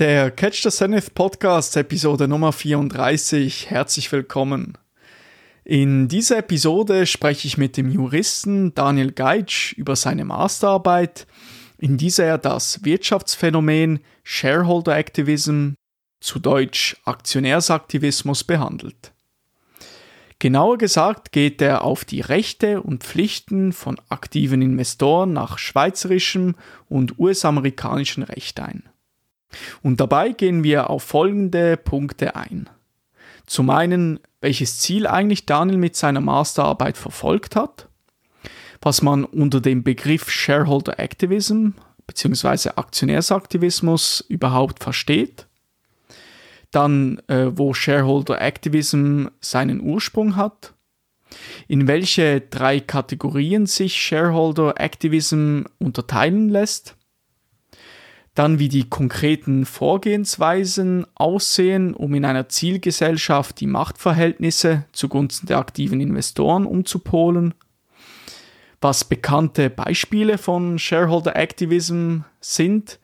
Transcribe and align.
Der 0.00 0.30
Catch 0.30 0.62
the 0.62 0.70
Zenith 0.70 1.12
Podcast, 1.12 1.76
Episode 1.76 2.26
Nummer 2.26 2.52
34. 2.52 3.68
Herzlich 3.68 4.10
willkommen. 4.10 4.78
In 5.62 6.08
dieser 6.08 6.38
Episode 6.38 7.04
spreche 7.04 7.46
ich 7.46 7.58
mit 7.58 7.76
dem 7.76 7.90
Juristen 7.90 8.72
Daniel 8.74 9.12
Geitsch 9.12 9.74
über 9.74 9.96
seine 9.96 10.24
Masterarbeit, 10.24 11.26
in 11.76 11.98
dieser 11.98 12.24
er 12.24 12.38
das 12.38 12.82
Wirtschaftsphänomen 12.82 14.00
Shareholder 14.22 14.96
Activism, 14.96 15.72
zu 16.20 16.38
Deutsch 16.38 16.96
Aktionärsaktivismus, 17.04 18.42
behandelt. 18.42 19.12
Genauer 20.38 20.78
gesagt 20.78 21.30
geht 21.30 21.60
er 21.60 21.84
auf 21.84 22.06
die 22.06 22.22
Rechte 22.22 22.80
und 22.80 23.04
Pflichten 23.04 23.74
von 23.74 24.00
aktiven 24.08 24.62
Investoren 24.62 25.34
nach 25.34 25.58
schweizerischem 25.58 26.54
und 26.88 27.18
US-amerikanischem 27.18 28.22
Recht 28.22 28.60
ein. 28.60 28.89
Und 29.82 30.00
dabei 30.00 30.30
gehen 30.30 30.62
wir 30.64 30.90
auf 30.90 31.02
folgende 31.02 31.76
Punkte 31.76 32.36
ein. 32.36 32.68
Zum 33.46 33.70
einen, 33.70 34.20
welches 34.40 34.78
Ziel 34.78 35.06
eigentlich 35.06 35.46
Daniel 35.46 35.78
mit 35.78 35.96
seiner 35.96 36.20
Masterarbeit 36.20 36.96
verfolgt 36.96 37.56
hat, 37.56 37.88
was 38.80 39.02
man 39.02 39.24
unter 39.24 39.60
dem 39.60 39.82
Begriff 39.82 40.30
Shareholder 40.30 40.98
Activism 40.98 41.70
bzw. 42.06 42.70
Aktionärsaktivismus 42.76 44.24
überhaupt 44.28 44.82
versteht, 44.82 45.46
dann 46.70 47.20
äh, 47.26 47.48
wo 47.52 47.74
Shareholder 47.74 48.40
Activism 48.40 49.26
seinen 49.40 49.80
Ursprung 49.80 50.36
hat, 50.36 50.72
in 51.68 51.86
welche 51.86 52.40
drei 52.40 52.80
Kategorien 52.80 53.66
sich 53.66 53.96
Shareholder 53.96 54.80
Activism 54.80 55.62
unterteilen 55.78 56.48
lässt, 56.48 56.96
dann 58.34 58.58
wie 58.58 58.68
die 58.68 58.88
konkreten 58.88 59.66
Vorgehensweisen 59.66 61.06
aussehen, 61.14 61.94
um 61.94 62.14
in 62.14 62.24
einer 62.24 62.48
Zielgesellschaft 62.48 63.60
die 63.60 63.66
Machtverhältnisse 63.66 64.84
zugunsten 64.92 65.46
der 65.46 65.58
aktiven 65.58 66.00
Investoren 66.00 66.64
umzupolen, 66.64 67.54
was 68.80 69.04
bekannte 69.04 69.68
Beispiele 69.68 70.38
von 70.38 70.78
Shareholder 70.78 71.36
Activism 71.36 72.20
sind 72.40 73.00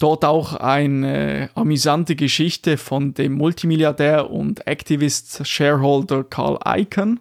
Dort 0.00 0.24
auch 0.24 0.54
eine 0.54 1.50
amüsante 1.54 2.16
Geschichte 2.16 2.78
von 2.78 3.12
dem 3.12 3.34
Multimilliardär 3.34 4.30
und 4.30 4.66
Activist-Shareholder 4.66 6.24
Carl 6.24 6.58
Icahn. 6.66 7.20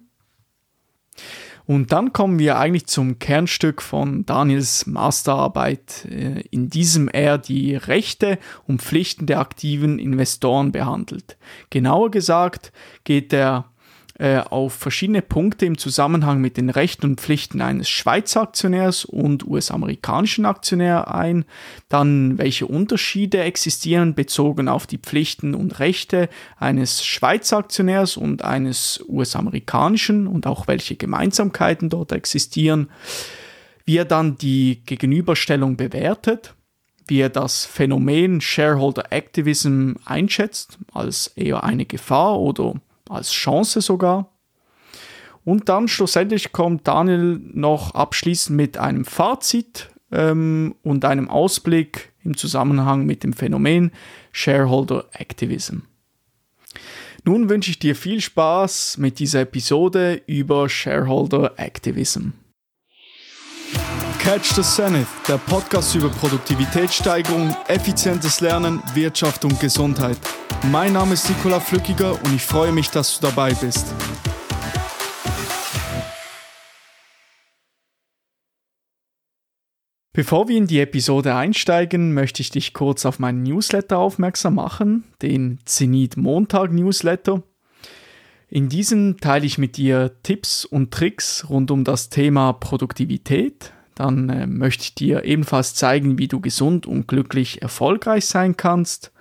Und 1.70 1.92
dann 1.92 2.14
kommen 2.14 2.40
wir 2.40 2.58
eigentlich 2.58 2.88
zum 2.88 3.20
Kernstück 3.20 3.84
von 3.84 4.26
Daniels 4.26 4.88
Masterarbeit, 4.88 6.06
äh, 6.06 6.42
in 6.50 6.72
diesem 6.72 7.08
er 7.10 7.38
die 7.38 7.76
Rechte 7.76 8.40
und 8.66 8.82
Pflichten 8.82 9.28
der 9.28 9.40
aktiven 9.40 10.00
Investoren 10.00 10.72
behandelt. 10.72 11.38
Genauer 11.70 12.10
gesagt 12.10 12.72
geht 13.04 13.32
er 13.34 13.66
äh, 14.20 14.40
auf 14.40 14.74
verschiedene 14.74 15.22
Punkte 15.22 15.66
im 15.66 15.78
Zusammenhang 15.78 16.42
mit 16.42 16.58
den 16.58 16.70
Rechten 16.70 17.06
und 17.06 17.22
Pflichten 17.22 17.62
eines 17.62 17.88
Schweizer 17.90 18.42
Aktionärs 18.42 19.06
und 19.06 19.48
US-amerikanischen 19.48 20.46
Aktionär 20.46 21.14
ein, 21.16 21.46
dann 21.88 22.38
welche 22.38 22.68
Unterschiede 22.68 23.40
existieren 23.40 24.16
bezogen 24.16 24.68
auf 24.68 24.88
die 24.88 24.98
Pflichten 24.98 25.56
und 25.56 25.80
Rechte 25.80 26.28
eines 26.58 27.06
Schweizer 27.06 27.60
Aktionärs 27.60 28.18
und 28.18 28.44
eines 28.44 29.02
US-amerikanischen 29.08 30.28
und 30.28 30.46
auch 30.48 30.68
welche 30.68 30.98
Gemeinsamkeiten 30.98 31.90
dort 31.90 32.12
existieren, 32.12 32.90
wie 33.86 33.96
er 33.96 34.06
dann 34.06 34.38
die 34.38 34.82
Gegenüberstellung 34.86 35.78
bewertet, 35.78 36.56
wie 37.08 37.22
er 37.22 37.30
das 37.30 37.64
Phänomen 37.64 38.42
Shareholder 38.42 39.14
Activism 39.14 39.94
einschätzt, 40.04 40.78
als 40.94 41.28
eher 41.38 41.64
eine 41.64 41.86
Gefahr 41.86 42.38
oder 42.38 42.76
als 43.10 43.32
Chance 43.32 43.82
sogar. 43.82 44.32
Und 45.44 45.70
dann 45.70 45.88
schlussendlich 45.88 46.52
kommt 46.52 46.88
Daniel 46.88 47.40
noch 47.54 47.96
abschließend 47.96 48.56
mit 48.56 48.78
einem 48.78 49.06
Fazit 49.06 49.90
ähm, 50.12 50.76
und 50.84 51.06
einem 51.06 51.30
Ausblick 51.30 52.14
im 52.24 52.38
Zusammenhang 52.38 53.06
mit 53.06 53.24
dem 53.24 53.34
Phänomen 53.34 53.92
Shareholder 54.32 55.06
Activism. 55.14 55.80
Nun 57.26 57.50
wünsche 57.50 57.72
ich 57.72 57.80
dir 57.80 57.96
viel 57.96 58.22
Spaß 58.22 58.98
mit 58.98 59.20
dieser 59.20 59.42
Episode 59.42 60.22
über 60.26 60.70
Shareholder 60.70 61.54
Activism. 61.58 62.30
Catch 64.20 64.54
the 64.56 64.62
Zenith, 64.62 65.08
der 65.28 65.38
Podcast 65.38 65.96
über 65.96 66.10
Produktivitätssteigerung, 66.10 67.56
effizientes 67.68 68.42
Lernen, 68.42 68.82
Wirtschaft 68.94 69.44
und 69.46 69.60
Gesundheit. 69.60 70.18
Mein 70.72 70.94
Name 70.94 71.14
ist 71.14 71.30
Nikola 71.30 71.60
Flückiger 71.60 72.14
und 72.14 72.36
ich 72.36 72.44
freue 72.44 72.72
mich, 72.72 72.90
dass 72.90 73.20
du 73.20 73.28
dabei 73.28 73.54
bist. 73.54 73.88
Bevor 80.12 80.50
wir 80.50 80.58
in 80.58 80.68
die 80.68 80.82
Episode 80.82 81.34
einsteigen, 81.34 82.14
möchte 82.14 82.42
ich 82.42 82.50
dich 82.50 82.74
kurz 82.74 83.06
auf 83.06 83.20
meinen 83.20 83.44
Newsletter 83.44 84.00
aufmerksam 84.00 84.56
machen, 84.56 85.06
den 85.22 85.60
Zenit 85.64 86.18
Montag 86.18 86.74
Newsletter. 86.74 87.42
In 88.52 88.68
diesem 88.68 89.18
teile 89.18 89.46
ich 89.46 89.60
mit 89.60 89.78
dir 89.78 90.12
Tipps 90.24 90.66
und 90.66 90.92
Tricks 90.92 91.46
rund 91.50 91.70
um 91.70 91.84
das 91.84 92.10
Thema 92.10 92.54
Produktivität. 92.54 93.74
Dann 93.94 94.30
äh, 94.30 94.48
möchte 94.48 94.84
ich 94.84 94.96
dir 94.96 95.24
ebenfalls 95.24 95.76
zeigen, 95.76 96.18
wie 96.18 96.28
du 96.28 96.40
gesund 96.40 96.88
und 96.88 97.08
glücklich 97.08 97.62
erfolgreich 97.62 98.26
sein 98.26 98.58
kannst 98.58 99.12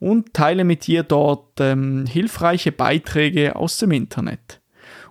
und 0.00 0.32
teile 0.32 0.64
mit 0.64 0.86
dir 0.86 1.02
dort 1.02 1.60
ähm, 1.60 2.06
hilfreiche 2.06 2.72
Beiträge 2.72 3.56
aus 3.56 3.78
dem 3.78 3.90
Internet. 3.90 4.60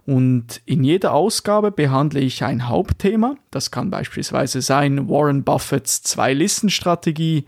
Und 0.06 0.62
in 0.66 0.84
jeder 0.84 1.14
Ausgabe 1.14 1.72
behandle 1.72 2.22
ich 2.22 2.44
ein 2.44 2.68
Hauptthema. 2.68 3.36
Das 3.52 3.72
kann 3.72 3.90
beispielsweise 3.90 4.62
sein 4.62 5.08
Warren 5.08 5.44
Buffetts 5.44 6.02
Zwei-Listen-Strategie 6.02 7.46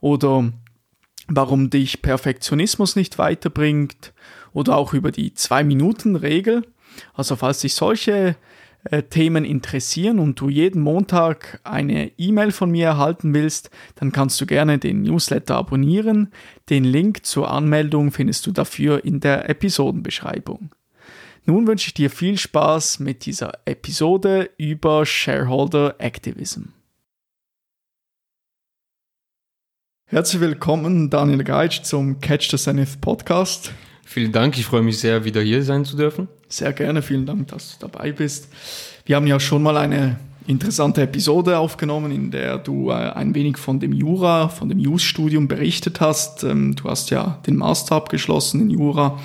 oder 0.00 0.52
warum 1.26 1.68
dich 1.68 2.00
Perfektionismus 2.00 2.96
nicht 2.96 3.18
weiterbringt 3.18 4.12
oder 4.52 4.76
auch 4.76 4.94
über 4.94 5.10
die 5.10 5.34
Zwei-Minuten-Regel. 5.34 6.66
Also 7.14 7.36
falls 7.36 7.60
dich 7.60 7.74
solche 7.74 8.36
äh, 8.84 9.02
Themen 9.02 9.44
interessieren 9.44 10.18
und 10.18 10.40
du 10.40 10.48
jeden 10.48 10.82
Montag 10.82 11.60
eine 11.64 12.12
E-Mail 12.16 12.52
von 12.52 12.70
mir 12.70 12.86
erhalten 12.86 13.34
willst, 13.34 13.70
dann 13.96 14.12
kannst 14.12 14.40
du 14.40 14.46
gerne 14.46 14.78
den 14.78 15.02
Newsletter 15.02 15.56
abonnieren. 15.56 16.32
Den 16.70 16.84
Link 16.84 17.26
zur 17.26 17.50
Anmeldung 17.50 18.12
findest 18.12 18.46
du 18.46 18.52
dafür 18.52 19.04
in 19.04 19.20
der 19.20 19.48
Episodenbeschreibung. 19.48 20.70
Nun 21.44 21.66
wünsche 21.66 21.88
ich 21.88 21.94
dir 21.94 22.10
viel 22.10 22.36
Spaß 22.36 23.00
mit 23.00 23.24
dieser 23.24 23.52
Episode 23.64 24.50
über 24.58 25.06
Shareholder 25.06 25.96
Activism. 25.98 26.64
Herzlich 30.04 30.40
willkommen, 30.40 31.10
Daniel 31.10 31.44
Geitsch, 31.44 31.82
zum 31.82 32.20
Catch 32.20 32.50
the 32.50 32.56
Zenith 32.56 33.00
Podcast. 33.00 33.72
Vielen 34.10 34.32
Dank, 34.32 34.56
ich 34.56 34.64
freue 34.64 34.80
mich 34.80 35.00
sehr, 35.00 35.26
wieder 35.26 35.42
hier 35.42 35.62
sein 35.62 35.84
zu 35.84 35.94
dürfen. 35.94 36.28
Sehr 36.48 36.72
gerne, 36.72 37.02
vielen 37.02 37.26
Dank, 37.26 37.48
dass 37.48 37.76
du 37.76 37.86
dabei 37.86 38.10
bist. 38.10 38.48
Wir 39.04 39.16
haben 39.16 39.26
ja 39.26 39.38
schon 39.38 39.62
mal 39.62 39.76
eine 39.76 40.18
interessante 40.46 41.02
Episode 41.02 41.58
aufgenommen, 41.58 42.10
in 42.10 42.30
der 42.30 42.56
du 42.56 42.88
äh, 42.88 42.94
ein 42.94 43.34
wenig 43.34 43.58
von 43.58 43.80
dem 43.80 43.92
Jura, 43.92 44.48
von 44.48 44.70
dem 44.70 44.78
Jus-Studium 44.78 45.46
berichtet 45.46 46.00
hast. 46.00 46.42
Ähm, 46.42 46.74
du 46.74 46.84
hast 46.84 47.10
ja 47.10 47.38
den 47.46 47.56
Master 47.56 47.96
abgeschlossen 47.96 48.62
in 48.62 48.70
Jura 48.70 49.08
und 49.08 49.20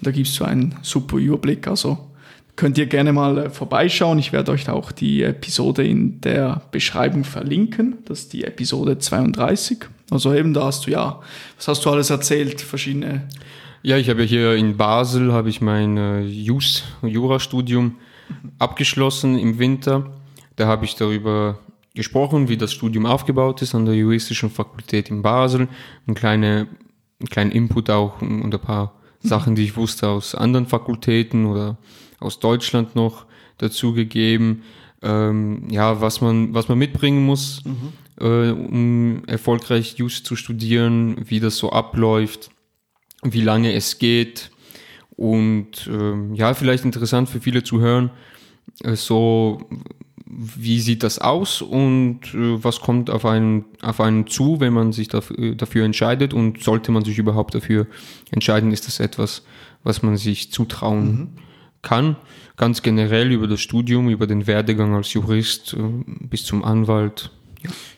da 0.00 0.10
gibst 0.10 0.40
du 0.40 0.44
einen 0.44 0.74
super 0.82 1.16
Überblick. 1.18 1.68
Also 1.68 1.96
könnt 2.56 2.76
ihr 2.76 2.86
gerne 2.86 3.12
mal 3.12 3.38
äh, 3.38 3.50
vorbeischauen. 3.50 4.18
Ich 4.18 4.32
werde 4.32 4.50
euch 4.50 4.68
auch 4.68 4.90
die 4.90 5.22
Episode 5.22 5.86
in 5.86 6.20
der 6.22 6.60
Beschreibung 6.72 7.22
verlinken. 7.22 7.98
Das 8.06 8.22
ist 8.22 8.32
die 8.32 8.42
Episode 8.42 8.98
32. 8.98 9.78
Also 10.10 10.34
eben, 10.34 10.54
da 10.54 10.64
hast 10.64 10.88
du 10.88 10.90
ja, 10.90 11.20
was 11.56 11.68
hast 11.68 11.84
du 11.84 11.90
alles 11.90 12.10
erzählt? 12.10 12.60
Verschiedene 12.60 13.28
ja, 13.84 13.98
ich 13.98 14.08
habe 14.08 14.22
ja 14.22 14.26
hier 14.26 14.54
in 14.54 14.78
Basel 14.78 15.32
habe 15.32 15.50
ich 15.50 15.60
mein 15.60 15.98
äh, 15.98 16.22
Jus 16.22 16.84
Jurastudium 17.02 17.96
abgeschlossen 18.58 19.38
im 19.38 19.58
Winter. 19.58 20.10
Da 20.56 20.66
habe 20.66 20.86
ich 20.86 20.96
darüber 20.96 21.58
gesprochen, 21.94 22.48
wie 22.48 22.56
das 22.56 22.72
Studium 22.72 23.04
aufgebaut 23.04 23.60
ist 23.60 23.74
an 23.74 23.84
der 23.84 23.94
juristischen 23.94 24.48
Fakultät 24.48 25.10
in 25.10 25.20
Basel. 25.20 25.68
Ein 26.06 26.14
kleine, 26.14 26.66
einen 27.20 27.28
kleinen 27.28 27.50
Input 27.50 27.90
auch 27.90 28.22
und 28.22 28.54
ein 28.54 28.60
paar 28.60 28.94
Sachen, 29.20 29.54
die 29.54 29.64
ich 29.64 29.76
wusste 29.76 30.08
aus 30.08 30.34
anderen 30.34 30.64
Fakultäten 30.64 31.44
oder 31.44 31.76
aus 32.20 32.40
Deutschland 32.40 32.96
noch 32.96 33.26
dazu 33.58 33.92
gegeben. 33.92 34.62
Ähm, 35.02 35.68
ja, 35.68 36.00
was 36.00 36.22
man, 36.22 36.54
was 36.54 36.68
man 36.68 36.78
mitbringen 36.78 37.26
muss, 37.26 37.62
mhm. 37.66 37.92
äh, 38.18 38.50
um 38.50 39.24
erfolgreich 39.26 39.96
Just 39.98 40.24
zu 40.24 40.36
studieren, 40.36 41.16
wie 41.28 41.38
das 41.38 41.58
so 41.58 41.70
abläuft 41.70 42.50
wie 43.24 43.40
lange 43.40 43.72
es 43.72 43.98
geht. 43.98 44.50
Und 45.16 45.88
ähm, 45.88 46.34
ja, 46.34 46.54
vielleicht 46.54 46.84
interessant 46.84 47.28
für 47.28 47.40
viele 47.40 47.62
zu 47.62 47.80
hören, 47.80 48.10
äh, 48.82 48.96
so 48.96 49.60
wie 50.26 50.80
sieht 50.80 51.02
das 51.02 51.18
aus 51.18 51.62
und 51.62 52.34
äh, 52.34 52.62
was 52.64 52.80
kommt 52.80 53.10
auf 53.10 53.24
einen, 53.24 53.66
auf 53.82 54.00
einen 54.00 54.26
zu, 54.26 54.58
wenn 54.60 54.72
man 54.72 54.92
sich 54.92 55.08
dafür, 55.08 55.54
dafür 55.54 55.84
entscheidet 55.84 56.34
und 56.34 56.62
sollte 56.62 56.90
man 56.90 57.04
sich 57.04 57.18
überhaupt 57.18 57.54
dafür 57.54 57.86
entscheiden, 58.30 58.72
ist 58.72 58.86
das 58.86 59.00
etwas, 59.00 59.44
was 59.84 60.02
man 60.02 60.16
sich 60.16 60.50
zutrauen 60.50 61.06
mhm. 61.06 61.28
kann. 61.82 62.16
Ganz 62.56 62.82
generell 62.82 63.32
über 63.32 63.46
das 63.46 63.60
Studium, 63.60 64.08
über 64.08 64.26
den 64.26 64.46
Werdegang 64.46 64.94
als 64.94 65.12
Jurist 65.12 65.74
äh, 65.74 65.82
bis 66.06 66.44
zum 66.44 66.64
Anwalt. 66.64 67.30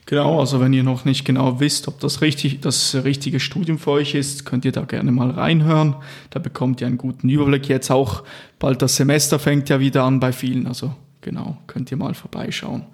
Genau, 0.07 0.39
also 0.39 0.61
wenn 0.61 0.73
ihr 0.73 0.85
noch 0.85 1.05
nicht 1.05 1.25
genau 1.25 1.59
wisst, 1.59 1.89
ob 1.89 1.99
das 2.01 2.21
richtig, 2.21 2.61
das 2.61 2.95
richtige 2.95 3.41
Studium 3.41 3.79
für 3.79 3.91
euch 3.93 4.15
ist, 4.15 4.45
könnt 4.45 4.65
ihr 4.65 4.73
da 4.73 4.83
gerne 4.83 5.11
mal 5.11 5.31
reinhören. 5.31 5.97
Da 6.31 6.39
bekommt 6.39 6.81
ihr 6.81 6.87
einen 6.87 6.99
guten 6.99 7.29
Überblick. 7.29 7.69
Jetzt 7.69 7.91
auch 7.91 8.23
bald 8.59 8.83
das 8.83 8.97
Semester 8.97 9.39
fängt 9.39 9.69
ja 9.69 9.81
wieder 9.81 10.05
an 10.05 10.21
bei 10.21 10.33
vielen, 10.33 10.67
also 10.67 10.95
genau, 11.21 11.59
könnt 11.67 11.91
ihr 11.91 11.97
mal 11.97 12.15
vorbeischauen. 12.15 12.85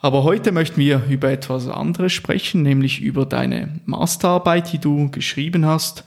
Aber 0.00 0.24
heute 0.24 0.50
möchten 0.50 0.80
wir 0.80 1.02
über 1.08 1.30
etwas 1.30 1.68
anderes 1.68 2.12
sprechen, 2.12 2.62
nämlich 2.62 3.00
über 3.02 3.26
deine 3.26 3.80
Masterarbeit, 3.84 4.72
die 4.72 4.78
du 4.78 5.10
geschrieben 5.10 5.66
hast. 5.66 6.04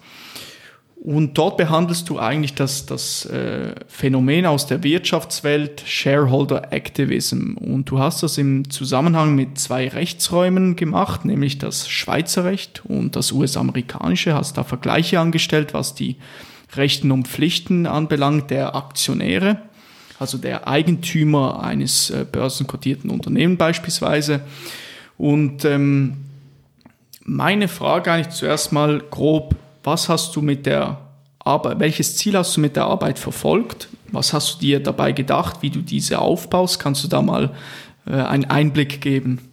Und 1.03 1.37
dort 1.37 1.57
behandelst 1.57 2.07
du 2.09 2.17
eigentlich 2.17 2.53
das, 2.53 2.85
das 2.85 3.25
äh, 3.25 3.75
Phänomen 3.89 4.45
aus 4.45 4.67
der 4.67 4.83
Wirtschaftswelt 4.83 5.83
Shareholder 5.85 6.71
Activism. 6.71 7.55
Und 7.55 7.89
du 7.89 7.99
hast 7.99 8.23
das 8.23 8.37
im 8.37 8.69
Zusammenhang 8.69 9.35
mit 9.35 9.59
zwei 9.59 9.89
Rechtsräumen 9.89 10.77
gemacht, 10.77 11.25
nämlich 11.25 11.57
das 11.57 11.89
Schweizer 11.89 12.45
Recht 12.45 12.83
und 12.85 13.17
das 13.17 13.33
US-amerikanische. 13.33 14.33
Hast 14.33 14.55
da 14.55 14.63
Vergleiche 14.63 15.19
angestellt, 15.19 15.73
was 15.73 15.93
die 15.93 16.15
Rechten 16.73 17.11
und 17.11 17.27
Pflichten 17.27 17.85
anbelangt 17.85 18.49
der 18.49 18.73
Aktionäre, 18.73 19.57
also 20.19 20.37
der 20.37 20.69
Eigentümer 20.69 21.61
eines 21.61 22.11
äh, 22.11 22.25
börsenkotierten 22.31 23.09
Unternehmens 23.09 23.57
beispielsweise. 23.57 24.39
Und 25.17 25.65
ähm, 25.65 26.15
meine 27.25 27.67
Frage 27.67 28.09
eigentlich 28.09 28.33
zuerst 28.33 28.71
mal 28.71 29.03
grob, 29.11 29.57
was 29.83 30.09
hast 30.09 30.35
du 30.35 30.41
mit 30.41 30.65
der 30.65 30.97
Arbeit, 31.39 31.79
welches 31.79 32.15
Ziel 32.15 32.37
hast 32.37 32.55
du 32.55 32.61
mit 32.61 32.75
der 32.75 32.85
Arbeit 32.85 33.19
verfolgt? 33.19 33.89
Was 34.11 34.33
hast 34.33 34.55
du 34.55 34.59
dir 34.59 34.79
dabei 34.81 35.11
gedacht, 35.11 35.61
wie 35.61 35.69
du 35.69 35.81
diese 35.81 36.19
aufbaust? 36.19 36.79
Kannst 36.79 37.03
du 37.03 37.07
da 37.07 37.21
mal 37.21 37.53
äh, 38.05 38.13
einen 38.13 38.45
Einblick 38.45 39.01
geben? 39.01 39.49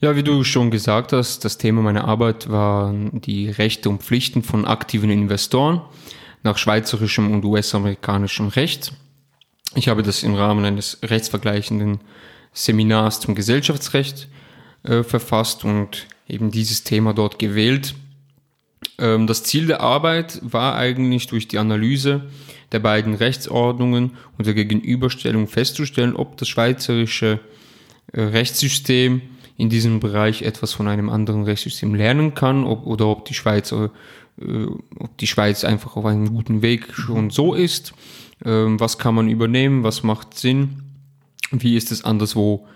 Ja, 0.00 0.16
wie 0.16 0.24
du 0.24 0.42
schon 0.42 0.72
gesagt 0.72 1.12
hast, 1.12 1.44
das 1.44 1.58
Thema 1.58 1.80
meiner 1.82 2.08
Arbeit 2.08 2.50
waren 2.50 3.20
die 3.20 3.48
Rechte 3.48 3.88
und 3.88 4.02
Pflichten 4.02 4.42
von 4.42 4.64
aktiven 4.64 5.10
Investoren 5.10 5.80
nach 6.42 6.58
schweizerischem 6.58 7.30
und 7.30 7.44
US-amerikanischem 7.44 8.48
Recht. 8.48 8.92
Ich 9.76 9.88
habe 9.88 10.02
das 10.02 10.24
im 10.24 10.34
Rahmen 10.34 10.64
eines 10.64 10.98
rechtsvergleichenden 11.04 12.00
Seminars 12.52 13.20
zum 13.20 13.36
Gesellschaftsrecht 13.36 14.28
äh, 14.82 15.04
verfasst 15.04 15.64
und 15.64 16.08
eben 16.28 16.50
dieses 16.50 16.82
Thema 16.82 17.14
dort 17.14 17.38
gewählt. 17.38 17.94
Ähm, 18.98 19.26
das 19.26 19.42
Ziel 19.42 19.66
der 19.66 19.80
Arbeit 19.80 20.40
war 20.42 20.76
eigentlich 20.76 21.26
durch 21.26 21.48
die 21.48 21.58
Analyse 21.58 22.22
der 22.72 22.78
beiden 22.78 23.14
Rechtsordnungen 23.14 24.12
und 24.38 24.46
der 24.46 24.54
Gegenüberstellung 24.54 25.46
festzustellen, 25.46 26.16
ob 26.16 26.36
das 26.36 26.48
schweizerische 26.48 27.40
äh, 28.12 28.20
Rechtssystem 28.22 29.22
in 29.56 29.68
diesem 29.68 30.00
Bereich 30.00 30.42
etwas 30.42 30.72
von 30.72 30.88
einem 30.88 31.08
anderen 31.08 31.44
Rechtssystem 31.44 31.94
lernen 31.94 32.34
kann 32.34 32.64
ob, 32.64 32.86
oder 32.86 33.06
ob 33.06 33.26
die, 33.26 33.34
Schweiz, 33.34 33.72
äh, 33.72 33.88
ob 34.98 35.18
die 35.18 35.26
Schweiz 35.26 35.64
einfach 35.64 35.96
auf 35.96 36.04
einem 36.04 36.34
guten 36.34 36.62
Weg 36.62 36.94
schon 36.94 37.30
so 37.30 37.54
ist. 37.54 37.92
Ähm, 38.44 38.80
was 38.80 38.98
kann 38.98 39.14
man 39.14 39.28
übernehmen? 39.28 39.84
Was 39.84 40.02
macht 40.02 40.38
Sinn? 40.38 40.82
Wie 41.50 41.76
ist 41.76 41.92
es 41.92 42.04
anderswo 42.04 42.66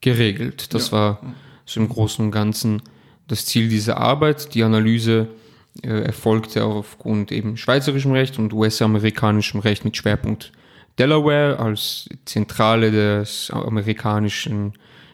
geregelt? 0.00 0.74
Das 0.74 0.90
ja. 0.90 0.92
war 0.92 1.34
so 1.66 1.80
im 1.80 1.88
Großen 1.88 2.24
und 2.24 2.30
Ganzen 2.30 2.82
das 3.26 3.46
Ziel 3.46 3.68
dieser 3.68 3.98
Arbeit. 3.98 4.54
Die 4.54 4.62
Analyse 4.62 5.28
äh, 5.82 5.88
erfolgte 5.88 6.64
aufgrund 6.64 7.32
eben 7.32 7.56
schweizerischem 7.56 8.12
Recht 8.12 8.38
und 8.38 8.52
US-amerikanischem 8.52 9.60
Recht 9.60 9.84
mit 9.84 9.96
Schwerpunkt 9.96 10.52
Delaware 10.98 11.58
als 11.58 12.08
Zentrale 12.24 12.90
des 12.90 13.50
amerikanischen 13.50 14.72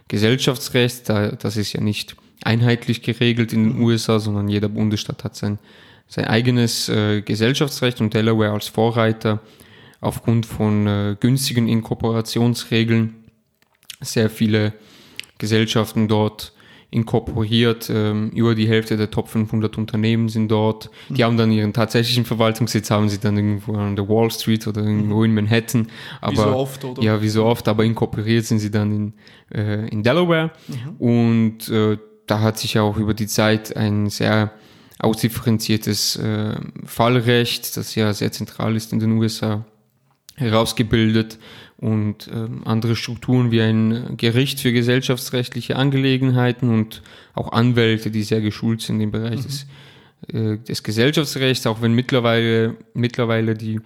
Gesellschaftsrechts. 0.08 1.02
Da, 1.04 1.32
das 1.32 1.56
ist 1.56 1.72
ja 1.72 1.80
nicht 1.80 2.16
einheitlich 2.44 3.02
geregelt 3.02 3.52
in 3.52 3.64
den 3.64 3.76
mhm. 3.76 3.84
USA, 3.84 4.18
sondern 4.18 4.48
jeder 4.48 4.68
Bundesstaat 4.68 5.24
hat 5.24 5.36
sein, 5.36 5.58
sein 6.06 6.26
eigenes 6.26 6.88
äh, 6.88 7.22
Gesellschaftsrecht 7.22 8.00
und 8.00 8.14
Delaware 8.14 8.52
als 8.52 8.68
Vorreiter 8.68 9.40
aufgrund 10.00 10.46
von 10.46 10.86
äh, 10.86 11.16
günstigen 11.18 11.68
Inkorporationsregeln 11.68 13.14
sehr 14.00 14.28
viele 14.30 14.72
Gesellschaften 15.38 16.08
dort 16.08 16.52
inkorporiert. 16.92 17.90
Ähm, 17.90 18.30
über 18.30 18.54
die 18.54 18.68
Hälfte 18.68 18.96
der 18.96 19.10
Top 19.10 19.28
500 19.28 19.78
Unternehmen 19.78 20.28
sind 20.28 20.48
dort. 20.48 20.90
Die 21.08 21.14
mhm. 21.14 21.22
haben 21.22 21.36
dann 21.38 21.50
ihren 21.50 21.72
tatsächlichen 21.72 22.24
Verwaltungssitz, 22.24 22.90
haben 22.90 23.08
sie 23.08 23.18
dann 23.18 23.36
irgendwo 23.36 23.74
an 23.74 23.96
der 23.96 24.08
Wall 24.08 24.30
Street 24.30 24.66
oder 24.66 24.82
irgendwo 24.82 25.18
mhm. 25.18 25.24
in 25.24 25.34
Manhattan. 25.34 25.88
Aber, 26.20 26.32
wie 26.32 26.36
so 26.36 26.54
oft, 26.54 26.84
oder? 26.84 27.02
Ja, 27.02 27.22
wie 27.22 27.28
so 27.30 27.44
oft, 27.44 27.66
aber 27.66 27.84
inkorporiert 27.84 28.44
sind 28.44 28.58
sie 28.58 28.70
dann 28.70 28.92
in, 28.92 29.14
äh, 29.58 29.88
in 29.88 30.02
Delaware. 30.02 30.52
Mhm. 30.68 30.96
Und 30.98 31.68
äh, 31.70 31.96
da 32.26 32.40
hat 32.40 32.58
sich 32.58 32.78
auch 32.78 32.98
über 32.98 33.14
die 33.14 33.26
Zeit 33.26 33.74
ein 33.74 34.10
sehr 34.10 34.52
ausdifferenziertes 34.98 36.16
äh, 36.16 36.56
Fallrecht, 36.84 37.76
das 37.76 37.94
ja 37.94 38.12
sehr 38.12 38.32
zentral 38.32 38.76
ist 38.76 38.92
in 38.92 39.00
den 39.00 39.12
USA, 39.12 39.64
herausgebildet 40.36 41.38
und 41.82 42.31
ähm, 42.32 42.62
andere 42.64 42.94
Strukturen 42.94 43.50
wie 43.50 43.61
ein 43.61 44.17
Gericht 44.17 44.61
für 44.61 44.73
gesellschaftsrechtliche 44.73 45.75
Angelegenheiten 45.75 46.70
und 46.70 47.02
auch 47.34 47.50
Anwälte, 47.50 48.12
die 48.12 48.23
sehr 48.23 48.40
geschult 48.40 48.82
sind 48.82 49.00
im 49.00 49.11
Bereich 49.11 49.40
mhm. 49.40 49.43
des, 49.43 49.67
äh, 50.32 50.58
des 50.58 50.84
Gesellschaftsrechts, 50.84 51.67
auch 51.67 51.82
wenn 51.82 51.93
mittlerweile, 51.93 52.76
mittlerweile 52.94 53.55
die 53.55 53.81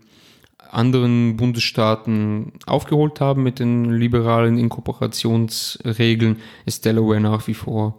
anderen 0.71 1.39
Bundesstaaten 1.39 2.53
aufgeholt 2.67 3.23
haben 3.23 3.43
mit 3.43 3.61
den 3.61 3.91
liberalen 3.93 4.59
Inkorporationsregeln, 4.59 6.37
ist 6.67 6.85
Delaware 6.85 7.21
nach 7.21 7.47
wie 7.47 7.55
vor 7.55 7.99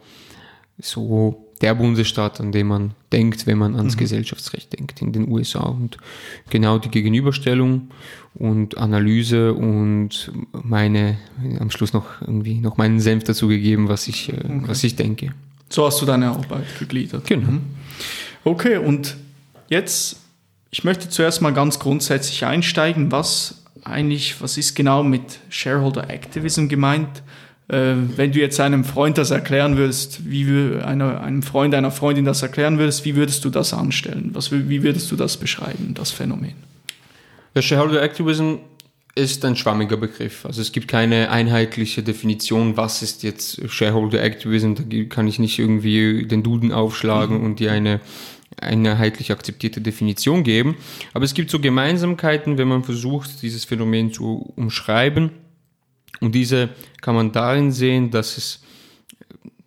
so 0.78 1.47
der 1.62 1.76
Bundesstaat, 1.76 2.40
an 2.40 2.52
dem 2.52 2.68
man 2.68 2.92
denkt, 3.12 3.48
wenn 3.48 3.58
man 3.58 3.76
ans 3.76 3.96
mhm. 3.96 4.00
Gesellschaftsrecht 4.00 4.78
denkt 4.78 5.02
in 5.02 5.12
den 5.12 5.28
USA. 5.28 5.64
Und 5.64 5.98
genau 6.50 6.78
die 6.78 6.90
Gegenüberstellung 6.90 7.90
und 8.36 8.78
Analyse 8.78 9.54
und 9.54 10.32
meine, 10.52 11.18
am 11.60 11.72
Schluss 11.72 11.94
noch 11.94 12.22
irgendwie 12.22 12.56
noch 12.56 12.78
meinen 12.78 13.00
Senf 13.00 13.24
dazu 13.24 13.48
gegeben, 13.48 13.90
was 13.90 14.08
ich, 14.08 14.30
äh, 14.30 14.36
okay. 14.36 14.62
was 14.66 14.84
ich 14.84 14.96
denke. 14.96 15.34
So 15.70 15.86
hast 15.86 16.02
du 16.02 16.06
deine 16.06 16.30
Arbeit 16.30 16.80
gegliedert. 16.80 17.26
Genau. 17.26 17.52
Mhm. 17.52 17.62
Okay, 18.44 18.78
und 18.78 19.18
jetzt, 19.68 20.18
ich 20.70 20.84
möchte 20.84 21.10
zuerst 21.10 21.42
mal 21.42 21.54
ganz 21.54 21.80
grundsätzlich 21.80 22.46
einsteigen, 22.46 23.12
was 23.12 23.64
eigentlich, 23.84 24.42
was 24.42 24.58
ist 24.58 24.76
genau 24.76 25.04
mit 25.04 25.40
Shareholder 25.50 26.10
Activism 26.10 26.68
gemeint? 26.68 27.24
Äh, 27.70 27.96
wenn 28.16 28.32
du 28.32 28.40
jetzt 28.40 28.60
einem 28.60 28.84
Freund 28.84 29.18
das 29.18 29.32
erklären 29.32 29.78
würdest, 29.78 30.30
wie 30.30 30.82
einer, 30.82 31.22
einem 31.22 31.44
Freund, 31.44 31.76
einer 31.76 31.92
Freundin 31.92 32.26
das 32.26 32.42
erklären 32.42 32.80
würdest, 32.80 33.04
wie 33.06 33.16
würdest 33.16 33.44
du 33.46 33.50
das 33.50 33.74
anstellen? 33.74 34.30
Was, 34.34 34.52
wie 34.52 34.84
würdest 34.84 35.12
du 35.12 35.16
das 35.16 35.38
beschreiben, 35.38 35.94
das 35.94 36.12
Phänomen? 36.12 36.56
Der 37.56 37.62
Shareholder 37.62 38.02
Activism 38.02 38.56
ist 39.16 39.44
ein 39.44 39.56
schwammiger 39.56 39.98
Begriff. 39.98 40.46
Also 40.46 40.62
es 40.62 40.72
gibt 40.72 40.88
keine 40.88 41.32
einheitliche 41.32 42.04
Definition, 42.04 42.78
was 42.78 43.02
ist 43.02 43.24
jetzt 43.24 43.70
Shareholder 43.70 44.22
Activism. 44.22 44.76
Da 44.76 44.84
kann 45.10 45.28
ich 45.28 45.40
nicht 45.40 45.58
irgendwie 45.58 46.26
den 46.28 46.44
Duden 46.44 46.72
aufschlagen 46.72 47.40
mhm. 47.40 47.44
und 47.44 47.60
dir 47.60 47.72
eine 47.72 48.00
einheitlich 48.62 49.32
akzeptierte 49.32 49.82
Definition 49.82 50.44
geben. 50.44 50.76
Aber 51.14 51.26
es 51.26 51.34
gibt 51.34 51.50
so 51.50 51.60
Gemeinsamkeiten, 51.60 52.58
wenn 52.58 52.68
man 52.68 52.84
versucht, 52.84 53.42
dieses 53.42 53.66
Phänomen 53.66 54.14
zu 54.14 54.54
umschreiben. 54.56 55.32
Und 56.22 56.34
diese 56.34 56.70
kann 57.02 57.16
man 57.16 57.32
darin 57.32 57.72
sehen, 57.72 58.12
dass 58.12 58.38
es, 58.38 58.62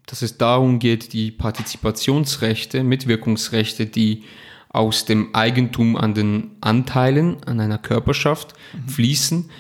dass 0.07 0.23
es 0.23 0.38
darum 0.38 0.78
geht, 0.78 1.12
die 1.12 1.30
Partizipationsrechte, 1.30 2.83
Mitwirkungsrechte, 2.83 3.87
die 3.87 4.25
aus 4.69 5.04
dem 5.04 5.35
Eigentum 5.35 5.97
an 5.97 6.14
den 6.14 6.52
Anteilen 6.61 7.42
an 7.45 7.61
einer 7.61 7.78
Körperschaft 7.78 8.54
mhm. 8.73 8.88
fließen, 8.88 9.50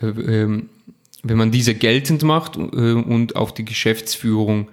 äh, 0.00 0.06
äh, 0.06 0.62
wenn 1.22 1.36
man 1.36 1.50
diese 1.50 1.74
geltend 1.74 2.22
macht 2.22 2.56
äh, 2.56 2.60
und 2.60 3.36
auf 3.36 3.54
die 3.54 3.64
Geschäftsführung 3.64 4.68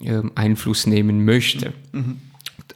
ähm, 0.00 0.32
Einfluss 0.34 0.86
nehmen 0.86 1.24
möchte. 1.24 1.72
Mhm. 1.92 2.18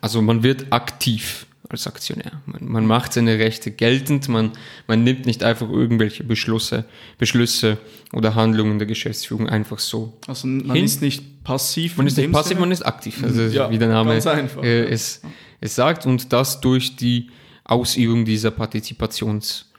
Also 0.00 0.20
man 0.20 0.42
wird 0.42 0.72
aktiv 0.72 1.46
als 1.72 1.86
Aktionär. 1.86 2.40
Man, 2.46 2.68
man, 2.68 2.86
macht 2.86 3.12
seine 3.12 3.38
Rechte 3.38 3.70
geltend, 3.70 4.28
man, 4.28 4.52
man 4.86 5.02
nimmt 5.04 5.26
nicht 5.26 5.42
einfach 5.42 5.68
irgendwelche 5.68 6.24
Beschlüsse, 6.24 6.84
Beschlüsse 7.18 7.78
oder 8.12 8.34
Handlungen 8.34 8.78
der 8.78 8.86
Geschäftsführung 8.86 9.48
einfach 9.48 9.78
so. 9.78 10.18
Also 10.26 10.46
man 10.46 10.76
hin. 10.76 10.84
ist 10.84 11.02
nicht 11.02 11.42
passiv. 11.44 11.96
Man 11.96 12.06
ist 12.06 12.16
nicht 12.16 12.30
passiv, 12.30 12.48
Sinne? 12.50 12.60
man 12.60 12.70
ist 12.70 12.82
aktiv. 12.82 13.22
Also 13.22 13.42
ja, 13.42 13.70
wie 13.70 13.78
der 13.78 13.88
Name 13.88 14.14
äh, 14.62 14.84
es, 14.84 15.22
es 15.60 15.74
sagt 15.74 16.06
und 16.06 16.32
das 16.32 16.60
durch 16.60 16.96
die 16.96 17.30
Ausübung 17.64 18.24
dieser 18.24 18.50
Partizipationsrechte. 18.50 19.72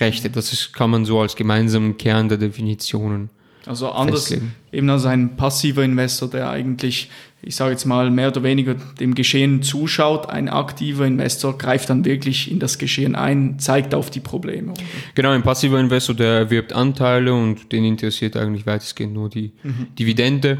Rechte. 0.00 0.30
Das 0.30 0.52
ist, 0.52 0.72
kann 0.72 0.90
man 0.90 1.04
so 1.04 1.20
als 1.20 1.36
gemeinsamen 1.36 1.96
Kern 1.96 2.28
der 2.28 2.38
Definitionen. 2.38 3.30
Also 3.66 3.90
anders 3.90 4.28
festlegen. 4.28 4.54
eben 4.72 4.88
als 4.88 5.04
ein 5.04 5.36
passiver 5.36 5.82
Investor, 5.82 6.30
der 6.30 6.48
eigentlich, 6.50 7.10
ich 7.42 7.56
sage 7.56 7.72
jetzt 7.72 7.84
mal, 7.84 8.10
mehr 8.10 8.28
oder 8.28 8.42
weniger 8.42 8.74
dem 8.74 9.14
Geschehen 9.14 9.62
zuschaut. 9.62 10.28
Ein 10.28 10.48
aktiver 10.48 11.04
Investor 11.04 11.58
greift 11.58 11.90
dann 11.90 12.04
wirklich 12.04 12.50
in 12.50 12.60
das 12.60 12.78
Geschehen 12.78 13.16
ein, 13.16 13.58
zeigt 13.58 13.94
auf 13.94 14.08
die 14.08 14.20
Probleme. 14.20 14.72
Genau, 15.14 15.30
ein 15.30 15.42
passiver 15.42 15.80
Investor, 15.80 16.14
der 16.14 16.32
erwirbt 16.38 16.72
Anteile 16.72 17.34
und 17.34 17.72
den 17.72 17.84
interessiert 17.84 18.36
eigentlich 18.36 18.66
weitestgehend 18.66 19.12
nur 19.12 19.28
die 19.28 19.52
mhm. 19.62 19.88
Dividende. 19.98 20.58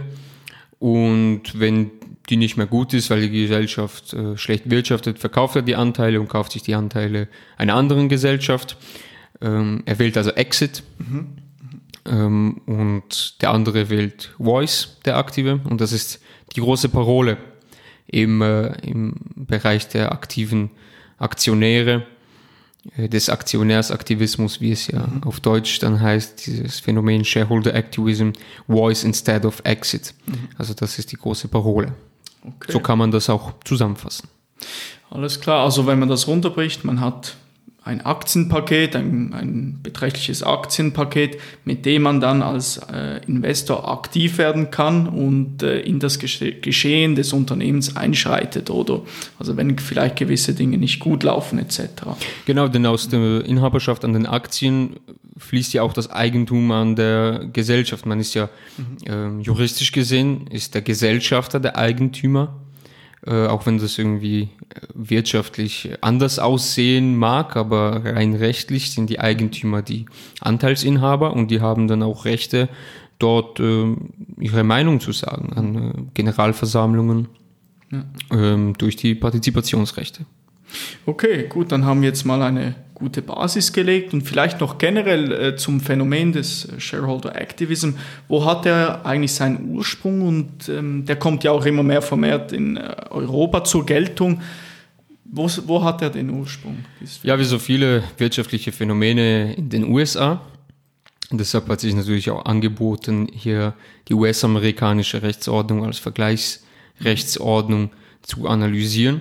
Und 0.79 1.59
wenn 1.59 1.93
die 2.29 2.37
nicht 2.37 2.57
mehr 2.57 2.67
gut 2.67 2.93
ist, 2.93 3.09
weil 3.09 3.21
die 3.21 3.31
Gesellschaft 3.31 4.13
äh, 4.13 4.37
schlecht 4.37 4.69
wirtschaftet, 4.69 5.21
verkauft 5.21 5.55
er 5.57 5.63
die 5.63 5.77
Anteile 5.77 6.21
und 6.21 6.29
kauft 6.29 6.53
sich 6.53 6.63
die 6.63 6.75
Anteile 6.75 7.29
einer 7.57 7.75
anderen 7.75 8.09
Gesellschaft. 8.09 8.77
Ähm, 9.41 9.83
er 9.87 9.99
wählt 10.01 10.17
also 10.17 10.31
Exit. 10.31 10.83
Mhm. 10.99 11.46
Ähm, 12.09 12.61
und 12.67 13.43
der 13.43 13.51
andere 13.51 13.91
wählt 13.91 14.35
Voice, 14.39 14.97
der 15.05 15.17
Aktive. 15.17 15.61
Und 15.65 15.81
das 15.81 15.93
ist 15.93 16.21
die 16.55 16.61
große 16.61 16.89
Parole 16.89 17.37
im, 18.07 18.43
äh, 18.43 18.69
im 18.87 19.15
Bereich 19.35 19.89
der 19.89 20.13
aktiven 20.13 20.71
Aktionäre, 21.19 22.07
äh, 22.97 23.09
des 23.09 23.29
Aktionärsaktivismus, 23.29 24.61
wie 24.61 24.73
es 24.73 24.87
ja 24.89 25.07
mhm. 25.07 25.23
auf 25.25 25.41
Deutsch 25.41 25.79
dann 25.81 26.01
heißt, 26.01 26.47
dieses 26.47 26.81
Phänomen 26.81 27.25
Shareholder 27.25 27.75
Activism, 27.75 28.31
Voice 28.69 29.05
instead 29.05 29.45
of 29.45 29.61
Exit. 29.65 30.15
Mhm. 30.27 30.49
Also 30.57 30.75
das 30.75 30.99
ist 30.99 31.13
die 31.13 31.17
große 31.17 31.49
Parole. 31.49 31.95
Okay. 32.43 32.73
So 32.73 32.81
kann 32.81 32.99
man 32.99 33.11
das 33.11 33.29
auch 33.29 33.53
zusammenfassen. 33.65 34.29
Alles 35.11 35.41
klar, 35.41 35.65
also 35.65 35.87
wenn 35.87 35.99
man 35.99 36.09
das 36.09 36.27
runterbricht, 36.27 36.85
man 36.85 37.01
hat 37.01 37.37
ein 37.87 38.05
Aktienpaket, 38.05 38.97
ein, 38.97 39.33
ein 39.33 39.79
beträchtliches 39.81 40.43
Aktienpaket, 40.43 41.39
mit 41.65 41.87
dem 41.87 42.03
man 42.03 42.21
dann 42.21 42.43
als 42.43 42.79
äh, 42.93 43.21
Investor 43.29 43.89
aktiv 43.89 44.39
werden 44.39 44.73
kann 44.73 45.07
und 45.09 45.63
äh, 45.63 45.79
in 45.81 46.01
das 46.01 46.19
Geschehen 46.19 47.15
des 47.15 47.33
Unternehmens 47.33 47.97
einschreitet, 47.97 48.71
oder? 48.71 49.03
Also 49.39 49.57
wenn 49.57 49.79
vielleicht 49.79 50.17
gewisse 50.17 50.53
Dinge 50.53 50.79
nicht 50.79 50.99
gut 50.99 51.23
laufen 51.23 51.61
etc. 51.61 51.81
Genau, 52.45 52.67
denn 52.67 52.85
aus 52.87 53.09
der 53.09 53.45
Inhaberschaft 53.45 54.05
an 54.05 54.15
den 54.15 54.27
Aktien 54.27 54.97
fließt 55.37 55.73
ja 55.73 55.83
auch 55.83 55.93
das 55.93 56.11
Eigentum 56.11 56.73
an 56.73 56.97
der 56.97 57.47
Gesellschaft. 57.53 58.05
Man 58.05 58.19
ist 58.19 58.35
ja 58.35 58.49
äh, 59.07 59.29
juristisch 59.41 59.93
gesehen, 59.93 60.49
ist 60.49 60.75
der 60.75 60.83
Gesellschafter 60.83 61.61
der 61.61 61.77
Eigentümer 61.77 62.66
äh, 63.27 63.47
auch 63.47 63.67
wenn 63.67 63.79
das 63.79 63.99
irgendwie 63.99 64.43
äh, 64.43 64.81
wirtschaftlich 64.95 65.91
anders 66.01 66.39
aussehen 66.39 67.17
mag, 67.17 67.57
aber 67.57 68.05
rein 68.05 68.35
rechtlich 68.35 68.93
sind 68.93 69.11
die 69.11 69.21
Eigentümer 69.21 69.83
die 69.83 70.07
Anteilsinhaber 70.41 71.33
und 71.33 71.51
die 71.51 71.61
haben 71.61 71.89
dann 71.89 72.03
auch 72.03 72.25
Rechte, 72.25 72.69
dort 73.19 73.61
äh, 73.61 73.95
ihre 74.39 74.65
Meinung 74.65 75.01
zu 75.01 75.13
sagen 75.13 75.53
an 75.55 75.77
äh, 75.77 75.93
Generalversammlungen 76.15 77.29
ja. 77.91 78.05
ähm, 78.31 78.75
durch 78.79 78.97
die 78.97 79.15
Partizipationsrechte. 79.15 80.25
Okay, 81.05 81.47
gut, 81.49 81.73
dann 81.73 81.85
haben 81.85 82.03
wir 82.03 82.09
jetzt 82.09 82.25
mal 82.25 82.43
eine 82.43 82.75
gute 82.97 83.21
Basis 83.21 83.73
gelegt 83.73 84.15
und 84.15 84.23
vielleicht 84.23 84.61
noch 84.61 84.79
generell 84.79 85.31
äh, 85.33 85.57
zum 85.57 85.81
Phänomen 85.81 86.33
des 86.33 86.65
äh, 86.65 86.81
Shareholder 86.81 87.37
Activism. 87.37 87.91
Wo 88.27 88.45
hat 88.47 88.65
er 88.65 89.05
eigentlich 89.05 89.33
seinen 89.33 89.77
Ursprung 89.77 90.23
und 90.23 90.69
ähm, 90.71 91.05
der 91.05 91.17
kommt 91.17 91.45
ja 91.45 91.53
auch 91.53 91.67
immer 91.67 91.83
mehr 91.83 92.01
vermehrt 92.01 92.53
in 92.53 92.79
äh, 92.79 92.95
Europa 93.11 93.65
zur 93.65 93.85
Geltung. 93.85 94.41
Wo, 95.25 95.47
wo 95.67 95.85
hat 95.85 96.01
er 96.01 96.09
den 96.09 96.31
Ursprung? 96.31 96.79
Ja, 97.23 97.39
wie 97.39 97.45
so 97.45 97.59
viele 97.59 98.03
wirtschaftliche 98.17 98.73
Phänomene 98.73 99.53
in 99.55 99.69
den 99.69 99.85
USA. 99.93 100.41
Und 101.31 101.39
deshalb 101.39 101.69
hat 101.69 101.81
sich 101.81 101.95
natürlich 101.95 102.31
auch 102.31 102.47
angeboten, 102.47 103.29
hier 103.31 103.75
die 104.09 104.15
US-amerikanische 104.15 105.23
Rechtsordnung 105.23 105.85
als 105.85 105.99
Vergleichsrechtsordnung 105.99 107.91
zu 108.23 108.47
analysieren. 108.47 109.21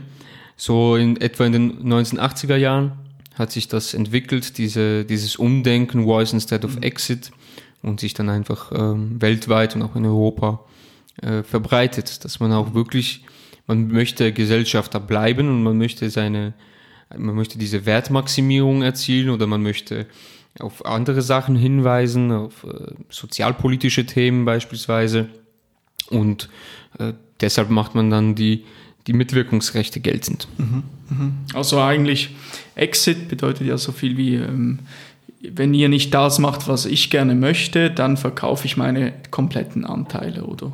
So 0.56 0.96
in 0.96 1.20
etwa 1.20 1.46
in 1.46 1.52
den 1.52 1.84
1980er 1.84 2.56
Jahren 2.56 3.05
hat 3.36 3.52
sich 3.52 3.68
das 3.68 3.94
entwickelt, 3.94 4.58
diese, 4.58 5.06
dieses 5.06 5.36
Umdenken, 5.36 6.06
Voice 6.06 6.34
instead 6.34 6.66
of 6.66 6.76
mhm. 6.76 6.84
Exit, 6.84 7.32
und 7.86 8.00
sich 8.00 8.16
dann 8.16 8.30
einfach 8.30 8.72
ähm, 8.74 9.22
weltweit 9.22 9.76
und 9.76 9.84
auch 9.84 9.96
in 9.96 10.06
Europa 10.06 10.62
äh, 11.22 11.44
verbreitet, 11.44 12.26
dass 12.26 12.40
man 12.40 12.52
auch 12.52 12.74
wirklich, 12.74 13.24
man 13.68 13.90
möchte 13.90 14.34
Gesellschafter 14.34 15.00
bleiben 15.00 15.48
und 15.48 15.62
man 15.64 15.78
möchte 15.78 16.10
seine, 16.10 16.54
man 17.16 17.36
möchte 17.36 17.60
diese 17.60 17.86
Wertmaximierung 17.86 18.82
erzielen 18.82 19.30
oder 19.30 19.46
man 19.46 19.62
möchte 19.62 20.08
auf 20.60 20.86
andere 20.86 21.22
Sachen 21.22 21.56
hinweisen, 21.56 22.32
auf 22.32 22.64
äh, 22.64 22.94
sozialpolitische 23.10 24.06
Themen 24.08 24.46
beispielsweise. 24.46 25.30
Und 26.10 26.50
äh, 26.98 27.14
deshalb 27.40 27.70
macht 27.70 27.94
man 27.94 28.10
dann 28.10 28.34
die, 28.34 28.64
die 29.08 29.14
Mitwirkungsrechte 29.14 30.00
geltend. 30.00 30.48
Mhm, 30.58 30.84
mhm. 31.10 31.34
Also 31.54 31.80
eigentlich 31.80 32.32
Exit 32.76 33.28
bedeutet 33.28 33.68
ja 33.68 33.78
so 33.78 33.92
viel 33.92 34.18
wie, 34.18 34.36
ähm, 34.36 34.80
wenn 35.42 35.74
ihr 35.74 35.90
nicht 35.90 36.14
das 36.14 36.40
macht, 36.40 36.68
was 36.68 36.86
ich 36.86 37.10
gerne 37.10 37.36
möchte, 37.36 37.92
dann 37.92 38.18
verkaufe 38.18 38.66
ich 38.66 38.78
meine 38.78 39.14
kompletten 39.32 39.86
Anteile, 39.86 40.46
oder? 40.46 40.74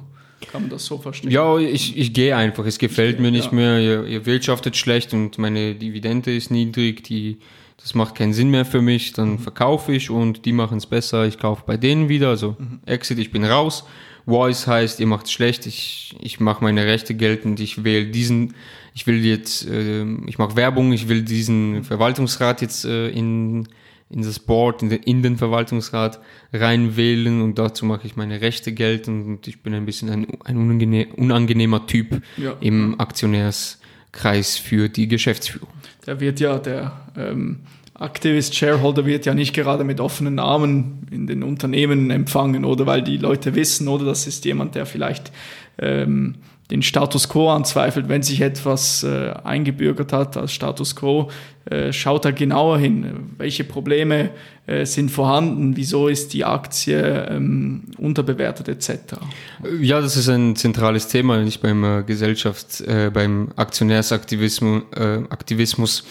Kann 0.52 0.64
man 0.64 0.70
das 0.70 0.86
so 0.86 0.98
verstehen? 0.98 1.32
Ja, 1.32 1.58
ich, 1.58 1.98
ich 1.98 2.14
gehe 2.14 2.36
einfach. 2.36 2.66
Es 2.66 2.80
gefällt 2.80 3.20
mir 3.20 3.32
nicht 3.32 3.52
ja. 3.52 3.54
mehr. 3.54 3.80
Ihr, 3.80 4.06
ihr, 4.06 4.26
wirtschaftet 4.26 4.76
schlecht 4.76 5.14
und 5.14 5.38
meine 5.38 5.76
Dividende 5.76 6.36
ist 6.36 6.52
niedrig. 6.52 7.04
Die, 7.04 7.38
das 7.82 7.94
macht 7.94 8.16
keinen 8.16 8.34
Sinn 8.34 8.50
mehr 8.50 8.66
für 8.66 8.82
mich. 8.82 9.14
Dann 9.14 9.34
mhm. 9.34 9.40
verkaufe 9.40 9.94
ich 9.94 10.10
und 10.10 10.46
die 10.46 10.52
machen 10.52 10.78
es 10.78 10.88
besser. 10.88 11.26
Ich 11.26 11.38
kaufe 11.38 11.64
bei 11.66 11.78
denen 11.78 12.10
wieder. 12.10 12.30
Also 12.30 12.56
mhm. 12.58 12.80
Exit, 12.86 13.20
ich 13.20 13.32
bin 13.32 13.46
raus. 13.46 13.86
Voice 14.26 14.68
heißt, 14.68 15.00
ihr 15.00 15.08
macht 15.08 15.26
es 15.26 15.32
schlecht, 15.32 15.66
ich, 15.66 16.16
ich 16.20 16.40
mache 16.40 16.64
meine 16.64 16.86
Rechte 16.86 17.14
geltend, 17.14 17.60
ich 17.60 17.84
wähle 17.84 18.08
diesen, 18.08 18.54
ich 18.94 19.08
will 19.08 19.24
jetzt, 19.26 19.68
äh, 19.68 20.06
ich 20.28 20.38
mache 20.38 20.56
Werbung, 20.56 20.92
ich 20.94 21.08
will 21.08 21.24
diesen 21.24 21.84
Verwaltungsrat 21.84 22.62
jetzt 22.62 22.86
äh, 22.86 23.10
in, 23.10 23.68
in 24.10 24.22
das 24.22 24.40
Board, 24.40 24.84
in 24.84 24.90
den, 24.90 25.04
in 25.04 25.24
den 25.24 25.38
Verwaltungsrat 25.38 26.20
reinwählen 26.54 27.42
und 27.42 27.58
dazu 27.58 27.86
mache 27.86 28.06
ich 28.08 28.16
meine 28.16 28.42
Rechte 28.42 28.74
geltend 28.74 29.26
und 29.26 29.48
ich 29.48 29.64
bin 29.64 29.74
ein 29.74 29.86
bisschen 29.86 30.10
ein, 30.10 30.28
ein 30.44 30.58
unangenehmer 31.16 31.88
Typ 31.88 32.22
ja. 32.38 32.56
im 32.60 33.00
Aktionärskreis 33.00 34.58
für 34.58 34.90
die 34.90 35.08
Geschäftsführung. 35.08 35.70
Da 36.06 36.20
wird 36.20 36.40
ja 36.40 36.58
der 36.60 37.00
ähm 37.16 37.60
Activist 38.02 38.56
Shareholder 38.56 39.06
wird 39.06 39.26
ja 39.26 39.34
nicht 39.34 39.54
gerade 39.54 39.84
mit 39.84 40.00
offenen 40.00 40.40
Armen 40.40 41.08
in 41.12 41.28
den 41.28 41.44
Unternehmen 41.44 42.10
empfangen, 42.10 42.66
oder 42.66 42.86
weil 42.86 43.02
die 43.02 43.18
Leute 43.18 43.56
wissen, 43.56 43.88
oder 43.88 44.06
das 44.06 44.28
ist 44.28 44.44
jemand, 44.46 44.76
der 44.76 44.86
vielleicht 44.86 45.32
ähm, 45.78 46.36
den 46.72 46.82
Status 46.82 47.28
quo 47.28 47.50
anzweifelt, 47.50 48.08
wenn 48.08 48.24
sich 48.24 48.42
etwas 48.42 49.04
äh, 49.04 49.34
eingebürgert 49.44 50.14
hat 50.14 50.38
als 50.38 50.54
Status 50.54 50.96
quo, 50.96 51.30
äh, 51.66 51.92
schaut 51.92 52.26
er 52.26 52.32
genauer 52.32 52.80
hin, 52.80 53.34
welche 53.38 53.66
Probleme 53.66 54.30
äh, 54.66 54.86
sind 54.86 55.12
vorhanden, 55.12 55.76
wieso 55.76 56.08
ist 56.08 56.34
die 56.34 56.46
Aktie 56.46 56.98
ähm, 57.30 57.84
unterbewertet 57.98 58.70
etc. 58.70 59.18
Ja, 59.82 60.00
das 60.00 60.16
ist 60.16 60.30
ein 60.30 60.56
zentrales 60.56 61.08
Thema, 61.10 61.44
nicht 61.44 61.62
beim 61.62 61.84
äh, 61.84 62.04
Gesellschafts-, 62.04 62.82
äh, 62.82 63.12
beim 63.12 63.50
Aktionärsaktivismus. 63.58 64.84
Äh, 64.96 65.24
Aktivismus 65.30 66.06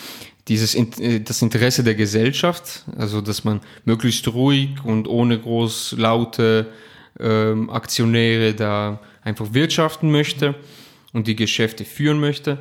dieses 0.48 0.74
äh, 0.74 1.20
das 1.20 1.42
Interesse 1.42 1.84
der 1.84 1.94
Gesellschaft, 1.94 2.84
also 2.96 3.20
dass 3.20 3.44
man 3.44 3.60
möglichst 3.84 4.28
ruhig 4.28 4.70
und 4.84 5.08
ohne 5.08 5.38
groß 5.38 5.96
laute 5.98 6.72
ähm, 7.18 7.70
Aktionäre 7.70 8.54
da 8.54 9.00
einfach 9.22 9.52
wirtschaften 9.52 10.10
möchte 10.10 10.54
und 11.12 11.26
die 11.26 11.36
Geschäfte 11.36 11.84
führen 11.84 12.20
möchte. 12.20 12.58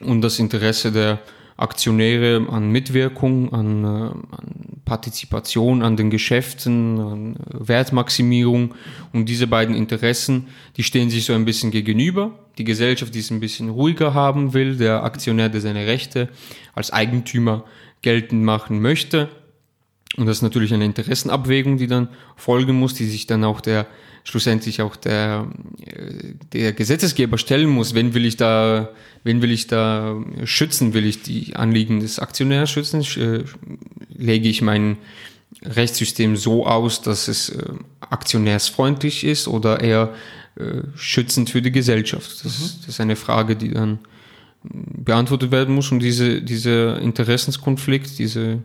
Und 0.00 0.20
das 0.22 0.38
Interesse 0.38 0.92
der 0.92 1.20
Aktionäre 1.56 2.46
an 2.50 2.70
Mitwirkung, 2.70 3.52
an, 3.52 3.84
äh, 3.84 3.86
an 3.86 4.82
Partizipation 4.84 5.82
an 5.82 5.96
den 5.96 6.10
Geschäften, 6.10 7.00
an 7.00 7.36
Wertmaximierung 7.50 8.74
und 9.12 9.28
diese 9.28 9.46
beiden 9.46 9.74
Interessen, 9.74 10.48
die 10.76 10.82
stehen 10.82 11.08
sich 11.08 11.24
so 11.24 11.32
ein 11.32 11.44
bisschen 11.44 11.70
gegenüber. 11.70 12.32
Die 12.58 12.64
Gesellschaft, 12.64 13.14
die 13.14 13.20
es 13.20 13.30
ein 13.30 13.40
bisschen 13.40 13.70
ruhiger 13.70 14.12
haben 14.12 14.52
will, 14.52 14.76
der 14.76 15.04
Aktionär, 15.04 15.48
der 15.48 15.60
seine 15.60 15.86
Rechte 15.86 16.28
als 16.74 16.92
Eigentümer 16.92 17.64
geltend 18.02 18.42
machen 18.42 18.82
möchte. 18.82 19.28
Und 20.16 20.26
das 20.26 20.38
ist 20.38 20.42
natürlich 20.42 20.74
eine 20.74 20.84
Interessenabwägung, 20.84 21.78
die 21.78 21.86
dann 21.86 22.08
folgen 22.36 22.78
muss, 22.78 22.92
die 22.92 23.06
sich 23.06 23.26
dann 23.26 23.44
auch 23.44 23.60
der 23.60 23.86
schlussendlich 24.24 24.82
auch 24.82 24.96
der, 24.96 25.48
der 26.52 26.72
Gesetzesgeber 26.72 27.38
stellen 27.38 27.68
muss, 27.68 27.94
wen 27.94 28.14
will 28.14 28.24
ich 28.24 28.36
da, 28.36 28.90
wen 29.24 29.42
will 29.42 29.50
ich 29.50 29.66
da 29.66 30.22
schützen? 30.44 30.94
Will 30.94 31.06
ich 31.06 31.22
die 31.22 31.56
Anliegen 31.56 32.00
des 32.00 32.18
Aktionärs 32.18 32.70
schützen? 32.70 33.02
Äh, 33.02 33.44
lege 34.08 34.48
ich 34.48 34.62
mein 34.62 34.98
Rechtssystem 35.62 36.36
so 36.36 36.66
aus, 36.66 37.02
dass 37.02 37.28
es 37.28 37.48
äh, 37.50 37.64
aktionärsfreundlich 38.00 39.24
ist 39.24 39.48
oder 39.48 39.80
eher 39.80 40.14
äh, 40.56 40.82
schützend 40.96 41.50
für 41.50 41.62
die 41.62 41.72
Gesellschaft? 41.72 42.44
Das, 42.44 42.58
mhm. 42.58 42.70
das 42.80 42.88
ist 42.88 43.00
eine 43.00 43.16
Frage, 43.16 43.56
die 43.56 43.70
dann 43.70 43.98
beantwortet 44.64 45.50
werden 45.50 45.74
muss 45.74 45.90
und 45.90 45.98
diese, 45.98 46.40
dieser 46.40 47.00
Interessenskonflikt, 47.00 48.18
diese 48.18 48.62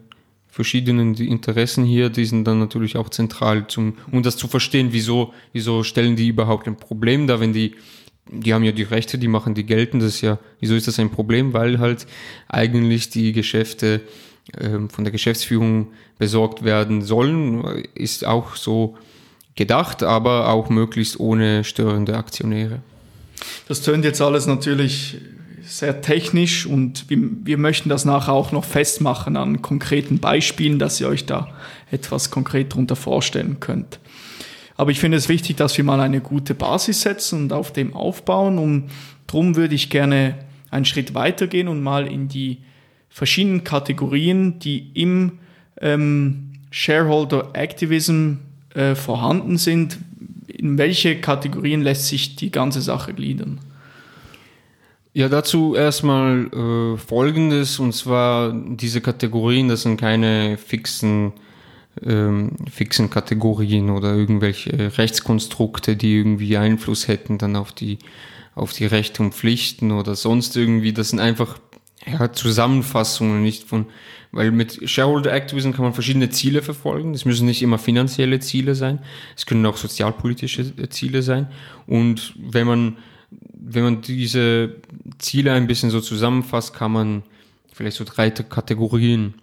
verschiedenen 0.49 1.13
Interessen 1.15 1.85
hier, 1.85 2.09
die 2.09 2.25
sind 2.25 2.45
dann 2.45 2.59
natürlich 2.59 2.97
auch 2.97 3.09
zentral, 3.09 3.67
zum, 3.67 3.97
um 4.11 4.23
das 4.23 4.37
zu 4.37 4.47
verstehen, 4.47 4.89
wieso, 4.91 5.33
wieso 5.53 5.83
stellen 5.83 6.15
die 6.15 6.27
überhaupt 6.27 6.67
ein 6.67 6.77
Problem 6.77 7.27
da, 7.27 7.39
wenn 7.39 7.53
die, 7.53 7.75
die 8.29 8.53
haben 8.53 8.63
ja 8.63 8.71
die 8.71 8.83
Rechte, 8.83 9.17
die 9.17 9.27
machen 9.27 9.53
die 9.53 9.65
gelten, 9.65 9.99
das 9.99 10.15
ist 10.15 10.21
ja, 10.21 10.39
wieso 10.59 10.75
ist 10.75 10.87
das 10.87 10.99
ein 10.99 11.11
Problem? 11.11 11.53
Weil 11.53 11.79
halt 11.79 12.07
eigentlich 12.47 13.09
die 13.09 13.33
Geschäfte 13.33 14.01
ähm, 14.59 14.89
von 14.89 15.03
der 15.03 15.11
Geschäftsführung 15.11 15.87
besorgt 16.17 16.63
werden 16.63 17.01
sollen, 17.01 17.63
ist 17.93 18.25
auch 18.25 18.55
so 18.55 18.97
gedacht, 19.55 20.03
aber 20.03 20.49
auch 20.49 20.69
möglichst 20.69 21.19
ohne 21.19 21.63
störende 21.63 22.15
Aktionäre. 22.15 22.81
Das 23.67 23.81
tönt 23.81 24.05
jetzt 24.05 24.21
alles 24.21 24.47
natürlich 24.47 25.17
sehr 25.67 26.01
technisch 26.01 26.65
und 26.65 27.09
wir, 27.09 27.17
wir, 27.43 27.57
möchten 27.57 27.89
das 27.89 28.05
nachher 28.05 28.33
auch 28.33 28.51
noch 28.51 28.63
festmachen 28.63 29.35
an 29.35 29.61
konkreten 29.61 30.19
Beispielen, 30.19 30.79
dass 30.79 30.99
ihr 31.01 31.07
euch 31.07 31.25
da 31.25 31.49
etwas 31.91 32.31
konkret 32.31 32.71
darunter 32.71 32.95
vorstellen 32.95 33.59
könnt. 33.59 33.99
Aber 34.75 34.91
ich 34.91 34.99
finde 34.99 35.17
es 35.17 35.27
wichtig, 35.27 35.57
dass 35.57 35.77
wir 35.77 35.83
mal 35.83 35.99
eine 35.99 36.21
gute 36.21 36.53
Basis 36.53 37.01
setzen 37.01 37.43
und 37.43 37.53
auf 37.53 37.73
dem 37.73 37.93
aufbauen 37.93 38.57
und 38.57 38.89
darum 39.25 39.55
würde 39.55 39.75
ich 39.75 39.89
gerne 39.89 40.35
einen 40.69 40.85
Schritt 40.85 41.13
weitergehen 41.13 41.67
und 41.67 41.81
mal 41.81 42.07
in 42.07 42.27
die 42.27 42.59
verschiedenen 43.09 43.63
Kategorien, 43.63 44.59
die 44.59 44.91
im 44.93 45.39
ähm, 45.81 46.53
Shareholder 46.71 47.51
Activism 47.53 48.33
äh, 48.73 48.95
vorhanden 48.95 49.57
sind, 49.57 49.97
in 50.47 50.77
welche 50.77 51.19
Kategorien 51.19 51.81
lässt 51.81 52.07
sich 52.07 52.35
die 52.35 52.51
ganze 52.51 52.81
Sache 52.81 53.13
gliedern? 53.13 53.59
Ja, 55.17 55.29
dazu 55.29 55.73
erstmal 55.73 56.45
äh, 56.53 56.97
Folgendes, 56.99 57.79
und 57.79 57.91
zwar 57.93 58.53
diese 58.53 59.01
Kategorien, 59.01 59.67
das 59.67 59.81
sind 59.81 59.99
keine 59.99 60.59
fixen, 60.59 61.33
ähm, 62.05 62.51
fixen 62.69 63.09
Kategorien 63.09 63.89
oder 63.89 64.13
irgendwelche 64.13 64.95
Rechtskonstrukte, 64.95 65.95
die 65.95 66.17
irgendwie 66.17 66.55
Einfluss 66.55 67.07
hätten 67.07 67.39
dann 67.39 67.55
auf 67.55 67.71
die, 67.71 67.97
auf 68.53 68.73
die 68.73 68.85
Rechte 68.85 69.23
und 69.23 69.33
Pflichten 69.33 69.91
oder 69.91 70.13
sonst 70.13 70.55
irgendwie. 70.55 70.93
Das 70.93 71.09
sind 71.09 71.19
einfach 71.19 71.57
ja, 72.05 72.31
Zusammenfassungen, 72.31 73.41
nicht 73.41 73.67
von, 73.67 73.87
weil 74.31 74.51
mit 74.51 74.87
Shareholder 74.87 75.33
Activism 75.33 75.71
kann 75.71 75.83
man 75.83 75.95
verschiedene 75.95 76.29
Ziele 76.29 76.61
verfolgen. 76.61 77.15
Es 77.15 77.25
müssen 77.25 77.47
nicht 77.47 77.63
immer 77.63 77.79
finanzielle 77.79 78.39
Ziele 78.39 78.75
sein. 78.75 78.99
Es 79.35 79.47
können 79.47 79.65
auch 79.65 79.77
sozialpolitische 79.77 80.75
Ziele 80.89 81.23
sein. 81.23 81.47
Und 81.87 82.35
wenn 82.37 82.67
man 82.67 82.97
wenn 83.69 83.83
man 83.83 84.01
diese 84.01 84.75
Ziele 85.19 85.51
ein 85.51 85.67
bisschen 85.67 85.89
so 85.89 85.99
zusammenfasst, 85.99 86.73
kann 86.73 86.91
man 86.91 87.23
vielleicht 87.73 87.97
so 87.97 88.05
drei 88.05 88.29
Kategorien 88.31 89.35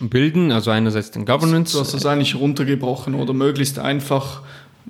bilden. 0.00 0.52
Also 0.52 0.70
einerseits 0.70 1.10
den 1.10 1.24
Governance. 1.24 1.72
Du 1.72 1.80
hast 1.80 1.94
das 1.94 2.04
eigentlich 2.06 2.34
runtergebrochen 2.34 3.14
oder 3.14 3.32
möglichst 3.32 3.78
einfach 3.78 4.42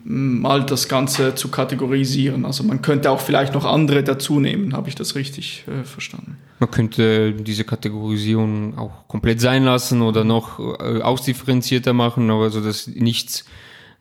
mm, 0.04 0.40
mal 0.40 0.66
das 0.66 0.88
Ganze 0.88 1.34
zu 1.34 1.48
kategorisieren. 1.48 2.44
Also 2.44 2.64
man 2.64 2.82
könnte 2.82 3.10
auch 3.10 3.20
vielleicht 3.20 3.54
noch 3.54 3.64
andere 3.64 4.02
dazu 4.02 4.40
nehmen, 4.40 4.74
habe 4.74 4.88
ich 4.88 4.96
das 4.96 5.14
richtig 5.14 5.64
äh, 5.68 5.84
verstanden? 5.84 6.36
Man 6.58 6.70
könnte 6.70 7.32
diese 7.32 7.64
Kategorisierung 7.64 8.76
auch 8.76 9.06
komplett 9.08 9.40
sein 9.40 9.64
lassen 9.64 10.02
oder 10.02 10.24
noch 10.24 10.58
äh, 10.58 11.00
ausdifferenzierter 11.00 11.92
machen, 11.92 12.30
aber 12.30 12.50
so 12.50 12.60
dass 12.60 12.86
nichts 12.88 13.44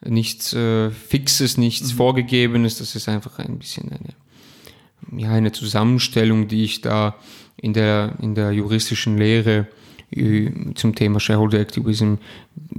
nichts 0.04 0.54
äh, 0.54 0.90
Fixes, 0.90 1.58
nichts 1.58 1.94
mhm. 1.94 1.98
Vorgegebenes. 1.98 2.78
Das 2.78 2.96
ist 2.96 3.08
einfach 3.08 3.40
ein 3.40 3.60
bisschen 3.60 3.90
eine, 3.90 4.14
ja, 5.15 5.31
eine 5.31 5.51
Zusammenstellung, 5.51 6.48
die 6.48 6.63
ich 6.63 6.81
da 6.81 7.15
in 7.58 7.74
der, 7.74 8.15
in 8.22 8.36
der 8.36 8.51
juristischen 8.51 9.17
Lehre 9.17 9.67
äh, 10.12 10.50
zum 10.75 10.96
Thema 10.96 11.20
Shareholder 11.20 11.60
Activism 11.60 12.15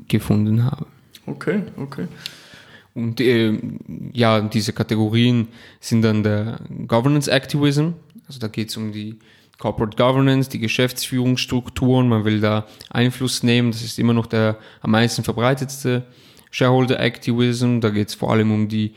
gefunden 0.08 0.64
habe. 0.64 0.86
Okay, 1.26 1.62
okay. 1.76 2.08
Und 2.94 3.20
äh, 3.20 3.58
ja, 4.12 4.40
diese 4.40 4.72
Kategorien 4.72 5.48
sind 5.80 6.02
dann 6.02 6.22
der 6.22 6.60
Governance 6.86 7.30
Activism, 7.30 7.90
also 8.26 8.38
da 8.38 8.48
geht 8.48 8.68
es 8.68 8.76
um 8.76 8.92
die 8.92 9.18
Corporate 9.58 9.96
Governance, 9.96 10.50
die 10.50 10.58
Geschäftsführungsstrukturen, 10.58 12.08
man 12.08 12.24
will 12.24 12.40
da 12.40 12.66
Einfluss 12.90 13.42
nehmen, 13.42 13.70
das 13.70 13.82
ist 13.82 13.98
immer 13.98 14.12
noch 14.12 14.26
der 14.26 14.58
am 14.80 14.90
meisten 14.90 15.22
verbreitetste 15.22 16.04
Shareholder 16.52 17.00
Activism. 17.00 17.80
Da 17.80 17.90
geht 17.90 18.08
es 18.08 18.14
vor 18.14 18.30
allem 18.30 18.52
um 18.52 18.68
die, 18.68 18.92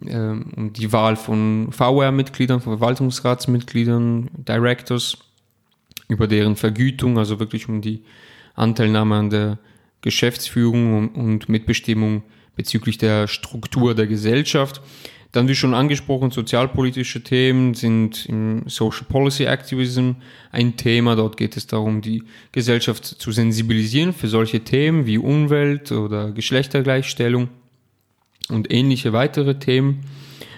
um 0.00 0.72
die 0.72 0.92
Wahl 0.92 1.16
von 1.16 1.68
VR-Mitgliedern, 1.72 2.60
von 2.60 2.78
Verwaltungsratsmitgliedern, 2.78 4.30
Directors, 4.36 5.18
über 6.08 6.26
deren 6.26 6.56
Vergütung, 6.56 7.18
also 7.18 7.38
wirklich 7.38 7.68
um 7.68 7.80
die 7.80 8.02
Anteilnahme 8.54 9.16
an 9.16 9.30
der 9.30 9.58
Geschäftsführung 10.00 11.10
und 11.10 11.48
Mitbestimmung 11.48 12.22
bezüglich 12.56 12.98
der 12.98 13.28
Struktur 13.28 13.94
der 13.94 14.06
Gesellschaft. 14.06 14.80
Dann, 15.32 15.46
wie 15.46 15.54
schon 15.54 15.74
angesprochen, 15.74 16.30
sozialpolitische 16.30 17.22
Themen 17.22 17.74
sind 17.74 18.24
im 18.26 18.62
Social 18.66 19.04
Policy 19.06 19.44
Activism 19.44 20.12
ein 20.50 20.76
Thema. 20.76 21.16
Dort 21.16 21.36
geht 21.36 21.56
es 21.56 21.66
darum, 21.66 22.00
die 22.00 22.22
Gesellschaft 22.50 23.04
zu 23.04 23.30
sensibilisieren 23.30 24.14
für 24.14 24.28
solche 24.28 24.60
Themen 24.60 25.04
wie 25.04 25.18
Umwelt 25.18 25.92
oder 25.92 26.32
Geschlechtergleichstellung 26.32 27.48
und 28.50 28.72
ähnliche 28.72 29.12
weitere 29.12 29.58
Themen. 29.58 30.04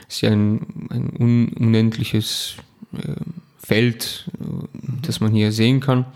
Es 0.08 0.16
ist 0.16 0.20
ja 0.22 0.30
ein, 0.30 0.88
ein 0.90 1.10
unendliches 1.56 2.56
äh, 2.92 3.14
Feld, 3.58 4.30
äh, 4.40 4.44
das 5.02 5.20
man 5.20 5.32
hier 5.32 5.52
sehen 5.52 5.80
kann. 5.80 6.06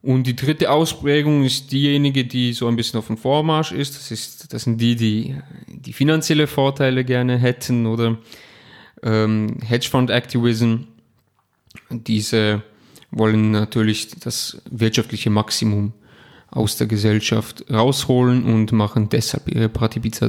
Und 0.00 0.26
die 0.26 0.36
dritte 0.36 0.70
Ausprägung 0.70 1.44
ist 1.44 1.72
diejenige, 1.72 2.24
die 2.24 2.52
so 2.52 2.68
ein 2.68 2.76
bisschen 2.76 2.98
auf 2.98 3.08
dem 3.08 3.18
Vormarsch 3.18 3.72
ist. 3.72 3.96
Das, 3.96 4.10
ist, 4.10 4.52
das 4.52 4.62
sind 4.62 4.80
die, 4.80 4.94
die 4.94 5.36
die 5.88 5.92
finanzielle 5.92 6.46
Vorteile 6.46 7.04
gerne 7.04 7.38
hätten 7.38 7.86
oder 7.86 8.18
ähm, 9.02 9.58
Hedgefund 9.64 10.10
Activism. 10.10 10.82
Diese 11.90 12.62
wollen 13.10 13.52
natürlich 13.52 14.10
das 14.20 14.60
wirtschaftliche 14.70 15.30
Maximum 15.30 15.92
aus 16.50 16.76
der 16.76 16.86
Gesellschaft 16.86 17.64
rausholen 17.70 18.44
und 18.44 18.72
machen 18.72 19.08
deshalb 19.08 19.48
ihre 19.48 19.68
Partipiz 19.68 20.20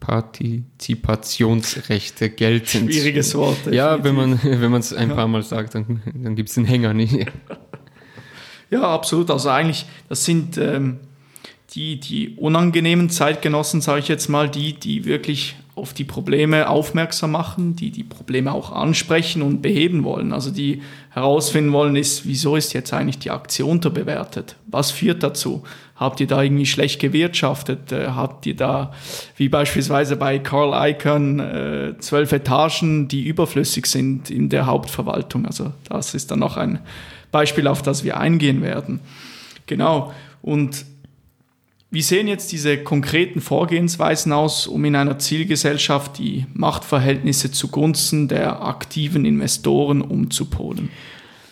Partizipationsrechte 0.00 2.28
geltend. 2.28 2.92
Schwieriges 2.92 3.34
Wort. 3.34 3.56
Ja, 3.70 4.04
wenn 4.04 4.14
man 4.14 4.38
wenn 4.42 4.70
man 4.70 4.80
es 4.80 4.92
ein 4.92 5.08
paar 5.08 5.28
Mal 5.28 5.42
sagt, 5.42 5.74
dann, 5.74 6.02
dann 6.14 6.36
gibt 6.36 6.50
es 6.50 6.56
den 6.56 6.66
Hänger 6.66 6.92
nicht. 6.92 7.26
Ja, 8.70 8.82
absolut. 8.82 9.30
Also 9.30 9.50
eigentlich, 9.50 9.86
das 10.08 10.24
sind 10.24 10.58
ähm, 10.58 10.98
die, 11.74 12.00
die 12.00 12.36
unangenehmen 12.36 13.08
Zeitgenossen, 13.08 13.80
sage 13.80 14.00
ich 14.00 14.08
jetzt 14.08 14.28
mal, 14.28 14.48
die, 14.48 14.74
die 14.74 15.04
wirklich 15.04 15.56
auf 15.74 15.92
die 15.92 16.04
Probleme 16.04 16.68
aufmerksam 16.68 17.32
machen, 17.32 17.76
die 17.76 17.90
die 17.90 18.04
Probleme 18.04 18.52
auch 18.52 18.72
ansprechen 18.72 19.42
und 19.42 19.60
beheben 19.60 20.04
wollen. 20.04 20.32
Also 20.32 20.50
die 20.50 20.82
herausfinden 21.14 21.72
wollen, 21.72 21.94
ist, 21.94 22.26
wieso 22.26 22.56
ist 22.56 22.72
jetzt 22.72 22.92
eigentlich 22.92 23.20
die 23.20 23.30
Aktie 23.30 23.64
unterbewertet? 23.64 24.56
Was 24.66 24.90
führt 24.90 25.22
dazu? 25.22 25.62
Habt 25.94 26.18
ihr 26.18 26.26
da 26.26 26.42
irgendwie 26.42 26.66
schlecht 26.66 27.00
gewirtschaftet? 27.00 27.92
Äh, 27.92 28.08
habt 28.08 28.44
ihr 28.46 28.56
da, 28.56 28.92
wie 29.36 29.48
beispielsweise 29.48 30.16
bei 30.16 30.40
Carl 30.40 30.90
Icahn, 30.90 31.38
äh, 31.38 31.94
zwölf 32.00 32.32
Etagen, 32.32 33.06
die 33.06 33.28
überflüssig 33.28 33.86
sind 33.86 34.28
in 34.28 34.48
der 34.48 34.66
Hauptverwaltung? 34.66 35.46
Also 35.46 35.72
das 35.88 36.14
ist 36.14 36.32
dann 36.32 36.40
noch 36.40 36.56
ein 36.56 36.80
Beispiel, 37.30 37.68
auf 37.68 37.82
das 37.82 38.02
wir 38.02 38.18
eingehen 38.18 38.60
werden. 38.60 38.98
Genau. 39.66 40.12
Und 40.42 40.84
wie 41.94 42.02
sehen 42.02 42.26
jetzt 42.26 42.50
diese 42.50 42.76
konkreten 42.76 43.40
Vorgehensweisen 43.40 44.32
aus, 44.32 44.66
um 44.66 44.84
in 44.84 44.96
einer 44.96 45.20
Zielgesellschaft 45.20 46.18
die 46.18 46.44
Machtverhältnisse 46.52 47.52
zugunsten 47.52 48.26
der 48.26 48.62
aktiven 48.62 49.24
Investoren 49.24 50.02
umzupolen? 50.02 50.90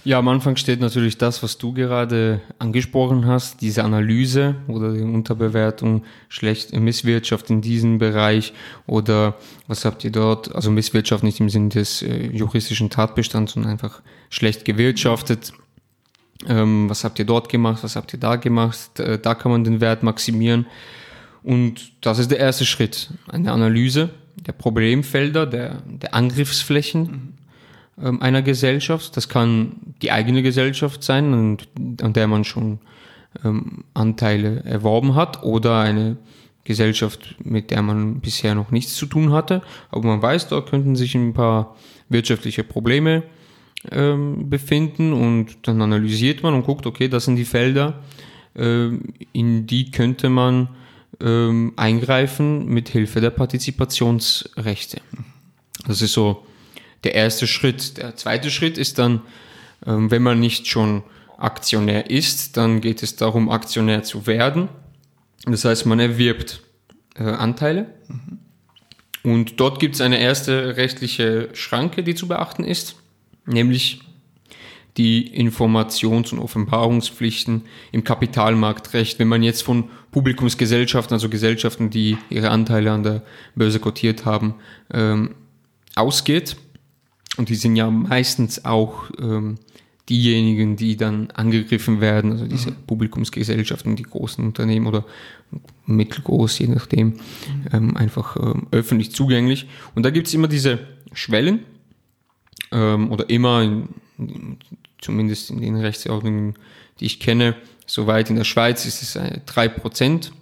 Ja, 0.05 0.18
am 0.18 0.26
Anfang 0.26 0.57
steht 0.57 0.81
natürlich 0.81 1.16
das, 1.16 1.44
was 1.44 1.59
du 1.59 1.72
gerade 1.72 2.40
angesprochen 2.59 3.24
hast, 3.24 3.61
diese 3.61 3.85
Analyse 3.85 4.57
oder 4.66 4.92
die 4.92 5.02
Unterbewertung, 5.02 6.02
schlecht 6.28 6.72
Misswirtschaft 6.72 7.48
in 7.50 7.61
diesem 7.61 7.98
Bereich 7.98 8.52
oder 8.88 9.37
was 9.68 9.85
habt 9.85 10.02
ihr 10.02 10.11
dort, 10.11 10.52
also 10.57 10.72
Misswirtschaft 10.72 11.22
nicht 11.22 11.38
im 11.38 11.50
Sinne 11.50 11.68
des 11.68 12.02
äh, 12.02 12.26
juristischen 12.33 12.90
Tatbestands, 12.90 13.52
sondern 13.52 13.70
einfach 13.70 14.02
schlecht 14.28 14.64
gewirtschaftet 14.64 15.52
ähm, 16.48 16.88
was 16.88 17.05
habt 17.05 17.18
ihr 17.18 17.24
dort 17.24 17.48
gemacht, 17.48 17.83
was 17.83 17.96
habt 17.96 18.12
ihr 18.12 18.20
da 18.20 18.37
gemacht, 18.37 18.98
äh, 19.00 19.18
da 19.18 19.35
kann 19.35 19.52
man 19.52 19.64
den 19.64 19.81
Wert 19.81 20.02
maximieren. 20.02 20.66
Und 21.42 21.92
das 22.00 22.18
ist 22.18 22.31
der 22.31 22.38
erste 22.38 22.64
Schritt, 22.64 23.11
eine 23.28 23.52
Analyse 23.52 24.11
der 24.37 24.52
Problemfelder, 24.52 25.46
der, 25.46 25.83
der 25.87 26.14
Angriffsflächen 26.14 27.35
mhm. 27.96 28.05
ähm, 28.05 28.22
einer 28.22 28.42
Gesellschaft. 28.42 29.16
Das 29.16 29.28
kann 29.28 29.76
die 30.02 30.11
eigene 30.11 30.42
Gesellschaft 30.42 31.02
sein, 31.02 31.33
und, 31.33 31.68
an 32.02 32.12
der 32.12 32.26
man 32.26 32.44
schon 32.44 32.78
ähm, 33.44 33.85
Anteile 33.94 34.62
erworben 34.64 35.14
hat, 35.14 35.42
oder 35.42 35.81
eine 35.81 36.16
Gesellschaft, 36.64 37.37
mit 37.42 37.70
der 37.70 37.83
man 37.83 38.20
bisher 38.20 38.55
noch 38.55 38.70
nichts 38.70 38.94
zu 38.94 39.07
tun 39.07 39.33
hatte. 39.33 39.62
Aber 39.90 40.07
man 40.07 40.22
weiß, 40.22 40.48
da 40.48 40.61
könnten 40.61 40.96
sich 40.96 41.14
ein 41.14 41.35
paar 41.35 41.76
wirtschaftliche 42.09 42.62
Probleme 42.62 43.22
ähm, 43.90 44.49
befinden 44.49 45.12
und 45.12 45.66
dann 45.66 45.83
analysiert 45.83 46.42
man 46.42 46.55
und 46.55 46.64
guckt, 46.64 46.87
okay, 46.87 47.09
das 47.09 47.25
sind 47.25 47.37
die 47.37 47.45
Felder, 47.45 48.03
äh, 48.55 48.88
in 49.33 49.66
die 49.66 49.90
könnte 49.90 50.29
man 50.29 50.68
ähm, 51.21 51.73
eingreifen 51.77 52.66
mit 52.66 52.88
Hilfe 52.88 53.21
der 53.21 53.31
Partizipationsrechte. 53.31 55.01
Das 55.87 56.03
ist 56.03 56.12
so 56.12 56.47
der 57.05 57.14
erste 57.14 57.47
Schritt. 57.47 57.99
Der 57.99 58.16
zweite 58.16 58.51
Schritt 58.51 58.79
ist 58.79 58.99
dann, 58.99 59.23
ähm, 59.87 60.11
wenn 60.11 60.23
man 60.23 60.38
nicht 60.40 60.68
schon 60.68 61.03
Aktionär 61.38 62.09
ist, 62.09 62.57
dann 62.57 62.81
geht 62.81 63.03
es 63.03 63.16
darum, 63.16 63.51
Aktionär 63.51 64.05
zu 64.05 64.27
werden. 64.27 64.68
Das 65.45 65.64
heißt, 65.64 65.87
man 65.87 65.99
erwirbt 65.99 66.62
äh, 67.16 67.25
Anteile. 67.25 67.87
Mhm. 68.09 68.38
Und 69.25 69.61
dort 69.61 69.81
gibt 69.81 69.97
es 69.97 70.01
eine 70.01 70.18
erste 70.18 70.77
rechtliche 70.77 71.49
Schranke, 71.53 72.03
die 72.03 72.14
zu 72.14 72.27
beachten 72.27 72.64
ist, 72.64 72.97
nämlich 73.46 74.00
die 74.96 75.35
Informations- 75.35 76.33
und 76.33 76.38
Offenbarungspflichten 76.38 77.62
im 77.92 78.05
Kapitalmarktrecht. 78.05 79.18
Wenn 79.18 79.28
man 79.28 79.42
jetzt 79.42 79.62
von 79.62 79.85
Publikumsgesellschaften, 80.11 81.14
also 81.14 81.28
Gesellschaften, 81.31 81.88
die 81.88 82.18
ihre 82.28 82.50
Anteile 82.50 82.92
an 82.92 83.02
der 83.02 83.22
Börse 83.55 83.81
kotiert 83.81 84.26
haben, 84.26 84.55
ähm, 84.92 85.35
ausgeht, 85.94 86.57
und 87.38 87.48
die 87.48 87.55
sind 87.55 87.76
ja 87.76 87.90
meistens 87.90 88.66
auch 88.66 89.11
ähm, 89.18 89.59
diejenigen, 90.11 90.76
die 90.76 90.96
dann 90.98 91.31
angegriffen 91.31 92.02
werden, 92.02 92.33
also 92.33 92.46
diese 92.46 92.72
mhm. 92.72 92.76
Publikumsgesellschaften, 92.87 93.96
die 93.96 94.02
großen 94.02 94.44
Unternehmen 94.44 94.87
oder 94.87 95.07
mittelgroß, 95.87 96.59
je 96.59 96.66
nachdem, 96.66 97.09
mhm. 97.09 97.16
ähm, 97.72 97.96
einfach 97.96 98.37
ähm, 98.37 98.66
öffentlich 98.70 99.12
zugänglich. 99.12 99.66
Und 99.94 100.02
da 100.02 100.11
gibt 100.11 100.26
es 100.26 100.35
immer 100.35 100.48
diese 100.48 100.81
Schwellen, 101.14 101.61
ähm, 102.72 103.12
oder 103.12 103.28
immer, 103.30 103.62
in, 103.62 103.88
in, 104.18 104.58
zumindest 105.00 105.50
in 105.50 105.61
den 105.61 105.76
Rechtsordnungen, 105.76 106.54
die 107.00 107.06
ich 107.06 107.20
kenne, 107.20 107.54
soweit 107.87 108.30
in 108.30 108.37
der 108.37 108.44
Schweiz 108.44 108.85
ist 108.87 109.02
es 109.02 109.16
äh, 109.16 109.40
drei 109.46 109.68
Prozent, 109.68 110.32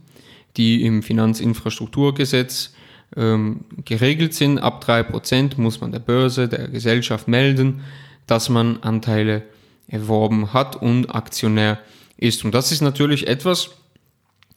die 0.57 0.85
im 0.85 1.03
Finanzinfrastrukturgesetz 1.03 2.75
ähm, 3.17 3.65
geregelt 3.85 4.35
sind. 4.35 4.59
Ab 4.59 4.81
drei 4.81 5.03
Prozent 5.03 5.59
muss 5.59 5.81
man 5.81 5.93
der 5.93 5.99
Börse, 5.99 6.49
der 6.49 6.69
Gesellschaft 6.69 7.29
melden, 7.29 7.83
dass 8.27 8.49
man 8.49 8.79
Anteile 8.83 9.43
erworben 9.89 10.53
hat 10.53 10.77
und 10.77 11.15
Aktionär 11.15 11.81
ist. 12.17 12.45
Und 12.45 12.55
das 12.55 12.71
ist 12.71 12.81
natürlich 12.81 13.27
etwas, 13.27 13.71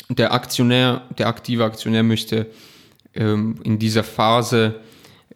der 0.09 0.33
Aktionär, 0.33 1.07
der 1.17 1.27
aktive 1.27 1.63
Aktionär 1.63 2.03
möchte 2.03 2.47
ähm, 3.15 3.59
in 3.63 3.79
dieser 3.79 4.03
Phase 4.03 4.79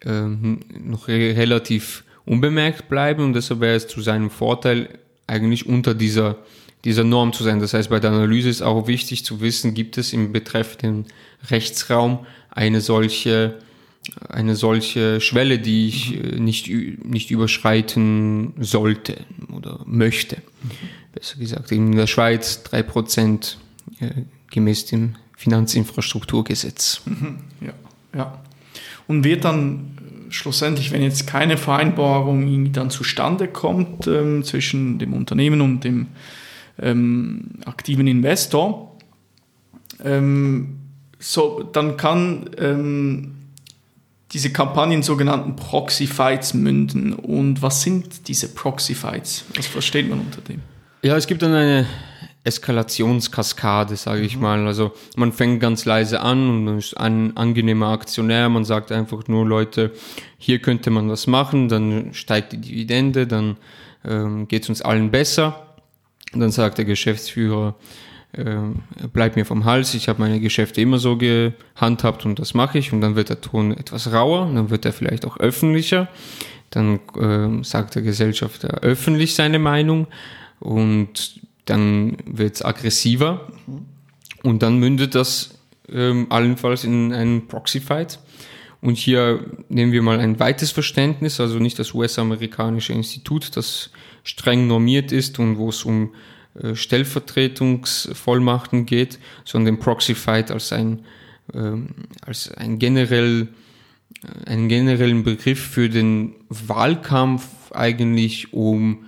ähm, 0.04 0.60
noch 0.78 1.08
re 1.08 1.36
relativ 1.36 2.04
unbemerkt 2.28 2.88
bleiben 2.88 3.24
und 3.24 3.32
deshalb 3.32 3.60
wäre 3.60 3.76
es 3.76 3.88
zu 3.88 4.00
seinem 4.00 4.30
Vorteil, 4.30 4.98
eigentlich 5.26 5.66
unter 5.66 5.94
dieser, 5.94 6.36
dieser 6.84 7.04
Norm 7.04 7.32
zu 7.32 7.42
sein. 7.42 7.60
Das 7.60 7.74
heißt, 7.74 7.90
bei 7.90 8.00
der 8.00 8.10
Analyse 8.10 8.48
ist 8.48 8.62
auch 8.62 8.86
wichtig 8.86 9.24
zu 9.24 9.40
wissen, 9.40 9.74
gibt 9.74 9.98
es 9.98 10.12
im 10.12 10.32
betreffenden 10.32 11.06
Rechtsraum 11.50 12.20
eine 12.50 12.80
solche 12.80 13.58
eine 14.28 14.56
solche 14.56 15.20
Schwelle, 15.20 15.58
die 15.58 15.88
ich 15.88 16.14
äh, 16.14 16.38
nicht, 16.38 16.68
nicht 16.68 17.30
überschreiten 17.30 18.54
sollte 18.58 19.18
oder 19.52 19.80
möchte. 19.84 20.38
Besser 21.12 21.36
gesagt, 21.38 21.72
in 21.72 21.92
der 21.92 22.06
Schweiz 22.06 22.62
3% 22.70 23.56
äh, 24.00 24.22
gemäß 24.50 24.86
dem 24.86 25.16
Finanzinfrastrukturgesetz. 25.36 27.02
Mhm. 27.04 27.38
Ja, 27.60 27.72
ja. 28.16 28.42
Und 29.06 29.24
wird 29.24 29.44
dann 29.44 29.97
schlussendlich, 30.30 30.92
wenn 30.92 31.02
jetzt 31.02 31.26
keine 31.26 31.56
Vereinbarung 31.56 32.72
dann 32.72 32.90
zustande 32.90 33.48
kommt 33.48 34.06
ähm, 34.06 34.44
zwischen 34.44 34.98
dem 34.98 35.12
Unternehmen 35.12 35.60
und 35.60 35.84
dem 35.84 36.08
ähm, 36.80 37.50
aktiven 37.64 38.06
Investor, 38.06 38.96
ähm, 40.04 40.78
so, 41.18 41.62
dann 41.62 41.96
kann 41.96 42.50
ähm, 42.58 43.34
diese 44.32 44.52
Kampagnen 44.52 45.02
sogenannten 45.02 45.56
Proxy-Fights 45.56 46.54
münden. 46.54 47.14
Und 47.14 47.62
was 47.62 47.82
sind 47.82 48.28
diese 48.28 48.48
Proxy-Fights? 48.54 49.46
Was 49.56 49.66
versteht 49.66 50.08
man 50.08 50.20
unter 50.20 50.40
dem? 50.42 50.60
Ja, 51.02 51.16
es 51.16 51.26
gibt 51.26 51.42
dann 51.42 51.54
eine 51.54 51.86
Eskalationskaskade, 52.48 53.96
sage 53.96 54.22
ich 54.22 54.36
mhm. 54.36 54.42
mal. 54.42 54.66
Also 54.66 54.92
man 55.16 55.32
fängt 55.32 55.60
ganz 55.60 55.84
leise 55.84 56.20
an 56.20 56.48
und 56.48 56.64
man 56.64 56.78
ist 56.78 56.96
ein 56.96 57.36
angenehmer 57.36 57.88
Aktionär. 57.88 58.48
Man 58.48 58.64
sagt 58.64 58.90
einfach 58.90 59.28
nur, 59.28 59.46
Leute, 59.46 59.92
hier 60.38 60.58
könnte 60.58 60.90
man 60.90 61.10
was 61.10 61.26
machen, 61.26 61.68
dann 61.68 62.14
steigt 62.14 62.52
die 62.52 62.60
Dividende, 62.60 63.26
dann 63.26 63.58
ähm, 64.04 64.48
geht 64.48 64.62
es 64.62 64.68
uns 64.70 64.82
allen 64.82 65.10
besser. 65.10 65.76
Und 66.32 66.40
dann 66.40 66.50
sagt 66.50 66.78
der 66.78 66.84
Geschäftsführer, 66.84 67.74
äh, 68.32 68.56
bleib 69.12 69.36
mir 69.36 69.44
vom 69.44 69.64
Hals, 69.64 69.94
ich 69.94 70.08
habe 70.08 70.20
meine 70.20 70.40
Geschäfte 70.40 70.80
immer 70.80 70.98
so 70.98 71.16
gehandhabt 71.16 72.26
und 72.26 72.38
das 72.38 72.54
mache 72.54 72.78
ich 72.78 72.92
und 72.92 73.00
dann 73.00 73.16
wird 73.16 73.30
der 73.30 73.40
Ton 73.40 73.72
etwas 73.72 74.12
rauer, 74.12 74.50
dann 74.52 74.70
wird 74.70 74.84
er 74.84 74.92
vielleicht 74.92 75.24
auch 75.24 75.38
öffentlicher, 75.38 76.08
dann 76.70 77.00
äh, 77.16 77.64
sagt 77.64 77.94
der 77.94 78.02
Gesellschafter 78.02 78.80
öffentlich 78.82 79.34
seine 79.34 79.58
Meinung 79.58 80.06
und 80.60 81.40
dann 81.68 82.16
wird 82.24 82.56
es 82.56 82.64
aggressiver 82.64 83.46
und 84.42 84.62
dann 84.62 84.78
mündet 84.78 85.14
das 85.14 85.58
äh, 85.90 86.24
allenfalls 86.28 86.84
in 86.84 87.12
einen 87.12 87.48
Proxy-Fight. 87.48 88.18
Und 88.80 88.96
hier 88.96 89.44
nehmen 89.68 89.90
wir 89.92 90.02
mal 90.02 90.20
ein 90.20 90.38
weites 90.38 90.70
Verständnis, 90.70 91.40
also 91.40 91.58
nicht 91.58 91.80
das 91.80 91.94
US-amerikanische 91.94 92.92
Institut, 92.92 93.56
das 93.56 93.90
streng 94.22 94.68
normiert 94.68 95.10
ist 95.10 95.40
und 95.40 95.58
wo 95.58 95.70
es 95.70 95.84
um 95.84 96.14
äh, 96.54 96.74
Stellvertretungsvollmachten 96.74 98.86
geht, 98.86 99.18
sondern 99.44 99.76
den 99.76 99.80
Proxy 99.80 100.14
Fight 100.14 100.52
als 100.52 100.72
ein, 100.72 101.04
ähm, 101.52 101.88
als 102.22 102.52
ein 102.52 102.78
generell, 102.78 103.48
äh, 104.22 104.50
einen 104.50 104.68
generellen 104.68 105.24
Begriff 105.24 105.60
für 105.60 105.88
den 105.88 106.34
Wahlkampf 106.48 107.72
eigentlich 107.72 108.52
um 108.52 109.06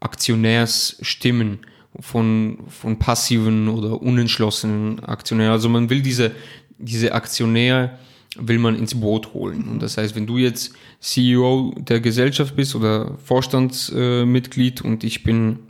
Aktionärsstimmen 0.00 1.60
von, 2.00 2.58
von 2.68 2.98
passiven 2.98 3.68
oder 3.68 4.02
unentschlossenen 4.02 5.00
Aktionären. 5.00 5.52
Also 5.52 5.68
man 5.68 5.90
will 5.90 6.02
diese, 6.02 6.32
diese 6.78 7.12
Aktionäre 7.12 7.98
will 8.36 8.58
man 8.58 8.76
ins 8.76 8.98
Boot 8.98 9.32
holen. 9.32 9.68
Und 9.68 9.82
das 9.82 9.96
heißt, 9.96 10.16
wenn 10.16 10.26
du 10.26 10.38
jetzt 10.38 10.74
CEO 11.00 11.74
der 11.78 12.00
Gesellschaft 12.00 12.56
bist 12.56 12.74
oder 12.74 13.16
Vorstandsmitglied 13.24 14.80
äh, 14.80 14.86
und 14.86 15.04
ich 15.04 15.22
bin 15.22 15.60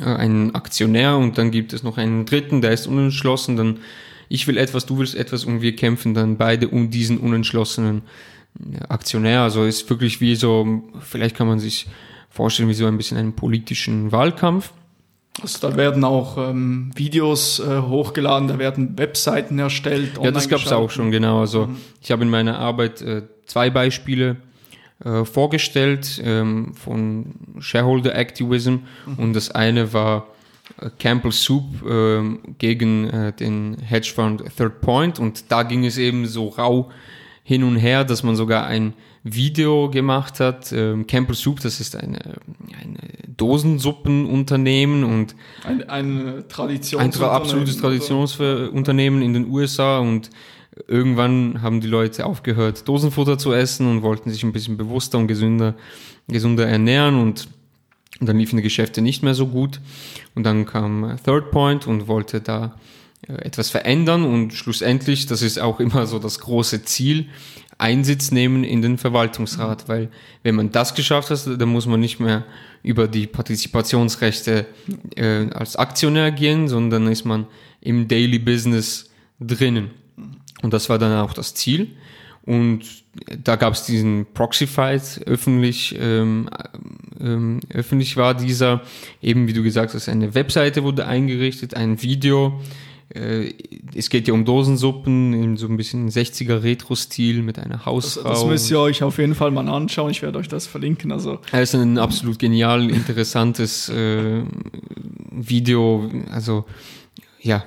äh, 0.00 0.04
einen 0.04 0.54
Aktionär 0.54 1.16
und 1.16 1.38
dann 1.38 1.50
gibt 1.50 1.72
es 1.72 1.82
noch 1.82 1.98
einen 1.98 2.24
dritten, 2.24 2.60
der 2.60 2.72
ist 2.72 2.86
unentschlossen, 2.86 3.56
dann 3.56 3.78
ich 4.28 4.46
will 4.46 4.56
etwas, 4.56 4.86
du 4.86 4.98
willst 4.98 5.14
etwas 5.14 5.44
und 5.44 5.62
wir 5.62 5.76
kämpfen 5.76 6.14
dann 6.14 6.36
beide 6.36 6.68
um 6.68 6.90
diesen 6.90 7.18
unentschlossenen 7.18 8.02
Aktionär. 8.88 9.42
Also 9.42 9.64
ist 9.64 9.88
wirklich 9.88 10.20
wie 10.20 10.34
so, 10.34 10.82
vielleicht 11.00 11.36
kann 11.36 11.46
man 11.46 11.60
sich 11.60 11.86
vorstellen, 12.28 12.68
wie 12.68 12.74
so 12.74 12.86
ein 12.86 12.96
bisschen 12.96 13.18
einen 13.18 13.34
politischen 13.34 14.10
Wahlkampf. 14.12 14.72
Also 15.42 15.68
da 15.68 15.76
werden 15.76 16.02
auch 16.04 16.38
ähm, 16.38 16.90
Videos 16.94 17.58
äh, 17.58 17.82
hochgeladen, 17.82 18.48
da 18.48 18.58
werden 18.58 18.98
Webseiten 18.98 19.58
erstellt. 19.58 20.12
Ja, 20.22 20.30
das 20.30 20.48
gab 20.48 20.60
es 20.60 20.72
auch 20.72 20.90
schon, 20.90 21.10
genau. 21.10 21.40
Also 21.40 21.66
mhm. 21.66 21.76
ich 22.00 22.10
habe 22.10 22.22
in 22.22 22.30
meiner 22.30 22.58
Arbeit 22.58 23.02
äh, 23.02 23.22
zwei 23.44 23.68
Beispiele 23.68 24.36
äh, 25.04 25.24
vorgestellt 25.24 26.20
ähm, 26.24 26.74
von 26.74 27.34
Shareholder 27.58 28.14
Activism 28.14 28.70
mhm. 29.04 29.14
und 29.18 29.32
das 29.34 29.50
eine 29.50 29.92
war 29.92 30.28
äh, 30.80 30.88
Campbell 30.98 31.32
Soup 31.32 31.64
äh, 31.86 32.22
gegen 32.58 33.10
äh, 33.10 33.32
den 33.34 33.76
Hedgefonds 33.78 34.42
Third 34.56 34.80
Point 34.80 35.18
und 35.18 35.52
da 35.52 35.64
ging 35.64 35.84
es 35.84 35.98
eben 35.98 36.26
so 36.26 36.48
rau 36.48 36.90
hin 37.44 37.62
und 37.62 37.76
her, 37.76 38.04
dass 38.04 38.22
man 38.22 38.36
sogar 38.36 38.66
ein 38.66 38.94
Video 39.34 39.90
gemacht 39.90 40.40
hat. 40.40 40.72
Ähm, 40.72 41.06
Campbell 41.06 41.34
Soup, 41.34 41.60
das 41.60 41.80
ist 41.80 41.96
eine, 41.96 42.36
ein 42.80 42.98
Dosensuppenunternehmen 43.36 45.04
und 45.04 45.34
ein, 45.64 45.88
ein 45.88 46.44
Traditions 46.48 47.20
ein 47.20 47.24
absolutes 47.24 47.78
Traditionsunternehmen 47.78 49.22
in 49.22 49.34
den 49.34 49.50
USA 49.50 49.98
und 49.98 50.30
irgendwann 50.86 51.62
haben 51.62 51.80
die 51.80 51.88
Leute 51.88 52.26
aufgehört, 52.26 52.86
Dosenfutter 52.86 53.38
zu 53.38 53.52
essen 53.52 53.86
und 53.88 54.02
wollten 54.02 54.30
sich 54.30 54.42
ein 54.42 54.52
bisschen 54.52 54.76
bewusster 54.76 55.18
und 55.18 55.26
gesünder, 55.26 55.74
gesünder 56.28 56.66
ernähren 56.66 57.16
und, 57.16 57.48
und 58.20 58.28
dann 58.28 58.38
liefen 58.38 58.56
die 58.56 58.62
Geschäfte 58.62 59.02
nicht 59.02 59.22
mehr 59.22 59.34
so 59.34 59.46
gut. 59.46 59.80
Und 60.34 60.44
dann 60.44 60.66
kam 60.66 61.16
Third 61.24 61.50
Point 61.50 61.86
und 61.86 62.08
wollte 62.08 62.40
da 62.40 62.76
äh, 63.26 63.32
etwas 63.32 63.70
verändern 63.70 64.24
und 64.24 64.52
schlussendlich, 64.52 65.26
das 65.26 65.42
ist 65.42 65.58
auch 65.58 65.80
immer 65.80 66.06
so 66.06 66.18
das 66.18 66.38
große 66.40 66.84
Ziel, 66.84 67.26
Einsitz 67.78 68.30
nehmen 68.30 68.64
in 68.64 68.82
den 68.82 68.98
Verwaltungsrat, 68.98 69.88
weil 69.88 70.08
wenn 70.42 70.54
man 70.54 70.72
das 70.72 70.94
geschafft 70.94 71.30
hat, 71.30 71.60
dann 71.60 71.68
muss 71.68 71.86
man 71.86 72.00
nicht 72.00 72.20
mehr 72.20 72.44
über 72.82 73.08
die 73.08 73.26
Partizipationsrechte 73.26 74.66
äh, 75.16 75.50
als 75.50 75.76
Aktionär 75.76 76.30
gehen, 76.30 76.68
sondern 76.68 77.06
ist 77.08 77.24
man 77.24 77.46
im 77.80 78.08
Daily 78.08 78.38
Business 78.38 79.10
drinnen. 79.40 79.90
Und 80.62 80.72
das 80.72 80.88
war 80.88 80.98
dann 80.98 81.18
auch 81.18 81.34
das 81.34 81.54
Ziel. 81.54 81.96
Und 82.44 82.82
da 83.42 83.56
gab 83.56 83.74
es 83.74 83.84
diesen 83.84 84.26
Proxy-Fight 84.32 85.22
öffentlich 85.26 85.96
ähm, 85.98 86.48
ähm, 87.20 87.60
öffentlich 87.72 88.16
war 88.16 88.34
dieser, 88.34 88.82
eben 89.22 89.48
wie 89.48 89.52
du 89.52 89.62
gesagt 89.62 89.94
hast, 89.94 90.08
eine 90.08 90.34
Webseite 90.34 90.82
wurde 90.82 91.06
eingerichtet, 91.06 91.74
ein 91.74 92.02
Video. 92.02 92.60
Äh, 93.14 93.52
es 93.94 94.10
geht 94.10 94.26
ja 94.26 94.34
um 94.34 94.44
Dosensuppen 94.44 95.32
in 95.32 95.56
so 95.56 95.66
ein 95.66 95.76
bisschen 95.76 96.10
60er 96.10 96.62
Retro-Stil 96.62 97.42
mit 97.42 97.58
einer 97.58 97.86
Hausfrau. 97.86 98.28
Das, 98.28 98.40
das 98.40 98.48
müsst 98.48 98.70
ihr 98.70 98.80
euch 98.80 99.02
auf 99.02 99.18
jeden 99.18 99.34
Fall 99.34 99.50
mal 99.50 99.68
anschauen. 99.68 100.10
Ich 100.10 100.22
werde 100.22 100.38
euch 100.38 100.48
das 100.48 100.66
verlinken. 100.66 101.12
Also. 101.12 101.38
Es 101.52 101.74
ist 101.74 101.80
ein 101.80 101.98
absolut 101.98 102.38
genial, 102.38 102.90
interessantes 102.90 103.88
äh, 103.88 104.42
Video. 105.30 106.10
Also 106.30 106.64
ja, 107.40 107.64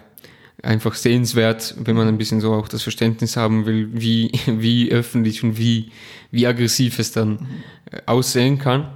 einfach 0.62 0.96
sehenswert, 0.96 1.76
wenn 1.80 1.96
man 1.96 2.08
ein 2.08 2.18
bisschen 2.18 2.42
so 2.42 2.54
auch 2.54 2.68
das 2.68 2.84
Verständnis 2.84 3.38
haben 3.38 3.66
will, 3.66 3.90
wie, 3.94 4.32
wie 4.46 4.92
öffentlich 4.92 5.44
und 5.44 5.58
wie, 5.58 5.92
wie 6.32 6.48
aggressiv 6.48 7.00
es 7.00 7.12
dann 7.12 7.48
äh, 7.92 8.02
aussehen 8.06 8.60
kann. 8.60 8.90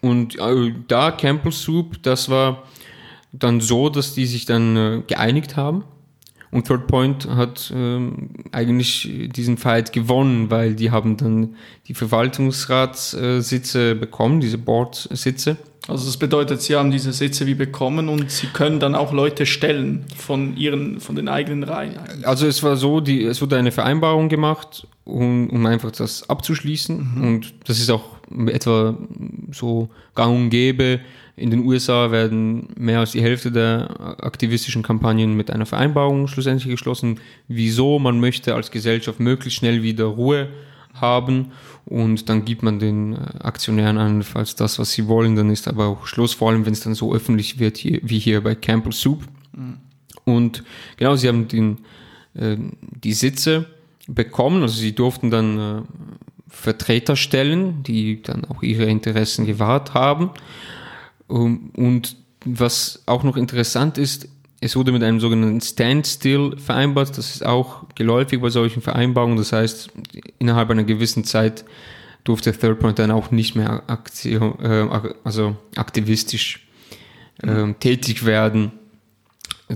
Und 0.00 0.38
äh, 0.38 0.72
da 0.86 1.10
Campbell 1.10 1.52
Soup, 1.52 2.00
das 2.02 2.28
war 2.28 2.62
dann 3.32 3.60
so, 3.60 3.88
dass 3.88 4.14
die 4.14 4.26
sich 4.26 4.46
dann 4.46 4.76
äh, 4.76 5.02
geeinigt 5.06 5.56
haben. 5.56 5.84
Und 6.50 6.66
Third 6.66 6.86
Point 6.86 7.28
hat 7.28 7.70
ähm, 7.74 8.30
eigentlich 8.52 9.28
diesen 9.34 9.58
Fight 9.58 9.92
gewonnen, 9.92 10.50
weil 10.50 10.74
die 10.74 10.90
haben 10.90 11.18
dann 11.18 11.56
die 11.88 11.94
Verwaltungsratssitze 11.94 13.94
bekommen, 13.94 14.40
diese 14.40 14.56
Board-Sitze. 14.56 15.58
Also 15.88 16.04
das 16.04 16.18
bedeutet, 16.18 16.60
sie 16.60 16.76
haben 16.76 16.90
diese 16.90 17.14
Sitze 17.14 17.46
wie 17.46 17.54
bekommen 17.54 18.10
und 18.10 18.30
sie 18.30 18.48
können 18.48 18.78
dann 18.78 18.94
auch 18.94 19.12
Leute 19.12 19.46
stellen 19.46 20.04
von 20.14 20.54
ihren, 20.56 21.00
von 21.00 21.16
den 21.16 21.28
eigenen 21.28 21.64
Reihen. 21.64 21.96
Also 22.24 22.46
es 22.46 22.62
war 22.62 22.76
so, 22.76 23.00
die, 23.00 23.24
es 23.24 23.40
wurde 23.40 23.56
eine 23.56 23.72
Vereinbarung 23.72 24.28
gemacht, 24.28 24.86
um, 25.04 25.48
um 25.48 25.64
einfach 25.64 25.90
das 25.90 26.28
abzuschließen. 26.28 27.14
Mhm. 27.14 27.26
Und 27.26 27.54
das 27.64 27.78
ist 27.78 27.90
auch 27.90 28.04
etwa 28.48 28.98
so 29.50 29.88
gang 30.14 30.36
und 30.36 30.50
gäbe. 30.50 31.00
In 31.38 31.50
den 31.50 31.64
USA 31.64 32.10
werden 32.10 32.68
mehr 32.76 33.00
als 33.00 33.12
die 33.12 33.22
Hälfte 33.22 33.52
der 33.52 34.18
aktivistischen 34.22 34.82
Kampagnen 34.82 35.34
mit 35.34 35.50
einer 35.50 35.66
Vereinbarung 35.66 36.26
schlussendlich 36.26 36.70
geschlossen. 36.70 37.20
Wieso? 37.46 37.98
Man 37.98 38.20
möchte 38.20 38.54
als 38.54 38.70
Gesellschaft 38.70 39.20
möglichst 39.20 39.58
schnell 39.58 39.82
wieder 39.82 40.04
Ruhe 40.04 40.48
haben 40.94 41.52
und 41.84 42.28
dann 42.28 42.44
gibt 42.44 42.62
man 42.62 42.78
den 42.78 43.14
äh, 43.14 43.18
Aktionären 43.40 43.98
allenfalls 43.98 44.54
das, 44.56 44.78
was 44.78 44.92
sie 44.92 45.06
wollen. 45.06 45.36
Dann 45.36 45.50
ist 45.50 45.68
aber 45.68 45.86
auch 45.86 46.06
Schluss, 46.06 46.34
vor 46.34 46.50
allem 46.50 46.66
wenn 46.66 46.72
es 46.72 46.80
dann 46.80 46.94
so 46.94 47.14
öffentlich 47.14 47.58
wird, 47.58 47.76
hier, 47.78 48.00
wie 48.02 48.18
hier 48.18 48.42
bei 48.42 48.54
Campbell 48.54 48.92
Soup. 48.92 49.22
Mhm. 49.52 49.78
Und 50.24 50.64
genau, 50.96 51.16
sie 51.16 51.28
haben 51.28 51.48
den, 51.48 51.78
äh, 52.34 52.56
die 52.80 53.14
Sitze 53.14 53.66
bekommen, 54.06 54.62
also 54.62 54.78
sie 54.78 54.94
durften 54.94 55.30
dann 55.30 55.58
äh, 55.58 55.82
Vertreter 56.48 57.16
stellen, 57.16 57.82
die 57.82 58.22
dann 58.22 58.44
auch 58.46 58.62
ihre 58.62 58.84
Interessen 58.84 59.46
gewahrt 59.46 59.94
haben. 59.94 60.30
Um, 61.28 61.70
und 61.76 62.16
was 62.44 63.02
auch 63.06 63.22
noch 63.22 63.36
interessant 63.36 63.98
ist, 63.98 64.28
es 64.60 64.74
wurde 64.74 64.90
mit 64.90 65.02
einem 65.04 65.20
sogenannten 65.20 65.60
Standstill 65.60 66.56
vereinbart. 66.58 67.16
Das 67.16 67.34
ist 67.34 67.46
auch 67.46 67.84
geläufig 67.94 68.40
bei 68.40 68.50
solchen 68.50 68.82
Vereinbarungen. 68.82 69.36
Das 69.36 69.52
heißt, 69.52 69.90
innerhalb 70.38 70.70
einer 70.70 70.84
gewissen 70.84 71.24
Zeit 71.24 71.64
durfte 72.24 72.52
Third 72.52 72.80
Point 72.80 72.98
dann 72.98 73.10
auch 73.10 73.30
nicht 73.30 73.54
mehr 73.54 73.84
Aktion, 73.88 74.58
äh, 74.60 74.88
also 75.22 75.56
aktivistisch 75.76 76.66
äh, 77.42 77.72
tätig 77.74 78.26
werden. 78.26 78.72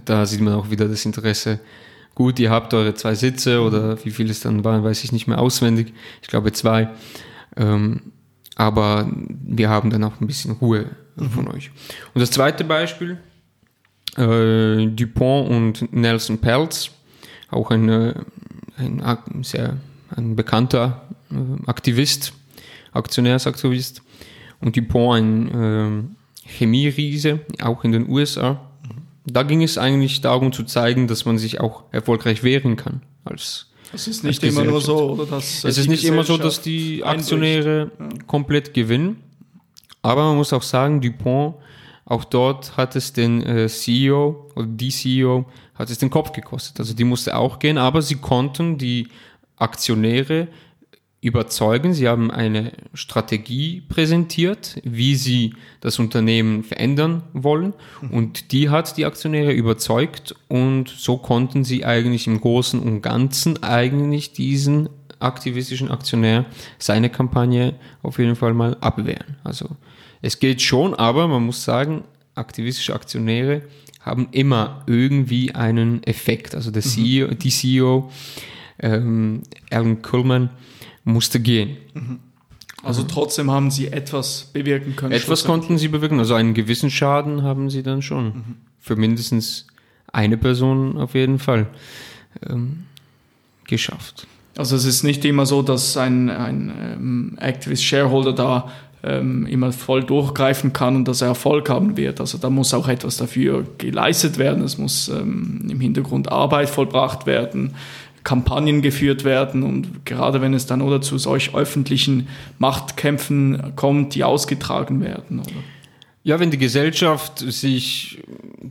Da 0.05 0.27
sieht 0.27 0.41
man 0.41 0.55
auch 0.55 0.71
wieder 0.71 0.89
das 0.89 1.05
Interesse. 1.05 1.61
Gut, 2.15 2.39
ihr 2.41 2.51
habt 2.51 2.75
eure 2.75 2.95
zwei 2.95 3.15
Sitze 3.15 3.61
oder 3.61 4.05
wie 4.05 4.11
viele 4.11 4.31
es 4.31 4.41
dann 4.41 4.65
waren, 4.65 4.85
weiß 4.85 5.05
ich 5.05 5.13
nicht 5.13 5.29
mehr 5.29 5.39
auswendig. 5.39 5.95
Ich 6.23 6.29
glaube 6.29 6.53
zwei. 6.53 6.91
Ähm, 7.57 8.13
aber 8.57 9.11
wir 9.29 9.69
haben 9.69 9.91
dann 9.91 10.05
auch 10.05 10.21
ein 10.21 10.27
bisschen 10.27 10.53
Ruhe 10.53 10.91
mhm. 11.17 11.31
von 11.31 11.49
euch. 11.49 11.71
Und 12.15 12.21
das 12.21 12.31
zweite 12.31 12.65
Beispiel, 12.65 13.19
äh, 14.17 14.87
Dupont 14.87 15.51
und 15.51 15.93
Nelson 15.93 16.39
Peltz, 16.39 16.91
auch 17.51 17.71
ein, 17.71 17.89
ein, 18.77 19.43
sehr 19.43 19.77
ein 20.15 20.37
bekannter 20.37 21.09
äh, 21.31 21.67
Aktivist, 21.67 22.33
Aktionärsaktivist, 22.93 24.03
und 24.61 24.77
Dupont 24.77 25.19
ein 25.19 26.15
äh, 26.45 26.49
Chemieriese, 26.49 27.41
auch 27.63 27.85
in 27.85 27.93
den 27.93 28.09
USA. 28.09 28.61
Da 29.25 29.45
ging 29.45 29.63
es 29.63 29.79
eigentlich 29.79 30.21
darum 30.21 30.53
zu 30.53 30.65
zeigen, 30.65 31.07
dass 31.07 31.25
man 31.25 31.39
sich 31.39 31.61
auch 31.61 31.85
erfolgreich 31.93 32.43
wehren 32.43 32.77
kann 32.77 33.03
als 33.25 33.72
es 33.93 34.09
ist 34.09 34.25
nicht 34.25 34.43
immer 34.43 34.65
nur 34.65 34.81
so, 34.81 35.13
oder 35.13 35.27
dass 35.27 35.65
es 35.65 35.79
ist 35.79 35.89
nicht 35.89 36.05
immer 36.05 36.25
so, 36.25 36.37
dass 36.37 36.61
die 36.61 37.05
Aktionäre 37.05 37.91
ja. 37.99 38.09
komplett 38.27 38.75
gewinnen. 38.75 39.23
Aber 40.03 40.25
man 40.25 40.37
muss 40.37 40.53
auch 40.53 40.63
sagen, 40.63 41.01
Dupont 41.01 41.55
auch 42.05 42.25
dort 42.25 42.77
hat 42.77 42.97
es 42.97 43.13
den 43.13 43.43
äh, 43.43 43.69
CEO 43.69 44.51
oder 44.57 44.67
die 44.67 44.91
CEO 44.91 45.47
hat 45.75 45.91
es 45.91 45.99
den 45.99 46.11
Kopf 46.11 46.33
gekostet. 46.33 46.81
Also 46.81 46.95
die 46.95 47.05
musste 47.05 47.37
auch 47.37 47.59
gehen, 47.59 47.79
aber 47.79 48.03
sie 48.03 48.17
konnten 48.17 48.77
die 48.77 49.09
Aktionäre 49.57 50.49
überzeugen. 51.23 51.95
Sie 51.95 52.09
haben 52.09 52.31
eine 52.31 52.73
Strategie 52.95 53.81
präsentiert, 53.89 54.81
wie 54.83 55.15
sie 55.15 55.55
das 55.81 55.99
Unternehmen 56.01 56.65
verändern 56.65 57.23
wollen. 57.33 57.75
Und 58.11 58.51
die 58.51 58.69
hat 58.69 58.97
die 58.97 59.07
Aktionäre 59.07 59.53
überzeugt. 59.53 60.35
Und 60.49 60.89
so 60.89 61.17
konnten 61.17 61.65
sie 61.65 61.85
eigentlich 61.85 62.27
im 62.27 62.41
Großen 62.41 62.81
und 62.81 63.03
Ganzen 63.03 63.63
eigentlich 63.63 64.33
diesen 64.33 64.89
aktivistischen 65.21 65.93
Aktionär 65.93 66.45
seine 66.79 67.09
Kampagne 67.09 67.75
auf 68.03 68.19
jeden 68.19 68.35
Fall 68.35 68.53
mal 68.53 68.77
abwehren. 68.81 69.37
Also 69.45 69.69
es 70.23 70.41
geht 70.41 70.61
schon, 70.61 70.93
aber 70.93 71.29
man 71.29 71.47
muss 71.47 71.65
sagen, 71.65 72.03
aktivistische 72.35 72.95
Aktionäre 72.95 73.63
haben 74.01 74.27
immer 74.33 74.83
irgendwie 74.89 75.55
einen 75.55 76.03
Effekt. 76.03 76.57
Also 76.57 76.73
der 76.73 76.83
CEO, 76.83 77.29
mhm. 77.29 77.39
die 77.39 77.51
CEO, 77.51 78.11
ähm, 78.81 79.43
Alan 79.71 80.03
Kuhlman, 80.03 80.51
musste 81.05 81.41
gehen. 81.41 81.77
Mhm. 81.95 82.19
Also 82.83 83.05
trotzdem 83.05 83.51
haben 83.51 83.71
sie 83.71 83.89
etwas 83.89 84.51
bewirken 84.53 84.97
können. 84.97 85.13
Etwas 85.13 85.45
konnten 85.45 85.79
sie 85.79 85.89
bewirken, 85.89 86.19
also 86.19 86.35
einen 86.35 86.55
gewissen 86.55 86.91
Schaden 86.91 87.43
haben 87.43 87.71
sie 87.71 87.83
dann 87.83 88.03
schon. 88.03 88.25
Mhm. 88.25 88.57
Für 88.81 88.97
mindestens 88.97 89.67
eine 90.13 90.37
Person 90.37 90.99
auf 90.99 91.15
jeden 91.15 91.39
Fall 91.39 91.69
ähm, 92.49 92.85
geschafft. 93.67 94.27
Also 94.57 94.77
es 94.77 94.85
ist 94.85 95.03
nicht 95.03 95.25
immer 95.25 95.47
so, 95.47 95.63
dass 95.63 95.97
ein, 95.97 96.29
ein 96.29 96.73
ähm, 96.95 97.39
Activist 97.41 97.85
Shareholder 97.85 98.33
da 98.33 98.71
ähm, 99.03 99.47
immer 99.47 99.73
voll 99.73 100.05
durchgreifen 100.05 100.73
kann 100.73 100.97
und 100.97 101.09
dass 101.09 101.23
er 101.23 101.29
Erfolg 101.29 101.69
haben 101.69 101.97
wird. 101.97 102.21
Also 102.21 102.39
da 102.39 102.51
muss 102.51 102.75
auch 102.75 102.89
etwas 102.89 103.17
dafür 103.17 103.65
geleistet 103.79 104.39
werden. 104.39 104.63
Es 104.63 104.79
muss 104.79 105.09
ähm, 105.09 105.67
im 105.69 105.81
Hintergrund 105.81 106.31
Arbeit 106.31 106.69
vollbracht 106.69 107.27
werden, 107.27 107.75
Kampagnen 108.25 108.83
geführt 108.83 109.25
werden 109.25 109.63
und 109.63 110.07
gerade 110.07 110.41
wenn 110.41 110.55
es 110.55 110.67
dann 110.67 110.83
oder 110.83 111.01
zu 111.01 111.19
solch 111.19 111.55
öffentlichen 111.55 112.29
Machtkämpfen 112.59 113.75
kommt, 113.77 114.15
die 114.15 114.25
ausgetragen 114.25 115.01
werden. 115.01 115.41
Oder? 115.41 115.51
Ja, 116.25 116.39
wenn 116.39 116.51
die 116.51 116.59
Gesellschaft 116.59 117.39
sich 117.39 118.23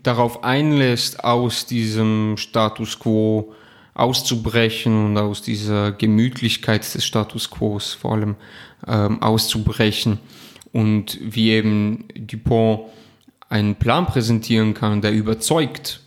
darauf 0.03 0.43
einlässt, 0.43 1.23
aus 1.23 1.65
diesem 1.65 2.37
Status 2.37 2.97
quo 2.97 3.53
auszubrechen 3.93 5.07
und 5.07 5.17
aus 5.17 5.41
dieser 5.41 5.91
Gemütlichkeit 5.91 6.81
des 6.93 7.03
Status 7.03 7.49
quo 7.49 7.77
vor 7.79 8.13
allem 8.13 8.35
ähm, 8.87 9.21
auszubrechen 9.21 10.19
und 10.71 11.19
wie 11.21 11.51
eben 11.51 12.05
Dupont 12.15 12.81
einen 13.49 13.75
Plan 13.75 14.05
präsentieren 14.05 14.73
kann, 14.73 15.01
der 15.01 15.11
überzeugt, 15.11 15.99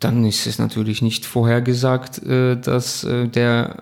dann 0.00 0.24
ist 0.24 0.46
es 0.46 0.58
natürlich 0.58 1.00
nicht 1.02 1.24
vorhergesagt, 1.24 2.22
äh, 2.22 2.56
dass 2.56 3.04
äh, 3.04 3.28
der 3.28 3.76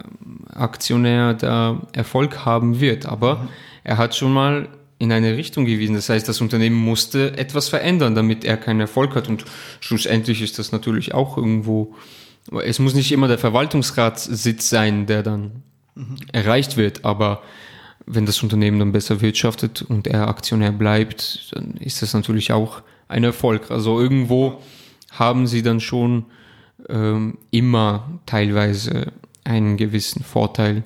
Aktionär 0.53 1.35
da 1.35 1.83
Erfolg 1.93 2.45
haben 2.45 2.81
wird. 2.81 3.07
Aber 3.07 3.37
mhm. 3.37 3.49
er 3.83 3.99
hat 3.99 4.15
schon 4.15 4.33
mal 4.33 4.69
in 4.99 5.11
eine 5.11 5.37
Richtung 5.37 5.65
gewiesen. 5.65 5.97
Das 5.97 6.09
heißt, 6.09 6.29
das 6.29 6.41
Unternehmen 6.41 6.77
musste 6.77 7.37
etwas 7.37 7.69
verändern, 7.69 8.15
damit 8.15 8.45
er 8.45 8.57
keinen 8.57 8.81
Erfolg 8.81 9.15
hat. 9.17 9.29
Und 9.29 9.45
schlussendlich 9.81 10.41
ist 10.41 10.59
das 10.59 10.73
natürlich 10.73 11.15
auch 11.15 11.37
irgendwo, 11.37 11.95
es 12.63 12.79
muss 12.79 12.95
nicht 12.95 13.11
immer 13.11 13.29
der 13.29 13.39
Verwaltungsratssitz 13.39 14.69
sein, 14.69 15.07
der 15.07 15.23
dann 15.23 15.63
mhm. 15.95 16.17
erreicht 16.33 16.77
wird, 16.77 17.05
aber 17.05 17.43
wenn 18.07 18.27
das 18.27 18.43
Unternehmen 18.43 18.79
dann 18.79 18.93
besser 18.93 19.21
wirtschaftet 19.21 19.83
und 19.83 20.07
er 20.07 20.29
Aktionär 20.29 20.73
bleibt, 20.73 21.53
dann 21.53 21.75
ist 21.79 22.03
das 22.03 22.13
natürlich 22.13 22.53
auch 22.53 22.83
ein 23.09 23.25
Erfolg. 23.25 23.71
Also 23.71 23.99
irgendwo 23.99 24.61
haben 25.19 25.47
sie 25.47 25.63
dann 25.63 25.81
schon 25.81 26.27
ähm, 26.89 27.39
immer 27.51 28.21
teilweise 28.27 29.13
einen 29.45 29.77
gewissen 29.77 30.23
Vorteil. 30.23 30.85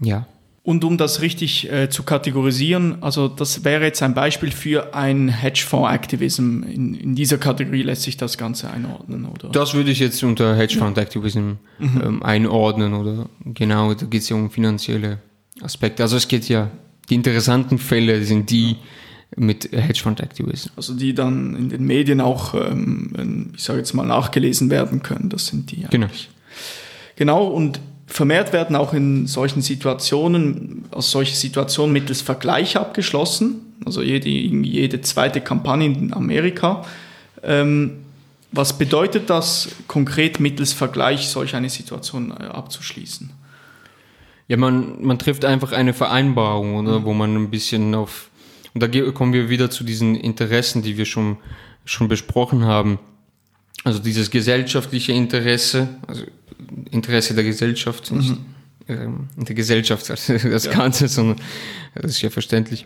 Ja. 0.00 0.26
Und 0.62 0.84
um 0.84 0.98
das 0.98 1.22
richtig 1.22 1.72
äh, 1.72 1.88
zu 1.88 2.02
kategorisieren, 2.02 3.02
also 3.02 3.28
das 3.28 3.64
wäre 3.64 3.84
jetzt 3.84 4.02
ein 4.02 4.14
Beispiel 4.14 4.50
für 4.50 4.94
ein 4.94 5.28
Hedgefonds-Activism. 5.28 6.62
In, 6.64 6.94
in, 6.94 7.14
dieser 7.14 7.38
Kategorie 7.38 7.82
lässt 7.82 8.02
sich 8.02 8.18
das 8.18 8.36
Ganze 8.36 8.70
einordnen, 8.70 9.24
oder? 9.24 9.48
Das 9.48 9.74
würde 9.74 9.90
ich 9.90 9.98
jetzt 10.00 10.22
unter 10.22 10.54
Hedgefonds-Activism 10.56 11.40
mhm. 11.78 12.02
ähm, 12.04 12.22
einordnen, 12.22 12.92
oder 12.94 13.26
genau, 13.44 13.94
da 13.94 14.06
geht 14.06 14.22
es 14.22 14.28
ja 14.28 14.36
um 14.36 14.50
finanzielle 14.50 15.18
Aspekte. 15.62 16.02
Also 16.02 16.16
es 16.16 16.28
geht 16.28 16.48
ja 16.48 16.70
die 17.10 17.16
interessanten 17.16 17.78
Fälle 17.78 18.22
sind 18.24 18.50
die 18.50 18.76
mit 19.36 19.70
Hedgefund 19.72 20.20
Activism. 20.20 20.70
Also 20.76 20.94
die 20.94 21.14
dann 21.14 21.54
in 21.56 21.68
den 21.68 21.84
Medien 21.84 22.20
auch, 22.20 22.54
ähm, 22.54 23.52
ich 23.54 23.62
sage 23.62 23.78
jetzt 23.78 23.94
mal, 23.94 24.06
nachgelesen 24.06 24.70
werden 24.70 25.02
können. 25.02 25.28
Das 25.28 25.46
sind 25.46 25.70
die 25.70 25.86
Genau. 25.90 26.06
eigentlich. 26.06 26.30
Genau, 27.16 27.46
und 27.46 27.80
vermehrt 28.06 28.52
werden 28.52 28.74
auch 28.76 28.92
in 28.92 29.26
solchen 29.26 29.62
Situationen, 29.62 30.84
aus 30.90 31.10
solchen 31.10 31.36
Situationen 31.36 31.92
mittels 31.92 32.22
Vergleich 32.22 32.76
abgeschlossen. 32.76 33.74
Also 33.84 34.02
jede, 34.02 34.28
jede 34.28 35.00
zweite 35.00 35.40
Kampagne 35.40 35.86
in 35.86 36.12
Amerika. 36.12 36.84
Ähm, 37.42 37.98
was 38.52 38.76
bedeutet 38.76 39.30
das 39.30 39.68
konkret 39.86 40.40
mittels 40.40 40.72
Vergleich 40.72 41.28
solch 41.28 41.54
eine 41.54 41.70
Situation 41.70 42.32
äh, 42.32 42.44
abzuschließen? 42.44 43.30
Ja, 44.48 44.56
man, 44.56 45.00
man 45.04 45.18
trifft 45.18 45.44
einfach 45.44 45.70
eine 45.70 45.92
Vereinbarung, 45.92 46.74
oder, 46.74 47.04
wo 47.04 47.14
man 47.14 47.36
ein 47.36 47.50
bisschen 47.50 47.94
auf, 47.94 48.29
und 48.74 48.82
da 48.82 49.10
kommen 49.12 49.32
wir 49.32 49.48
wieder 49.48 49.70
zu 49.70 49.84
diesen 49.84 50.14
Interessen, 50.14 50.82
die 50.82 50.96
wir 50.96 51.04
schon, 51.04 51.38
schon 51.84 52.08
besprochen 52.08 52.64
haben. 52.64 52.98
Also 53.84 53.98
dieses 53.98 54.30
gesellschaftliche 54.30 55.12
Interesse, 55.12 55.88
also 56.06 56.24
Interesse 56.90 57.34
der 57.34 57.44
Gesellschaft, 57.44 58.12
nicht 58.12 58.36
ähm, 58.88 59.28
der 59.36 59.54
Gesellschaft 59.54 60.10
als 60.10 60.26
das 60.26 60.70
Ganze, 60.70 61.08
sondern 61.08 61.40
das 61.94 62.12
ist 62.12 62.22
ja 62.22 62.30
verständlich. 62.30 62.84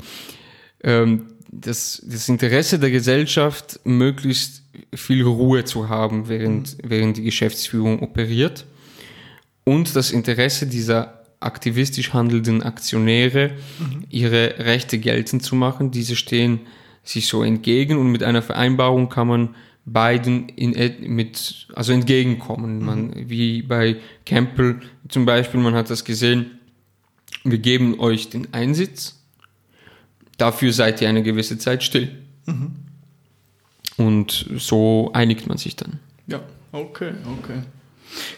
Ähm, 0.83 1.27
das, 1.51 2.03
das 2.05 2.29
Interesse 2.29 2.79
der 2.79 2.91
Gesellschaft, 2.91 3.81
möglichst 3.85 4.63
viel 4.95 5.23
Ruhe 5.23 5.65
zu 5.65 5.89
haben, 5.89 6.29
während, 6.29 6.77
während 6.83 7.17
die 7.17 7.23
Geschäftsführung 7.23 8.01
operiert 8.01 8.67
und 9.65 9.97
das 9.97 10.11
Interesse 10.11 10.67
dieser 10.67 11.24
aktivistisch 11.41 12.13
handelnden 12.13 12.63
Aktionäre, 12.63 13.53
ihre 14.09 14.59
Rechte 14.59 14.99
geltend 14.99 15.43
zu 15.43 15.57
machen. 15.57 15.91
Diese 15.91 16.17
stehen 16.17 16.61
sich 17.03 17.29
so 17.29 17.43
entgegen 17.43 17.99
und 17.99 18.11
mit 18.11 18.23
einer 18.23 18.43
Vereinbarung 18.43 19.09
kann 19.09 19.29
man 19.29 19.55
beiden 19.85 20.49
in, 20.49 21.15
mit, 21.15 21.69
also 21.75 21.93
entgegenkommen. 21.93 22.83
Man, 22.83 23.13
wie 23.29 23.63
bei 23.63 23.97
Campbell 24.25 24.81
zum 25.09 25.27
Beispiel, 25.27 25.61
man 25.61 25.75
hat 25.75 25.91
das 25.91 26.05
gesehen, 26.05 26.59
wir 27.45 27.59
geben 27.59 28.01
euch 28.01 28.31
den 28.31 28.55
Einsitz, 28.55 29.23
dafür 30.39 30.73
seid 30.73 31.03
ihr 31.03 31.09
eine 31.09 31.23
gewisse 31.23 31.59
Zeit 31.59 31.83
still. 31.83 32.11
Und 33.97 34.47
so 34.57 35.11
einigt 35.13 35.47
man 35.47 35.59
sich 35.59 35.77
dann. 35.77 36.01
Ja, 36.27 36.41
okay, 36.73 37.13
okay. 37.39 37.63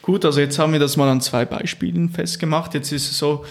Gut, 0.02 0.24
also 0.24 0.40
jetzt 0.40 0.58
haben 0.58 0.72
wir 0.72 0.80
das 0.80 0.96
mal 0.96 1.08
an 1.08 1.20
zwei 1.20 1.44
Beispielen 1.44 2.10
festgemacht. 2.10 2.74
Jetzt 2.74 2.92
ist 2.92 3.10
es 3.10 3.18
so, 3.18 3.44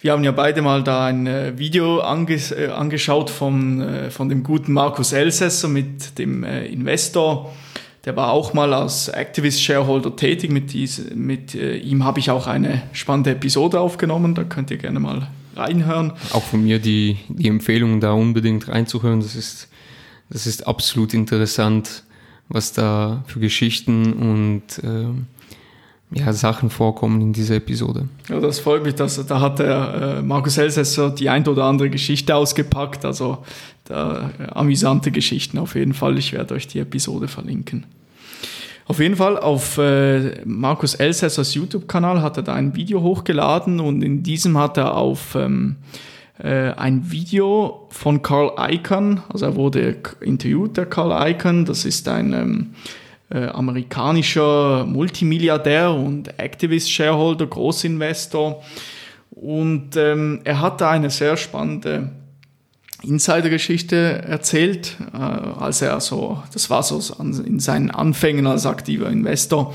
wir 0.00 0.12
haben 0.12 0.24
ja 0.24 0.32
beide 0.32 0.62
mal 0.62 0.82
da 0.82 1.06
ein 1.06 1.26
äh, 1.26 1.58
Video 1.58 2.00
anges 2.00 2.52
äh, 2.52 2.68
angeschaut 2.68 3.30
von, 3.30 3.80
äh, 3.80 4.10
von 4.10 4.28
dem 4.28 4.42
guten 4.42 4.72
Markus 4.72 5.12
Elsässer 5.12 5.68
mit 5.68 6.18
dem 6.18 6.44
äh, 6.44 6.66
Investor. 6.66 7.52
Der 8.04 8.16
war 8.16 8.32
auch 8.32 8.52
mal 8.52 8.74
als 8.74 9.08
Activist-Shareholder 9.08 10.16
tätig. 10.16 10.50
Mit, 10.50 10.72
diese, 10.72 11.14
mit 11.14 11.54
äh, 11.54 11.76
ihm 11.76 12.04
habe 12.04 12.18
ich 12.18 12.30
auch 12.30 12.48
eine 12.48 12.82
spannende 12.92 13.30
Episode 13.30 13.78
aufgenommen. 13.78 14.34
Da 14.34 14.42
könnt 14.42 14.70
ihr 14.72 14.76
gerne 14.76 14.98
mal 14.98 15.28
reinhören. 15.54 16.12
auch 16.32 16.42
von 16.42 16.64
mir 16.64 16.78
die, 16.78 17.18
die 17.28 17.48
Empfehlung, 17.48 18.00
da 18.00 18.12
unbedingt 18.12 18.68
reinzuhören. 18.68 19.20
Das 19.20 19.36
ist, 19.36 19.68
das 20.30 20.46
ist 20.46 20.66
absolut 20.66 21.14
interessant, 21.14 22.02
was 22.48 22.72
da 22.72 23.22
für 23.26 23.38
Geschichten 23.38 24.12
und 24.14 24.62
ähm, 24.82 25.26
ja, 26.14 26.32
Sachen 26.32 26.70
vorkommen 26.70 27.20
in 27.20 27.32
dieser 27.32 27.56
Episode. 27.56 28.08
Ja, 28.28 28.40
das 28.40 28.58
freut 28.58 28.84
mich, 28.84 28.94
dass 28.94 29.24
da 29.26 29.40
hat 29.40 29.58
der 29.58 30.18
äh, 30.18 30.22
Markus 30.22 30.58
Elsässer 30.58 31.10
die 31.10 31.28
ein 31.28 31.46
oder 31.46 31.64
andere 31.64 31.90
Geschichte 31.90 32.34
ausgepackt. 32.34 33.04
Also 33.04 33.38
da, 33.84 34.30
äh, 34.38 34.44
amüsante 34.52 35.10
Geschichten 35.10 35.58
auf 35.58 35.74
jeden 35.74 35.94
Fall. 35.94 36.18
Ich 36.18 36.32
werde 36.32 36.54
euch 36.54 36.66
die 36.68 36.78
Episode 36.78 37.28
verlinken. 37.28 37.86
Auf 38.86 38.98
jeden 38.98 39.16
Fall 39.16 39.38
auf 39.38 39.78
äh, 39.78 40.44
Markus 40.44 40.94
Elsässers 40.94 41.54
YouTube-Kanal 41.54 42.20
hat 42.20 42.36
er 42.36 42.42
da 42.42 42.54
ein 42.54 42.74
Video 42.74 43.00
hochgeladen 43.00 43.80
und 43.80 44.02
in 44.02 44.22
diesem 44.22 44.58
hat 44.58 44.76
er 44.76 44.96
auf 44.96 45.34
ähm, 45.36 45.76
äh, 46.38 46.72
ein 46.72 47.10
Video 47.10 47.86
von 47.90 48.22
Carl 48.22 48.52
Icahn, 48.58 49.22
also 49.32 49.46
er 49.46 49.56
wurde 49.56 49.96
interviewt, 50.20 50.76
der 50.76 50.86
Carl 50.86 51.30
Icahn, 51.30 51.64
das 51.64 51.84
ist 51.84 52.08
ein 52.08 52.32
ähm, 52.32 52.70
äh, 53.32 53.46
amerikanischer 53.46 54.84
Multimilliardär 54.84 55.92
und 55.92 56.38
Activist-Shareholder, 56.38 57.46
Großinvestor. 57.46 58.62
Und 59.30 59.96
ähm, 59.96 60.40
er 60.44 60.60
hat 60.60 60.80
da 60.80 60.90
eine 60.90 61.10
sehr 61.10 61.36
spannende 61.36 62.10
Insidergeschichte 63.02 63.96
erzählt, 63.96 64.96
äh, 65.12 65.16
als 65.16 65.82
er 65.82 66.00
so, 66.00 66.42
das 66.52 66.68
war 66.68 66.82
so 66.82 67.00
in 67.22 67.58
seinen 67.58 67.90
Anfängen 67.90 68.46
als 68.46 68.66
aktiver 68.66 69.08
Investor. 69.08 69.74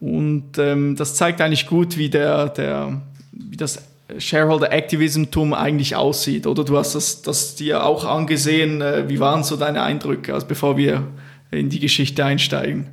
Und 0.00 0.58
ähm, 0.58 0.96
das 0.96 1.14
zeigt 1.14 1.40
eigentlich 1.40 1.66
gut, 1.66 1.98
wie 1.98 2.08
der, 2.08 2.48
der, 2.48 3.02
wie 3.32 3.56
das 3.56 3.82
Shareholder 4.18 4.72
Activism-Tum 4.72 5.54
eigentlich 5.54 5.94
aussieht. 5.94 6.46
Oder 6.46 6.64
du 6.64 6.76
hast 6.76 6.94
das, 6.94 7.22
das 7.22 7.54
dir 7.54 7.84
auch 7.84 8.04
angesehen. 8.04 8.80
Äh, 8.80 9.08
wie 9.08 9.20
waren 9.20 9.44
so 9.44 9.56
deine 9.56 9.82
Eindrücke, 9.82 10.34
also 10.34 10.46
bevor 10.46 10.76
wir 10.76 11.06
in 11.52 11.68
die 11.68 11.78
Geschichte 11.78 12.24
einsteigen? 12.24 12.88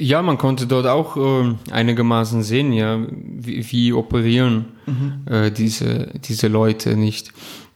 Ja, 0.00 0.22
man 0.22 0.38
konnte 0.38 0.68
dort 0.68 0.86
auch 0.86 1.16
äh, 1.16 1.54
einigermaßen 1.72 2.44
sehen, 2.44 2.72
ja, 2.72 3.04
wie, 3.10 3.68
wie 3.72 3.92
operieren 3.92 4.66
äh, 5.26 5.50
diese, 5.50 6.12
diese 6.22 6.46
Leute 6.46 6.96
nicht. 6.96 7.32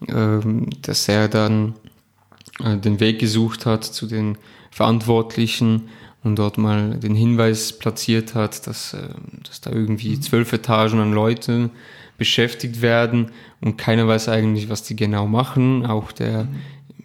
Ähm, 0.08 0.68
dass 0.82 1.08
er 1.08 1.28
dann 1.28 1.74
äh, 2.62 2.76
den 2.76 3.00
Weg 3.00 3.18
gesucht 3.18 3.66
hat 3.66 3.84
zu 3.84 4.06
den 4.06 4.36
Verantwortlichen 4.70 5.88
und 6.24 6.36
dort 6.36 6.58
mal 6.58 6.98
den 6.98 7.14
Hinweis 7.14 7.78
platziert 7.78 8.34
hat, 8.34 8.66
dass, 8.66 8.94
äh, 8.94 9.08
dass 9.46 9.60
da 9.60 9.70
irgendwie 9.70 10.18
zwölf 10.18 10.52
Etagen 10.52 10.98
an 10.98 11.12
Leuten 11.12 11.70
beschäftigt 12.18 12.82
werden 12.82 13.30
und 13.60 13.78
keiner 13.78 14.06
weiß 14.06 14.28
eigentlich, 14.28 14.68
was 14.68 14.82
die 14.82 14.96
genau 14.96 15.26
machen. 15.26 15.86
Auch 15.86 16.12
der, 16.12 16.48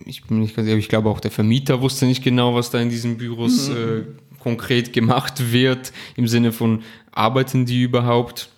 ich 0.08 0.24
bin 0.24 0.40
nicht 0.40 0.56
ganz 0.56 0.68
aber 0.68 0.78
ich 0.78 0.90
glaube 0.90 1.10
auch 1.10 1.20
der 1.20 1.32
Vermieter 1.32 1.82
wusste 1.82 2.06
nicht 2.06 2.24
genau, 2.24 2.56
was 2.56 2.70
da 2.70 2.80
in 2.80 2.90
diesen 2.90 3.18
Büros 3.18 3.70
äh, 3.70 4.04
konkret 4.40 4.94
gemacht 4.94 5.52
wird, 5.52 5.92
im 6.16 6.28
Sinne 6.28 6.52
von 6.52 6.84
arbeiten 7.12 7.66
die 7.66 7.84
überhaupt? 7.84 8.50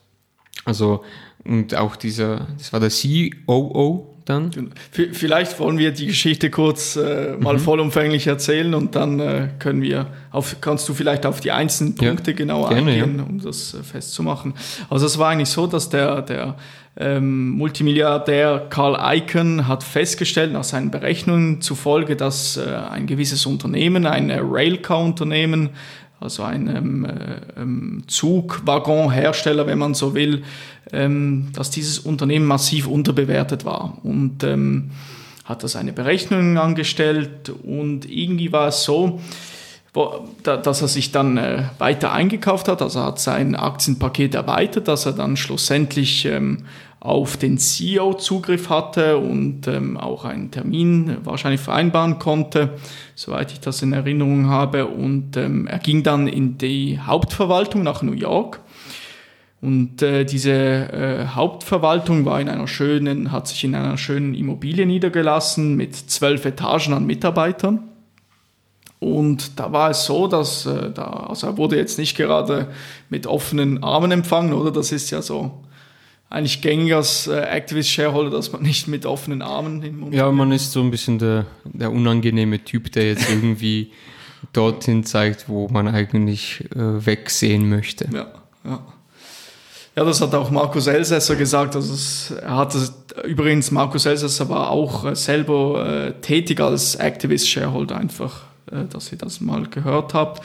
Also, 0.66 1.04
und 1.44 1.74
auch 1.76 1.96
dieser, 1.96 2.48
das 2.58 2.74
war 2.74 2.80
der 2.80 2.90
COO 2.90 4.09
dann. 4.30 4.52
Vielleicht 4.92 5.60
wollen 5.60 5.78
wir 5.78 5.92
die 5.92 6.08
Geschichte 6.08 6.50
kurz 6.50 6.96
äh, 6.96 7.36
mal 7.39 7.60
vollumfänglich 7.60 8.28
erzählen 8.28 8.74
und 8.74 8.96
dann 8.96 9.20
äh, 9.20 9.50
können 9.60 9.82
wir 9.82 10.08
auf, 10.32 10.58
kannst 10.62 10.88
du 10.88 10.94
vielleicht 10.94 11.26
auf 11.26 11.42
die 11.42 11.52
einzelnen 11.52 11.96
Ja, 12.00 12.10
Punkte 12.10 12.34
genauer 12.34 12.70
gerne, 12.70 12.92
eingehen, 12.92 13.20
um 13.20 13.42
das 13.42 13.74
äh, 13.74 13.84
festzumachen. 13.84 14.54
Also 14.89 15.06
es 15.06 15.18
war 15.18 15.30
eigentlich 15.30 15.50
so, 15.50 15.68
dass 15.68 15.89
der, 15.89 16.22
der 16.22 16.56
ähm, 16.98 17.52
Multimilliardär 17.52 18.68
Carl 18.70 18.98
Icahn 19.18 19.68
hat 19.68 19.84
festgestellt, 19.84 20.54
nach 20.54 20.63
seinen 20.63 20.92
Berechnungen 20.92 21.62
zufolge, 21.62 22.15
dass 22.15 22.58
äh, 22.58 22.76
ein 22.92 23.08
gewisses 23.08 23.46
Unternehmen, 23.46 24.06
ein 24.06 24.30
Railcar-Unternehmen, 24.32 25.70
also 26.20 26.44
ein 26.44 26.68
ähm, 26.68 27.06
äh, 27.06 27.62
ähm, 27.62 28.04
Zugwaggonhersteller, 28.08 29.68
wenn 29.68 29.78
man 29.78 29.94
so 29.94 30.13
will, 30.13 30.44
ähm, 30.93 31.49
dass 31.54 31.69
dieses 31.69 31.99
Unternehmen 31.99 32.45
massiv 32.45 32.88
unterbewertet 32.88 33.65
war. 33.65 33.97
Und 34.04 34.43
ähm, 34.43 34.91
hat 35.45 35.63
da 35.63 35.67
seine 35.67 35.93
Berechnungen 35.93 36.58
angestellt 36.58 37.52
und 37.63 38.10
irgendwie 38.10 38.52
war 38.52 38.67
es 38.67 38.84
so, 38.84 39.19
wo, 39.93 40.28
da, 40.43 40.58
dass 40.58 40.84
er 40.84 40.88
sich 40.88 41.12
dann 41.12 41.38
äh, 41.38 41.63
weiter 41.80 42.12
eingekauft 42.12 42.67
hat, 42.67 42.84
also 42.84 43.04
hat 43.04 43.19
sein 43.19 43.56
Aktienpaket 43.56 44.36
erweitert, 44.36 44.88
dass 44.88 45.08
er 45.08 45.13
dann 45.13 45.36
schlussendlich 45.36 46.25
ähm, 46.25 46.65
auf 46.99 47.38
den 47.38 47.58
CEO 47.58 48.13
Zugriff 48.13 48.69
hatte 48.69 49.17
und 49.17 49.67
ähm, 49.67 49.97
auch 49.97 50.25
einen 50.25 50.52
Termin 50.52 51.17
wahrscheinlich 51.23 51.62
vereinbaren 51.62 52.19
konnte, 52.19 52.73
soweit 53.15 53.52
ich 53.52 53.62
das 53.62 53.82
in 53.82 53.93
Erinnerung 53.93 54.49
habe. 54.49 54.86
Und 54.86 55.38
ähm, 55.38 55.65
er 55.65 55.80
ging 55.80 56.04
dann 56.04 56.28
in 56.28 56.58
die 56.58 56.99
Hauptverwaltung 56.99 57.83
nach 57.83 58.02
New 58.02 58.13
York. 58.13 58.60
Und 59.62 60.02
äh, 60.02 60.24
diese 60.24 60.52
äh, 60.52 61.26
Hauptverwaltung 61.28 62.24
war 62.24 62.40
in 62.40 62.48
einer 62.48 62.68
schönen, 62.68 63.32
hat 63.32 63.48
sich 63.48 63.66
in 63.66 63.76
einer 63.76 63.98
schönen 63.98 64.34
Immobilie 64.34 64.86
niedergelassen 64.86 65.76
mit 65.76 65.96
zwölf 65.96 66.46
Etagen 66.46 66.94
an 66.94 67.06
Mitarbeitern. 67.06 67.90
Und 69.00 69.60
da 69.60 69.72
war 69.72 69.90
es 69.90 70.06
so, 70.06 70.28
dass 70.28 70.66
äh, 70.66 70.92
da, 70.92 71.04
also 71.30 71.48
er 71.48 71.58
wurde 71.58 71.78
jetzt 71.78 71.98
nicht 71.98 72.16
gerade 72.16 72.68
mit 73.10 73.28
offenen 73.28 73.84
Armen 73.84 74.12
empfangen, 74.12 74.54
oder? 74.54 74.72
Das 74.72 74.92
ist 74.92 75.10
ja 75.10 75.22
so 75.22 75.64
eigentlich 76.30 76.62
gängig 76.62 76.94
als 76.94 77.28
äh, 77.28 77.40
Activist-Shareholder, 77.40 78.30
dass 78.30 78.52
man 78.52 78.62
nicht 78.62 78.88
mit 78.88 79.06
offenen 79.06 79.42
Armen 79.42 79.82
im 79.82 80.14
Ja, 80.14 80.32
man 80.32 80.52
ist 80.52 80.72
so 80.72 80.82
ein 80.82 80.92
bisschen 80.92 81.18
der, 81.18 81.46
der 81.66 81.92
unangenehme 81.92 82.64
Typ, 82.64 82.92
der 82.92 83.08
jetzt 83.08 83.30
irgendwie 83.32 83.92
dorthin 84.54 85.04
zeigt, 85.04 85.50
wo 85.50 85.68
man 85.70 85.88
eigentlich 85.88 86.64
äh, 86.76 87.06
wegsehen 87.06 87.68
möchte. 87.70 88.10
Ja, 88.14 88.28
ja. 88.64 88.82
Ja, 90.00 90.06
das 90.06 90.21
hat 90.21 90.33
auch 90.33 90.50
Markus 90.50 90.87
Elsässer 90.87 91.35
gesagt. 91.35 91.75
Also 91.75 91.93
es, 91.93 92.31
er 92.31 92.56
hat 92.56 92.73
das, 92.73 92.93
übrigens, 93.25 93.69
Markus 93.69 94.06
Elsässer 94.06 94.47
war 94.47 94.69
auch 94.69 95.04
äh, 95.04 95.13
selber 95.13 95.85
äh, 95.85 96.13
tätig 96.21 96.62
als 96.62 96.95
Activist-Shareholder, 96.95 97.97
einfach, 97.97 98.43
äh, 98.71 98.85
dass 98.89 99.12
ihr 99.12 99.17
das 99.17 99.41
mal 99.41 99.63
gehört 99.63 100.13
habt. 100.13 100.41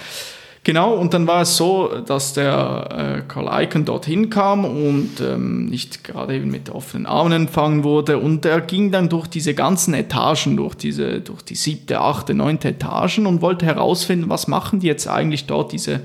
Genau, 0.65 0.95
und 0.95 1.15
dann 1.15 1.29
war 1.29 1.43
es 1.43 1.57
so, 1.57 2.01
dass 2.05 2.33
der 2.33 2.89
äh, 2.91 3.29
Carl 3.29 3.63
Icahn 3.63 3.85
dorthin 3.85 4.29
kam 4.29 4.65
und 4.65 5.21
ähm, 5.21 5.67
nicht 5.67 6.03
gerade 6.03 6.35
eben 6.35 6.51
mit 6.51 6.71
offenen 6.71 7.07
Armen 7.07 7.31
empfangen 7.45 7.85
wurde. 7.85 8.19
Und 8.19 8.45
er 8.45 8.61
ging 8.61 8.91
dann 8.91 9.09
durch 9.09 9.29
diese 9.29 9.55
ganzen 9.55 9.95
Etagen, 9.95 10.57
durch 10.57 10.75
diese, 10.75 11.21
durch 11.21 11.43
die 11.43 11.55
siebte, 11.55 12.01
achte, 12.01 12.35
neunte 12.35 12.71
Etagen 12.71 13.25
und 13.25 13.41
wollte 13.41 13.67
herausfinden, 13.67 14.29
was 14.29 14.49
machen 14.49 14.81
die 14.81 14.89
jetzt 14.89 15.07
eigentlich 15.07 15.47
dort, 15.47 15.71
diese, 15.71 16.01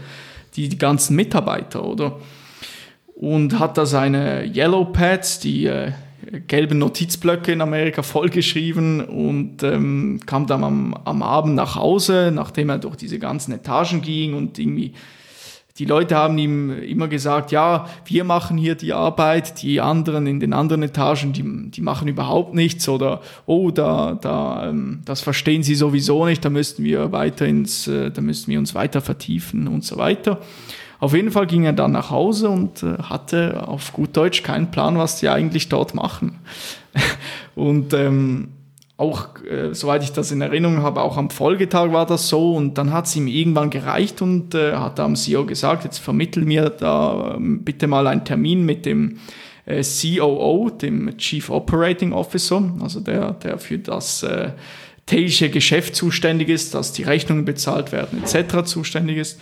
die, 0.55 0.69
die 0.69 0.77
ganzen 0.77 1.15
Mitarbeiter, 1.15 1.83
oder? 1.83 2.19
Und 3.20 3.59
hat 3.59 3.78
da 3.78 3.86
seine 3.86 4.45
Yellow 4.45 4.86
Pads, 4.86 5.41
die 5.41 5.65
äh, 5.65 5.91
gelben 6.47 6.78
Notizblöcke 6.78 7.51
in 7.51 7.59
Amerika 7.59 8.01
vollgeschrieben 8.01 9.01
und 9.01 9.61
ähm, 9.61 10.22
kam 10.26 10.47
dann 10.47 10.63
am, 10.63 10.93
am 11.03 11.22
Abend 11.22 11.55
nach 11.55 11.76
Hause, 11.76 12.32
nachdem 12.34 12.70
er 12.70 12.78
durch 12.78 12.95
diese 12.95 13.20
ganzen 13.20 13.51
Etagen 13.51 14.01
ging 14.01 14.36
und 14.36 14.57
irgendwie 14.57 14.93
die 15.80 15.86
Leute 15.86 16.15
haben 16.15 16.38
ihm 16.38 16.72
immer 16.82 17.07
gesagt, 17.07 17.51
ja, 17.51 17.88
wir 18.05 18.26
machen 18.26 18.57
hier 18.57 18.76
die 18.76 18.91
Arbeit, 18.91 19.61
die 19.61 19.80
anderen 19.80 20.28
in 20.28 20.41
den 20.41 20.51
anderen 20.51 20.84
Etagen, 20.84 21.32
die, 21.32 21.72
die 21.72 21.82
machen 21.82 22.09
überhaupt 22.09 22.53
nichts 22.53 22.88
oder 22.89 23.22
oh, 23.45 23.72
da, 23.72 24.17
da, 24.20 24.70
ähm, 24.70 25.01
das 25.05 25.22
verstehen 25.22 25.63
sie 25.63 25.76
sowieso 25.76 26.26
nicht, 26.26 26.43
da 26.43 26.49
müssten 26.49 26.84
wir 26.84 27.13
weiter 27.13 27.45
ins, 27.45 27.88
äh, 27.88 28.11
da 28.11 28.22
müssten 28.22 28.51
wir 28.51 28.59
uns 28.59 28.76
weiter 28.76 28.99
vertiefen 28.99 29.70
und 29.70 29.86
so 29.86 29.97
weiter. 29.97 30.41
Auf 30.99 31.13
jeden 31.13 31.31
Fall 31.31 31.47
ging 31.47 31.63
er 31.63 31.73
dann 31.73 31.93
nach 31.93 32.09
Hause 32.09 32.49
und 32.49 32.83
äh, 32.83 32.97
hatte 33.01 33.67
auf 33.67 33.93
gut 33.93 34.17
Deutsch 34.17 34.43
keinen 34.43 34.71
Plan, 34.71 34.97
was 34.97 35.19
die 35.19 35.29
eigentlich 35.29 35.69
dort 35.69 35.95
machen. 35.95 36.39
und 37.55 37.93
ähm, 37.93 38.49
auch, 38.99 39.29
äh, 39.45 39.73
soweit 39.73 40.03
ich 40.03 40.11
das 40.11 40.31
in 40.31 40.41
Erinnerung 40.41 40.81
habe, 40.81 41.01
auch 41.01 41.15
am 41.15 41.29
Folgetag 41.29 41.93
war 41.93 42.05
das 42.05 42.27
so 42.27 42.53
und 42.53 42.77
dann 42.77 42.91
hat 42.91 43.05
es 43.05 43.15
ihm 43.15 43.27
irgendwann 43.27 43.69
gereicht 43.69 44.21
und 44.21 44.53
äh, 44.53 44.73
hat 44.73 44.99
am 44.99 45.15
CEO 45.15 45.45
gesagt, 45.45 45.85
jetzt 45.85 45.99
vermittel 45.99 46.43
mir 46.43 46.69
da 46.69 47.35
ähm, 47.35 47.63
bitte 47.63 47.87
mal 47.87 48.07
einen 48.07 48.25
Termin 48.25 48.65
mit 48.65 48.85
dem 48.85 49.19
äh, 49.65 49.83
COO, 49.83 50.69
dem 50.69 51.17
Chief 51.17 51.49
Operating 51.49 52.11
Officer, 52.11 52.73
also 52.81 52.99
der, 52.99 53.31
der 53.31 53.57
für 53.57 53.77
das 53.77 54.23
äh, 54.23 54.51
tägliche 55.05 55.49
Geschäft 55.49 55.95
zuständig 55.95 56.49
ist, 56.49 56.73
dass 56.73 56.91
die 56.91 57.03
Rechnungen 57.03 57.45
bezahlt 57.45 57.93
werden 57.93 58.21
etc. 58.21 58.65
zuständig 58.65 59.15
ist. 59.15 59.39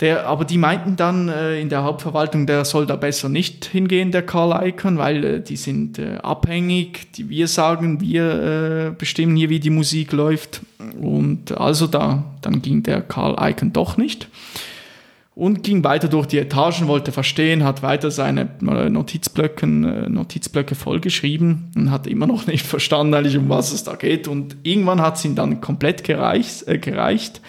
Der, 0.00 0.26
aber 0.26 0.44
die 0.44 0.58
meinten 0.58 0.96
dann 0.96 1.30
äh, 1.30 1.58
in 1.58 1.70
der 1.70 1.82
Hauptverwaltung, 1.82 2.46
der 2.46 2.66
soll 2.66 2.84
da 2.84 2.96
besser 2.96 3.30
nicht 3.30 3.64
hingehen, 3.64 4.12
der 4.12 4.20
Karl 4.22 4.68
Icahn, 4.68 4.98
weil 4.98 5.24
äh, 5.24 5.40
die 5.40 5.56
sind 5.56 5.98
äh, 5.98 6.16
abhängig, 6.16 7.12
die 7.12 7.30
wir 7.30 7.48
sagen, 7.48 8.00
wir 8.02 8.88
äh, 8.88 8.90
bestimmen 8.90 9.36
hier, 9.36 9.48
wie 9.48 9.60
die 9.60 9.70
Musik 9.70 10.12
läuft. 10.12 10.60
Und 11.00 11.56
also 11.58 11.86
da, 11.86 12.24
dann 12.42 12.60
ging 12.60 12.82
der 12.82 13.00
Karl 13.00 13.36
Icahn 13.40 13.72
doch 13.72 13.96
nicht 13.96 14.28
und 15.36 15.62
ging 15.62 15.84
weiter 15.84 16.08
durch 16.08 16.26
die 16.26 16.38
Etagen, 16.38 16.88
wollte 16.88 17.12
verstehen, 17.12 17.62
hat 17.62 17.82
weiter 17.82 18.10
seine 18.10 18.48
äh, 18.62 18.88
Notizblöcken, 18.88 19.84
äh, 19.84 20.08
Notizblöcke 20.08 20.74
vollgeschrieben 20.74 21.70
und 21.76 21.90
hat 21.90 22.06
immer 22.06 22.26
noch 22.26 22.46
nicht 22.46 22.66
verstanden, 22.66 23.12
eigentlich, 23.14 23.36
um 23.36 23.50
was 23.50 23.70
es 23.70 23.84
da 23.84 23.96
geht. 23.96 24.28
Und 24.28 24.56
irgendwann 24.62 25.02
hat 25.02 25.16
es 25.16 25.24
ihm 25.26 25.34
dann 25.34 25.60
komplett 25.60 26.04
gereicht, 26.04 26.64
gereicht 26.80 27.42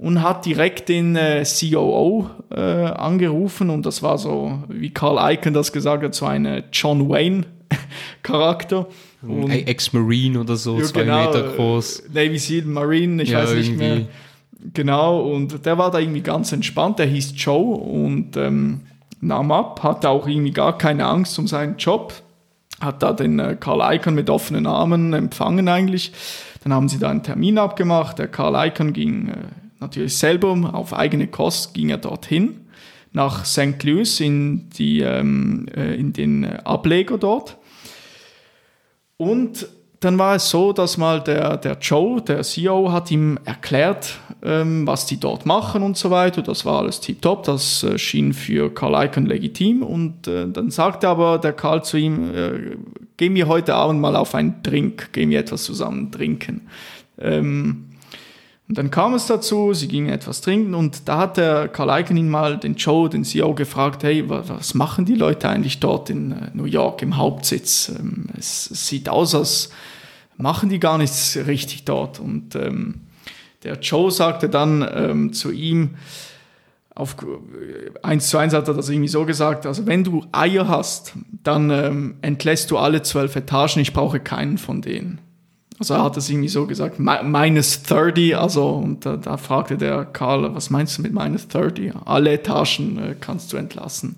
und 0.00 0.22
hat 0.22 0.46
direkt 0.46 0.88
den 0.88 1.14
äh, 1.14 1.44
COO 1.44 2.30
äh, 2.50 2.58
angerufen 2.58 3.68
und 3.68 3.84
das 3.84 4.02
war 4.02 4.16
so, 4.16 4.64
wie 4.68 4.88
Carl 4.88 5.34
Icahn 5.34 5.52
das 5.52 5.72
gesagt 5.72 6.02
hat, 6.02 6.14
so 6.14 6.24
ein 6.24 6.46
äh, 6.46 6.62
John 6.72 7.10
Wayne 7.10 7.44
Charakter. 8.22 8.86
Ex-Marine 9.22 10.40
oder 10.40 10.56
so, 10.56 10.78
ja, 10.78 10.84
zwei 10.84 11.02
genau, 11.02 11.26
Meter 11.26 11.42
groß. 11.54 12.00
Äh, 12.00 12.02
Navy 12.14 12.38
SEAL 12.38 12.64
Marine, 12.64 13.22
ich 13.22 13.28
ja, 13.28 13.42
weiß 13.42 13.52
nicht 13.52 13.76
mehr. 13.76 14.06
Genau, 14.72 15.20
und 15.20 15.66
der 15.66 15.76
war 15.76 15.90
da 15.90 15.98
irgendwie 15.98 16.22
ganz 16.22 16.50
entspannt, 16.52 16.98
der 16.98 17.06
hieß 17.06 17.34
Joe 17.36 17.76
und 17.76 18.38
ähm, 18.38 18.80
nahm 19.20 19.52
ab, 19.52 19.82
hatte 19.82 20.08
auch 20.08 20.26
irgendwie 20.26 20.52
gar 20.52 20.78
keine 20.78 21.04
Angst 21.04 21.38
um 21.38 21.46
seinen 21.46 21.76
Job, 21.76 22.14
hat 22.80 23.02
da 23.02 23.12
den 23.12 23.38
äh, 23.38 23.54
Carl 23.60 23.96
Icahn 23.96 24.14
mit 24.14 24.30
offenen 24.30 24.66
Armen 24.66 25.12
empfangen 25.12 25.68
eigentlich. 25.68 26.12
Dann 26.64 26.72
haben 26.72 26.88
sie 26.88 26.98
da 26.98 27.10
einen 27.10 27.22
Termin 27.22 27.58
abgemacht, 27.58 28.18
der 28.18 28.28
Carl 28.28 28.68
Icahn 28.68 28.94
ging 28.94 29.28
äh, 29.28 29.34
natürlich 29.80 30.16
selber 30.16 30.74
auf 30.74 30.92
eigene 30.94 31.26
Kost 31.26 31.74
ging 31.74 31.90
er 31.90 31.98
dorthin 31.98 32.66
nach 33.12 33.44
St. 33.44 33.82
Louis 33.82 34.20
in, 34.20 34.70
die, 34.70 35.00
ähm, 35.00 35.66
äh, 35.74 35.94
in 35.96 36.12
den 36.12 36.44
Ableger 36.44 37.18
dort. 37.18 37.56
Und 39.16 39.66
dann 40.00 40.16
war 40.16 40.36
es 40.36 40.48
so, 40.48 40.72
dass 40.72 40.96
mal 40.96 41.20
der, 41.20 41.58
der 41.58 41.76
Joe, 41.78 42.22
der 42.22 42.42
CEO, 42.42 42.90
hat 42.90 43.10
ihm 43.10 43.38
erklärt, 43.44 44.18
ähm, 44.42 44.86
was 44.86 45.04
die 45.04 45.20
dort 45.20 45.44
machen 45.44 45.82
und 45.82 45.98
so 45.98 46.10
weiter. 46.10 46.40
Das 46.40 46.64
war 46.64 46.78
alles 46.78 47.00
tiptop, 47.00 47.42
das 47.42 47.82
äh, 47.82 47.98
schien 47.98 48.32
für 48.32 48.72
Karl 48.72 49.06
Icahn 49.06 49.26
legitim. 49.26 49.82
Und 49.82 50.26
äh, 50.26 50.48
dann 50.48 50.70
sagte 50.70 51.08
aber 51.08 51.38
der 51.38 51.52
Karl 51.52 51.84
zu 51.84 51.98
ihm, 51.98 52.34
äh, 52.34 52.76
geh 53.18 53.28
mir 53.28 53.46
heute 53.46 53.74
Abend 53.74 54.00
mal 54.00 54.16
auf 54.16 54.34
einen 54.34 54.62
Drink, 54.62 55.10
geh 55.12 55.26
mir 55.26 55.40
etwas 55.40 55.64
zusammen 55.64 56.10
trinken. 56.10 56.62
Ähm, 57.18 57.89
und 58.70 58.78
dann 58.78 58.92
kam 58.92 59.14
es 59.14 59.26
dazu, 59.26 59.74
sie 59.74 59.88
gingen 59.88 60.10
etwas 60.10 60.42
trinken 60.42 60.74
und 60.76 61.08
da 61.08 61.18
hat 61.18 61.36
der 61.38 61.66
Karl 61.66 61.90
Eichen 61.90 62.28
mal 62.28 62.56
den 62.56 62.76
Joe, 62.76 63.10
den 63.10 63.24
CEO, 63.24 63.52
gefragt, 63.52 64.04
hey, 64.04 64.22
was 64.28 64.74
machen 64.74 65.04
die 65.04 65.16
Leute 65.16 65.48
eigentlich 65.48 65.80
dort 65.80 66.08
in 66.08 66.30
äh, 66.30 66.50
New 66.54 66.66
York 66.66 67.02
im 67.02 67.16
Hauptsitz? 67.16 67.88
Ähm, 67.88 68.26
es 68.38 68.66
sieht 68.66 69.08
aus, 69.08 69.34
als 69.34 69.70
machen 70.36 70.68
die 70.68 70.78
gar 70.78 70.98
nichts 70.98 71.36
richtig 71.48 71.84
dort. 71.84 72.20
Und 72.20 72.54
ähm, 72.54 73.00
der 73.64 73.80
Joe 73.80 74.12
sagte 74.12 74.48
dann 74.48 74.88
ähm, 74.94 75.32
zu 75.32 75.50
ihm, 75.50 75.96
auf 76.94 77.16
eins 78.04 78.28
zu 78.28 78.38
eins 78.38 78.54
hat 78.54 78.68
er 78.68 78.74
das 78.74 78.88
irgendwie 78.88 79.08
so 79.08 79.26
gesagt, 79.26 79.66
also 79.66 79.88
wenn 79.88 80.04
du 80.04 80.24
Eier 80.30 80.68
hast, 80.68 81.14
dann 81.42 81.70
ähm, 81.70 82.14
entlässt 82.22 82.70
du 82.70 82.78
alle 82.78 83.02
zwölf 83.02 83.34
Etagen, 83.34 83.80
ich 83.80 83.92
brauche 83.92 84.20
keinen 84.20 84.58
von 84.58 84.80
denen. 84.80 85.18
Also 85.80 85.94
er 85.94 86.04
hat 86.04 86.16
es 86.18 86.28
irgendwie 86.28 86.50
so 86.50 86.66
gesagt, 86.66 86.98
minus 86.98 87.82
30, 87.84 88.36
also 88.36 88.68
und 88.68 89.06
da, 89.06 89.16
da, 89.16 89.38
fragte 89.38 89.78
der 89.78 90.04
Karl, 90.04 90.54
was 90.54 90.68
meinst 90.68 90.98
du 90.98 91.02
mit 91.02 91.14
minus 91.14 91.48
30? 91.48 91.92
Alle 92.04 92.34
Etagen 92.34 92.98
äh, 92.98 93.16
kannst 93.18 93.50
du 93.50 93.56
entlassen. 93.56 94.16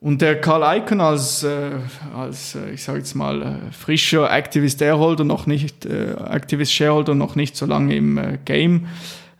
Und 0.00 0.20
der 0.20 0.40
Karl 0.40 0.78
Icahn 0.78 1.00
als, 1.00 1.44
äh, 1.44 1.70
als 2.16 2.56
äh, 2.56 2.72
ich 2.72 2.82
sage 2.82 2.98
jetzt 2.98 3.14
mal, 3.14 3.42
äh, 3.42 3.72
frischer 3.72 4.28
Activist 4.28 4.80
Shareholder, 4.80 5.22
noch 5.22 5.46
nicht, 5.46 5.86
äh, 5.86 6.14
Activist 6.14 6.72
Shareholder, 6.72 7.14
noch 7.14 7.36
nicht 7.36 7.56
so 7.56 7.66
lange 7.66 7.94
im 7.94 8.18
äh, 8.18 8.38
Game, 8.44 8.88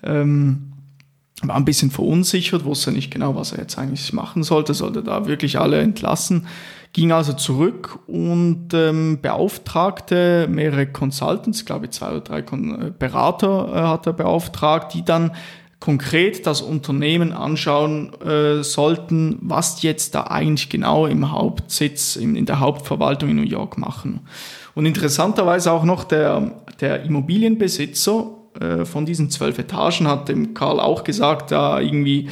ähm, 0.05 0.68
war 1.43 1.57
ein 1.57 1.65
bisschen 1.65 1.91
verunsichert, 1.91 2.65
wusste 2.65 2.91
nicht 2.91 3.11
genau, 3.11 3.37
was 3.37 3.53
er 3.53 3.61
jetzt 3.61 3.79
eigentlich 3.79 4.13
machen 4.13 4.43
sollte, 4.43 4.75
sollte 4.75 5.03
da 5.03 5.27
wirklich 5.27 5.59
alle 5.59 5.81
entlassen 5.81 6.47
ging 6.93 7.13
also 7.13 7.33
zurück 7.33 7.99
und 8.07 8.73
ähm, 8.73 9.19
beauftragte 9.21 10.49
mehrere 10.51 10.87
Consultants, 10.87 11.65
glaube 11.65 11.87
ich 11.87 11.93
zwei 11.93 12.11
oder 12.11 12.21
drei 12.21 12.43
Kon 12.43 12.89
äh, 12.89 12.93
Berater 12.97 13.69
äh, 13.73 13.81
hat 13.89 14.07
er 14.07 14.13
beauftragt, 14.13 14.95
die 14.95 15.05
dann 15.05 15.33
konkret 15.81 16.45
das 16.47 16.61
Unternehmen 16.61 17.33
anschauen 17.33 18.13
äh, 18.21 18.65
sollten, 18.65 19.39
was 19.43 19.83
jetzt 19.83 20.15
da 20.15 20.25
eigentlich 20.25 20.71
genau 20.71 21.07
im 21.07 21.31
Hauptsitz, 21.31 22.17
in, 22.17 22.35
in 22.35 22.47
der 22.47 22.59
Hauptverwaltung 22.59 23.31
in 23.31 23.37
New 23.37 23.43
York 23.43 23.79
machen. 23.79 24.21
Und 24.75 24.87
interessanterweise 24.87 25.71
auch 25.71 25.85
noch 25.85 26.05
der, 26.05 26.63
der 26.81 27.05
Immobilienbesitzer 27.05 28.38
äh, 28.61 28.85
von 28.85 29.07
diesen 29.07 29.31
zwölf 29.31 29.59
Etagen 29.59 30.09
hat 30.09 30.29
dem 30.29 30.55
Karl 30.55 30.81
auch 30.81 31.05
gesagt, 31.05 31.51
da 31.51 31.81
irgendwie 31.81 32.29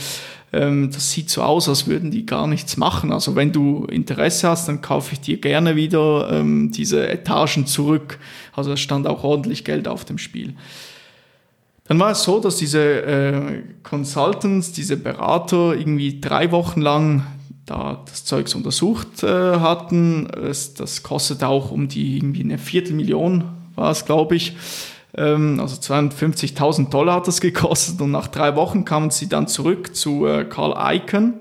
ähm, 0.53 0.91
das 0.93 1.11
sieht 1.11 1.29
so 1.29 1.43
aus, 1.43 1.69
als 1.69 1.87
würden 1.87 2.11
die 2.11 2.25
gar 2.25 2.47
nichts 2.47 2.77
machen. 2.77 3.13
Also 3.13 3.35
wenn 3.37 3.53
du 3.53 3.85
Interesse 3.85 4.49
hast, 4.49 4.69
dann 4.69 4.81
kaufe 4.81 5.13
ich 5.13 5.21
dir 5.21 5.41
gerne 5.41 5.77
wieder 5.77 6.31
ähm, 6.31 6.71
diese 6.73 7.09
Etagen 7.09 7.67
zurück. 7.67 8.19
Also 8.55 8.73
es 8.73 8.81
stand 8.81 9.07
auch 9.07 9.25
ordentlich 9.25 9.65
Geld 9.65 9.89
auf 9.89 10.05
dem 10.05 10.19
Spiel. 10.19 10.55
Dann 11.89 12.01
war 12.01 12.11
es 12.13 12.23
so, 12.23 12.41
dass 12.41 12.57
diese 12.57 13.03
äh, 13.03 13.63
Consultants, 13.83 14.73
diese 14.73 14.97
Berater 14.97 15.75
irgendwie 15.77 16.21
drei 16.21 16.51
Wochen 16.51 16.81
lang 16.81 17.27
da 17.65 18.03
das 18.07 18.25
Zeugs 18.25 18.55
untersucht 18.55 19.23
äh, 19.23 19.27
hatten. 19.27 20.29
Es, 20.31 20.75
das 20.75 21.03
kostet 21.03 21.45
auch 21.45 21.71
um 21.71 21.89
die 21.89 22.17
irgendwie 22.17 22.43
eine 22.43 22.59
Viertelmillion, 22.59 23.45
war 23.75 23.91
es, 23.91 24.05
glaube 24.05 24.37
ich. 24.37 24.57
Ähm, 25.17 25.59
also 25.61 25.77
250.000 25.77 26.91
Dollar 26.91 27.17
hat 27.17 27.29
das 27.29 27.41
gekostet 27.41 28.01
und 28.01 28.11
nach 28.11 28.29
drei 28.29 28.55
Wochen 28.57 28.85
kamen 28.85 29.11
sie 29.11 29.29
dann 29.29 29.49
zurück 29.49 29.97
zu 29.97 30.27
äh, 30.27 30.45
Carl 30.45 30.75
Icahn. 30.97 31.35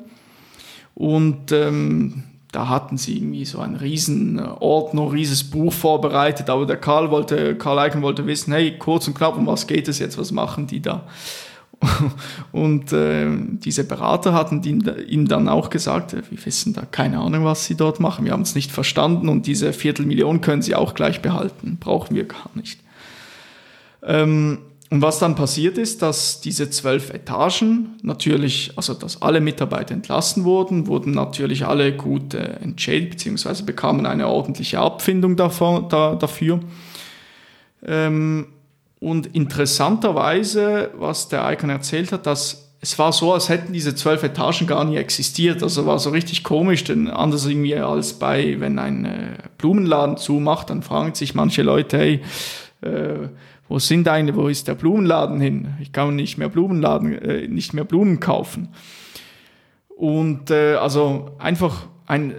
Und 0.93 1.51
ähm, 1.51 2.23
da 2.53 2.69
hatten 2.69 2.97
sie 2.97 3.17
irgendwie 3.17 3.43
so 3.43 3.59
einen 3.59 3.75
riesen 3.75 4.39
Ordner, 4.39 5.11
rieses 5.11 5.43
Buch 5.43 5.73
vorbereitet, 5.73 6.49
aber 6.49 6.65
der 6.65 6.77
Karl 6.77 7.11
wollte, 7.11 7.57
Karl 7.57 7.89
Icahn 7.89 8.01
wollte 8.01 8.25
wissen, 8.27 8.53
hey, 8.53 8.77
kurz 8.79 9.07
und 9.07 9.13
knapp, 9.13 9.37
um 9.37 9.45
was 9.45 9.67
geht 9.67 9.89
es 9.89 9.99
jetzt, 9.99 10.17
was 10.17 10.31
machen 10.31 10.65
die 10.65 10.81
da? 10.81 11.03
Und 12.53 12.93
äh, 12.93 13.27
diese 13.29 13.83
Berater 13.83 14.31
hatten 14.31 14.63
ihm 14.63 15.27
dann 15.27 15.49
auch 15.49 15.69
gesagt, 15.69 16.13
äh, 16.13 16.21
wir 16.29 16.45
wissen 16.45 16.71
da 16.71 16.83
keine 16.89 17.19
Ahnung, 17.19 17.43
was 17.43 17.65
sie 17.65 17.75
dort 17.75 17.99
machen, 17.99 18.23
wir 18.23 18.31
haben 18.31 18.43
es 18.43 18.55
nicht 18.55 18.71
verstanden 18.71 19.27
und 19.27 19.45
diese 19.45 19.73
Viertelmillion 19.73 20.39
können 20.39 20.61
sie 20.61 20.73
auch 20.75 20.93
gleich 20.93 21.21
behalten, 21.21 21.75
brauchen 21.77 22.15
wir 22.15 22.23
gar 22.23 22.49
nicht. 22.55 22.79
Ähm, 24.05 24.59
und 24.91 25.01
was 25.01 25.17
dann 25.17 25.35
passiert 25.35 25.77
ist, 25.77 26.03
dass 26.03 26.41
diese 26.41 26.69
zwölf 26.69 27.09
Etagen 27.09 27.97
natürlich, 28.03 28.71
also 28.75 28.93
dass 28.93 29.21
alle 29.21 29.41
Mitarbeiter 29.41 29.95
entlassen 29.95 30.43
wurden, 30.43 30.87
wurden 30.87 31.11
natürlich 31.11 31.65
alle 31.65 31.91
gut 31.95 32.35
äh, 32.35 32.57
entschädigt, 32.61 33.11
beziehungsweise 33.11 33.63
bekamen 33.63 34.05
eine 34.05 34.27
ordentliche 34.27 34.79
Abfindung 34.79 35.35
davon, 35.35 35.89
da, 35.89 36.15
dafür. 36.15 36.59
Ähm, 37.83 38.47
und 38.99 39.27
interessanterweise, 39.35 40.91
was 40.97 41.29
der 41.29 41.51
Icon 41.51 41.69
erzählt 41.71 42.11
hat, 42.11 42.25
dass 42.25 42.65
es 42.81 42.99
war 42.99 43.11
so, 43.11 43.33
als 43.33 43.49
hätten 43.49 43.73
diese 43.73 43.95
zwölf 43.95 44.21
Etagen 44.21 44.67
gar 44.67 44.83
nie 44.83 44.97
existiert. 44.97 45.63
Also 45.63 45.87
war 45.87 45.97
so 45.97 46.11
richtig 46.11 46.43
komisch, 46.43 46.83
denn 46.83 47.07
anders 47.07 47.47
irgendwie 47.47 47.75
als 47.75 48.13
bei, 48.13 48.59
wenn 48.59 48.77
ein 48.77 49.05
äh, 49.05 49.37
Blumenladen 49.57 50.17
zumacht, 50.17 50.69
dann 50.69 50.83
fragen 50.83 51.15
sich 51.15 51.33
manche 51.33 51.63
Leute, 51.63 51.97
hey, 51.97 52.21
äh, 52.81 53.29
wo 53.67 53.79
sind 53.79 54.07
eigentlich, 54.07 54.35
wo 54.35 54.47
ist 54.47 54.67
der 54.67 54.75
Blumenladen 54.75 55.41
hin? 55.41 55.73
Ich 55.81 55.91
kann 55.91 56.15
nicht 56.15 56.37
mehr 56.37 56.49
Blumenladen, 56.49 57.13
äh, 57.13 57.47
nicht 57.47 57.73
mehr 57.73 57.83
Blumen 57.83 58.19
kaufen. 58.19 58.69
Und 59.89 60.51
äh, 60.51 60.75
also 60.75 61.31
einfach 61.39 61.87
ein 62.05 62.33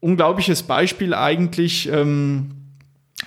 unglaubliches 0.00 0.62
Beispiel 0.64 1.14
eigentlich, 1.14 1.88
ähm, 1.90 2.50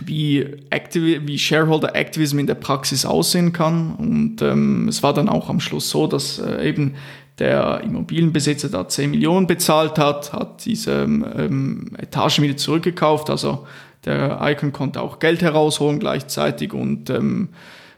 wie, 0.03 0.45
Activ 0.69 1.21
wie 1.25 1.39
Shareholder 1.39 1.95
Activism 1.95 2.39
in 2.39 2.47
der 2.47 2.55
Praxis 2.55 3.05
aussehen 3.05 3.53
kann. 3.53 3.95
Und 3.95 4.41
ähm, 4.41 4.87
es 4.87 5.01
war 5.01 5.13
dann 5.13 5.29
auch 5.29 5.49
am 5.49 5.59
Schluss 5.59 5.89
so, 5.89 6.07
dass 6.07 6.39
äh, 6.39 6.67
eben 6.67 6.95
der 7.39 7.81
Immobilienbesitzer 7.83 8.69
da 8.69 8.87
10 8.87 9.11
Millionen 9.11 9.47
bezahlt 9.47 9.99
hat, 9.99 10.33
hat 10.33 10.65
diese 10.65 11.03
ähm, 11.03 11.91
Etagen 11.97 12.43
wieder 12.43 12.57
zurückgekauft. 12.57 13.29
Also 13.29 13.67
der 14.07 14.39
Icon 14.41 14.71
konnte 14.71 15.01
auch 15.01 15.19
Geld 15.19 15.41
herausholen 15.41 15.99
gleichzeitig 15.99 16.73
und 16.73 17.09
ähm, 17.09 17.49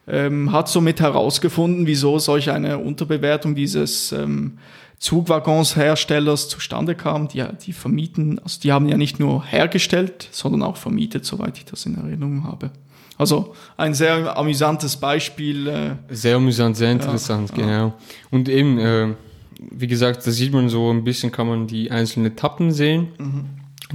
ähm, 0.07 0.51
hat 0.51 0.67
somit 0.67 0.99
herausgefunden, 0.99 1.85
wieso 1.85 2.17
solch 2.17 2.49
eine 2.49 2.79
Unterbewertung 2.79 3.53
dieses 3.53 4.11
ähm, 4.11 4.57
Zugwaggonsherstellers 4.97 6.49
zustande 6.49 6.95
kam. 6.95 7.27
Die, 7.27 7.43
die 7.65 7.73
vermieten, 7.73 8.39
also 8.39 8.59
die 8.59 8.71
haben 8.71 8.89
ja 8.89 8.97
nicht 8.97 9.19
nur 9.19 9.45
hergestellt, 9.45 10.27
sondern 10.31 10.63
auch 10.63 10.77
vermietet, 10.77 11.25
soweit 11.25 11.57
ich 11.57 11.65
das 11.65 11.85
in 11.85 11.95
Erinnerung 11.95 12.43
habe. 12.43 12.71
Also 13.17 13.53
ein 13.77 13.93
sehr 13.93 14.35
amüsantes 14.37 14.97
Beispiel. 14.97 15.67
Äh, 15.67 15.91
sehr 16.09 16.37
amüsant, 16.37 16.75
sehr 16.75 16.91
interessant, 16.91 17.51
ja, 17.51 17.55
genau. 17.57 17.69
Ja. 17.69 17.93
Und 18.31 18.49
eben, 18.49 18.79
äh, 18.79 19.13
wie 19.59 19.87
gesagt, 19.87 20.25
da 20.25 20.31
sieht 20.31 20.53
man 20.53 20.69
so 20.69 20.89
ein 20.89 21.03
bisschen, 21.03 21.31
kann 21.31 21.47
man 21.47 21.67
die 21.67 21.91
einzelnen 21.91 22.31
Etappen 22.31 22.71
sehen, 22.71 23.09
mhm. 23.19 23.45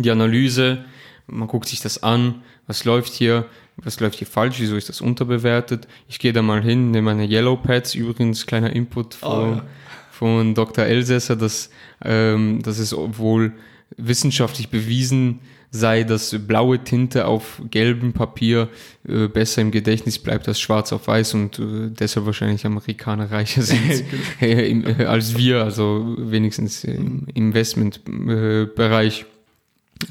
die 0.02 0.10
Analyse, 0.10 0.84
man 1.26 1.48
guckt 1.48 1.68
sich 1.68 1.80
das 1.80 2.02
an, 2.02 2.42
was 2.66 2.84
läuft 2.84 3.12
hier, 3.12 3.46
was 3.76 4.00
läuft 4.00 4.18
hier 4.18 4.26
falsch, 4.26 4.56
wieso 4.58 4.76
ist 4.76 4.88
das 4.88 5.00
unterbewertet. 5.00 5.88
Ich 6.08 6.18
gehe 6.18 6.32
da 6.32 6.42
mal 6.42 6.62
hin, 6.62 6.90
nehme 6.90 7.14
meine 7.14 7.28
Yellow 7.28 7.56
Pads, 7.56 7.94
übrigens 7.94 8.46
kleiner 8.46 8.72
Input 8.74 9.14
von, 9.14 9.30
oh, 9.30 9.56
ja. 9.56 9.64
von 10.10 10.54
Dr. 10.54 10.84
Elsässer, 10.84 11.36
dass, 11.36 11.70
ähm, 12.04 12.62
dass 12.62 12.78
es 12.78 12.94
wohl 12.94 13.52
wissenschaftlich 13.96 14.68
bewiesen 14.68 15.40
sei, 15.74 16.04
dass 16.04 16.36
blaue 16.46 16.78
Tinte 16.84 17.26
auf 17.26 17.60
gelbem 17.68 18.12
Papier 18.12 18.68
äh, 19.08 19.26
besser 19.26 19.60
im 19.60 19.72
Gedächtnis 19.72 20.20
bleibt 20.20 20.46
als 20.46 20.60
schwarz 20.60 20.92
auf 20.92 21.08
weiß 21.08 21.34
und 21.34 21.58
äh, 21.58 21.90
deshalb 21.90 22.26
wahrscheinlich 22.26 22.64
Amerikaner 22.64 23.32
reicher 23.32 23.62
sind 23.62 24.04
äh, 24.40 24.70
äh, 24.70 25.04
als 25.06 25.36
wir, 25.36 25.64
also 25.64 26.14
wenigstens 26.16 26.84
im 26.84 27.26
Investmentbereich. 27.34 29.26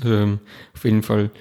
Ähm, 0.03 0.39
auf 0.73 0.83
jeden 0.85 1.03
Fall 1.03 1.31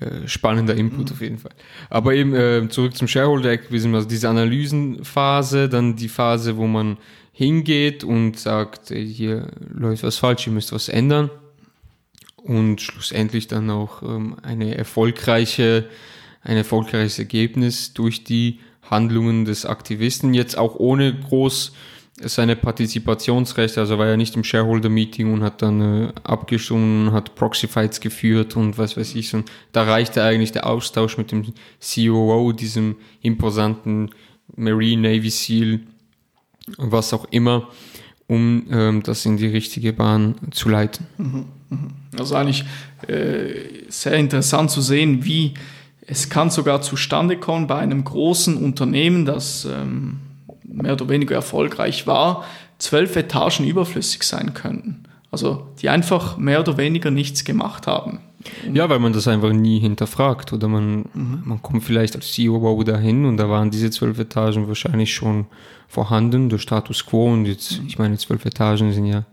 äh, 0.00 0.26
spannender 0.26 0.74
Input 0.74 1.10
mhm. 1.10 1.12
auf 1.12 1.20
jeden 1.20 1.38
Fall. 1.38 1.52
Aber 1.90 2.14
eben 2.14 2.34
äh, 2.34 2.66
zurück 2.70 2.96
zum 2.96 3.06
Shareholder 3.06 3.50
Activism, 3.50 3.94
also 3.94 4.08
diese 4.08 4.28
Analysenphase, 4.30 5.68
dann 5.68 5.96
die 5.96 6.08
Phase, 6.08 6.56
wo 6.56 6.66
man 6.66 6.96
hingeht 7.32 8.02
und 8.02 8.38
sagt, 8.38 8.90
ey, 8.90 9.06
hier 9.06 9.48
läuft 9.72 10.02
was 10.02 10.16
falsch, 10.16 10.46
ihr 10.46 10.52
müsst 10.52 10.72
was 10.72 10.88
ändern. 10.88 11.30
Und 12.36 12.80
schlussendlich 12.80 13.46
dann 13.46 13.68
auch 13.68 14.02
ähm, 14.02 14.36
eine 14.42 14.74
erfolgreiche, 14.74 15.84
ein 16.42 16.56
erfolgreiches 16.56 17.18
Ergebnis 17.18 17.92
durch 17.92 18.24
die 18.24 18.60
Handlungen 18.82 19.44
des 19.44 19.66
Aktivisten, 19.66 20.32
jetzt 20.32 20.56
auch 20.56 20.76
ohne 20.76 21.14
groß 21.14 21.72
seine 22.22 22.56
Partizipationsrechte, 22.56 23.80
also 23.80 23.98
war 23.98 24.06
ja 24.06 24.16
nicht 24.16 24.36
im 24.36 24.44
Shareholder-Meeting 24.44 25.32
und 25.32 25.42
hat 25.42 25.62
dann 25.62 25.80
äh, 25.80 26.12
abgestimmt, 26.22 27.12
hat 27.12 27.34
Proxy-Fights 27.34 28.00
geführt 28.00 28.56
und 28.56 28.78
was 28.78 28.96
weiß 28.96 29.14
ich. 29.14 29.34
Und 29.34 29.50
da 29.72 29.84
reichte 29.84 30.22
eigentlich 30.22 30.52
der 30.52 30.66
Austausch 30.66 31.16
mit 31.16 31.32
dem 31.32 31.52
COO, 31.80 32.52
diesem 32.52 32.96
imposanten 33.22 34.10
Marine 34.56 35.02
Navy 35.02 35.30
SEAL, 35.30 35.80
was 36.76 37.12
auch 37.14 37.26
immer, 37.30 37.68
um 38.26 38.66
ähm, 38.70 39.02
das 39.02 39.24
in 39.26 39.36
die 39.36 39.46
richtige 39.46 39.92
Bahn 39.92 40.34
zu 40.50 40.68
leiten. 40.68 41.06
Mhm, 41.18 41.44
mhm. 41.70 41.90
Also 42.18 42.34
eigentlich 42.34 42.64
äh, 43.08 43.84
sehr 43.88 44.14
interessant 44.14 44.70
zu 44.70 44.80
sehen, 44.80 45.24
wie 45.24 45.54
es 46.06 46.28
kann 46.28 46.50
sogar 46.50 46.82
zustande 46.82 47.36
kommen 47.36 47.66
bei 47.66 47.78
einem 47.78 48.04
großen 48.04 48.56
Unternehmen, 48.56 49.24
das 49.24 49.64
ähm, 49.64 50.18
mehr 50.72 50.92
oder 50.92 51.08
weniger 51.08 51.34
erfolgreich 51.34 52.06
war, 52.06 52.44
zwölf 52.78 53.16
Etagen 53.16 53.66
überflüssig 53.66 54.22
sein 54.22 54.54
könnten. 54.54 55.04
Also 55.30 55.68
die 55.80 55.88
einfach 55.88 56.36
mehr 56.36 56.60
oder 56.60 56.76
weniger 56.76 57.10
nichts 57.10 57.44
gemacht 57.44 57.86
haben. 57.86 58.20
Ja, 58.72 58.88
weil 58.88 58.98
man 58.98 59.12
das 59.12 59.28
einfach 59.28 59.52
nie 59.52 59.78
hinterfragt 59.80 60.52
oder 60.52 60.66
man, 60.66 61.04
mhm. 61.12 61.42
man 61.44 61.62
kommt 61.62 61.84
vielleicht 61.84 62.16
als 62.16 62.32
CEO 62.32 62.82
dahin 62.84 63.26
und 63.26 63.36
da 63.36 63.50
waren 63.50 63.70
diese 63.70 63.90
zwölf 63.90 64.18
Etagen 64.18 64.66
wahrscheinlich 64.66 65.12
schon 65.12 65.46
vorhanden, 65.88 66.48
der 66.48 66.58
Status 66.58 67.04
quo 67.04 67.30
und 67.32 67.44
jetzt, 67.44 67.80
mhm. 67.80 67.86
ich 67.86 67.98
meine, 67.98 68.16
zwölf 68.16 68.44
Etagen 68.46 68.92
sind 68.92 69.06
ja, 69.06 69.24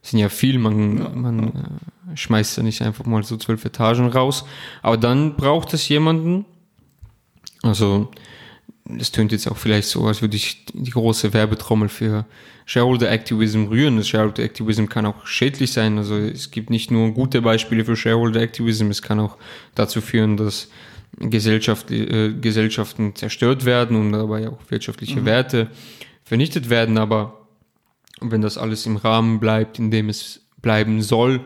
sind 0.00 0.20
ja 0.20 0.28
viel, 0.28 0.58
man, 0.58 0.98
ja. 0.98 1.08
man 1.08 1.48
äh, 1.48 2.16
schmeißt 2.16 2.56
ja 2.56 2.62
nicht 2.62 2.82
einfach 2.82 3.04
mal 3.04 3.24
so 3.24 3.36
zwölf 3.36 3.64
Etagen 3.64 4.08
raus, 4.08 4.44
aber 4.80 4.96
dann 4.96 5.34
braucht 5.34 5.74
es 5.74 5.88
jemanden, 5.88 6.44
also 7.62 8.10
das 8.84 9.12
tönt 9.12 9.32
jetzt 9.32 9.48
auch 9.48 9.56
vielleicht 9.56 9.88
so, 9.88 10.04
als 10.06 10.22
würde 10.22 10.36
ich 10.36 10.64
die 10.72 10.90
große 10.90 11.32
Werbetrommel 11.32 11.88
für 11.88 12.26
Shareholder 12.66 13.10
Activism 13.10 13.66
rühren. 13.66 13.96
Das 13.96 14.08
Shareholder 14.08 14.42
Activism 14.42 14.86
kann 14.86 15.06
auch 15.06 15.26
schädlich 15.26 15.72
sein. 15.72 15.98
Also 15.98 16.16
es 16.16 16.50
gibt 16.50 16.70
nicht 16.70 16.90
nur 16.90 17.12
gute 17.12 17.42
Beispiele 17.42 17.84
für 17.84 17.96
Shareholder 17.96 18.40
Activism, 18.40 18.90
es 18.90 19.02
kann 19.02 19.20
auch 19.20 19.36
dazu 19.74 20.00
führen, 20.00 20.36
dass 20.36 20.68
Gesellschaft, 21.18 21.90
äh, 21.90 22.32
Gesellschaften 22.32 23.14
zerstört 23.14 23.64
werden 23.64 23.96
und 23.96 24.12
dabei 24.12 24.48
auch 24.48 24.58
wirtschaftliche 24.68 25.20
mhm. 25.20 25.26
Werte 25.26 25.70
vernichtet 26.24 26.70
werden. 26.70 26.98
Aber 26.98 27.46
wenn 28.20 28.40
das 28.40 28.58
alles 28.58 28.86
im 28.86 28.96
Rahmen 28.96 29.38
bleibt, 29.38 29.78
in 29.78 29.90
dem 29.90 30.08
es 30.08 30.40
bleiben 30.60 31.02
soll, 31.02 31.40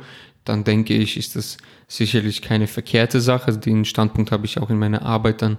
dann 0.45 0.65
denke 0.65 0.95
ich, 0.95 1.17
ist 1.17 1.37
das 1.37 1.57
sicherlich 1.89 2.43
keine 2.43 2.67
verkehrte 2.67 3.21
Sache. 3.21 3.53
Den 3.59 3.85
Standpunkt 3.85 4.31
habe 4.31 4.47
ich 4.47 4.59
auch 4.59 4.71
in 4.71 4.79
meiner 4.79 5.03
Arbeit 5.03 5.43
dann 5.43 5.59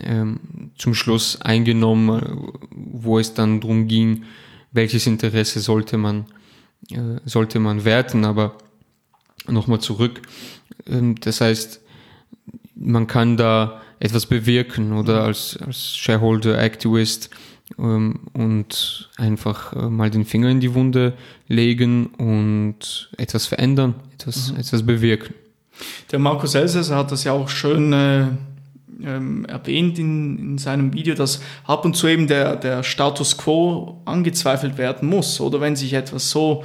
ähm, 0.00 0.70
zum 0.76 0.94
Schluss 0.94 1.40
eingenommen, 1.40 2.52
wo 2.70 3.18
es 3.18 3.34
dann 3.34 3.60
darum 3.60 3.88
ging, 3.88 4.24
welches 4.72 5.06
Interesse 5.06 5.60
sollte 5.60 5.96
man, 5.96 6.26
äh, 6.90 7.20
sollte 7.24 7.58
man 7.58 7.84
werten. 7.84 8.24
Aber 8.24 8.56
nochmal 9.48 9.80
zurück. 9.80 10.22
Ähm, 10.86 11.16
das 11.20 11.40
heißt, 11.40 11.80
man 12.74 13.06
kann 13.06 13.36
da 13.36 13.80
etwas 13.98 14.26
bewirken 14.26 14.92
oder 14.94 15.22
als, 15.24 15.58
als 15.58 15.96
Shareholder 15.96 16.58
Activist 16.60 17.30
ähm, 17.78 18.20
und 18.32 19.10
einfach 19.16 19.74
äh, 19.74 19.88
mal 19.88 20.10
den 20.10 20.24
Finger 20.24 20.48
in 20.48 20.60
die 20.60 20.74
Wunde 20.74 21.14
legen 21.48 22.06
und 22.06 23.10
etwas 23.18 23.46
verändern, 23.46 23.94
etwas, 24.14 24.52
mhm. 24.52 24.58
etwas 24.58 24.84
bewirken. 24.84 25.34
Der 26.10 26.18
Markus 26.18 26.54
Elsässer 26.54 26.96
hat 26.96 27.12
das 27.12 27.24
ja 27.24 27.32
auch 27.32 27.48
schön 27.48 27.92
äh, 27.92 28.26
ähm, 29.04 29.44
erwähnt 29.46 29.98
in, 29.98 30.38
in 30.38 30.58
seinem 30.58 30.92
Video, 30.92 31.14
dass 31.14 31.40
ab 31.66 31.84
und 31.84 31.96
zu 31.96 32.06
eben 32.06 32.26
der, 32.26 32.56
der 32.56 32.82
Status 32.82 33.36
quo 33.38 34.00
angezweifelt 34.04 34.78
werden 34.78 35.08
muss. 35.08 35.40
Oder 35.40 35.60
wenn 35.60 35.76
sich 35.76 35.92
etwas 35.92 36.30
so 36.30 36.64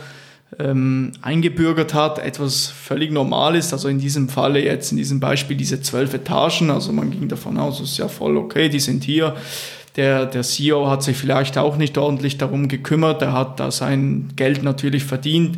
ähm, 0.60 1.12
eingebürgert 1.22 1.94
hat, 1.94 2.20
etwas 2.20 2.68
völlig 2.68 3.12
normal 3.12 3.56
ist, 3.56 3.74
also 3.74 3.88
in 3.88 4.00
diesem 4.00 4.30
Falle 4.30 4.64
jetzt, 4.64 4.92
in 4.92 4.98
diesem 4.98 5.20
Beispiel 5.20 5.58
diese 5.58 5.82
zwölf 5.82 6.14
Etagen, 6.14 6.70
also 6.70 6.92
man 6.92 7.12
ging 7.12 7.28
davon 7.28 7.58
aus, 7.58 7.80
es 7.80 7.92
ist 7.92 7.98
ja 7.98 8.08
voll 8.08 8.38
okay, 8.38 8.70
die 8.70 8.80
sind 8.80 9.04
hier. 9.04 9.36
Der, 9.96 10.26
der 10.26 10.44
CEO 10.44 10.90
hat 10.90 11.04
sich 11.04 11.16
vielleicht 11.16 11.58
auch 11.58 11.78
nicht 11.78 11.98
ordentlich 11.98 12.38
darum 12.38 12.68
gekümmert, 12.68 13.22
er 13.22 13.32
hat 13.32 13.60
da 13.60 13.72
sein 13.72 14.30
Geld 14.36 14.62
natürlich 14.62 15.06
verdient. 15.06 15.58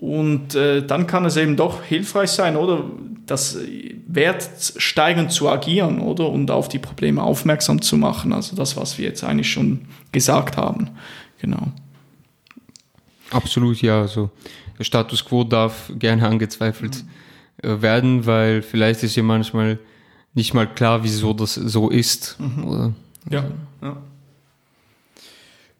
Und 0.00 0.54
äh, 0.54 0.82
dann 0.82 1.06
kann 1.06 1.26
es 1.26 1.36
eben 1.36 1.56
doch 1.56 1.82
hilfreich 1.82 2.30
sein, 2.30 2.56
oder 2.56 2.84
das 3.26 3.58
wertsteigernd 4.06 5.30
zu 5.30 5.50
agieren, 5.50 6.00
oder? 6.00 6.30
Und 6.30 6.50
auf 6.50 6.70
die 6.70 6.78
Probleme 6.78 7.22
aufmerksam 7.22 7.82
zu 7.82 7.98
machen. 7.98 8.32
Also 8.32 8.56
das, 8.56 8.78
was 8.78 8.96
wir 8.96 9.04
jetzt 9.04 9.22
eigentlich 9.22 9.52
schon 9.52 9.82
gesagt 10.10 10.56
haben. 10.56 10.88
Genau. 11.42 11.68
Absolut, 13.30 13.82
ja. 13.82 14.00
Also 14.00 14.30
der 14.78 14.84
Status 14.84 15.22
quo 15.22 15.44
darf 15.44 15.92
gerne 15.98 16.26
angezweifelt 16.26 17.04
mhm. 17.62 17.82
werden, 17.82 18.24
weil 18.24 18.62
vielleicht 18.62 19.02
ist 19.02 19.16
ja 19.16 19.22
manchmal 19.22 19.78
nicht 20.32 20.54
mal 20.54 20.66
klar, 20.66 21.04
wieso 21.04 21.34
das 21.34 21.56
so 21.56 21.90
ist. 21.90 22.38
Mhm. 22.40 22.94
Ja, 23.30 23.44
ja. 23.82 23.96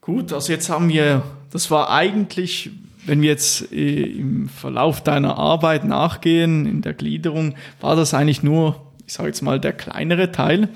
Gut, 0.03 0.31
also 0.35 0.53
jetzt 0.53 0.69
haben 0.69 0.91
wir, 0.91 1.23
das 1.51 1.71
war 1.71 1.89
eigentlich, 1.89 2.71
wenn 3.07 3.23
wir 3.23 3.31
jetzt 3.31 3.73
äh, 3.73 4.03
im 4.03 4.49
Verlauf 4.49 5.03
deiner 5.03 5.39
Arbeit 5.39 5.85
nachgehen, 5.85 6.67
in 6.67 6.83
der 6.83 6.95
Gliederung, 6.95 7.55
war 7.81 7.97
das 7.97 8.15
eigentlich 8.15 8.43
nur, 8.43 8.81
ich 9.07 9.13
sage 9.13 9.29
jetzt 9.29 9.43
mal, 9.43 9.61
der 9.61 9.73
kleinere 9.73 10.33
Teil. 10.33 10.69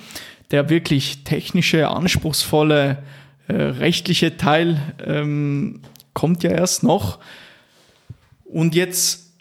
Der 0.50 0.68
wirklich 0.68 1.24
technische, 1.24 1.88
anspruchsvolle, 1.88 2.98
äh, 3.48 3.54
rechtliche 3.54 4.36
Teil 4.36 4.80
ähm, 5.04 5.80
kommt 6.12 6.42
ja 6.42 6.50
erst 6.50 6.82
noch. 6.82 7.18
Und 8.44 8.74
jetzt 8.74 9.32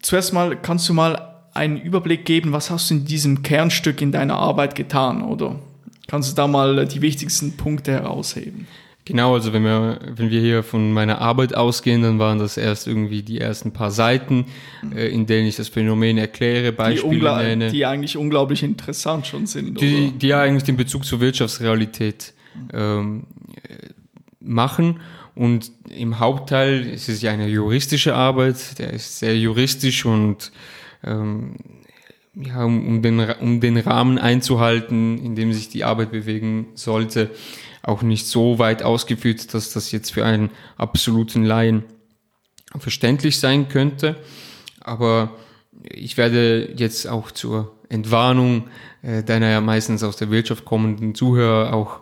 zuerst 0.00 0.32
mal 0.32 0.56
kannst 0.60 0.88
du 0.88 0.94
mal 0.94 1.34
einen 1.54 1.80
Überblick 1.80 2.24
geben, 2.24 2.52
was 2.52 2.70
hast 2.70 2.90
du 2.90 2.94
in 2.94 3.04
diesem 3.04 3.42
Kernstück 3.42 4.00
in 4.00 4.12
deiner 4.12 4.36
Arbeit 4.36 4.74
getan, 4.74 5.22
oder? 5.22 5.58
Kannst 6.06 6.32
du 6.32 6.36
da 6.36 6.46
mal 6.46 6.86
die 6.86 7.00
wichtigsten 7.00 7.56
Punkte 7.56 7.92
herausheben? 7.92 8.66
Genau, 9.06 9.34
also 9.34 9.52
wenn 9.52 9.64
wir, 9.64 9.98
wenn 10.16 10.30
wir 10.30 10.40
hier 10.40 10.62
von 10.62 10.92
meiner 10.92 11.20
Arbeit 11.20 11.54
ausgehen, 11.54 12.00
dann 12.00 12.18
waren 12.18 12.38
das 12.38 12.56
erst 12.56 12.86
irgendwie 12.86 13.22
die 13.22 13.38
ersten 13.38 13.72
paar 13.72 13.90
Seiten, 13.90 14.46
äh, 14.94 15.08
in 15.08 15.26
denen 15.26 15.46
ich 15.46 15.56
das 15.56 15.68
Phänomen 15.68 16.16
erkläre, 16.16 16.72
Beispiele 16.72 17.18
die 17.18 17.44
nenne. 17.44 17.70
Die 17.70 17.84
eigentlich 17.84 18.16
unglaublich 18.16 18.62
interessant 18.62 19.26
schon 19.26 19.46
sind. 19.46 19.78
Die, 19.78 20.12
die 20.12 20.28
ja 20.28 20.40
eigentlich 20.40 20.64
den 20.64 20.78
Bezug 20.78 21.04
zur 21.04 21.20
Wirtschaftsrealität 21.20 22.32
ähm, 22.72 23.24
machen. 24.40 25.00
Und 25.34 25.70
im 25.90 26.18
Hauptteil 26.18 26.86
ist 26.86 27.08
es 27.08 27.20
ja 27.20 27.32
eine 27.32 27.48
juristische 27.48 28.14
Arbeit, 28.14 28.78
der 28.78 28.92
ist 28.92 29.18
sehr 29.18 29.36
juristisch 29.36 30.06
und 30.06 30.52
ähm, 31.02 31.56
ja, 32.34 32.64
um, 32.64 32.86
um, 32.86 33.02
den, 33.02 33.20
um 33.40 33.60
den 33.60 33.76
Rahmen 33.76 34.18
einzuhalten, 34.18 35.18
in 35.18 35.34
dem 35.34 35.52
sich 35.52 35.68
die 35.68 35.84
Arbeit 35.84 36.10
bewegen 36.10 36.68
sollte, 36.74 37.30
auch 37.84 38.02
nicht 38.02 38.26
so 38.26 38.58
weit 38.58 38.82
ausgeführt, 38.82 39.52
dass 39.54 39.72
das 39.72 39.92
jetzt 39.92 40.12
für 40.12 40.24
einen 40.24 40.50
absoluten 40.76 41.44
Laien 41.44 41.84
verständlich 42.78 43.38
sein 43.38 43.68
könnte. 43.68 44.16
Aber 44.80 45.36
ich 45.82 46.16
werde 46.16 46.72
jetzt 46.76 47.06
auch 47.06 47.30
zur 47.30 47.72
Entwarnung 47.88 48.68
äh, 49.02 49.22
deiner 49.22 49.50
ja 49.50 49.60
meistens 49.60 50.02
aus 50.02 50.16
der 50.16 50.30
Wirtschaft 50.30 50.64
kommenden 50.64 51.14
Zuhörer 51.14 51.74
auch 51.74 52.00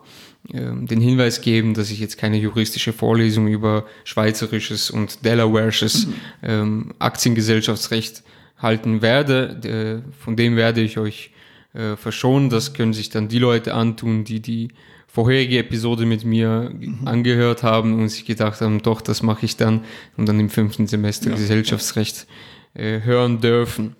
äh, 0.52 0.60
den 0.60 1.00
Hinweis 1.00 1.40
geben, 1.40 1.74
dass 1.74 1.90
ich 1.90 1.98
jetzt 1.98 2.16
keine 2.16 2.38
juristische 2.38 2.92
Vorlesung 2.92 3.48
über 3.48 3.84
schweizerisches 4.04 4.90
und 4.90 5.24
Delaware'sches 5.24 6.06
mhm. 6.06 6.14
ähm, 6.42 6.94
Aktiengesellschaftsrecht 6.98 8.22
halten 8.56 9.02
werde. 9.02 10.04
Äh, 10.04 10.12
von 10.22 10.36
dem 10.36 10.56
werde 10.56 10.80
ich 10.80 10.98
euch 10.98 11.32
äh, 11.74 11.96
verschonen. 11.96 12.50
Das 12.50 12.72
können 12.72 12.92
sich 12.92 13.10
dann 13.10 13.28
die 13.28 13.38
Leute 13.38 13.74
antun, 13.74 14.24
die 14.24 14.40
die 14.40 14.68
vorherige 15.12 15.58
Episode 15.58 16.06
mit 16.06 16.24
mir 16.24 16.72
mhm. 16.72 17.06
angehört 17.06 17.62
haben 17.62 17.92
und 18.00 18.08
sich 18.08 18.24
gedacht 18.24 18.62
haben, 18.62 18.80
doch, 18.80 19.02
das 19.02 19.22
mache 19.22 19.44
ich 19.44 19.58
dann 19.58 19.84
und 20.16 20.26
dann 20.26 20.40
im 20.40 20.48
fünften 20.48 20.86
Semester 20.86 21.28
ja. 21.28 21.36
Gesellschaftsrecht 21.36 22.26
äh, 22.72 23.00
hören 23.02 23.42
dürfen. 23.42 23.94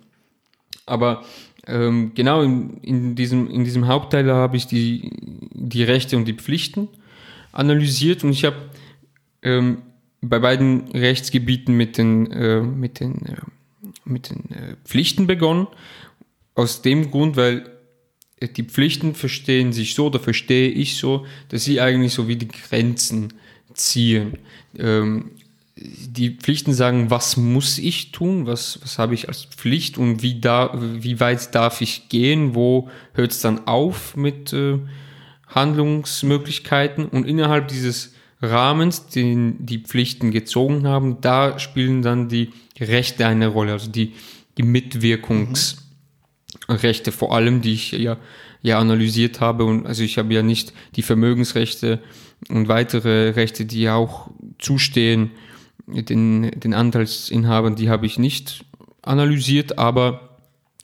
Aber 0.87 1.23
ähm, 1.67 2.13
genau 2.15 2.41
in, 2.41 2.77
in, 2.81 3.15
diesem, 3.15 3.47
in 3.47 3.63
diesem 3.63 3.85
Hauptteil 3.87 4.29
habe 4.31 4.57
ich 4.57 4.65
die, 4.65 5.11
die 5.53 5.83
Rechte 5.83 6.17
und 6.17 6.25
die 6.25 6.33
Pflichten 6.33 6.87
analysiert 7.51 8.23
und 8.23 8.31
ich 8.31 8.43
habe 8.43 8.57
ähm, 9.43 9.83
bei 10.19 10.39
beiden 10.39 10.87
Rechtsgebieten 10.93 11.77
mit 11.77 11.99
den, 11.99 12.31
äh, 12.31 12.61
mit 12.61 12.99
den, 12.99 13.23
äh, 13.27 13.35
mit 14.03 14.31
den 14.31 14.51
äh, 14.51 14.75
Pflichten 14.83 15.27
begonnen. 15.27 15.67
Aus 16.55 16.81
dem 16.81 17.11
Grund, 17.11 17.35
weil 17.35 17.72
die 18.47 18.63
Pflichten 18.63 19.15
verstehen 19.15 19.73
sich 19.73 19.93
so, 19.95 20.07
oder 20.07 20.19
verstehe 20.19 20.69
ich 20.69 20.97
so, 20.97 21.25
dass 21.49 21.63
sie 21.63 21.81
eigentlich 21.81 22.13
so 22.13 22.27
wie 22.27 22.35
die 22.35 22.47
Grenzen 22.47 23.33
ziehen. 23.73 24.37
Ähm, 24.77 25.31
die 25.75 26.31
Pflichten 26.31 26.73
sagen, 26.73 27.09
was 27.09 27.35
muss 27.35 27.77
ich 27.79 28.11
tun, 28.11 28.45
was, 28.45 28.79
was 28.83 28.99
habe 28.99 29.15
ich 29.15 29.27
als 29.27 29.45
Pflicht 29.45 29.97
und 29.97 30.21
wie, 30.21 30.39
da, 30.39 30.71
wie 30.79 31.19
weit 31.19 31.53
darf 31.55 31.81
ich 31.81 32.09
gehen, 32.09 32.53
wo 32.53 32.89
hört 33.13 33.31
es 33.31 33.41
dann 33.41 33.67
auf 33.67 34.15
mit 34.15 34.53
äh, 34.53 34.79
Handlungsmöglichkeiten 35.47 37.05
und 37.05 37.25
innerhalb 37.25 37.67
dieses 37.67 38.13
Rahmens, 38.41 39.07
den 39.07 39.65
die 39.65 39.79
Pflichten 39.79 40.31
gezogen 40.31 40.87
haben, 40.87 41.21
da 41.21 41.59
spielen 41.59 42.01
dann 42.01 42.29
die 42.29 42.51
Rechte 42.79 43.25
eine 43.25 43.47
Rolle, 43.47 43.73
also 43.73 43.89
die, 43.89 44.13
die 44.57 44.63
Mitwirkungs- 44.63 45.77
mhm. 45.77 45.82
Rechte 46.69 47.11
vor 47.11 47.35
allem, 47.35 47.61
die 47.61 47.73
ich 47.73 47.91
ja, 47.91 48.17
ja 48.61 48.79
analysiert 48.79 49.41
habe. 49.41 49.65
Und 49.65 49.85
also 49.85 50.03
ich 50.03 50.17
habe 50.17 50.33
ja 50.33 50.41
nicht 50.41 50.73
die 50.95 51.01
Vermögensrechte 51.01 51.99
und 52.49 52.67
weitere 52.67 53.29
Rechte, 53.31 53.65
die 53.65 53.81
ja 53.81 53.95
auch 53.95 54.29
zustehen, 54.59 55.31
den, 55.87 56.51
den 56.59 56.73
Anteilsinhabern, 56.73 57.75
die 57.75 57.89
habe 57.89 58.05
ich 58.05 58.17
nicht 58.17 58.65
analysiert, 59.01 59.77
aber 59.77 60.37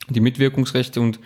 die 0.09 0.19
Mitwirkungsrechte 0.19 0.99
und 0.99 1.19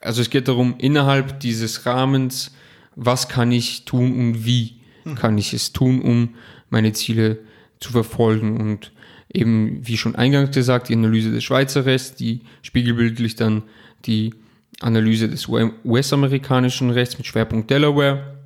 also 0.00 0.22
es 0.22 0.30
geht 0.30 0.48
darum, 0.48 0.74
innerhalb 0.78 1.40
dieses 1.40 1.86
Rahmens, 1.86 2.54
was 2.94 3.28
kann 3.28 3.52
ich 3.52 3.84
tun 3.84 4.18
und 4.18 4.46
wie 4.46 4.80
kann 5.14 5.38
ich 5.38 5.52
es 5.52 5.72
tun, 5.72 6.00
um 6.00 6.34
meine 6.70 6.92
Ziele 6.92 7.38
zu 7.78 7.92
verfolgen. 7.92 8.58
Und 8.58 8.92
eben, 9.32 9.86
wie 9.86 9.96
schon 9.96 10.16
eingangs 10.16 10.54
gesagt, 10.54 10.88
die 10.88 10.94
Analyse 10.94 11.30
des 11.30 11.44
Schweizer 11.44 11.84
Rechts, 11.84 12.14
die 12.14 12.40
spiegelbildlich 12.62 13.36
dann 13.36 13.64
die 14.06 14.34
Analyse 14.80 15.28
des 15.28 15.48
US-amerikanischen 15.48 16.90
Rechts 16.90 17.18
mit 17.18 17.26
Schwerpunkt 17.26 17.70
Delaware. 17.70 18.36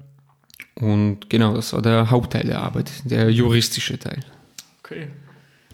Und 0.76 1.28
genau, 1.28 1.54
das 1.54 1.72
war 1.72 1.82
der 1.82 2.10
Hauptteil 2.10 2.44
der 2.44 2.62
Arbeit, 2.62 2.90
der 3.04 3.30
juristische 3.30 3.98
Teil. 3.98 4.20
Okay. 4.78 5.08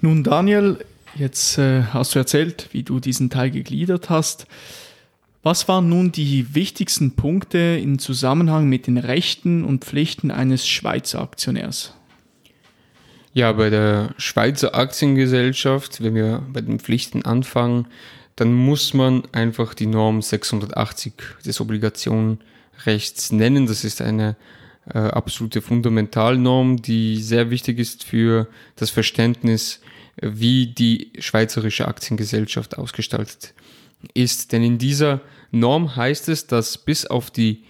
Nun, 0.01 0.25
Daniel, 0.25 0.79
jetzt 1.15 1.59
äh, 1.59 1.83
hast 1.85 2.15
du 2.15 2.19
erzählt, 2.19 2.69
wie 2.73 2.83
du 2.83 3.01
diesen 3.01 3.31
Teil 3.31 3.51
gegliedert 3.51 4.11
hast. 4.11 4.47
Was 5.43 5.69
waren 5.69 5.89
nun 5.89 6.11
die 6.11 6.55
wichtigsten 6.55 7.15
Punkte 7.15 7.79
im 7.81 7.99
Zusammenhang 7.99 8.69
mit 8.69 8.89
den 8.89 8.99
Rechten 8.99 9.65
und 9.65 9.85
Pflichten 9.85 10.31
eines 10.31 10.67
Schweizer 10.67 11.21
Aktionärs? 11.21 11.95
Ja, 13.33 13.53
bei 13.53 13.71
der 13.71 14.15
Schweizer 14.17 14.75
Aktiengesellschaft, 14.75 16.03
wenn 16.03 16.15
wir 16.15 16.43
bei 16.53 16.63
den 16.63 16.81
Pflichten 16.81 17.25
anfangen, 17.25 17.87
dann 18.37 18.53
muss 18.53 18.95
man 18.95 19.25
einfach 19.33 19.75
die 19.75 19.87
Norm 19.87 20.23
680 20.23 21.15
des 21.45 21.61
Obligationenrechts 21.61 23.33
nennen. 23.33 23.67
Das 23.67 23.83
ist 23.83 24.03
eine 24.03 24.37
äh, 24.93 24.99
absolute 24.99 25.63
Fundamentalnorm, 25.63 26.83
die 26.83 27.17
sehr 27.17 27.51
wichtig 27.51 27.79
ist 27.79 28.05
für 28.05 28.47
das 28.77 28.91
Verständnis, 28.91 29.81
wie 30.21 30.67
die 30.67 31.13
schweizerische 31.19 31.89
Aktiengesellschaft 31.89 32.79
ausgestaltet 32.79 33.55
ist. 34.15 34.53
Denn 34.53 34.63
in 34.63 34.79
dieser 34.79 35.21
Norm 35.51 35.97
heißt 35.97 36.29
es, 36.29 36.47
dass 36.47 36.79
bis 36.79 37.07
auf 37.07 37.31
die 37.31 37.65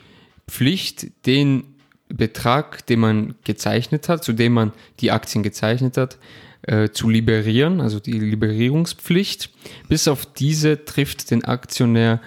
Pflicht, 0.49 1.27
den 1.27 1.65
Betrag, 2.09 2.87
den 2.87 3.01
man 3.01 3.35
gezeichnet 3.45 4.09
hat, 4.09 4.23
zu 4.23 4.33
dem 4.33 4.53
man 4.53 4.73
die 5.01 5.11
Aktien 5.11 5.43
gezeichnet 5.43 5.97
hat, 5.97 6.19
äh, 6.63 6.91
zu 6.91 7.09
liberieren, 7.09 7.81
also 7.81 8.01
die 8.01 8.13
Liberierungspflicht. 8.13 9.51
Bis 9.89 10.09
auf 10.09 10.27
diese 10.27 10.85
trifft 10.85 11.31
den 11.31 11.45
Aktionär 11.45 12.21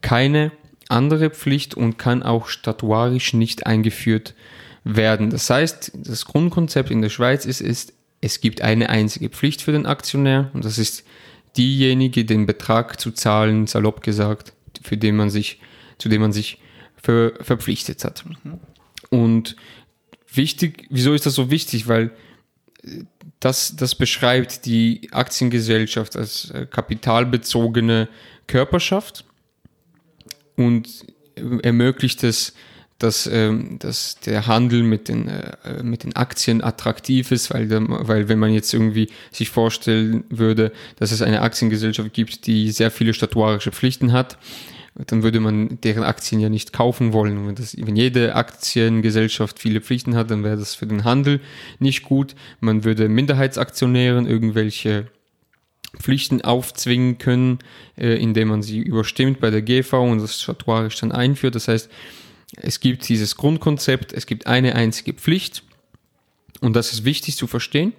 keine 0.00 0.52
andere 0.88 1.30
Pflicht 1.30 1.74
und 1.74 1.98
kann 1.98 2.22
auch 2.22 2.48
statuarisch 2.48 3.32
nicht 3.32 3.66
eingeführt 3.66 4.34
werden. 4.84 5.30
Das 5.30 5.50
heißt, 5.50 5.92
das 5.94 6.26
Grundkonzept 6.26 6.90
in 6.90 7.02
der 7.02 7.08
Schweiz 7.08 7.44
ist, 7.44 7.60
ist, 7.60 7.92
es 8.20 8.40
gibt 8.40 8.62
eine 8.62 8.88
einzige 8.88 9.28
Pflicht 9.28 9.62
für 9.62 9.72
den 9.72 9.86
Aktionär 9.86 10.50
und 10.54 10.64
das 10.64 10.78
ist 10.78 11.04
diejenige, 11.56 12.24
den 12.24 12.46
Betrag 12.46 13.00
zu 13.00 13.10
zahlen, 13.10 13.66
salopp 13.66 14.02
gesagt, 14.02 14.52
für 14.82 14.96
den 14.96 15.16
man 15.16 15.30
sich, 15.30 15.60
zu 15.98 16.08
dem 16.08 16.20
man 16.20 16.32
sich 16.32 16.58
ver, 16.96 17.32
verpflichtet 17.40 18.04
hat. 18.04 18.24
Mhm. 18.44 18.60
Und 19.10 19.56
wichtig, 20.32 20.86
wieso 20.90 21.14
ist 21.14 21.26
das 21.26 21.34
so 21.34 21.50
wichtig? 21.50 21.88
Weil 21.88 22.12
äh, 22.84 23.04
das, 23.46 23.76
das 23.76 23.94
beschreibt 23.94 24.66
die 24.66 25.08
Aktiengesellschaft 25.12 26.16
als 26.16 26.50
äh, 26.50 26.66
kapitalbezogene 26.66 28.08
Körperschaft 28.48 29.24
und 30.56 30.88
ermöglicht 31.62 32.24
es 32.24 32.54
dass, 32.98 33.26
ähm, 33.26 33.78
dass 33.78 34.20
der 34.20 34.46
Handel 34.46 34.82
mit 34.82 35.08
den, 35.08 35.28
äh, 35.28 35.82
mit 35.82 36.02
den 36.02 36.16
Aktien 36.16 36.64
attraktiv 36.64 37.30
ist, 37.30 37.52
weil, 37.52 37.68
weil 37.70 38.30
wenn 38.30 38.38
man 38.38 38.54
jetzt 38.54 38.72
irgendwie 38.72 39.10
sich 39.30 39.50
vorstellen 39.50 40.24
würde, 40.30 40.72
dass 40.98 41.12
es 41.12 41.20
eine 41.20 41.42
Aktiengesellschaft 41.42 42.14
gibt, 42.14 42.46
die 42.46 42.70
sehr 42.70 42.90
viele 42.90 43.12
statuarische 43.12 43.70
Pflichten 43.70 44.12
hat, 44.12 44.38
dann 45.06 45.22
würde 45.22 45.40
man 45.40 45.78
deren 45.82 46.04
Aktien 46.04 46.40
ja 46.40 46.48
nicht 46.48 46.72
kaufen 46.72 47.12
wollen. 47.12 47.46
Wenn, 47.46 47.54
das, 47.54 47.76
wenn 47.76 47.96
jede 47.96 48.34
Aktiengesellschaft 48.34 49.58
viele 49.58 49.80
Pflichten 49.80 50.16
hat, 50.16 50.30
dann 50.30 50.42
wäre 50.42 50.56
das 50.56 50.74
für 50.74 50.86
den 50.86 51.04
Handel 51.04 51.40
nicht 51.78 52.02
gut. 52.02 52.34
Man 52.60 52.84
würde 52.84 53.08
Minderheitsaktionären 53.08 54.26
irgendwelche 54.26 55.08
Pflichten 55.98 56.42
aufzwingen 56.42 57.18
können, 57.18 57.58
äh, 57.96 58.14
indem 58.20 58.48
man 58.48 58.62
sie 58.62 58.80
überstimmt 58.80 59.40
bei 59.40 59.50
der 59.50 59.62
GV 59.62 60.02
und 60.02 60.20
das 60.20 60.40
statuarisch 60.40 60.98
dann 60.98 61.12
einführt. 61.12 61.54
Das 61.54 61.68
heißt, 61.68 61.90
es 62.56 62.80
gibt 62.80 63.08
dieses 63.08 63.36
Grundkonzept, 63.36 64.12
es 64.12 64.26
gibt 64.26 64.46
eine 64.46 64.74
einzige 64.74 65.12
Pflicht 65.12 65.62
und 66.60 66.74
das 66.74 66.92
ist 66.92 67.04
wichtig 67.04 67.36
zu 67.36 67.46
verstehen. 67.46 67.92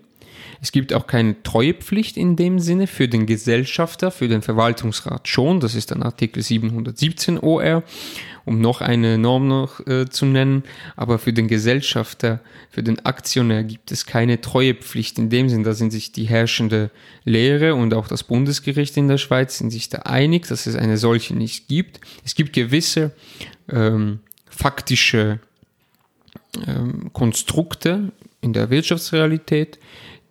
Es 0.62 0.72
gibt 0.72 0.94
auch 0.94 1.08
keine 1.08 1.42
Treuepflicht 1.44 2.18
in 2.18 2.36
dem 2.36 2.60
Sinne 2.60 2.88
für 2.88 3.08
den 3.08 3.26
Gesellschafter, 3.26 4.12
für 4.12 4.28
den 4.28 4.42
Verwaltungsrat 4.42 5.28
schon. 5.28 5.60
Das 5.60 5.76
ist 5.76 5.92
dann 5.92 6.04
Artikel 6.04 6.42
717 6.42 7.40
OR, 7.40 7.84
um 8.46 8.60
noch 8.60 8.82
eine 8.82 9.18
Norm 9.18 9.48
noch 9.48 9.86
äh, 9.86 10.10
zu 10.10 10.26
nennen. 10.26 10.64
Aber 10.96 11.20
für 11.20 11.34
den 11.34 11.48
Gesellschafter, 11.48 12.40
für 12.70 12.84
den 12.84 13.06
Aktionär 13.06 13.64
gibt 13.64 13.92
es 13.92 14.06
keine 14.06 14.42
Treuepflicht 14.42 15.20
in 15.20 15.30
dem 15.30 15.50
Sinne. 15.50 15.64
Da 15.64 15.74
sind 15.74 15.92
sich 15.92 16.12
die 16.12 16.26
herrschende 16.26 16.92
Lehre 17.24 17.76
und 17.76 17.94
auch 17.94 18.08
das 18.08 18.24
Bundesgericht 18.24 18.98
in 18.98 19.08
der 19.08 19.18
Schweiz 19.18 19.58
sind 19.58 19.72
sich 19.72 19.90
da 19.90 20.00
einig, 20.00 20.48
dass 20.48 20.66
es 20.66 20.76
eine 20.76 20.98
solche 20.98 21.36
nicht 21.36 21.68
gibt. 21.68 22.00
Es 22.26 22.36
gibt 22.36 22.54
gewisse 22.54 23.12
ähm, 23.70 24.20
faktische 24.50 25.40
ähm, 26.66 27.12
Konstrukte 27.14 28.12
in 28.42 28.54
der 28.54 28.70
Wirtschaftsrealität, 28.70 29.80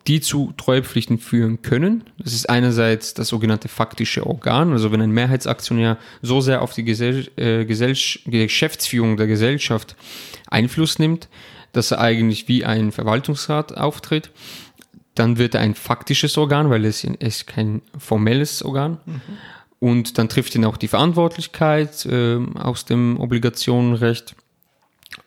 die 0.07 0.21
zu 0.21 0.53
Treuepflichten 0.57 1.19
führen 1.19 1.63
können. 1.63 2.05
Das 2.19 2.33
ist 2.33 2.49
einerseits 2.49 3.15
das 3.15 3.29
sogenannte 3.29 3.69
faktische 3.69 4.27
Organ, 4.27 4.73
also 4.73 4.93
wenn 4.93 5.01
ein 5.01 5.11
Mehrheitsaktionär 5.11 5.99
so 6.23 6.41
sehr 6.41 6.63
auf 6.63 6.75
die 6.75 6.85
Gesell 6.85 7.29
äh, 7.37 7.65
Gesell 7.65 7.97
Geschäftsführung 8.27 9.17
der 9.17 9.27
Gesellschaft 9.27 9.97
Einfluss 10.49 10.99
nimmt, 10.99 11.29
dass 11.73 11.91
er 11.91 12.01
eigentlich 12.01 12.49
wie 12.49 12.65
ein 12.65 12.93
Verwaltungsrat 12.93 13.77
auftritt, 13.77 14.31
dann 15.15 15.39
wird 15.39 15.55
er 15.55 15.61
ein 15.63 15.75
faktisches 15.75 16.39
Organ, 16.39 16.71
weil 16.71 16.85
es 16.85 17.03
ist 17.03 17.47
kein 17.47 17.83
formelles 17.99 18.63
Organ. 18.63 18.99
Mhm. 19.07 19.21
Und 19.79 20.19
dann 20.19 20.29
trifft 20.29 20.55
ihn 20.55 20.65
auch 20.65 20.77
die 20.77 20.89
Verantwortlichkeit 20.89 22.07
äh, 22.07 22.39
aus 22.55 22.87
dem 22.87 23.19
Obligationenrecht 23.21 24.35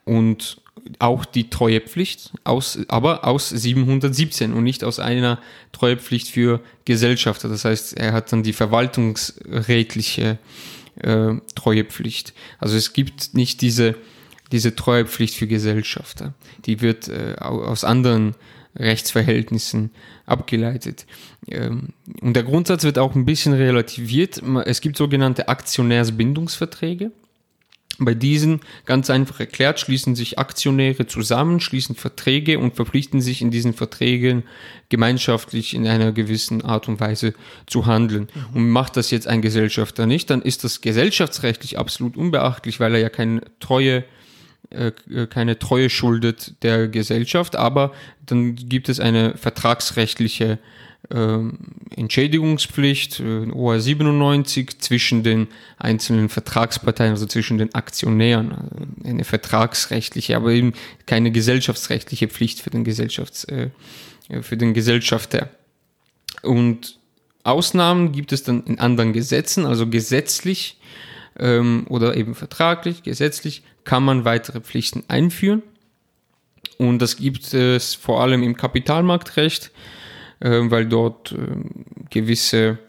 und 0.06 0.62
auch 1.00 1.26
die 1.26 1.50
Treuepflicht, 1.50 2.32
aus, 2.44 2.80
aber 2.88 3.26
aus 3.26 3.50
717 3.50 4.54
und 4.54 4.64
nicht 4.64 4.84
aus 4.84 5.00
einer 5.00 5.40
Treuepflicht 5.72 6.30
für 6.30 6.62
Gesellschafter. 6.86 7.50
Das 7.50 7.66
heißt, 7.66 7.98
er 7.98 8.14
hat 8.14 8.32
dann 8.32 8.44
die 8.44 8.54
verwaltungsrätliche 8.54 10.38
äh, 11.02 11.34
Treuepflicht. 11.56 12.34
Also 12.60 12.76
es 12.76 12.94
gibt 12.94 13.34
nicht 13.34 13.62
diese, 13.62 13.96
diese 14.52 14.76
Treuepflicht 14.76 15.36
für 15.36 15.48
Gesellschafter. 15.48 16.34
Die 16.66 16.82
wird 16.82 17.08
äh, 17.08 17.36
aus 17.40 17.84
anderen 17.84 18.36
Rechtsverhältnissen 18.76 19.92
abgeleitet. 20.26 21.06
Ähm, 21.48 21.90
und 22.22 22.36
der 22.36 22.44
Grundsatz 22.44 22.84
wird 22.84 22.98
auch 23.00 23.16
ein 23.16 23.26
bisschen 23.26 23.54
relativiert. 23.54 24.42
Es 24.66 24.82
gibt 24.82 24.98
sogenannte 24.98 25.48
Aktionärsbindungsverträge. 25.48 27.12
Bei 28.00 28.14
diesen, 28.14 28.62
ganz 28.86 29.10
einfach 29.10 29.39
erklärt, 29.39 29.80
schließen 29.80 30.16
sich 30.16 30.39
Aktionäre 30.39 31.08
zusammen, 31.08 31.60
schließen 31.60 31.95
Verträge 31.95 32.60
und 32.60 32.76
verpflichten 32.76 33.22
sich 33.22 33.41
in 33.41 33.52
diesen 33.52 33.74
Verträgen 33.74 34.43
gemeinschaftlich 34.89 35.74
in 35.74 35.88
einer 35.88 36.12
gewissen 36.12 36.64
Art 36.64 36.88
und 36.88 37.00
Weise 37.00 37.34
zu 37.68 37.86
handeln. 37.86 38.28
Mhm. 38.34 38.56
Und 38.56 38.70
macht 38.70 38.97
das 38.97 39.12
jetzt 39.12 39.28
ein 39.28 39.41
Gesellschafter 39.41 40.06
nicht, 40.06 40.30
dann 40.30 40.41
ist 40.41 40.64
das 40.64 40.82
gesellschaftsrechtlich 40.82 41.78
absolut 41.78 42.18
unbeachtlich, 42.18 42.80
weil 42.80 42.95
er 42.95 43.02
ja 43.02 43.10
keine 43.10 43.41
Treue 43.60 44.04
keine 45.30 45.57
Treue 45.57 45.89
schuldet 45.89 46.62
der 46.62 46.88
Gesellschaft, 46.88 47.55
aber 47.55 47.91
dann 48.26 48.55
gibt 48.55 48.88
es 48.88 48.99
eine 48.99 49.36
vertragsrechtliche 49.36 50.60
ähm, 51.12 51.57
Entschädigungspflicht, 51.95 53.20
äh, 53.20 53.49
OR 53.51 53.80
97, 53.80 54.80
zwischen 54.80 55.24
den 55.24 55.47
einzelnen 55.78 56.30
Vertragsparteien, 56.30 57.12
also 57.12 57.26
zwischen 57.26 57.57
den 57.57 57.74
Aktionären. 57.74 58.97
Eine 59.03 59.24
vertragsrechtliche, 59.24 60.36
aber 60.36 60.51
eben 60.51 60.74
keine 61.05 61.32
gesellschaftsrechtliche 61.32 62.28
Pflicht 62.28 62.60
für 62.62 62.70
den, 62.70 62.84
Gesellschafts, 62.84 63.45
äh, 63.45 63.70
für 64.41 64.57
den 64.57 64.74
Gesellschafter. 64.74 65.49
Und 66.43 66.99
Ausnahmen 67.43 68.12
gibt 68.12 68.32
es 68.32 68.43
dann 68.43 68.64
in 68.66 68.80
anderen 68.80 69.14
Gesetzen, 69.14 69.66
also 69.66 69.88
gesetzlich 69.88 70.78
ähm, 71.40 71.86
oder 71.90 72.16
eben 72.16 72.36
vertraglich, 72.36 73.04
gesetzlich 73.04 73.64
kann 73.84 74.04
man 74.04 74.26
weitere 74.26 74.62
Pflichten 74.62 75.04
einführen. 75.08 75.64
Und 76.78 77.02
das 77.02 77.18
gibt 77.18 77.54
es 77.54 77.96
vor 77.96 78.22
allem 78.22 78.44
im 78.44 78.56
Kapitalmarktrecht 78.56 79.72
äh, 80.40 80.62
weil 80.70 80.86
dort 80.86 81.34
äh, 81.34 81.36
gewisse 82.10 82.80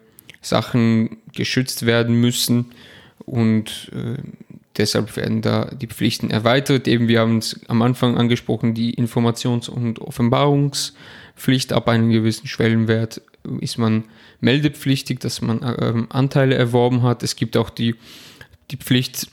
Sachen 0.41 1.19
geschützt 1.35 1.85
werden 1.87 2.21
müssen 2.21 2.67
und 3.27 3.91
äh, 3.93 4.21
deshalb 4.77 5.17
werden 5.17 5.43
da 5.43 5.67
die 5.67 5.87
Pflichten 5.87 6.31
erweitert. 6.31 6.89
Eben, 6.89 7.09
wir 7.09 7.21
haben 7.21 7.39
es 7.39 7.61
am 7.69 7.83
Anfang 7.83 8.17
angesprochen, 8.17 8.75
die 8.75 8.95
Informations- 8.95 9.69
und 9.69 10.01
Offenbarungspflicht 10.01 11.73
ab 11.73 11.89
einem 11.89 12.11
gewissen 12.11 12.47
Schwellenwert 12.47 13.21
ist 13.61 13.79
man 13.79 14.05
meldepflichtig, 14.41 15.19
dass 15.19 15.41
man 15.41 15.61
ähm, 15.81 16.07
Anteile 16.11 16.55
erworben 16.55 17.03
hat. 17.03 17.23
Es 17.23 17.37
gibt 17.37 17.57
auch 17.57 17.71
die, 17.71 17.95
die 18.71 18.77
Pflicht 18.77 19.29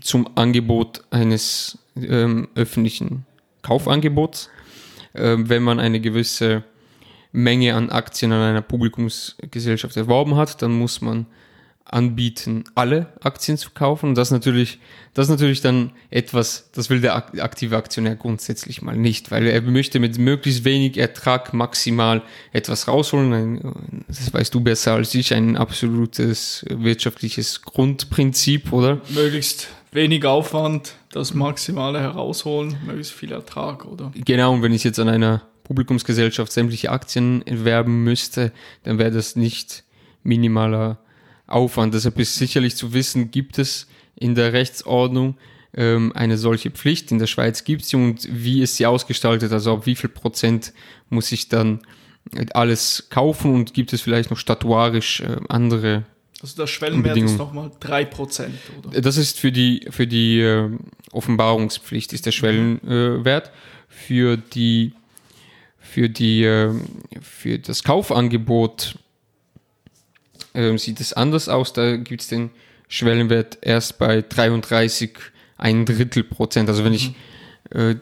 zum 0.00 0.36
Angebot 0.36 1.02
eines 1.10 1.78
ähm, 1.96 2.48
öffentlichen 2.54 3.26
Kaufangebots, 3.62 4.50
äh, 5.12 5.36
wenn 5.38 5.62
man 5.62 5.80
eine 5.80 6.00
gewisse 6.00 6.64
Menge 7.32 7.74
an 7.74 7.90
Aktien 7.90 8.32
an 8.32 8.42
einer 8.42 8.62
Publikumsgesellschaft 8.62 9.96
erworben 9.96 10.36
hat, 10.36 10.62
dann 10.62 10.72
muss 10.72 11.00
man 11.00 11.26
anbieten, 11.84 12.64
alle 12.74 13.12
Aktien 13.22 13.58
zu 13.58 13.70
kaufen. 13.70 14.10
Und 14.10 14.14
das 14.16 14.30
natürlich, 14.30 14.78
das 15.12 15.28
natürlich 15.28 15.60
dann 15.60 15.92
etwas, 16.10 16.70
das 16.72 16.88
will 16.90 17.00
der 17.00 17.14
aktive 17.14 17.76
Aktionär 17.76 18.16
grundsätzlich 18.16 18.82
mal 18.82 18.96
nicht, 18.96 19.30
weil 19.30 19.46
er 19.46 19.60
möchte 19.62 20.00
mit 20.00 20.18
möglichst 20.18 20.64
wenig 20.64 20.96
Ertrag 20.96 21.52
maximal 21.52 22.22
etwas 22.52 22.88
rausholen. 22.88 24.04
Das 24.08 24.32
weißt 24.32 24.54
du 24.54 24.60
besser 24.60 24.94
als 24.94 25.14
ich, 25.14 25.34
ein 25.34 25.56
absolutes 25.56 26.64
wirtschaftliches 26.68 27.62
Grundprinzip, 27.62 28.72
oder? 28.72 29.00
Möglichst 29.10 29.68
wenig 29.92 30.24
Aufwand, 30.24 30.94
das 31.12 31.34
Maximale 31.34 32.00
herausholen, 32.00 32.76
möglichst 32.86 33.12
viel 33.12 33.32
Ertrag, 33.32 33.84
oder? 33.84 34.10
Genau, 34.14 34.54
und 34.54 34.62
wenn 34.62 34.72
ich 34.72 34.84
jetzt 34.84 34.98
an 34.98 35.08
einer 35.08 35.42
Publikumsgesellschaft 35.64 36.50
sämtliche 36.50 36.90
Aktien 36.90 37.46
erwerben 37.46 38.04
müsste, 38.04 38.52
dann 38.82 38.98
wäre 38.98 39.10
das 39.10 39.36
nicht 39.36 39.84
minimaler 40.22 40.98
Aufwand. 41.46 41.94
Deshalb 41.94 42.18
ist 42.18 42.36
sicherlich 42.36 42.76
zu 42.76 42.92
wissen, 42.92 43.30
gibt 43.30 43.58
es 43.58 43.86
in 44.16 44.34
der 44.34 44.52
Rechtsordnung 44.52 45.36
ähm, 45.74 46.12
eine 46.14 46.38
solche 46.38 46.70
Pflicht. 46.70 47.10
In 47.10 47.18
der 47.18 47.26
Schweiz 47.26 47.64
gibt 47.64 47.82
es 47.82 47.88
sie 47.88 47.96
und 47.96 48.28
wie 48.30 48.62
ist 48.62 48.76
sie 48.76 48.86
ausgestaltet? 48.86 49.52
Also 49.52 49.74
ab 49.74 49.86
wie 49.86 49.94
viel 49.94 50.10
Prozent 50.10 50.72
muss 51.10 51.32
ich 51.32 51.48
dann 51.48 51.80
alles 52.52 53.08
kaufen 53.10 53.54
und 53.54 53.74
gibt 53.74 53.92
es 53.92 54.00
vielleicht 54.00 54.30
noch 54.30 54.38
statuarisch 54.38 55.20
äh, 55.20 55.36
andere 55.48 56.04
also 56.40 56.56
der 56.56 56.66
Schwellenwert 56.66 57.16
ist 57.16 57.38
nochmal 57.38 57.70
3%, 57.80 58.48
oder? 58.78 59.00
Das 59.00 59.16
ist 59.16 59.40
für 59.40 59.50
die, 59.50 59.86
für 59.88 60.06
die 60.06 60.40
äh, 60.40 60.68
Offenbarungspflicht 61.10 62.12
ist 62.12 62.26
der 62.26 62.32
Schwellenwert. 62.32 63.46
Äh, 63.46 63.50
für 63.88 64.36
die 64.36 64.92
für, 65.78 66.08
die, 66.08 66.42
ähm, 66.42 66.82
für 67.22 67.58
das 67.58 67.84
Kaufangebot 67.84 68.96
äh, 70.54 70.76
sieht 70.78 71.00
es 71.00 71.12
anders 71.12 71.48
aus. 71.48 71.72
Da 71.72 71.96
gibt 71.96 72.22
es 72.22 72.28
den 72.28 72.50
Schwellenwert 72.88 73.58
erst 73.60 73.98
bei 73.98 74.22
33 74.22 75.12
ein 75.58 75.84
Drittel 75.84 76.24
Prozent. 76.24 76.68
Also 76.68 76.84
wenn 76.84 76.94
ich 76.94 77.14
äh, 77.70 77.96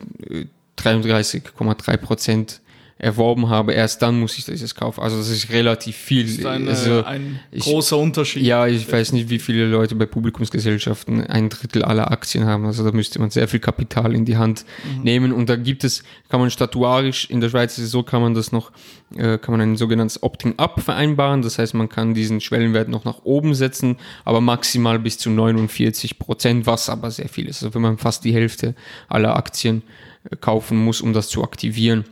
33,3 0.79 1.97
Prozent 1.99 2.61
erworben 3.03 3.49
habe, 3.49 3.73
erst 3.73 4.01
dann 4.01 4.21
muss 4.21 4.39
ich 4.39 4.45
das 4.45 4.75
kaufen. 4.77 5.03
Also 5.03 5.19
das 5.19 5.29
ist 5.29 5.51
relativ 5.51 5.97
viel. 5.97 6.23
Das 6.23 6.33
ist 6.39 6.47
ein, 6.47 6.69
also, 6.69 7.05
ein 7.05 7.41
ich- 7.51 7.65
großer 7.65 7.99
Unterschied. 7.99 8.45
ja, 8.45 8.69
ich 8.69 8.91
weiß 8.91 9.13
nicht, 9.13 9.29
wie 9.29 9.41
viele 9.41 9.67
Leute 9.67 9.97
bei 9.97 10.07
Publikumsgesellschaften 10.07 11.27
ein 11.27 11.49
Drittel 11.49 11.85
aller 11.85 12.13
Aktien 12.13 12.45
haben. 12.47 12.65
Also 12.65 12.85
da 12.85 12.93
müsste 12.93 13.19
man 13.19 13.31
sehr 13.31 13.49
viel 13.49 13.59
Kapital 13.59 14.15
in 14.15 14.25
die 14.25 14.37
Hand 14.37 14.65
nehmen. 15.03 15.33
Und 15.33 15.49
da 15.49 15.57
gibt 15.57 15.83
es, 15.83 16.05
kann 16.29 16.39
man 16.39 16.51
statuarisch, 16.51 17.29
in 17.29 17.41
der 17.41 17.49
Schweiz 17.51 17.77
ist 17.77 17.85
es 17.87 17.91
so, 17.91 18.05
kann 18.05 18.23
man 18.23 18.35
das 18.35 18.53
noch, 18.53 18.71
äh, 19.17 19.37
kann 19.37 19.51
man 19.51 19.61
ein 19.61 19.77
sogenanntes 19.77 20.23
Opting-up 20.23 20.81
vereinbaren. 20.81 21.43
Das 21.43 21.59
heißt, 21.59 21.75
man 21.75 21.89
kann 21.89 22.15
diesen 22.15 22.41
Schwellenwert 22.41 22.89
noch 22.89 23.05
nach 23.05 23.25
oben 23.25 23.55
setzen, 23.55 23.97
aber 24.25 24.41
maximal 24.41 25.01
bis 25.01 25.19
zu 25.19 25.29
49 25.29 26.21
Prozent, 26.21 26.67
was 26.67 26.89
aber 26.89 27.11
sehr 27.11 27.29
viel 27.29 27.49
ist. 27.49 27.65
Also 27.65 27.75
wenn 27.75 27.83
man 27.83 27.99
fast 27.99 28.25
die 28.25 28.33
Hälfte 28.33 28.77
aller 29.09 29.35
Aktien 29.37 29.83
äh, 30.31 30.37
kaufen 30.37 30.77
muss, 30.85 31.01
um 31.01 31.13
das 31.13 31.29
zu 31.29 31.43
aktivieren. 31.43 32.05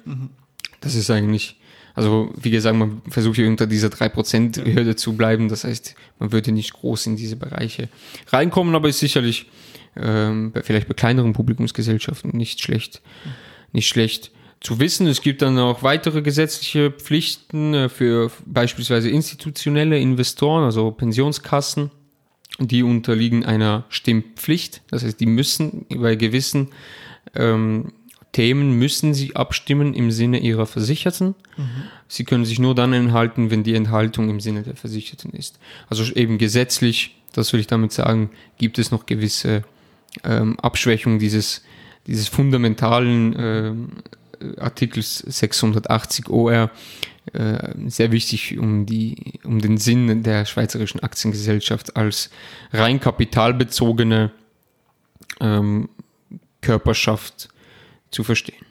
Das 0.81 0.95
ist 0.95 1.11
eigentlich, 1.11 1.59
also 1.95 2.33
wie 2.41 2.51
gesagt, 2.51 2.77
man 2.77 3.03
versucht 3.09 3.37
hier 3.37 3.49
unter 3.49 3.67
dieser 3.67 3.89
3%-Hürde 3.89 4.97
zu 4.97 5.15
bleiben. 5.15 5.49
Das 5.49 5.65
heißt, 5.65 5.95
man 6.19 6.33
würde 6.33 6.53
nicht 6.53 6.73
groß 6.73 7.07
in 7.07 7.17
diese 7.17 7.37
Bereiche 7.37 7.89
reinkommen, 8.29 8.75
aber 8.75 8.89
ist 8.89 8.99
sicherlich 9.01 9.47
ähm, 9.97 10.53
bei- 10.53 10.63
vielleicht 10.63 10.89
bei 10.89 10.95
kleineren 10.95 11.33
Publikumsgesellschaften 11.33 12.31
nicht 12.37 12.61
schlecht, 12.61 13.03
nicht 13.73 13.89
schlecht 13.89 14.31
zu 14.61 14.79
wissen. 14.79 15.07
Es 15.07 15.21
gibt 15.23 15.43
dann 15.43 15.59
auch 15.59 15.83
weitere 15.83 16.23
gesetzliche 16.23 16.91
Pflichten 16.91 17.75
äh, 17.75 17.89
für 17.89 18.31
beispielsweise 18.47 19.11
institutionelle 19.11 19.99
Investoren, 19.99 20.65
also 20.65 20.91
Pensionskassen. 20.93 21.91
Die 22.59 22.83
unterliegen 22.83 23.45
einer 23.47 23.85
Stimmpflicht. 23.89 24.83
Das 24.91 25.03
heißt, 25.03 25.19
die 25.19 25.25
müssen 25.27 25.87
bei 25.89 26.15
gewissen 26.15 26.69
ähm, 27.35 27.93
Themen 28.33 28.79
müssen 28.79 29.13
sie 29.13 29.35
abstimmen 29.35 29.95
im 29.95 30.11
Sinne 30.11 30.39
ihrer 30.39 30.67
Versicherten. 30.67 31.35
Sie 32.09 32.25
können 32.25 32.45
sich 32.45 32.59
nur 32.59 32.75
dann 32.75 32.93
enthalten, 32.93 33.51
wenn 33.51 33.65
die 33.65 33.75
Enthaltung 33.75 34.31
im 34.31 34.41
Sinne 34.41 34.63
der 34.63 34.77
Versicherten 34.77 35.33
ist. 35.33 35.59
Also 35.89 36.05
eben 36.15 36.39
gesetzlich, 36.39 37.17
das 37.33 37.53
will 37.53 37.61
ich 37.61 37.67
damit 37.67 37.93
sagen, 37.93 38.31
gibt 38.59 38.79
es 38.79 38.91
noch 38.91 39.07
gewisse 39.07 39.65
ähm, 40.25 40.59
Abschwächungen 40.61 41.19
dieses, 41.19 41.63
dieses 42.07 42.29
fundamentalen 42.29 43.35
ähm, 43.39 43.89
Artikels 44.59 45.19
680 45.19 46.29
OR, 46.29 46.71
äh, 47.33 47.69
sehr 47.87 48.13
wichtig, 48.13 48.59
um, 48.59 48.87
die, 48.87 49.41
um 49.45 49.61
den 49.61 49.77
Sinn 49.77 50.23
der 50.23 50.47
schweizerischen 50.47 51.01
Aktiengesellschaft 51.01 51.97
als 51.97 52.31
rein 52.73 53.01
kapitalbezogene 53.01 54.31
ähm, 55.41 55.89
Körperschaft 56.61 57.49
zu 58.11 58.25
verstehen. 58.25 58.65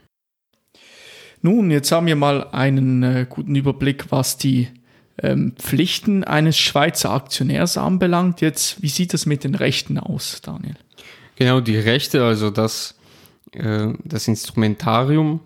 Nun, 1.41 1.71
jetzt 1.71 1.91
haben 1.91 2.07
wir 2.07 2.15
mal 2.15 2.49
einen 2.51 3.03
äh, 3.03 3.25
guten 3.29 3.55
Überblick, 3.55 4.11
was 4.11 4.37
die 4.37 4.67
ähm, 5.21 5.53
Pflichten 5.57 6.23
eines 6.23 6.57
Schweizer 6.57 7.11
Aktionärs 7.11 7.77
anbelangt. 7.77 8.41
Jetzt, 8.41 8.81
wie 8.81 8.89
sieht 8.89 9.13
das 9.13 9.25
mit 9.25 9.43
den 9.43 9.55
Rechten 9.55 9.97
aus, 9.97 10.41
Daniel? 10.41 10.75
Genau, 11.35 11.61
die 11.61 11.77
Rechte, 11.77 12.23
also 12.23 12.49
das, 12.49 12.95
äh, 13.53 13.93
das 14.03 14.27
Instrumentarium, 14.27 15.39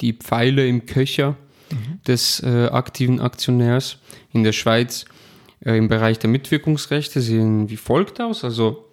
die 0.00 0.12
Pfeile 0.12 0.66
im 0.66 0.86
Köcher 0.86 1.36
des 2.06 2.40
äh, 2.42 2.66
aktiven 2.66 3.20
Aktionärs 3.20 3.98
in 4.32 4.44
der 4.44 4.52
Schweiz 4.52 5.06
äh, 5.64 5.76
im 5.76 5.88
Bereich 5.88 6.18
der 6.18 6.30
Mitwirkungsrechte 6.30 7.20
sehen 7.20 7.70
wie 7.70 7.76
folgt 7.76 8.20
aus. 8.20 8.44
Also 8.44 8.90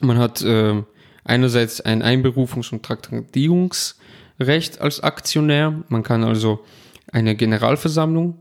man 0.00 0.18
hat 0.18 0.42
äh, 0.42 0.82
einerseits 1.24 1.80
ein 1.80 2.02
Einberufungs- 2.02 2.72
und 2.72 2.82
Traktandierungsrecht 2.84 4.80
als 4.80 5.00
Aktionär. 5.00 5.82
Man 5.88 6.02
kann 6.02 6.24
also 6.24 6.64
eine 7.12 7.36
Generalversammlung 7.36 8.38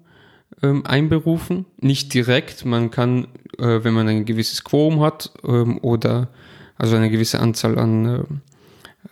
ähm, 0.63 0.85
einberufen. 0.85 1.65
Nicht 1.79 2.13
direkt, 2.13 2.65
man 2.65 2.91
kann, 2.91 3.27
äh, 3.57 3.83
wenn 3.83 3.93
man 3.93 4.07
ein 4.07 4.25
gewisses 4.25 4.63
Quorum 4.63 5.01
hat 5.01 5.31
ähm, 5.43 5.79
oder 5.81 6.29
also 6.77 6.95
eine 6.95 7.09
gewisse 7.09 7.39
Anzahl 7.39 7.77
an 7.77 8.05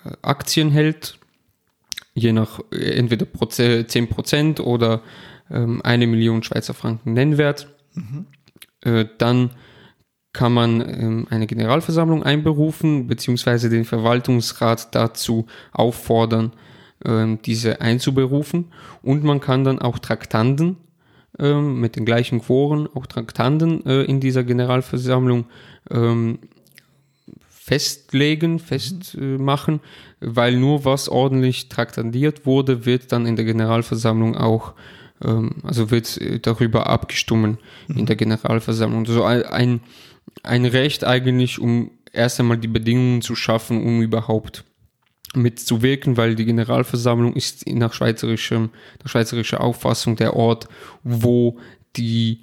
äh, 0.05 0.11
Aktien 0.21 0.71
hält, 0.71 1.19
je 2.13 2.33
nach 2.33 2.59
äh, 2.71 2.97
entweder 2.97 3.25
Proze 3.25 3.85
10% 3.87 4.61
oder 4.61 5.01
ähm, 5.51 5.81
eine 5.83 6.07
Million 6.07 6.43
Schweizer 6.43 6.73
Franken 6.73 7.13
Nennwert, 7.13 7.67
äh, 8.81 9.05
dann 9.17 9.51
kann 10.33 10.53
man 10.53 10.81
ähm, 10.81 11.27
eine 11.29 11.47
Generalversammlung 11.47 12.23
einberufen, 12.23 13.07
beziehungsweise 13.07 13.69
den 13.69 13.85
Verwaltungsrat 13.85 14.93
dazu 14.93 15.47
auffordern, 15.71 16.51
ähm, 17.05 17.39
diese 17.43 17.81
einzuberufen. 17.81 18.65
Und 19.01 19.23
man 19.23 19.39
kann 19.39 19.63
dann 19.63 19.79
auch 19.79 19.97
Traktanden 19.99 20.77
ähm, 21.39 21.79
mit 21.79 21.95
den 21.95 22.05
gleichen 22.05 22.41
Quoren, 22.41 22.87
auch 22.93 23.07
Traktanden 23.07 23.85
äh, 23.85 24.03
in 24.03 24.19
dieser 24.19 24.43
Generalversammlung 24.43 25.45
festlegen, 27.47 28.59
festmachen, 28.59 29.79
weil 30.19 30.57
nur 30.57 30.85
was 30.85 31.09
ordentlich 31.09 31.69
traktandiert 31.69 32.45
wurde, 32.45 32.85
wird 32.85 33.11
dann 33.11 33.25
in 33.25 33.35
der 33.35 33.45
Generalversammlung 33.45 34.35
auch, 34.35 34.73
also 35.63 35.89
wird 35.91 36.15
äh, 36.21 36.39
darüber 36.39 36.87
abgestimmt 36.87 37.57
in 37.87 38.05
der 38.05 38.15
Generalversammlung. 38.15 39.05
So 39.05 39.23
ein- 39.23 39.43
ein, 39.43 39.81
ein 40.43 40.65
Recht 40.65 41.03
eigentlich, 41.03 41.59
um 41.59 41.91
erst 42.11 42.39
einmal 42.39 42.57
die 42.57 42.67
Bedingungen 42.67 43.21
zu 43.21 43.35
schaffen, 43.35 43.83
um 43.83 44.01
überhaupt 44.01 44.63
mitzuwirken, 45.35 46.17
weil 46.17 46.35
die 46.35 46.45
Generalversammlung 46.45 47.35
ist 47.35 47.67
nach 47.67 47.93
schweizerischem, 47.93 48.69
nach 49.03 49.11
schweizerischer 49.11 49.61
Auffassung 49.61 50.15
der 50.15 50.35
Ort, 50.35 50.67
wo 51.03 51.59
die 51.95 52.41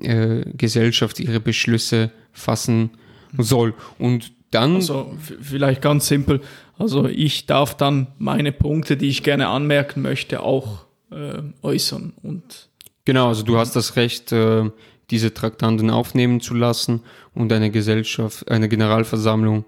äh, 0.00 0.44
Gesellschaft 0.56 1.20
ihre 1.20 1.40
Beschlüsse 1.40 2.10
fassen 2.32 2.90
soll. 3.36 3.74
Und 3.98 4.32
dann 4.50 4.76
Also 4.76 5.14
vielleicht 5.18 5.82
ganz 5.82 6.06
simpel. 6.06 6.40
Also 6.78 7.06
ich 7.06 7.46
darf 7.46 7.76
dann 7.76 8.08
meine 8.18 8.52
Punkte, 8.52 8.96
die 8.96 9.08
ich 9.08 9.22
gerne 9.22 9.48
anmerken 9.48 10.02
möchte, 10.02 10.42
auch 10.42 10.86
äh, 11.10 11.42
äußern. 11.62 12.12
Und 12.22 12.68
Genau, 13.04 13.28
also 13.28 13.42
du 13.42 13.58
hast 13.58 13.74
das 13.74 13.96
Recht, 13.96 14.30
äh, 14.30 14.70
diese 15.12 15.32
Traktanten 15.32 15.90
aufnehmen 15.90 16.40
zu 16.40 16.54
lassen 16.54 17.02
und 17.34 17.52
eine 17.52 17.70
Gesellschaft, 17.70 18.50
eine 18.50 18.68
Generalversammlung 18.68 19.64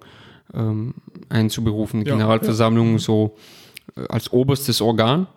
ähm, 0.55 0.95
einzuberufen. 1.28 2.01
Die 2.01 2.09
Ja, 2.09 2.16
Generalversammlung 2.16 2.99
so 2.99 3.36
äh, 3.97 4.07
als 4.09 4.32
oberstes 4.32 4.80
Organ 4.80 5.28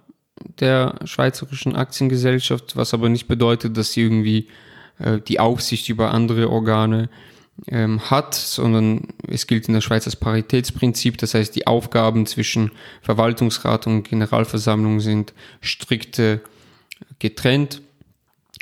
der 0.60 0.96
schweizerischen 1.04 1.76
Aktiengesellschaft, 1.76 2.76
was 2.76 2.94
aber 2.94 3.10
nicht 3.10 3.28
bedeutet, 3.28 3.76
dass 3.78 3.92
sie 3.92 4.02
irgendwie 4.02 4.48
äh, 5.00 5.20
die 5.20 5.40
Aufsicht 5.40 5.90
über 5.90 6.12
andere 6.12 6.50
Organe 6.50 7.10
ähm, 7.68 8.00
hat, 8.10 8.34
sondern 8.36 9.08
es 9.28 9.46
gilt 9.46 9.68
in 9.68 9.74
der 9.74 9.82
Schweiz 9.82 10.06
das 10.06 10.16
Paritätsprinzip, 10.16 11.18
das 11.18 11.34
heißt, 11.34 11.56
die 11.56 11.68
Aufgaben 11.68 12.26
zwischen 12.28 12.72
Verwaltungsrat 13.02 13.88
und 13.88 14.04
Generalversammlung 14.04 15.00
sind 15.00 15.34
strikte 15.60 16.42
getrennt, 17.20 17.82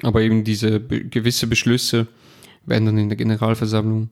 aber 0.02 0.22
eben 0.22 0.44
diese 0.44 0.80
be 0.80 1.04
gewisse 1.04 1.48
Beschlüsse 1.48 2.08
werden 2.66 2.86
dann 2.86 2.98
in 2.98 3.10
der 3.10 3.18
Generalversammlung 3.18 4.10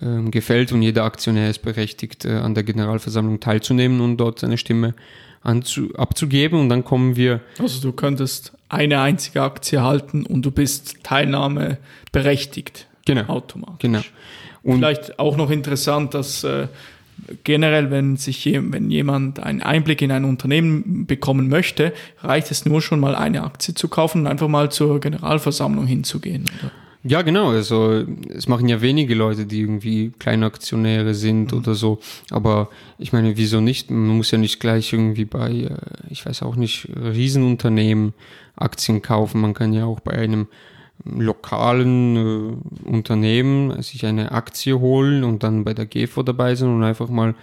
ähm, 0.00 0.30
gefällt 0.30 0.72
und 0.72 0.82
jeder 0.82 1.04
Aktionär 1.04 1.50
ist 1.50 1.62
berechtigt, 1.62 2.24
äh, 2.24 2.32
an 2.32 2.54
der 2.54 2.62
Generalversammlung 2.62 3.40
teilzunehmen 3.40 4.00
und 4.00 4.18
dort 4.18 4.38
seine 4.38 4.58
Stimme 4.58 4.94
abzugeben. 5.42 6.60
Und 6.60 6.68
dann 6.68 6.84
kommen 6.84 7.16
wir, 7.16 7.40
also 7.58 7.80
du 7.80 7.92
könntest 7.92 8.52
eine 8.68 9.00
einzige 9.00 9.42
Aktie 9.42 9.82
halten 9.82 10.26
und 10.26 10.42
du 10.42 10.50
bist 10.50 11.02
Teilnahme 11.04 11.78
berechtigt. 12.12 12.86
Genau. 13.06 13.24
Automatisch. 13.28 13.78
genau. 13.78 14.00
Und 14.62 14.76
Vielleicht 14.76 15.18
auch 15.18 15.36
noch 15.36 15.50
interessant, 15.50 16.12
dass 16.14 16.44
äh, 16.44 16.68
generell, 17.44 17.90
wenn 17.90 18.16
sich 18.16 18.44
wenn 18.46 18.90
jemand 18.90 19.40
einen 19.40 19.62
Einblick 19.62 20.02
in 20.02 20.10
ein 20.10 20.24
Unternehmen 20.24 21.06
bekommen 21.06 21.48
möchte, 21.48 21.92
reicht 22.20 22.50
es 22.50 22.64
nur 22.64 22.82
schon 22.82 23.00
mal 23.00 23.14
eine 23.14 23.44
Aktie 23.44 23.74
zu 23.74 23.88
kaufen 23.88 24.22
und 24.22 24.26
einfach 24.26 24.48
mal 24.48 24.70
zur 24.70 25.00
Generalversammlung 25.00 25.86
hinzugehen. 25.86 26.44
Oder? 26.58 26.70
Ja, 27.04 27.22
genau. 27.22 27.50
Also 27.50 28.04
es 28.28 28.48
machen 28.48 28.68
ja 28.68 28.80
wenige 28.80 29.14
Leute, 29.14 29.46
die 29.46 29.60
irgendwie 29.60 30.12
Kleinaktionäre 30.18 31.14
sind 31.14 31.52
oder 31.52 31.74
so. 31.74 32.00
Aber 32.30 32.70
ich 32.98 33.12
meine, 33.12 33.36
wieso 33.36 33.60
nicht? 33.60 33.90
Man 33.90 34.16
muss 34.16 34.30
ja 34.30 34.38
nicht 34.38 34.58
gleich 34.58 34.92
irgendwie 34.92 35.24
bei, 35.24 35.50
äh, 35.50 35.76
ich 36.10 36.26
weiß 36.26 36.42
auch 36.42 36.56
nicht, 36.56 36.88
Riesenunternehmen 36.94 38.14
Aktien 38.56 39.00
kaufen. 39.00 39.40
Man 39.40 39.54
kann 39.54 39.72
ja 39.72 39.84
auch 39.84 40.00
bei 40.00 40.12
einem 40.12 40.48
lokalen 41.04 42.16
äh, 42.16 42.88
Unternehmen 42.88 43.82
sich 43.82 44.04
eine 44.06 44.32
Aktie 44.32 44.78
holen 44.78 45.24
und 45.24 45.42
dann 45.42 45.64
bei 45.64 45.74
der 45.74 45.86
GEFO 45.86 46.22
dabei 46.22 46.54
sein 46.54 46.74
und 46.74 46.82
einfach 46.82 47.08
mal 47.08 47.34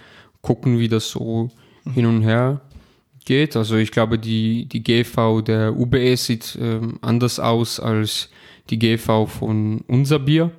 gucken, 0.42 0.78
wie 0.78 0.88
das 0.88 1.10
so 1.10 1.50
hin 1.94 2.06
und 2.06 2.22
her 2.22 2.60
geht. 3.24 3.56
Also 3.56 3.76
ich 3.76 3.90
glaube, 3.90 4.18
die, 4.18 4.66
die 4.66 4.82
GV 4.82 5.42
der 5.42 5.76
UBS 5.76 6.26
sieht 6.26 6.58
ähm, 6.60 6.98
anders 7.02 7.40
aus 7.40 7.80
als 7.80 8.30
die 8.70 8.78
GV 8.78 9.26
von 9.26 9.82
unser 9.86 10.18
Bier. 10.18 10.50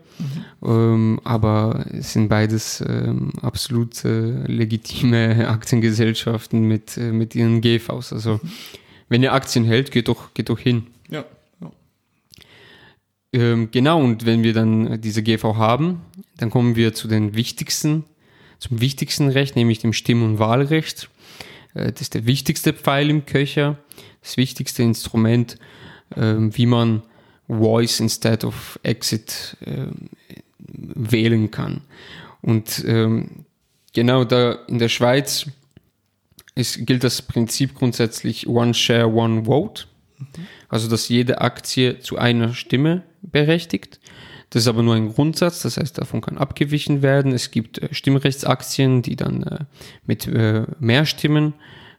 Ähm, 0.64 1.20
aber 1.24 1.86
es 1.92 2.14
sind 2.14 2.28
beides 2.28 2.84
ähm, 2.88 3.32
absolut 3.42 4.04
äh, 4.04 4.46
legitime 4.48 5.48
Aktiengesellschaften 5.50 6.62
mit, 6.62 6.98
äh, 6.98 7.12
mit 7.12 7.36
ihren 7.36 7.62
GVs. 7.62 8.14
Also 8.14 8.40
wenn 9.10 9.24
ihr 9.24 9.34
Aktien 9.34 9.64
hält, 9.64 9.92
geht 9.92 10.08
doch, 10.08 10.34
geht 10.34 10.50
doch 10.50 10.60
hin. 10.60 10.88
Ähm, 13.34 13.70
genau, 13.72 14.02
und 14.02 14.26
wenn 14.26 14.44
wir 14.44 14.54
dann 14.54 15.02
diese 15.02 15.22
GV 15.22 15.56
haben, 15.56 16.02
dann 16.38 16.50
kommen 16.50 16.76
wir 16.76 16.94
zu 16.94 17.08
den 17.08 17.36
wichtigsten, 17.36 18.06
zum 18.60 18.80
wichtigsten 18.80 19.30
Recht, 19.30 19.56
nämlich 19.56 19.80
dem 19.80 19.94
Stimm- 19.94 20.24
und 20.24 20.40
Wahlrecht. 20.40 21.10
Äh, 21.74 21.92
das 21.92 22.02
ist 22.02 22.14
der 22.14 22.26
wichtigste 22.26 22.74
Pfeil 22.74 23.10
im 23.10 23.26
Köcher, 23.26 23.78
das 24.22 24.38
wichtigste 24.38 24.84
Instrument, 24.84 25.58
ähm, 26.16 26.56
wie 26.56 26.66
man 26.66 27.04
Voice 27.48 28.00
instead 28.00 28.44
of 28.44 28.80
Exit 28.84 29.58
ähm, 29.66 30.10
wählen 30.60 31.52
kann. 31.52 31.82
Und 32.42 32.84
ähm, 32.86 33.46
genau 33.94 34.24
da 34.24 34.54
in 34.68 34.80
der 34.80 34.90
Schweiz 34.90 35.48
ist, 36.56 36.86
gilt 36.86 37.04
das 37.04 37.22
Prinzip 37.22 37.76
grundsätzlich 37.76 38.48
One 38.48 38.74
Share, 38.74 39.08
One 39.08 39.46
Vote. 39.46 39.86
Also, 40.68 40.90
dass 40.90 41.10
jede 41.10 41.42
Aktie 41.42 42.00
zu 42.00 42.18
einer 42.18 42.54
Stimme 42.54 43.04
berechtigt. 43.32 44.00
Das 44.50 44.64
ist 44.64 44.68
aber 44.68 44.82
nur 44.82 44.96
ein 44.96 45.14
Grundsatz, 45.14 45.62
das 45.62 45.78
heißt, 45.78 45.98
davon 45.98 46.22
kann 46.22 46.38
abgewichen 46.38 47.02
werden. 47.02 47.34
Es 47.34 47.52
gibt 47.52 47.80
äh, 47.80 47.94
Stimmrechtsaktien, 47.94 49.02
die 49.02 49.16
dann 49.16 49.44
äh, 49.44 49.60
mit 50.06 50.28
äh, 50.28 50.64
mehr 50.80 51.06
Stimmen 51.06 51.54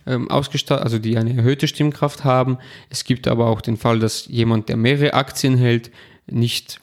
ähm, 0.07 0.31
ausgestattet, 0.31 0.85
also 0.85 0.99
die 0.99 1.19
eine 1.19 1.37
erhöhte 1.37 1.69
Stimmkraft 1.69 2.25
haben. 2.25 2.59
Es 2.89 3.05
gibt 3.05 3.29
aber 3.29 3.49
auch 3.49 3.61
den 3.61 3.77
Fall, 3.77 3.99
dass 3.99 4.27
jemand, 4.27 4.69
der 4.71 4.79
mehrere 4.79 5.15
Aktien 5.15 5.59
hält, 5.59 5.91
nicht 6.27 6.81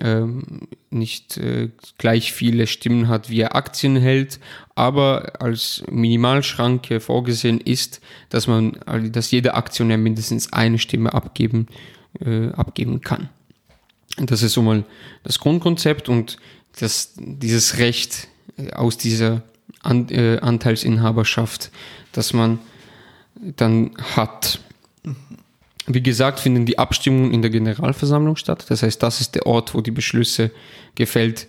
ähm, 0.00 0.68
nicht 0.90 1.36
äh, 1.36 1.68
gleich 1.98 2.32
viele 2.32 2.66
Stimmen 2.66 3.08
hat, 3.08 3.28
wie 3.28 3.40
er 3.40 3.54
Aktien 3.54 3.96
hält, 3.96 4.40
aber 4.74 5.40
als 5.40 5.84
Minimalschranke 5.90 7.00
vorgesehen 7.00 7.60
ist, 7.60 8.00
dass 8.30 8.46
man, 8.46 8.78
dass 9.10 9.30
jeder 9.30 9.56
Aktionär 9.56 9.98
mindestens 9.98 10.52
eine 10.52 10.78
Stimme 10.78 11.12
abgeben, 11.12 11.66
äh, 12.24 12.48
abgeben 12.48 13.02
kann. 13.02 13.28
Das 14.16 14.42
ist 14.42 14.52
so 14.52 14.62
mal 14.62 14.84
das 15.22 15.38
Grundkonzept 15.38 16.08
und 16.08 16.36
das, 16.78 17.12
dieses 17.16 17.78
Recht 17.78 18.28
äh, 18.56 18.72
aus 18.72 18.96
dieser 18.96 19.42
An 19.80 20.08
äh, 20.08 20.38
Anteilsinhaberschaft, 20.38 21.70
dass 22.12 22.32
man 22.32 22.58
dann 23.34 23.90
hat. 24.16 24.60
Wie 25.86 26.02
gesagt, 26.02 26.40
finden 26.40 26.64
die 26.64 26.78
Abstimmungen 26.78 27.32
in 27.32 27.42
der 27.42 27.50
Generalversammlung 27.50 28.36
statt. 28.36 28.64
Das 28.68 28.82
heißt, 28.82 29.02
das 29.02 29.20
ist 29.20 29.34
der 29.34 29.46
Ort, 29.46 29.74
wo 29.74 29.82
die 29.82 29.90
Beschlüsse 29.90 30.50
gefällt 30.94 31.48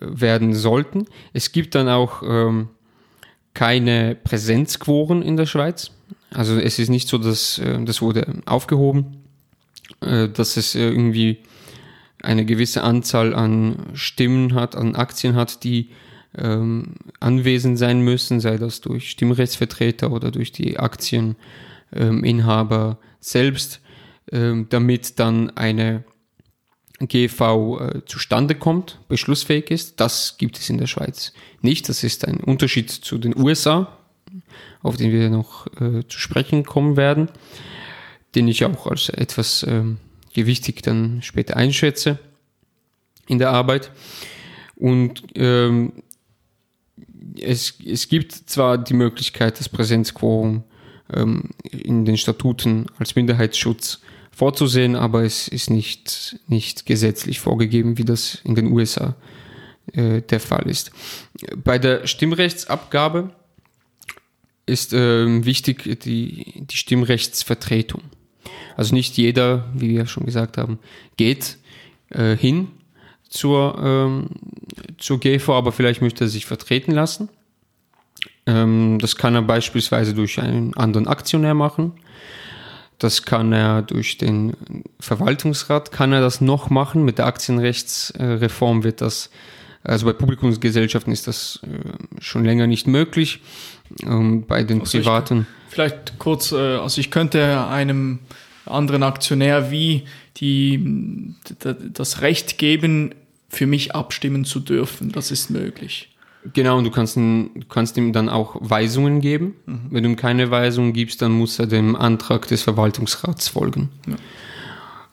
äh, 0.00 0.06
werden 0.08 0.54
sollten. 0.54 1.06
Es 1.32 1.52
gibt 1.52 1.74
dann 1.74 1.88
auch 1.88 2.22
ähm, 2.22 2.68
keine 3.54 4.16
Präsenzquoren 4.16 5.22
in 5.22 5.36
der 5.36 5.46
Schweiz. 5.46 5.90
Also 6.32 6.58
es 6.58 6.78
ist 6.78 6.88
nicht 6.88 7.08
so, 7.08 7.18
dass 7.18 7.58
äh, 7.58 7.82
das 7.84 8.02
wurde 8.02 8.26
aufgehoben, 8.46 9.18
äh, 10.00 10.28
dass 10.28 10.56
es 10.56 10.74
äh, 10.74 10.88
irgendwie 10.88 11.38
eine 12.22 12.44
gewisse 12.44 12.82
Anzahl 12.82 13.34
an 13.34 13.86
Stimmen 13.94 14.54
hat, 14.54 14.76
an 14.76 14.94
Aktien 14.94 15.34
hat, 15.34 15.64
die 15.64 15.90
ähm, 16.36 16.94
anwesend 17.18 17.78
sein 17.78 18.02
müssen, 18.02 18.40
sei 18.40 18.56
das 18.56 18.80
durch 18.80 19.10
Stimmrechtsvertreter 19.10 20.12
oder 20.12 20.30
durch 20.30 20.52
die 20.52 20.78
Aktieninhaber 20.78 22.98
selbst, 23.20 23.80
ähm, 24.30 24.66
damit 24.70 25.18
dann 25.18 25.50
eine 25.56 26.04
GV 27.00 27.80
äh, 27.80 28.04
zustande 28.04 28.54
kommt, 28.54 29.00
beschlussfähig 29.08 29.70
ist. 29.70 30.00
Das 30.00 30.36
gibt 30.38 30.58
es 30.58 30.70
in 30.70 30.78
der 30.78 30.86
Schweiz 30.86 31.32
nicht. 31.62 31.88
Das 31.88 32.04
ist 32.04 32.28
ein 32.28 32.38
Unterschied 32.38 32.90
zu 32.90 33.18
den 33.18 33.36
USA, 33.36 33.98
auf 34.82 34.96
den 34.96 35.10
wir 35.10 35.30
noch 35.30 35.66
äh, 35.80 36.06
zu 36.06 36.18
sprechen 36.18 36.64
kommen 36.64 36.96
werden, 36.96 37.28
den 38.34 38.48
ich 38.48 38.64
auch 38.64 38.86
als 38.86 39.08
etwas 39.08 39.64
ähm, 39.66 39.98
gewichtig 40.34 40.82
dann 40.82 41.22
später 41.22 41.56
einschätze 41.56 42.18
in 43.26 43.38
der 43.38 43.50
Arbeit. 43.50 43.90
Und 44.76 45.24
ähm, 45.34 45.92
es, 47.40 47.74
es 47.84 48.08
gibt 48.08 48.32
zwar 48.32 48.78
die 48.78 48.94
Möglichkeit, 48.94 49.58
das 49.60 49.68
Präsenzquorum 49.68 50.64
ähm, 51.12 51.50
in 51.70 52.04
den 52.04 52.16
Statuten 52.16 52.86
als 52.98 53.14
Minderheitsschutz 53.14 54.00
vorzusehen, 54.30 54.96
aber 54.96 55.24
es 55.24 55.48
ist 55.48 55.70
nicht, 55.70 56.40
nicht 56.46 56.86
gesetzlich 56.86 57.40
vorgegeben, 57.40 57.98
wie 57.98 58.04
das 58.04 58.38
in 58.44 58.54
den 58.54 58.72
USA 58.72 59.16
äh, 59.92 60.22
der 60.22 60.40
Fall 60.40 60.68
ist. 60.68 60.92
Bei 61.62 61.78
der 61.78 62.06
Stimmrechtsabgabe 62.06 63.30
ist 64.66 64.92
äh, 64.92 65.44
wichtig 65.44 66.00
die, 66.02 66.64
die 66.64 66.76
Stimmrechtsvertretung. 66.76 68.02
Also 68.80 68.94
nicht 68.94 69.18
jeder, 69.18 69.66
wie 69.74 69.90
wir 69.90 70.06
schon 70.06 70.24
gesagt 70.24 70.56
haben, 70.56 70.78
geht 71.18 71.58
äh, 72.08 72.34
hin 72.34 72.68
zur, 73.28 73.78
ähm, 73.78 74.28
zur 74.96 75.20
GV, 75.20 75.50
aber 75.50 75.70
vielleicht 75.70 76.00
möchte 76.00 76.24
er 76.24 76.28
sich 76.28 76.46
vertreten 76.46 76.92
lassen. 76.92 77.28
Ähm, 78.46 78.96
das 78.98 79.16
kann 79.16 79.34
er 79.34 79.42
beispielsweise 79.42 80.14
durch 80.14 80.40
einen 80.40 80.74
anderen 80.78 81.08
Aktionär 81.08 81.52
machen. 81.52 81.92
Das 82.98 83.24
kann 83.26 83.52
er 83.52 83.82
durch 83.82 84.16
den 84.16 84.56
Verwaltungsrat, 84.98 85.92
kann 85.92 86.14
er 86.14 86.22
das 86.22 86.40
noch 86.40 86.70
machen. 86.70 87.04
Mit 87.04 87.18
der 87.18 87.26
Aktienrechtsreform 87.26 88.82
wird 88.82 89.02
das, 89.02 89.28
also 89.84 90.06
bei 90.06 90.14
Publikumsgesellschaften 90.14 91.12
ist 91.12 91.26
das 91.26 91.60
äh, 91.64 92.22
schon 92.22 92.46
länger 92.46 92.66
nicht 92.66 92.86
möglich. 92.86 93.42
Ähm, 94.04 94.46
bei 94.46 94.62
den 94.62 94.80
also 94.80 94.96
privaten. 94.96 95.46
vielleicht 95.68 96.18
kurz, 96.18 96.52
äh, 96.52 96.56
also 96.56 96.98
ich 96.98 97.10
könnte 97.10 97.66
einem 97.66 98.20
anderen 98.66 99.02
Aktionär 99.02 99.70
wie 99.70 100.04
die, 100.36 101.34
das 101.92 102.20
Recht 102.20 102.58
geben, 102.58 103.14
für 103.48 103.66
mich 103.66 103.94
abstimmen 103.94 104.44
zu 104.44 104.60
dürfen. 104.60 105.12
Das 105.12 105.30
ist 105.30 105.50
möglich. 105.50 106.10
Genau, 106.54 106.78
und 106.78 106.84
du 106.84 106.90
kannst, 106.90 107.16
du 107.16 107.50
kannst 107.68 107.96
ihm 107.98 108.12
dann 108.12 108.28
auch 108.28 108.56
Weisungen 108.60 109.20
geben. 109.20 109.54
Mhm. 109.66 109.80
Wenn 109.90 110.02
du 110.04 110.10
ihm 110.10 110.16
keine 110.16 110.50
Weisungen 110.50 110.92
gibst, 110.92 111.20
dann 111.20 111.32
muss 111.32 111.58
er 111.58 111.66
dem 111.66 111.96
Antrag 111.96 112.48
des 112.48 112.62
Verwaltungsrats 112.62 113.48
folgen. 113.48 113.90
Ja. 114.06 114.16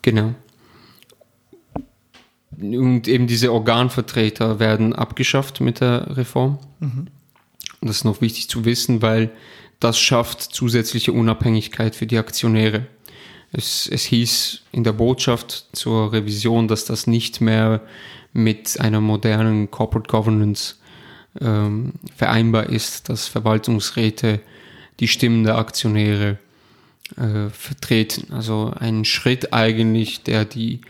Genau. 0.02 0.36
Und 2.60 3.08
eben 3.08 3.28
diese 3.28 3.52
Organvertreter 3.52 4.60
werden 4.60 4.94
abgeschafft 4.94 5.60
mit 5.60 5.82
der 5.82 6.16
Reform. 6.16 6.60
Mhm. 6.80 7.08
Das 7.82 7.98
ist 7.98 8.04
noch 8.06 8.22
wichtig 8.22 8.50
zu 8.50 8.66
wissen, 8.66 9.02
weil 9.02 9.32
das 9.80 10.00
schafft 10.00 10.42
zusätzliche 10.42 11.12
Unabhängigkeit 11.12 11.96
für 11.96 12.08
die 12.08 12.18
Aktionäre. 12.18 12.88
Es, 13.52 13.88
es 13.92 14.04
hieß 14.04 14.62
in 14.72 14.84
der 14.84 14.94
Botschaft 14.94 15.68
zur 15.72 16.12
Revision, 16.12 16.68
dass 16.68 16.86
das 16.86 17.08
nicht 17.08 17.42
mehr 17.42 17.82
mit 18.34 18.80
einer 18.80 19.02
modernen 19.02 19.72
Corporate 19.72 20.10
Governance 20.10 20.76
ähm, 21.40 21.94
vereinbar 22.16 22.70
ist, 22.70 23.10
dass 23.10 23.28
Verwaltungsräte 23.28 24.42
die 25.00 25.08
Stimmen 25.08 25.44
der 25.44 25.58
Aktionäre 25.58 26.38
äh, 27.16 27.50
vertreten. 27.50 28.34
Also 28.34 28.74
ein 28.78 29.06
Schritt 29.06 29.54
eigentlich, 29.54 30.24
der 30.24 30.46
die 30.46 30.82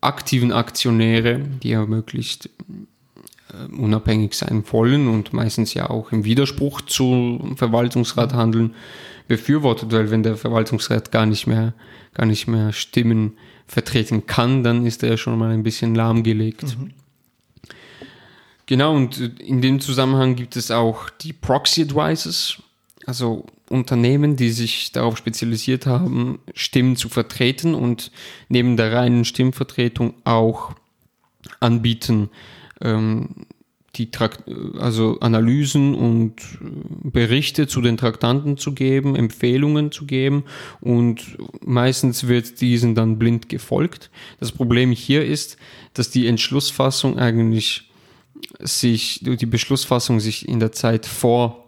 aktiven 0.00 0.52
Aktionäre, 0.52 1.40
die 1.62 1.70
ja 1.70 1.84
möglichst 1.86 2.46
äh, 2.46 3.74
unabhängig 3.74 4.34
sein 4.34 4.62
wollen 4.70 5.08
und 5.08 5.32
meistens 5.32 5.74
ja 5.74 5.90
auch 5.90 6.12
im 6.12 6.24
Widerspruch 6.24 6.82
zum 6.82 7.56
Verwaltungsrat 7.56 8.34
handeln, 8.34 8.74
befürwortet, 9.26 9.90
weil 9.90 10.10
wenn 10.10 10.22
der 10.22 10.36
Verwaltungsrat 10.36 11.10
gar 11.10 11.24
nicht 11.24 11.46
mehr, 11.46 11.72
gar 12.14 12.26
nicht 12.26 12.46
mehr 12.46 12.72
Stimmen 12.72 13.36
vertreten 13.66 14.26
kann, 14.26 14.62
dann 14.62 14.86
ist 14.86 15.02
er 15.02 15.10
ja 15.10 15.16
schon 15.16 15.38
mal 15.38 15.50
ein 15.50 15.62
bisschen 15.62 15.94
lahmgelegt. 15.94 16.78
Mhm. 16.78 16.90
Genau, 18.66 18.94
und 18.94 19.18
in 19.40 19.60
dem 19.60 19.80
Zusammenhang 19.80 20.36
gibt 20.36 20.56
es 20.56 20.70
auch 20.70 21.10
die 21.10 21.34
Proxy 21.34 21.82
Advisors, 21.82 22.62
also 23.06 23.44
Unternehmen, 23.68 24.36
die 24.36 24.50
sich 24.50 24.92
darauf 24.92 25.18
spezialisiert 25.18 25.86
haben, 25.86 26.38
Stimmen 26.54 26.96
zu 26.96 27.08
vertreten 27.08 27.74
und 27.74 28.10
neben 28.48 28.76
der 28.76 28.92
reinen 28.92 29.24
Stimmvertretung 29.24 30.14
auch 30.24 30.72
anbieten, 31.60 32.30
ähm, 32.80 33.46
die 33.96 34.10
Trakt 34.10 34.44
also 34.78 35.18
Analysen 35.20 35.94
und 35.94 36.34
Berichte 37.02 37.66
zu 37.66 37.80
den 37.80 37.96
Traktanten 37.96 38.56
zu 38.56 38.72
geben, 38.72 39.16
Empfehlungen 39.16 39.92
zu 39.92 40.06
geben 40.06 40.44
und 40.80 41.38
meistens 41.64 42.26
wird 42.26 42.60
diesen 42.60 42.94
dann 42.94 43.18
blind 43.18 43.48
gefolgt. 43.48 44.10
Das 44.40 44.52
Problem 44.52 44.90
hier 44.90 45.24
ist, 45.24 45.56
dass 45.92 46.10
die 46.10 46.26
Entschlussfassung 46.26 47.18
eigentlich 47.18 47.90
sich, 48.60 49.20
die 49.22 49.46
Beschlussfassung 49.46 50.20
sich 50.20 50.48
in 50.48 50.60
der 50.60 50.72
Zeit 50.72 51.06
vor 51.06 51.64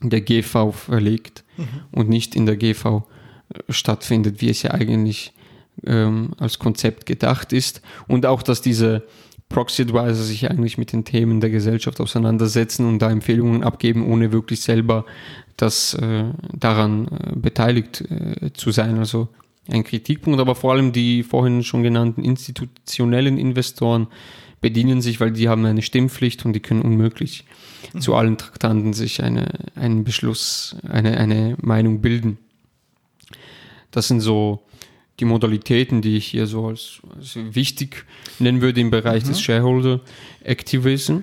der 0.00 0.20
GV 0.20 0.72
verlegt 0.72 1.44
mhm. 1.56 1.66
und 1.90 2.08
nicht 2.08 2.34
in 2.36 2.46
der 2.46 2.56
GV 2.56 3.04
äh, 3.48 3.72
stattfindet, 3.72 4.40
wie 4.40 4.48
es 4.48 4.62
ja 4.62 4.72
eigentlich 4.72 5.32
ähm, 5.84 6.30
als 6.38 6.58
Konzept 6.58 7.06
gedacht 7.06 7.52
ist. 7.52 7.82
Und 8.06 8.26
auch, 8.26 8.42
dass 8.42 8.62
diese 8.62 9.04
Proxy 9.48 9.82
Advisor 9.82 10.14
sich 10.14 10.50
eigentlich 10.50 10.78
mit 10.78 10.92
den 10.92 11.04
Themen 11.04 11.40
der 11.40 11.50
Gesellschaft 11.50 12.00
auseinandersetzen 12.00 12.86
und 12.86 13.00
da 13.00 13.10
Empfehlungen 13.10 13.62
abgeben, 13.62 14.06
ohne 14.06 14.32
wirklich 14.32 14.60
selber 14.60 15.04
das 15.56 15.94
äh, 15.94 16.24
daran 16.52 17.08
äh, 17.08 17.36
beteiligt 17.36 18.02
äh, 18.02 18.52
zu 18.52 18.70
sein. 18.70 18.98
Also 18.98 19.28
ein 19.68 19.84
Kritikpunkt, 19.84 20.40
aber 20.40 20.54
vor 20.54 20.72
allem 20.72 20.92
die 20.92 21.22
vorhin 21.22 21.62
schon 21.62 21.82
genannten 21.82 22.24
institutionellen 22.24 23.38
Investoren 23.38 24.08
bedienen 24.60 25.00
sich, 25.00 25.20
weil 25.20 25.32
die 25.32 25.48
haben 25.48 25.64
eine 25.64 25.82
Stimmpflicht 25.82 26.44
und 26.44 26.52
die 26.52 26.60
können 26.60 26.82
unmöglich 26.82 27.44
mhm. 27.92 28.00
zu 28.00 28.14
allen 28.14 28.36
Traktanten 28.38 28.92
sich 28.92 29.22
eine, 29.22 29.48
einen 29.74 30.04
Beschluss, 30.04 30.76
eine, 30.88 31.18
eine 31.18 31.56
Meinung 31.60 32.00
bilden. 32.00 32.38
Das 33.90 34.08
sind 34.08 34.20
so 34.20 34.62
die 35.20 35.24
Modalitäten, 35.24 36.02
die 36.02 36.16
ich 36.16 36.26
hier 36.26 36.46
so 36.46 36.66
als, 36.66 37.00
als 37.16 37.36
wichtig 37.36 38.04
nennen 38.38 38.60
würde 38.60 38.80
im 38.80 38.90
Bereich 38.90 39.24
mhm. 39.24 39.28
des 39.28 39.40
Shareholder 39.40 40.00
Activism. 40.44 41.18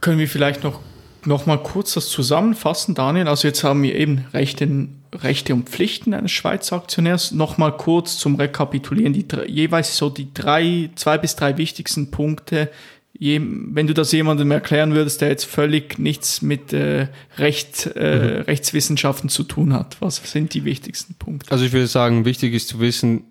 Können 0.00 0.18
wir 0.18 0.28
vielleicht 0.28 0.64
noch, 0.64 0.80
noch 1.24 1.46
mal 1.46 1.58
kurz 1.58 1.94
das 1.94 2.08
zusammenfassen, 2.08 2.94
Daniel? 2.94 3.28
Also 3.28 3.48
jetzt 3.48 3.64
haben 3.64 3.82
wir 3.82 3.94
eben 3.94 4.26
Rechte, 4.32 4.88
Rechte 5.14 5.54
und 5.54 5.68
Pflichten 5.68 6.12
eines 6.14 6.32
Schweizer 6.32 6.76
Aktionärs. 6.76 7.32
Noch 7.32 7.56
mal 7.58 7.70
kurz 7.70 8.18
zum 8.18 8.34
Rekapitulieren, 8.36 9.12
die 9.12 9.26
jeweils 9.46 9.96
so 9.96 10.10
die 10.10 10.32
drei, 10.34 10.90
zwei 10.94 11.16
bis 11.16 11.34
drei 11.34 11.56
wichtigsten 11.56 12.10
Punkte, 12.10 12.70
je, 13.18 13.40
wenn 13.42 13.86
du 13.86 13.94
das 13.94 14.12
jemandem 14.12 14.50
erklären 14.50 14.94
würdest, 14.94 15.20
der 15.20 15.28
jetzt 15.28 15.44
völlig 15.44 15.98
nichts 15.98 16.40
mit 16.40 16.72
äh, 16.72 17.08
Recht, 17.36 17.90
äh, 17.96 18.38
mhm. 18.38 18.42
Rechtswissenschaften 18.42 19.28
zu 19.28 19.42
tun 19.42 19.72
hat, 19.72 19.96
was 20.00 20.16
sind 20.16 20.54
die 20.54 20.64
wichtigsten 20.64 21.14
Punkte? 21.14 21.50
Also 21.50 21.64
ich 21.64 21.72
würde 21.72 21.88
sagen, 21.88 22.24
wichtig 22.24 22.54
ist 22.54 22.68
zu 22.68 22.80
wissen, 22.80 23.24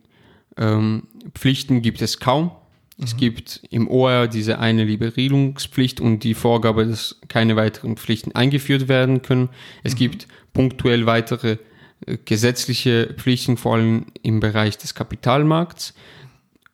ähm, 0.58 1.04
Pflichten 1.34 1.82
gibt 1.82 2.02
es 2.02 2.20
kaum. 2.20 2.52
Es 3.00 3.14
mhm. 3.14 3.18
gibt 3.20 3.62
im 3.70 3.88
OR 3.88 4.28
diese 4.28 4.60
eine 4.60 4.84
Liberierungspflicht 4.84 6.02
und 6.02 6.24
die 6.24 6.34
Vorgabe, 6.34 6.86
dass 6.86 7.20
keine 7.28 7.56
weiteren 7.56 7.98
Pflichten 7.98 8.34
eingeführt 8.34 8.88
werden 8.88 9.22
können. 9.22 9.50
Es 9.84 9.94
mhm. 9.94 9.98
gibt 9.98 10.28
punktuell 10.54 11.06
weitere 11.06 11.58
äh, 12.06 12.18
gesetzliche 12.26 13.14
Pflichten, 13.18 13.58
vor 13.58 13.76
allem 13.76 14.08
im 14.24 14.40
Bereich 14.40 14.78
des 14.78 14.96
Kapitalmarkts. 14.96 15.94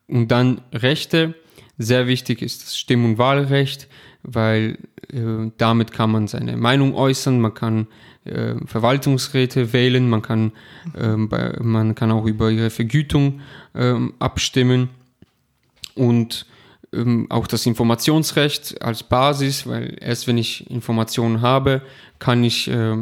Und 0.07 0.29
dann 0.29 0.61
Rechte. 0.71 1.35
Sehr 1.79 2.07
wichtig 2.07 2.41
ist 2.41 2.63
das 2.63 2.77
Stimm- 2.77 3.03
und 3.03 3.17
Wahlrecht, 3.17 3.87
weil 4.23 4.77
äh, 5.11 5.51
damit 5.57 5.91
kann 5.91 6.11
man 6.11 6.27
seine 6.27 6.57
Meinung 6.57 6.95
äußern, 6.95 7.39
man 7.39 7.53
kann 7.53 7.87
äh, 8.25 8.55
Verwaltungsräte 8.65 9.73
wählen, 9.73 10.09
man 10.09 10.21
kann, 10.21 10.53
äh, 10.93 11.15
bei, 11.17 11.57
man 11.61 11.95
kann 11.95 12.11
auch 12.11 12.25
über 12.25 12.49
ihre 12.49 12.69
Vergütung 12.69 13.41
äh, 13.73 13.95
abstimmen. 14.19 14.89
Und 15.95 16.45
ähm, 16.93 17.27
auch 17.29 17.47
das 17.47 17.65
Informationsrecht 17.65 18.81
als 18.81 19.03
Basis, 19.03 19.67
weil 19.67 19.97
erst 19.99 20.27
wenn 20.27 20.37
ich 20.37 20.69
Informationen 20.69 21.41
habe, 21.41 21.81
kann 22.19 22.43
ich 22.43 22.69
äh, 22.69 22.95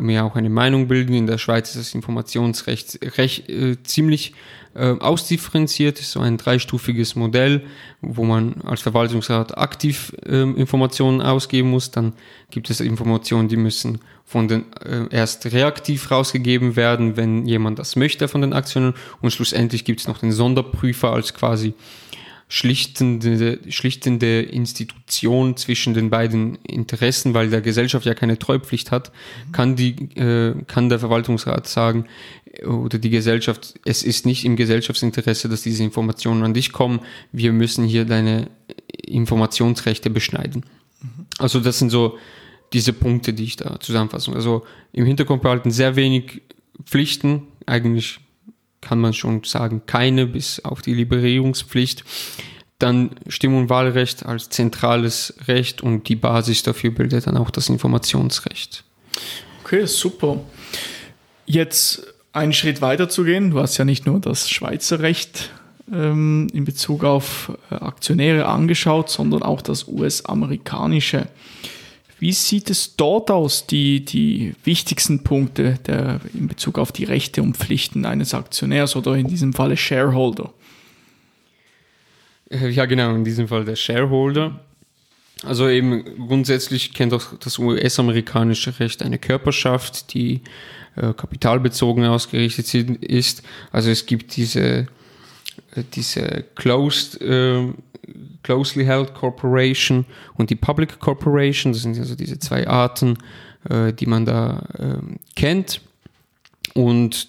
mir 0.00 0.24
auch 0.24 0.36
eine 0.36 0.50
Meinung 0.50 0.86
bilden. 0.88 1.14
In 1.14 1.26
der 1.26 1.38
Schweiz 1.38 1.70
ist 1.70 1.78
das 1.78 1.94
Informationsrecht 1.94 3.18
recht, 3.18 3.48
äh, 3.48 3.82
ziemlich 3.82 4.34
äh, 4.74 4.94
ausdifferenziert, 5.00 5.98
so 5.98 6.20
ein 6.20 6.36
dreistufiges 6.36 7.16
Modell, 7.16 7.62
wo 8.00 8.24
man 8.24 8.60
als 8.62 8.82
Verwaltungsrat 8.82 9.58
aktiv 9.58 10.14
äh, 10.24 10.42
Informationen 10.42 11.20
ausgeben 11.20 11.70
muss. 11.70 11.90
Dann 11.90 12.12
gibt 12.50 12.70
es 12.70 12.80
Informationen, 12.80 13.48
die 13.48 13.56
müssen 13.56 14.00
von 14.24 14.46
den 14.46 14.66
äh, 14.84 15.06
erst 15.10 15.46
reaktiv 15.46 16.10
rausgegeben 16.10 16.76
werden, 16.76 17.16
wenn 17.16 17.46
jemand 17.46 17.78
das 17.78 17.96
möchte 17.96 18.28
von 18.28 18.42
den 18.42 18.52
Aktionären. 18.52 18.94
Und 19.20 19.32
schlussendlich 19.32 19.84
gibt 19.84 20.00
es 20.00 20.06
noch 20.06 20.18
den 20.18 20.32
Sonderprüfer 20.32 21.12
als 21.12 21.34
quasi 21.34 21.74
schlichtende, 22.48 23.60
schlichtende 23.68 24.40
Institution 24.40 25.56
zwischen 25.56 25.92
den 25.92 26.08
beiden 26.08 26.56
Interessen, 26.56 27.34
weil 27.34 27.50
der 27.50 27.60
Gesellschaft 27.60 28.06
ja 28.06 28.14
keine 28.14 28.38
Treupflicht 28.38 28.90
hat, 28.90 29.12
kann 29.52 29.76
die, 29.76 29.90
äh, 30.18 30.54
kann 30.66 30.88
der 30.88 30.98
Verwaltungsrat 30.98 31.66
sagen 31.66 32.06
oder 32.66 32.98
die 32.98 33.10
Gesellschaft, 33.10 33.78
es 33.84 34.02
ist 34.02 34.24
nicht 34.24 34.44
im 34.44 34.56
Gesellschaftsinteresse, 34.56 35.48
dass 35.48 35.62
diese 35.62 35.84
Informationen 35.84 36.42
an 36.42 36.54
dich 36.54 36.72
kommen. 36.72 37.00
Wir 37.32 37.52
müssen 37.52 37.84
hier 37.84 38.04
deine 38.04 38.48
Informationsrechte 39.04 40.08
beschneiden. 40.08 40.64
Mhm. 41.02 41.26
Also 41.38 41.60
das 41.60 41.78
sind 41.78 41.90
so 41.90 42.18
diese 42.72 42.92
Punkte, 42.92 43.32
die 43.32 43.44
ich 43.44 43.56
da 43.56 43.78
zusammenfasse. 43.80 44.32
Also 44.32 44.64
im 44.92 45.04
Hintergrund 45.04 45.42
behalten 45.42 45.70
sehr 45.70 45.96
wenig 45.96 46.42
Pflichten, 46.84 47.42
eigentlich 47.66 48.20
kann 48.80 49.00
man 49.00 49.12
schon 49.12 49.44
sagen, 49.44 49.82
keine 49.86 50.26
bis 50.26 50.64
auf 50.64 50.82
die 50.82 50.94
Liberierungspflicht. 50.94 52.04
Dann 52.78 53.10
Stimm- 53.26 53.56
und 53.56 53.70
Wahlrecht 53.70 54.24
als 54.24 54.50
zentrales 54.50 55.34
Recht 55.48 55.82
und 55.82 56.08
die 56.08 56.16
Basis 56.16 56.62
dafür 56.62 56.92
bildet 56.92 57.26
dann 57.26 57.36
auch 57.36 57.50
das 57.50 57.68
Informationsrecht. 57.68 58.84
Okay, 59.64 59.86
super. 59.86 60.40
Jetzt 61.44 62.14
einen 62.32 62.52
Schritt 62.52 62.80
weiter 62.80 63.08
zu 63.08 63.24
gehen. 63.24 63.50
Du 63.50 63.58
hast 63.58 63.76
ja 63.78 63.84
nicht 63.84 64.06
nur 64.06 64.20
das 64.20 64.48
Schweizer 64.48 65.00
Recht 65.00 65.50
ähm, 65.92 66.48
in 66.52 66.64
Bezug 66.64 67.04
auf 67.04 67.52
äh, 67.70 67.74
Aktionäre 67.74 68.46
angeschaut, 68.46 69.10
sondern 69.10 69.42
auch 69.42 69.60
das 69.60 69.88
US-amerikanische. 69.88 71.28
Wie 72.18 72.32
sieht 72.32 72.68
es 72.68 72.96
dort 72.96 73.30
aus, 73.30 73.66
die, 73.66 74.04
die 74.04 74.54
wichtigsten 74.64 75.22
Punkte 75.22 75.78
der, 75.86 76.20
in 76.34 76.48
Bezug 76.48 76.78
auf 76.78 76.90
die 76.90 77.04
Rechte 77.04 77.42
und 77.42 77.56
Pflichten 77.56 78.04
eines 78.04 78.34
Aktionärs 78.34 78.96
oder 78.96 79.14
in 79.14 79.28
diesem 79.28 79.52
Falle 79.52 79.76
Shareholder? 79.76 80.52
Äh, 82.50 82.70
ja, 82.70 82.86
genau, 82.86 83.14
in 83.14 83.24
diesem 83.24 83.46
Fall 83.48 83.64
der 83.64 83.76
Shareholder. 83.76 84.60
Also 85.44 85.68
eben 85.68 86.26
grundsätzlich 86.26 86.92
kennt 86.92 87.14
auch 87.14 87.24
das 87.38 87.58
US-amerikanische 87.58 88.80
Recht 88.80 89.02
eine 89.02 89.18
Körperschaft, 89.18 90.12
die 90.12 90.40
äh, 90.96 91.12
kapitalbezogen 91.12 92.04
ausgerichtet 92.06 92.74
ist. 92.74 93.44
Also 93.70 93.90
es 93.90 94.06
gibt 94.06 94.36
diese, 94.36 94.60
äh, 95.76 95.84
diese 95.94 96.44
Closed 96.56 97.20
äh, 97.20 97.68
Closely 98.42 98.84
Held 98.84 99.14
Corporation 99.14 100.06
und 100.34 100.50
die 100.50 100.56
Public 100.56 100.98
Corporation. 101.00 101.72
Das 101.72 101.82
sind 101.82 101.98
also 101.98 102.14
diese 102.14 102.38
zwei 102.38 102.66
Arten, 102.66 103.18
äh, 103.68 103.92
die 103.92 104.06
man 104.06 104.24
da 104.24 104.64
äh, 104.78 104.98
kennt. 105.36 105.80
Und 106.74 107.28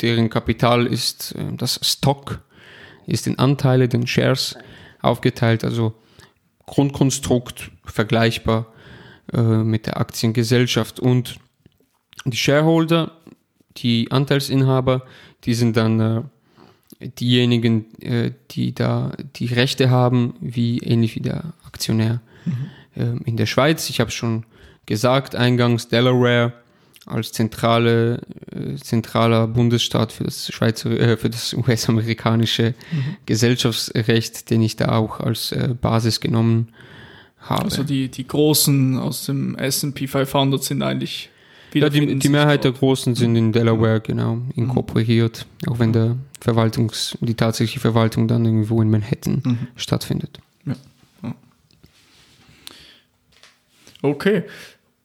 deren 0.00 0.30
Kapital 0.30 0.86
ist 0.86 1.34
äh, 1.34 1.56
das 1.56 1.80
Stock, 1.82 2.40
ist 3.06 3.26
in 3.26 3.38
Anteile, 3.38 3.88
den 3.88 4.06
Shares 4.06 4.56
aufgeteilt. 5.02 5.64
Also 5.64 5.94
Grundkonstrukt 6.66 7.70
vergleichbar 7.84 8.66
äh, 9.32 9.40
mit 9.40 9.86
der 9.86 9.98
Aktiengesellschaft. 9.98 11.00
Und 11.00 11.38
die 12.24 12.36
Shareholder, 12.36 13.12
die 13.76 14.10
Anteilsinhaber, 14.10 15.04
die 15.44 15.54
sind 15.54 15.76
dann 15.76 16.00
äh, 16.00 16.22
diejenigen, 17.00 17.86
äh, 18.00 18.32
die 18.50 18.74
da 18.74 19.12
die 19.36 19.46
Rechte 19.46 19.90
haben, 19.90 20.34
wie 20.40 20.78
ähnlich 20.78 21.16
wie 21.16 21.20
der 21.20 21.52
Aktionär 21.66 22.20
mhm. 22.44 22.52
äh, 22.94 23.28
in 23.28 23.36
der 23.36 23.46
Schweiz. 23.46 23.88
Ich 23.90 24.00
habe 24.00 24.10
schon 24.10 24.44
gesagt, 24.86 25.34
eingangs 25.34 25.88
Delaware 25.88 26.52
als 27.06 27.32
zentrale, 27.32 28.20
äh, 28.50 28.76
zentraler 28.76 29.46
Bundesstaat 29.46 30.12
für 30.12 30.24
das 30.24 30.52
Schweizer, 30.52 30.90
äh, 30.90 31.16
für 31.16 31.30
das 31.30 31.54
US-amerikanische 31.54 32.74
mhm. 32.90 33.16
Gesellschaftsrecht, 33.26 34.50
den 34.50 34.62
ich 34.62 34.76
da 34.76 34.96
auch 34.96 35.20
als 35.20 35.52
äh, 35.52 35.74
Basis 35.80 36.20
genommen 36.20 36.68
habe. 37.38 37.64
Also 37.64 37.84
die, 37.84 38.08
die 38.08 38.26
großen 38.26 38.98
aus 38.98 39.26
dem 39.26 39.56
S&P 39.56 40.08
500 40.08 40.62
sind 40.62 40.82
eigentlich 40.82 41.30
ja, 41.74 41.90
die, 41.90 42.18
die 42.18 42.28
Mehrheit 42.30 42.64
der 42.64 42.72
Großen 42.72 43.14
sind 43.14 43.36
in 43.36 43.52
Delaware, 43.52 44.00
genau, 44.00 44.38
inkorporiert, 44.54 45.46
mhm. 45.64 45.72
auch 45.72 45.78
wenn 45.78 45.92
der 45.92 46.16
Verwaltungs-, 46.40 47.16
die 47.20 47.34
tatsächliche 47.34 47.80
Verwaltung 47.80 48.28
dann 48.28 48.44
irgendwo 48.44 48.82
in 48.82 48.90
Manhattan 48.90 49.42
mhm. 49.44 49.58
stattfindet. 49.76 50.38
Ja. 50.64 50.74
Okay. 54.02 54.44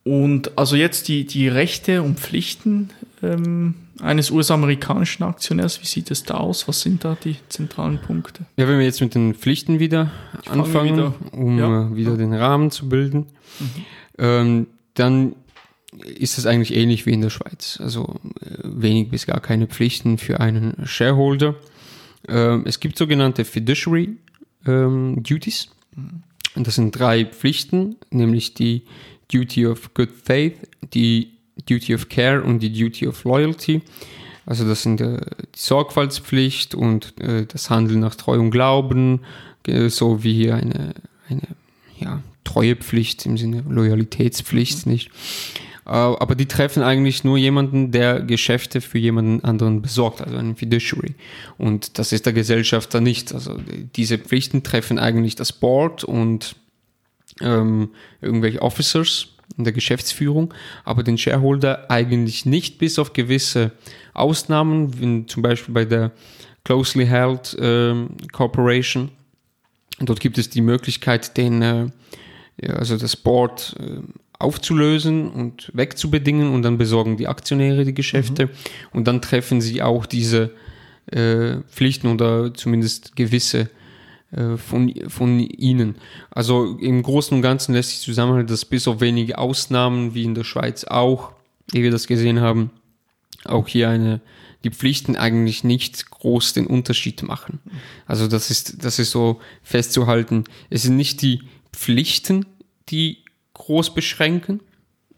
Und 0.04 0.58
also 0.58 0.76
jetzt 0.76 1.08
die, 1.08 1.26
die 1.26 1.48
Rechte 1.48 2.02
und 2.02 2.20
Pflichten 2.20 2.90
ähm, 3.22 3.76
eines 4.02 4.32
US-amerikanischen 4.32 5.24
Aktionärs, 5.24 5.82
wie 5.82 5.86
sieht 5.86 6.10
es 6.10 6.24
da 6.24 6.36
aus? 6.36 6.68
Was 6.68 6.82
sind 6.82 7.06
da 7.06 7.16
die 7.24 7.36
zentralen 7.50 8.00
Punkte? 8.00 8.46
Ja, 8.58 8.68
wenn 8.68 8.80
wir 8.80 8.86
jetzt 8.86 9.02
mit 9.02 9.14
den 9.14 9.36
Pflichten 9.36 9.80
wieder 9.80 10.12
ich 10.42 10.50
anfangen, 10.50 10.98
wieder, 10.98 11.14
um 11.32 11.60
ja. 11.60 11.84
Äh, 11.84 11.96
wieder 11.96 12.18
den 12.18 12.34
Rahmen 12.34 12.72
zu 12.72 12.90
bilden, 12.90 13.28
mhm. 13.60 13.86
ähm, 14.18 14.68
dann 14.96 15.36
ist 16.06 16.38
es 16.38 16.46
eigentlich 16.46 16.76
ähnlich 16.76 17.06
wie 17.06 17.14
in 17.14 17.22
der 17.22 17.30
Schweiz. 17.30 17.80
Also 17.82 18.20
äh, 18.42 18.58
wenig 18.64 19.10
bis 19.10 19.26
gar 19.26 19.40
keine 19.40 19.68
Pflichten 19.68 20.18
für 20.18 20.40
einen 20.40 20.86
Shareholder. 20.86 21.56
Ähm, 22.28 22.64
es 22.66 22.80
gibt 22.80 22.98
sogenannte 22.98 23.46
Fiduciary 23.46 24.18
ähm, 24.66 25.22
Duties. 25.24 25.70
Und 26.56 26.68
das 26.68 26.76
sind 26.76 26.92
drei 26.92 27.26
Pflichten, 27.26 27.96
nämlich 28.10 28.54
die 28.54 28.84
Duty 29.32 29.68
of 29.68 29.94
Good 29.94 30.12
Faith, 30.24 30.58
die 30.94 31.34
Duty 31.68 31.96
of 31.96 32.10
Care 32.10 32.42
und 32.42 32.60
die 32.60 32.72
Duty 32.72 33.08
of 33.08 33.24
Loyalty. 33.24 33.82
Also 34.46 34.68
das 34.68 34.84
sind 34.84 35.02
äh, 35.02 35.18
die 35.56 35.60
Sorgfaltspflicht 35.60 36.76
und 36.76 37.20
äh, 37.22 37.46
das 37.46 37.70
Handeln 37.70 38.00
nach 38.00 38.16
Treu 38.16 38.40
und 38.40 38.52
Glauben, 38.52 39.22
so 39.90 40.24
wie 40.24 40.52
eine 40.52 40.96
eine 41.32 41.48
ja, 42.00 42.22
Treuepflicht 42.44 43.26
im 43.26 43.38
Sinne 43.38 43.64
Loyalitätspflicht 43.68 44.86
mhm. 44.86 44.92
nicht. 44.92 45.12
Äh, 45.86 45.90
aber 45.90 46.36
die 46.36 46.46
treffen 46.46 46.84
eigentlich 46.84 47.24
nur 47.24 47.38
jemanden, 47.38 47.92
der 47.92 48.22
Geschäfte 48.22 48.82
für 48.82 48.98
jemanden 48.98 49.44
anderen 49.44 49.82
besorgt, 49.82 50.22
also 50.22 50.38
einen 50.38 50.56
Fiduciary. 50.56 51.16
Und 51.58 51.98
das 51.98 52.12
ist 52.12 52.26
der 52.26 52.34
Gesellschafter 52.34 53.02
nicht. 53.02 53.34
Also 53.34 53.58
diese 53.96 54.18
Pflichten 54.18 54.64
treffen 54.64 55.00
eigentlich 55.00 55.36
das 55.36 55.54
Board 55.54 56.04
und 56.04 56.56
ähm, 57.42 57.90
irgendwelche 58.22 58.62
Officers 58.62 59.30
in 59.58 59.64
der 59.64 59.74
Geschäftsführung, 59.74 60.54
aber 60.86 61.04
den 61.04 61.18
Shareholder 61.18 61.90
eigentlich 61.90 62.46
nicht, 62.46 62.78
bis 62.78 62.98
auf 63.00 63.14
gewisse 63.14 63.72
Ausnahmen, 64.14 65.00
wie 65.00 65.26
zum 65.26 65.44
Beispiel 65.44 65.74
bei 65.74 65.86
der 65.86 66.12
Closely 66.64 67.06
Held 67.06 67.58
ähm, 67.60 68.12
Corporation. 68.32 69.10
Dort 70.00 70.20
gibt 70.20 70.38
es 70.38 70.50
die 70.50 70.62
Möglichkeit, 70.62 71.38
den, 71.38 71.62
äh, 71.62 71.90
also 72.68 72.98
das 72.98 73.16
Board 73.16 73.76
äh, 73.80 74.02
aufzulösen 74.44 75.30
und 75.30 75.72
wegzubedingen 75.74 76.54
und 76.54 76.64
dann 76.64 76.78
besorgen 76.78 77.18
die 77.18 77.28
Aktionäre 77.28 77.86
die 77.86 77.94
Geschäfte 77.94 78.46
mhm. 78.46 78.52
und 78.94 79.08
dann 79.08 79.22
treffen 79.22 79.62
sie 79.62 79.82
auch 79.82 80.06
diese 80.06 80.52
äh, 81.08 81.58
Pflichten 81.70 82.08
oder 82.08 82.54
zumindest 82.54 83.16
gewisse 83.16 83.70
äh, 84.32 84.58
von, 84.58 84.94
von 85.08 85.40
ihnen. 85.40 85.96
Also 86.30 86.78
im 86.78 87.04
Großen 87.04 87.36
und 87.36 87.42
Ganzen 87.42 87.74
lässt 87.74 87.90
sich 87.90 88.00
zusammenhalten, 88.00 88.48
dass 88.48 88.66
bis 88.66 88.88
auf 88.88 89.02
wenige 89.02 89.38
Ausnahmen, 89.38 90.14
wie 90.14 90.24
in 90.24 90.36
der 90.36 90.44
Schweiz 90.44 90.86
auch, 90.86 91.34
wie 91.72 91.84
wir 91.84 91.92
das 91.92 92.08
gesehen 92.08 92.40
haben, 92.40 92.72
auch 93.44 93.68
hier 93.68 93.90
eine, 93.90 94.22
die 94.64 94.70
Pflichten 94.70 95.16
eigentlich 95.16 95.64
nicht 95.64 96.12
groß 96.12 96.54
den 96.54 96.68
Unterschied 96.68 97.24
machen. 97.24 97.60
Also 98.06 98.28
das 98.28 98.52
ist, 98.52 98.86
das 98.86 99.00
ist 99.00 99.12
so 99.12 99.42
festzuhalten. 99.64 100.44
Es 100.70 100.84
sind 100.84 100.96
nicht 100.96 101.22
die 101.22 101.42
Pflichten, 101.74 102.46
die 102.90 103.21
groß 103.62 103.94
beschränken, 103.94 104.60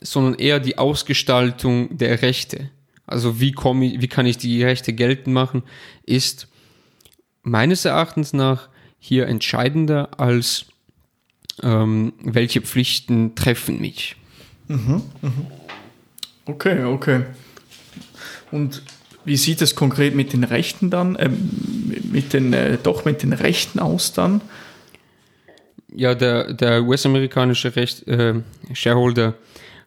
sondern 0.02 0.36
eher 0.36 0.60
die 0.60 0.78
Ausgestaltung 0.78 1.98
der 1.98 2.22
Rechte. 2.22 2.70
Also 3.07 3.40
wie 3.40 3.53
komme 3.53 3.86
ich, 3.86 4.02
wie 4.02 4.07
kann 4.10 4.26
ich 4.26 4.38
die 4.38 4.64
Rechte 4.64 4.91
geltend 4.91 5.34
machen, 5.34 5.64
ist 6.06 6.48
meines 7.41 7.86
Erachtens 7.86 8.34
nach 8.34 8.70
hier 8.99 9.28
entscheidender 9.28 10.20
als 10.20 10.65
ähm, 11.61 12.14
welche 12.22 12.61
Pflichten 12.61 13.36
treffen 13.36 13.80
mich. 13.80 14.18
Mhm, 14.68 15.03
mhm. 15.22 15.48
Okay, 16.45 16.84
okay. 16.84 17.24
Und 18.52 18.82
wie 19.24 19.38
sieht 19.38 19.61
es 19.61 19.76
konkret 19.76 20.15
mit 20.15 20.34
den 20.34 20.44
Rechten 20.44 20.90
dann, 20.90 21.15
äh, 21.15 21.30
mit 22.11 22.34
den, 22.34 22.52
äh, 22.52 22.78
doch 22.82 23.06
mit 23.06 23.24
den 23.24 23.32
Rechten 23.32 23.80
aus 23.80 24.11
dann? 24.11 24.41
Ja, 25.95 26.15
der, 26.15 26.53
der 26.53 26.84
US-amerikanische 26.84 27.76
Recht, 27.76 28.07
äh, 28.07 28.36
Shareholder 28.74 29.36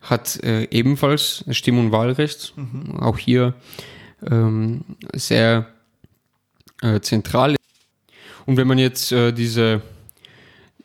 hat 0.03 0.43
äh, 0.45 0.65
ebenfalls 0.71 1.45
Stimm- 1.51 1.79
und 1.79 1.93
Wahlrecht. 1.93 2.53
Mhm. 2.57 2.97
Auch 3.01 3.19
hier 3.19 3.55
ähm, 4.31 4.83
sehr 5.15 5.67
äh, 6.83 7.01
zentral 7.01 7.57
und 8.47 8.57
wenn 8.57 8.69
man 8.69 8.79
jetzt 8.79 9.13
äh, 9.13 9.33
diese, 9.33 9.83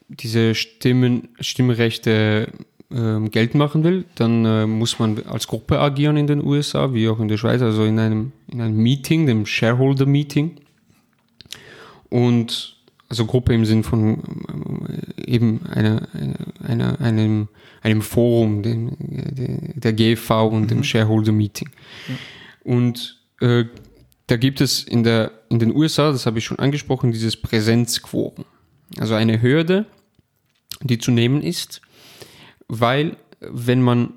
diese 0.08 0.56
Stimmen, 0.56 1.30
Stimmrechte 1.40 2.48
äh, 2.90 3.30
Geld 3.30 3.56
machen 3.56 3.84
will, 3.84 4.06
dann 4.16 4.44
äh, 4.46 4.66
muss 4.66 5.00
man 5.00 5.24
als 5.28 5.48
Gruppe 5.48 5.80
agieren 5.80 6.18
in 6.18 6.28
den 6.28 6.44
USA, 6.44 6.94
wie 6.94 7.08
auch 7.08 7.20
in 7.20 7.28
der 7.28 7.38
Schweiz, 7.38 7.62
also 7.62 7.86
in 7.86 8.00
einem, 8.00 8.32
in 8.52 8.62
einem 8.62 8.78
Meeting, 8.78 9.28
dem 9.28 9.46
Shareholder 9.46 10.08
Meeting. 10.08 10.58
Und 12.10 12.78
also 13.12 13.26
Gruppe 13.26 13.54
im 13.54 13.66
Sinn 13.66 13.84
von 13.84 14.24
äh, 14.88 15.30
eben 15.30 15.66
einer, 15.66 16.08
einer, 16.64 17.02
einem, 17.02 17.50
einem 17.82 18.02
Forum, 18.02 18.64
dem, 18.64 18.96
der 19.00 19.92
GV 19.92 20.48
und 20.48 20.62
mhm. 20.62 20.68
dem 20.68 20.84
Shareholder 20.86 21.34
Meeting. 21.34 21.70
Ja. 22.08 22.16
Und 22.64 23.20
äh, 23.42 23.66
da 24.28 24.38
gibt 24.38 24.62
es 24.62 24.84
in, 24.84 25.04
der, 25.04 25.34
in 25.50 25.60
den 25.60 25.76
USA, 25.76 26.14
das 26.14 26.26
habe 26.26 26.40
ich 26.40 26.46
schon 26.46 26.60
angesprochen, 26.60 27.12
dieses 27.12 27.36
Präsenzquorum. 27.36 28.46
Also 28.98 29.14
eine 29.16 29.42
Hürde, 29.42 29.88
die 30.82 30.98
zu 30.98 31.12
nehmen 31.12 31.42
ist, 31.42 31.82
weil 32.70 33.18
wenn 33.42 33.82
man 33.82 34.14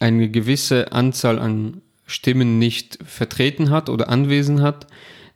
eine 0.00 0.28
gewisse 0.28 0.90
Anzahl 0.90 1.38
an 1.38 1.80
Stimmen 2.06 2.58
nicht 2.58 2.98
vertreten 3.04 3.70
hat 3.70 3.88
oder 3.88 4.08
anwesend 4.08 4.62
hat, 4.62 4.88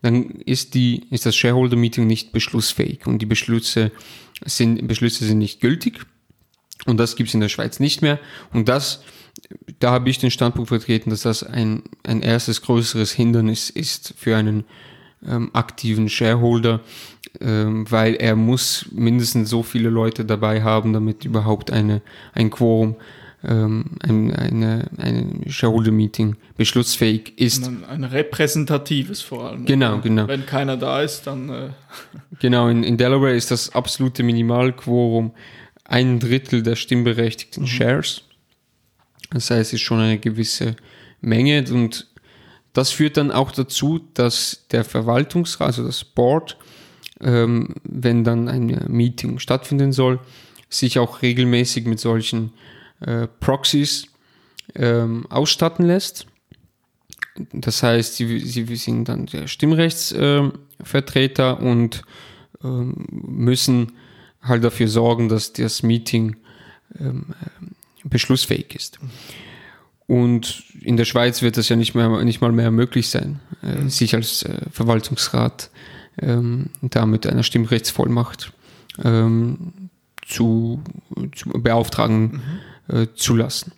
dann 0.03 0.31
ist, 0.47 0.75
die, 0.75 1.07
ist 1.11 1.27
das 1.27 1.37
Shareholder 1.37 1.77
Meeting 1.77 2.07
nicht 2.07 2.33
beschlussfähig 2.33 3.07
und 3.07 3.21
die 3.21 3.27
Beschlüsse 3.27 3.93
sind, 4.45 4.87
Beschlüsse 4.89 5.25
sind 5.25 5.39
nicht 5.39 5.61
gültig. 5.61 6.07
Und 6.87 6.97
das 6.97 7.15
gibt 7.15 7.29
es 7.29 7.35
in 7.35 7.41
der 7.41 7.51
Schweiz 7.51 7.79
nicht 7.79 8.01
mehr. 8.01 8.19
Und 8.53 8.69
das 8.69 9.03
da 9.79 9.93
habe 9.93 10.11
ich 10.11 10.19
den 10.19 10.31
Standpunkt 10.31 10.69
vertreten, 10.69 11.11
dass 11.11 11.23
das 11.23 11.43
ein, 11.43 11.83
ein 12.03 12.23
erstes 12.23 12.63
größeres 12.63 13.13
Hindernis 13.13 13.71
ist 13.71 14.15
für 14.17 14.37
einen 14.37 14.65
ähm, 15.27 15.51
aktiven 15.53 16.09
Shareholder, 16.09 16.81
ähm, 17.41 17.91
weil 17.91 18.15
er 18.15 18.37
muss 18.37 18.87
mindestens 18.93 19.51
so 19.51 19.63
viele 19.63 19.91
Leute 19.91 20.25
dabei 20.25 20.63
haben, 20.63 20.93
damit 20.93 21.25
überhaupt 21.25 21.71
eine, 21.71 22.03
ein 22.33 22.51
Quorum, 22.51 22.97
ähm, 23.43 23.97
ein, 24.01 24.35
eine, 24.35 24.91
ein 24.99 25.45
Shareholder-Meeting 25.47 26.37
beschlussfähig 26.57 27.39
ist. 27.39 27.67
Ein, 27.67 27.85
ein, 27.85 28.05
repräsentatives 28.05 29.23
vor 29.23 29.49
allem. 29.49 29.65
Genau, 29.65 30.01
genau. 30.01 30.29
Wenn 30.29 30.47
keiner 30.47 30.77
da 30.77 31.03
ist, 31.03 31.27
dann... 31.27 31.49
Äh 31.49 31.69
genau, 32.39 32.69
in, 32.69 32.83
in 32.83 32.97
Delaware 32.97 33.35
ist 33.35 33.51
das 33.51 33.75
absolute 33.75 34.23
Minimalquorum 34.23 35.33
ein 35.85 36.21
Drittel 36.21 36.63
der 36.63 36.77
stimmberechtigten 36.77 37.65
mhm. 37.65 37.69
Shares. 37.69 38.23
Das 39.31 39.51
heißt, 39.51 39.69
es 39.69 39.73
ist 39.75 39.81
schon 39.81 40.01
eine 40.01 40.19
gewisse 40.19 40.77
Menge 41.21 41.65
und 41.71 42.07
das 42.73 42.91
führt 42.91 43.17
dann 43.17 43.33
auch 43.33 43.51
dazu, 43.51 44.01
dass 44.15 44.67
der 44.71 44.85
Verwaltungsrat, 44.85 45.67
also 45.67 45.85
das 45.85 46.05
Board, 46.05 46.57
ähm, 47.21 47.75
wenn 47.83 48.23
dann 48.23 48.49
ein 48.49 48.85
Meeting 48.89 49.39
stattfinden 49.39 49.93
soll, 49.93 50.21
sich 50.69 50.99
auch 50.99 51.23
regelmäßig 51.23 51.87
mit 51.87 51.99
solchen 51.99 52.53
äh, 53.01 53.27
Proxies 53.41 54.07
ähm, 54.75 55.27
ausstatten 55.29 55.87
lässt. 55.87 56.27
Das 57.53 57.83
heißt, 57.83 58.17
sie, 58.17 58.41
sie 58.41 58.77
sind 58.77 59.09
dann 59.09 59.27
der 59.27 59.47
Stimmrechtsvertreter 59.47 61.59
äh, 61.61 61.65
und 61.65 62.03
äh, 62.63 62.67
müssen 62.67 63.93
halt 64.43 64.65
dafür 64.65 64.89
sorgen, 64.89 65.29
dass 65.29 65.53
das 65.53 65.83
Meeting 65.83 66.37
ähm, 66.99 67.27
beschlussfähig 68.05 68.75
ist. 68.75 68.99
Und 70.07 70.65
in 70.81 70.97
der 70.97 71.05
Schweiz 71.05 71.41
wird 71.41 71.57
das 71.57 71.69
ja 71.69 71.77
nicht, 71.77 71.95
mehr, 71.95 72.25
nicht 72.25 72.41
mal 72.41 72.51
mehr 72.51 72.73
möglich 72.73 73.09
sein, 73.09 73.39
äh, 73.63 73.77
mhm. 73.77 73.91
sich 73.91 74.15
als 74.15 74.43
äh, 74.43 74.63
Verwaltungsrat 74.73 75.71
ähm, 76.21 76.71
da 76.83 77.07
mit 77.07 77.27
einer 77.27 77.45
Stimmrechtsvollmacht 77.45 78.53
ähm, 79.05 79.91
zu, 80.27 80.83
zu 81.33 81.51
beauftragen 81.51 82.23
mhm. 82.23 82.41
Äh, 82.91 83.07
zu 83.15 83.37
lassen. 83.37 83.73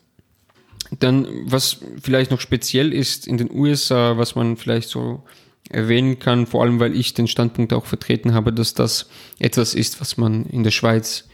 Dann, 0.99 1.27
was 1.45 1.79
vielleicht 2.01 2.31
noch 2.31 2.41
speziell 2.41 2.93
ist 2.93 3.27
in 3.27 3.39
den 3.39 3.51
USA, 3.51 4.19
was 4.19 4.35
man 4.35 4.57
vielleicht 4.57 4.91
so 4.91 5.23
erwähnen 5.71 6.19
kann, 6.19 6.47
vor 6.47 6.63
allem 6.63 6.81
weil 6.81 6.95
ich 6.95 7.15
den 7.15 7.29
Standpunkt 7.29 7.73
auch 7.73 7.87
vertreten 7.87 8.35
habe, 8.35 8.53
dass 8.53 8.75
das 8.75 9.09
etwas 9.39 9.75
ist, 9.75 10.01
was 10.01 10.17
man 10.17 10.45
in 10.47 10.65
der 10.65 10.71
Schweiz 10.71 11.29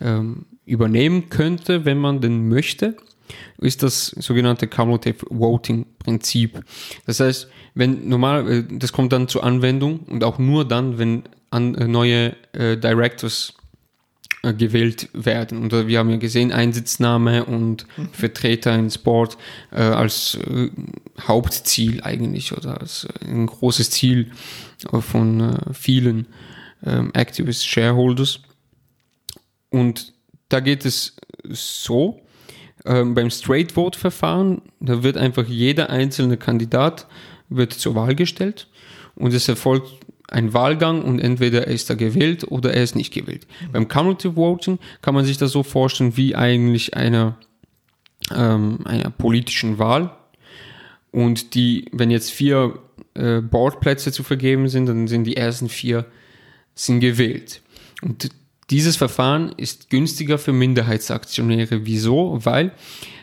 ähm, 0.00 0.46
übernehmen 0.66 1.30
könnte, 1.30 1.84
wenn 1.84 1.98
man 1.98 2.20
denn 2.20 2.48
möchte, 2.48 2.96
ist 3.58 3.82
das 3.82 4.08
sogenannte 4.08 4.66
Cumulative 4.66 5.26
Voting 5.30 5.86
Prinzip. 5.98 6.62
Das 7.06 7.20
heißt, 7.20 7.48
wenn 7.74 8.08
normal, 8.08 8.50
äh, 8.50 8.64
das 8.70 8.92
kommt 8.92 9.12
dann 9.12 9.28
zur 9.28 9.44
Anwendung 9.44 10.00
und 10.00 10.24
auch 10.24 10.38
nur 10.38 10.66
dann, 10.66 10.98
wenn 10.98 11.24
an, 11.50 11.74
äh, 11.74 11.88
neue 11.88 12.36
äh, 12.52 12.76
Directors 12.76 13.54
gewählt 14.42 15.10
werden. 15.12 15.58
Und 15.62 15.86
wir 15.86 15.98
haben 15.98 16.10
ja 16.10 16.16
gesehen, 16.16 16.52
Einsitznahme 16.52 17.44
und 17.44 17.86
mhm. 17.96 18.08
Vertreter 18.12 18.74
ins 18.74 18.98
Board 18.98 19.36
äh, 19.70 19.82
als 19.82 20.36
äh, 20.36 20.70
Hauptziel 21.20 22.02
eigentlich 22.02 22.56
oder 22.56 22.80
als 22.80 23.06
ein 23.22 23.46
großes 23.46 23.90
Ziel 23.90 24.30
von 25.00 25.58
vielen 25.72 26.26
ähm, 26.84 27.10
Activist 27.12 27.68
Shareholders. 27.68 28.40
Und 29.68 30.14
da 30.48 30.60
geht 30.60 30.84
es 30.84 31.16
so, 31.44 32.20
äh, 32.84 33.04
beim 33.04 33.30
Straight 33.30 33.72
Vote 33.72 33.98
Verfahren, 33.98 34.62
da 34.80 35.02
wird 35.02 35.16
einfach 35.16 35.46
jeder 35.46 35.90
einzelne 35.90 36.36
Kandidat 36.36 37.06
wird 37.48 37.72
zur 37.72 37.94
Wahl 37.94 38.14
gestellt 38.14 38.68
und 39.14 39.34
es 39.34 39.48
erfolgt 39.48 40.06
ein 40.30 40.52
Wahlgang 40.52 41.02
und 41.02 41.18
entweder 41.18 41.66
er 41.66 41.74
ist 41.74 41.90
da 41.90 41.94
gewählt 41.94 42.44
oder 42.50 42.72
er 42.72 42.82
ist 42.82 42.96
nicht 42.96 43.12
gewählt. 43.12 43.46
Mhm. 43.48 43.72
Beim 43.72 43.88
Cumulative 43.88 44.36
Voting 44.36 44.78
kann 45.02 45.14
man 45.14 45.24
sich 45.24 45.38
das 45.38 45.52
so 45.52 45.62
vorstellen 45.62 46.16
wie 46.16 46.36
eigentlich 46.36 46.94
einer, 46.94 47.36
ähm, 48.34 48.80
einer 48.84 49.10
politischen 49.10 49.78
Wahl. 49.78 50.16
Und 51.10 51.54
die, 51.54 51.86
wenn 51.92 52.10
jetzt 52.10 52.30
vier 52.30 52.78
äh, 53.14 53.40
Boardplätze 53.40 54.12
zu 54.12 54.22
vergeben 54.22 54.68
sind, 54.68 54.86
dann 54.86 55.08
sind 55.08 55.24
die 55.24 55.36
ersten 55.36 55.68
vier 55.68 56.06
sind 56.74 57.00
gewählt. 57.00 57.62
Und 58.00 58.30
Dieses 58.70 58.96
Verfahren 58.96 59.52
ist 59.56 59.90
günstiger 59.90 60.38
für 60.38 60.52
Minderheitsaktionäre. 60.52 61.86
Wieso? 61.86 62.38
Weil 62.44 62.72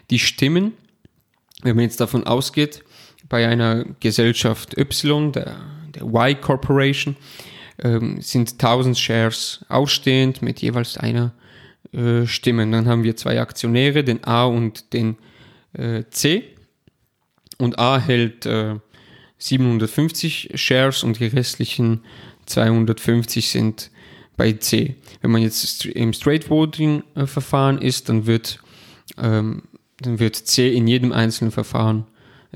die 0.09 0.19
Stimmen, 0.19 0.73
wenn 1.63 1.77
man 1.77 1.83
jetzt 1.83 2.01
davon 2.01 2.25
ausgeht, 2.25 2.83
bei 3.29 3.47
einer 3.47 3.85
Gesellschaft 4.01 4.77
Y, 4.77 5.31
der, 5.31 5.45
der 5.45 5.57
Y 6.01 6.35
Corporation, 6.41 7.15
ähm, 7.83 8.21
sind 8.21 8.53
1000 8.53 8.97
Shares 8.97 9.65
ausstehend 9.69 10.41
mit 10.41 10.61
jeweils 10.61 10.97
einer 10.97 11.33
äh, 11.93 12.25
Stimme. 12.25 12.69
Dann 12.69 12.87
haben 12.87 13.03
wir 13.03 13.15
zwei 13.15 13.39
Aktionäre, 13.39 14.03
den 14.03 14.23
A 14.23 14.45
und 14.45 14.93
den 14.93 15.17
äh, 15.73 16.03
C. 16.09 16.43
Und 17.57 17.79
A 17.79 17.99
hält 17.99 18.45
äh, 18.45 18.75
750 19.39 20.51
Shares 20.55 21.03
und 21.03 21.19
die 21.19 21.27
restlichen 21.27 22.01
250 22.45 23.49
sind 23.49 23.91
bei 24.35 24.53
C. 24.53 24.95
Wenn 25.21 25.31
man 25.31 25.41
jetzt 25.41 25.85
im 25.85 26.13
Straight 26.13 26.49
Voting 26.49 27.03
äh, 27.15 27.25
Verfahren 27.25 27.79
ist, 27.79 28.09
dann 28.09 28.25
wird, 28.25 28.59
ähm, 29.17 29.63
dann 29.99 30.19
wird 30.19 30.35
C 30.35 30.73
in 30.73 30.87
jedem 30.87 31.11
einzelnen 31.11 31.51
Verfahren, 31.51 32.05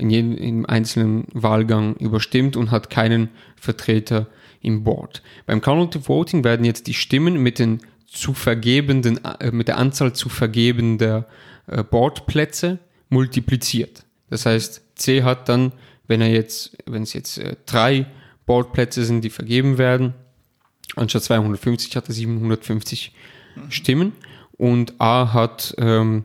in 0.02 0.10
jedem 0.10 0.66
einzelnen 0.66 1.26
Wahlgang 1.32 1.94
überstimmt 1.94 2.56
und 2.56 2.72
hat 2.72 2.90
keinen 2.90 3.28
Vertreter 3.54 4.26
im 4.60 4.82
Board. 4.82 5.22
Beim 5.46 5.60
Cumulative 5.60 6.08
Voting 6.08 6.42
werden 6.42 6.66
jetzt 6.66 6.88
die 6.88 6.94
Stimmen 6.94 7.40
mit 7.40 7.60
den 7.60 7.80
zu 8.06 8.34
vergebenden, 8.34 9.24
äh, 9.24 9.52
mit 9.52 9.68
der 9.68 9.78
Anzahl 9.78 10.12
zu 10.12 10.28
vergebender 10.28 11.28
äh, 11.68 11.84
Boardplätze 11.84 12.80
multipliziert. 13.10 14.04
Das 14.28 14.44
heißt, 14.44 14.82
C 14.96 15.22
hat 15.22 15.48
dann, 15.48 15.72
wenn 16.08 16.20
er 16.20 16.30
jetzt, 16.30 16.76
wenn 16.86 17.04
es 17.04 17.12
jetzt 17.12 17.38
äh, 17.38 17.54
drei 17.64 18.06
Boardplätze 18.44 19.04
sind, 19.04 19.22
die 19.22 19.30
vergeben 19.30 19.78
werden, 19.78 20.14
anstatt 20.96 21.22
250 21.22 21.94
hat 21.94 22.08
er 22.08 22.14
750 22.14 23.12
mhm. 23.54 23.70
Stimmen 23.70 24.12
und 24.58 25.00
A 25.00 25.32
hat 25.32 25.76
ähm, 25.78 26.24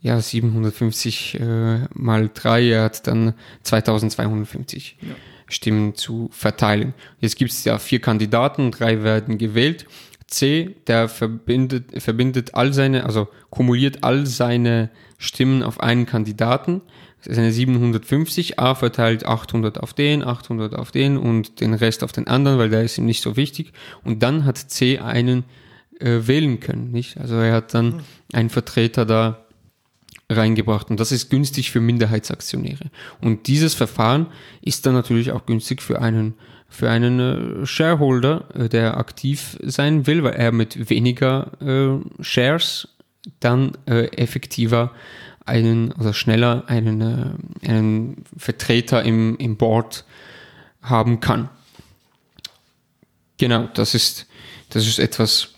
ja 0.00 0.20
750 0.20 1.40
äh, 1.40 1.78
mal 1.94 2.30
drei, 2.32 2.70
er 2.70 2.84
hat 2.84 3.06
dann 3.06 3.34
2250 3.62 4.96
ja. 5.00 5.08
Stimmen 5.48 5.94
zu 5.94 6.28
verteilen. 6.32 6.94
Jetzt 7.20 7.36
gibt 7.36 7.50
es 7.50 7.64
ja 7.64 7.78
vier 7.78 8.00
Kandidaten, 8.00 8.70
drei 8.70 9.02
werden 9.02 9.38
gewählt. 9.38 9.86
C, 10.26 10.76
der 10.86 11.08
verbindet, 11.08 12.02
verbindet 12.02 12.54
all 12.54 12.74
seine, 12.74 13.04
also 13.04 13.28
kumuliert 13.48 14.04
all 14.04 14.26
seine 14.26 14.90
Stimmen 15.16 15.62
auf 15.62 15.80
einen 15.80 16.04
Kandidaten. 16.04 16.82
Das 17.18 17.28
ist 17.28 17.38
eine 17.38 17.50
750. 17.50 18.58
A 18.58 18.74
verteilt 18.74 19.24
800 19.26 19.80
auf 19.80 19.94
den, 19.94 20.22
800 20.22 20.76
auf 20.76 20.92
den 20.92 21.16
und 21.16 21.60
den 21.60 21.74
Rest 21.74 22.04
auf 22.04 22.12
den 22.12 22.26
anderen, 22.26 22.58
weil 22.58 22.68
der 22.68 22.84
ist 22.84 22.98
ihm 22.98 23.06
nicht 23.06 23.22
so 23.22 23.36
wichtig. 23.36 23.72
Und 24.04 24.22
dann 24.22 24.44
hat 24.44 24.58
C 24.58 24.98
einen 24.98 25.44
äh, 25.98 26.20
wählen 26.26 26.60
können, 26.60 26.92
nicht? 26.92 27.18
Also 27.18 27.36
er 27.36 27.54
hat 27.54 27.74
dann 27.74 27.94
hm. 27.94 28.00
einen 28.34 28.50
Vertreter 28.50 29.04
da 29.04 29.44
reingebracht 30.30 30.90
und 30.90 31.00
das 31.00 31.12
ist 31.12 31.30
günstig 31.30 31.70
für 31.70 31.80
Minderheitsaktionäre. 31.80 32.90
Und 33.20 33.46
dieses 33.46 33.74
Verfahren 33.74 34.26
ist 34.60 34.84
dann 34.84 34.94
natürlich 34.94 35.32
auch 35.32 35.46
günstig 35.46 35.82
für 35.82 36.00
einen 36.00 36.34
für 36.70 36.90
einen 36.90 37.62
äh, 37.62 37.66
Shareholder, 37.66 38.44
äh, 38.54 38.68
der 38.68 38.98
aktiv 38.98 39.58
sein 39.62 40.06
will, 40.06 40.22
weil 40.22 40.34
er 40.34 40.52
mit 40.52 40.90
weniger 40.90 41.52
äh, 41.62 42.22
Shares 42.22 42.88
dann 43.40 43.72
äh, 43.86 44.08
effektiver 44.08 44.92
einen 45.44 45.92
oder 45.92 46.12
schneller 46.12 46.64
einen, 46.66 47.00
äh, 47.00 47.66
einen 47.68 48.24
Vertreter 48.36 49.02
im, 49.02 49.36
im 49.38 49.56
Board 49.56 50.04
haben 50.82 51.20
kann. 51.20 51.48
Genau, 53.38 53.68
das 53.74 53.94
ist, 53.94 54.26
das 54.68 54.86
ist 54.86 54.98
etwas, 54.98 55.54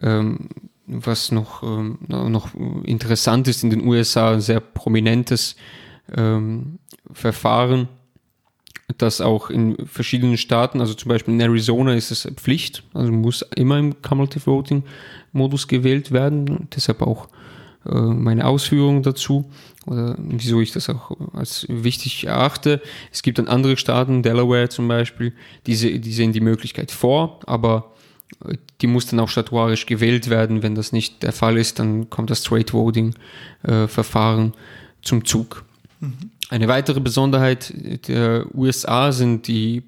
ähm, 0.00 0.48
was 0.86 1.32
noch, 1.32 1.62
ähm, 1.62 1.98
noch 2.08 2.54
interessant 2.84 3.48
ist 3.48 3.62
in 3.64 3.70
den 3.70 3.86
USA, 3.86 4.32
ein 4.32 4.40
sehr 4.40 4.60
prominentes 4.60 5.56
ähm, 6.16 6.78
Verfahren 7.12 7.88
das 8.98 9.20
auch 9.20 9.50
in 9.50 9.76
verschiedenen 9.86 10.36
Staaten, 10.36 10.80
also 10.80 10.94
zum 10.94 11.08
Beispiel 11.08 11.34
in 11.34 11.40
Arizona 11.40 11.94
ist 11.94 12.10
es 12.10 12.28
Pflicht, 12.36 12.84
also 12.94 13.10
muss 13.12 13.42
immer 13.56 13.78
im 13.78 14.00
Cumulative 14.00 14.46
Voting 14.46 14.84
Modus 15.32 15.66
gewählt 15.66 16.12
werden. 16.12 16.68
Deshalb 16.74 17.02
auch 17.02 17.28
äh, 17.84 17.94
meine 17.94 18.46
Ausführungen 18.46 19.02
dazu 19.02 19.50
oder 19.86 20.16
wieso 20.18 20.60
ich 20.60 20.72
das 20.72 20.88
auch 20.88 21.10
als 21.32 21.66
wichtig 21.68 22.26
erachte. 22.26 22.80
Es 23.12 23.22
gibt 23.22 23.38
dann 23.38 23.48
andere 23.48 23.76
Staaten, 23.76 24.22
Delaware 24.22 24.68
zum 24.68 24.88
Beispiel, 24.88 25.32
die, 25.66 26.00
die 26.00 26.12
sehen 26.12 26.32
die 26.32 26.40
Möglichkeit 26.40 26.90
vor, 26.90 27.40
aber 27.46 27.92
die 28.80 28.86
muss 28.86 29.06
dann 29.06 29.20
auch 29.20 29.28
statuarisch 29.28 29.86
gewählt 29.86 30.28
werden. 30.28 30.62
Wenn 30.62 30.74
das 30.74 30.92
nicht 30.92 31.22
der 31.22 31.32
Fall 31.32 31.56
ist, 31.56 31.78
dann 31.78 32.10
kommt 32.10 32.30
das 32.30 32.44
Straight 32.44 32.72
Voting 32.72 33.14
äh, 33.62 33.86
Verfahren 33.86 34.54
zum 35.02 35.24
Zug. 35.24 35.64
Mhm. 36.00 36.30
Eine 36.48 36.68
weitere 36.68 37.00
Besonderheit 37.00 37.72
der 38.06 38.46
USA 38.54 39.10
sind 39.10 39.48
die 39.48 39.82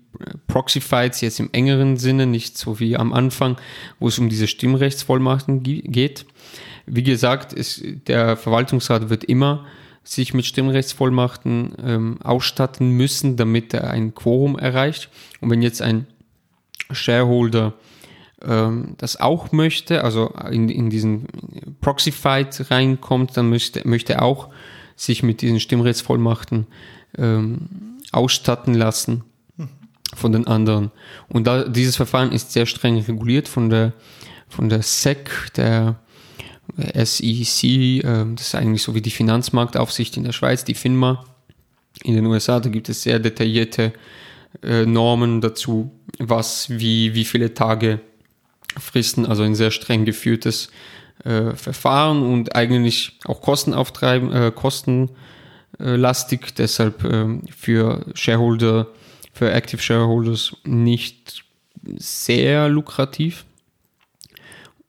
Proxy 0.48 0.80
Fights 0.80 1.20
jetzt 1.20 1.38
im 1.38 1.50
engeren 1.52 1.96
Sinne, 1.96 2.26
nicht 2.26 2.58
so 2.58 2.80
wie 2.80 2.96
am 2.96 3.12
Anfang, 3.12 3.56
wo 4.00 4.08
es 4.08 4.18
um 4.18 4.28
diese 4.28 4.48
Stimmrechtsvollmachten 4.48 5.62
geht. 5.62 6.26
Wie 6.86 7.04
gesagt, 7.04 7.52
ist, 7.52 7.84
der 8.08 8.36
Verwaltungsrat 8.36 9.08
wird 9.08 9.22
immer 9.22 9.66
sich 10.02 10.34
mit 10.34 10.46
Stimmrechtsvollmachten 10.46 11.74
ähm, 11.84 12.22
ausstatten 12.22 12.90
müssen, 12.90 13.36
damit 13.36 13.72
er 13.74 13.90
ein 13.90 14.14
Quorum 14.14 14.58
erreicht. 14.58 15.10
Und 15.40 15.50
wenn 15.50 15.62
jetzt 15.62 15.82
ein 15.82 16.06
Shareholder 16.90 17.74
ähm, 18.42 18.94
das 18.98 19.20
auch 19.20 19.52
möchte, 19.52 20.04
also 20.04 20.32
in, 20.50 20.68
in 20.68 20.90
diesen 20.90 21.26
Proxy 21.80 22.12
Fight 22.12 22.70
reinkommt, 22.70 23.36
dann 23.36 23.50
möchte, 23.50 23.86
möchte 23.86 24.22
auch 24.22 24.48
sich 24.96 25.22
mit 25.22 25.42
diesen 25.42 25.60
Stimmrechtsvollmachten 25.60 26.66
ähm, 27.16 27.98
ausstatten 28.12 28.74
lassen 28.74 29.24
von 30.14 30.32
den 30.32 30.46
anderen. 30.46 30.90
Und 31.28 31.46
da, 31.46 31.64
dieses 31.64 31.96
Verfahren 31.96 32.32
ist 32.32 32.52
sehr 32.52 32.66
streng 32.66 32.98
reguliert 32.98 33.48
von 33.48 33.70
der, 33.70 33.92
von 34.48 34.68
der 34.68 34.82
SEC, 34.82 35.52
der 35.56 35.96
SEC, 36.94 37.64
äh, 37.64 38.02
das 38.34 38.48
ist 38.48 38.54
eigentlich 38.54 38.82
so 38.82 38.94
wie 38.94 39.02
die 39.02 39.10
Finanzmarktaufsicht 39.10 40.16
in 40.16 40.24
der 40.24 40.32
Schweiz, 40.32 40.64
die 40.64 40.74
FINMA. 40.74 41.24
In 42.04 42.14
den 42.14 42.26
USA, 42.26 42.60
da 42.60 42.68
gibt 42.68 42.88
es 42.88 43.02
sehr 43.02 43.18
detaillierte 43.18 43.92
äh, 44.62 44.86
Normen 44.86 45.40
dazu, 45.40 45.90
was, 46.18 46.70
wie, 46.70 47.14
wie 47.14 47.24
viele 47.24 47.54
Tage 47.54 48.00
Fristen, 48.78 49.26
also 49.26 49.42
ein 49.42 49.54
sehr 49.54 49.70
streng 49.70 50.04
geführtes 50.04 50.70
äh, 51.24 51.54
Verfahren 51.54 52.22
und 52.22 52.54
eigentlich 52.54 53.18
auch 53.24 53.40
Kosten 53.40 53.74
auftreiben, 53.74 54.32
äh, 54.32 54.52
kostenlastig, 54.54 56.54
deshalb 56.56 57.04
äh, 57.04 57.40
für 57.54 58.06
Shareholder, 58.14 58.88
für 59.32 59.52
Active 59.52 59.80
Shareholders 59.80 60.56
nicht 60.64 61.44
sehr 61.96 62.68
lukrativ. 62.68 63.44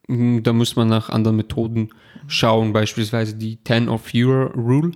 Mm, 0.07 0.43
da 0.43 0.53
muss 0.53 0.75
man 0.75 0.87
nach 0.87 1.09
anderen 1.09 1.37
Methoden 1.37 1.89
schauen, 2.27 2.73
beispielsweise 2.73 3.35
die 3.35 3.57
10 3.63 3.89
of 3.89 4.13
Euro 4.13 4.51
Rule, 4.55 4.91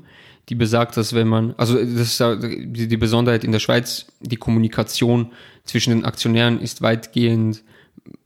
die 0.50 0.56
besagt, 0.56 0.98
dass 0.98 1.14
wenn 1.14 1.28
man, 1.28 1.54
also 1.58 1.78
das 1.78 2.20
ist 2.20 2.22
die 2.42 2.98
Besonderheit 2.98 3.44
in 3.44 3.52
der 3.52 3.60
Schweiz, 3.60 4.08
die 4.20 4.36
Kommunikation 4.36 5.32
zwischen 5.64 5.92
den 5.92 6.06
Aktionären 6.06 6.60
ist 6.60 6.82
weitgehend 6.82 7.64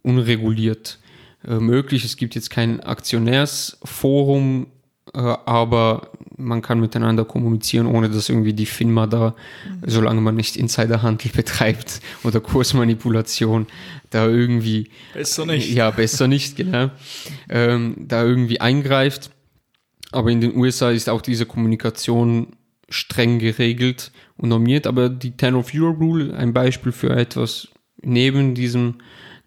unreguliert. 0.03 0.99
Äh, 1.47 1.59
möglich. 1.59 2.03
Es 2.03 2.17
gibt 2.17 2.35
jetzt 2.35 2.49
kein 2.49 2.81
Aktionärsforum, 2.81 4.67
äh, 5.13 5.19
aber 5.19 6.11
man 6.35 6.61
kann 6.61 6.79
miteinander 6.79 7.25
kommunizieren, 7.25 7.87
ohne 7.87 8.09
dass 8.09 8.29
irgendwie 8.29 8.53
die 8.53 8.65
FINMA 8.65 9.07
da, 9.07 9.35
mhm. 9.65 9.89
solange 9.89 10.21
man 10.21 10.35
nicht 10.35 10.57
Insiderhandel 10.57 11.31
betreibt 11.35 12.01
oder 12.23 12.41
Kursmanipulation, 12.41 13.67
da 14.09 14.27
irgendwie. 14.27 14.89
Besser 15.13 15.45
nicht. 15.45 15.71
Ja, 15.71 15.91
besser 15.91 16.27
nicht, 16.27 16.57
genau. 16.57 16.91
Ähm, 17.49 17.95
da 17.97 18.23
irgendwie 18.23 18.59
eingreift. 18.59 19.31
Aber 20.11 20.31
in 20.31 20.41
den 20.41 20.55
USA 20.55 20.91
ist 20.91 21.09
auch 21.09 21.21
diese 21.21 21.45
Kommunikation 21.45 22.55
streng 22.89 23.39
geregelt 23.39 24.11
und 24.37 24.49
normiert. 24.49 24.87
Aber 24.87 25.09
die 25.09 25.35
10 25.35 25.55
of 25.55 25.73
Euro 25.73 25.91
Rule, 25.91 26.33
ein 26.35 26.53
Beispiel 26.53 26.91
für 26.91 27.09
etwas 27.09 27.67
neben 28.01 28.55
diesem 28.55 28.95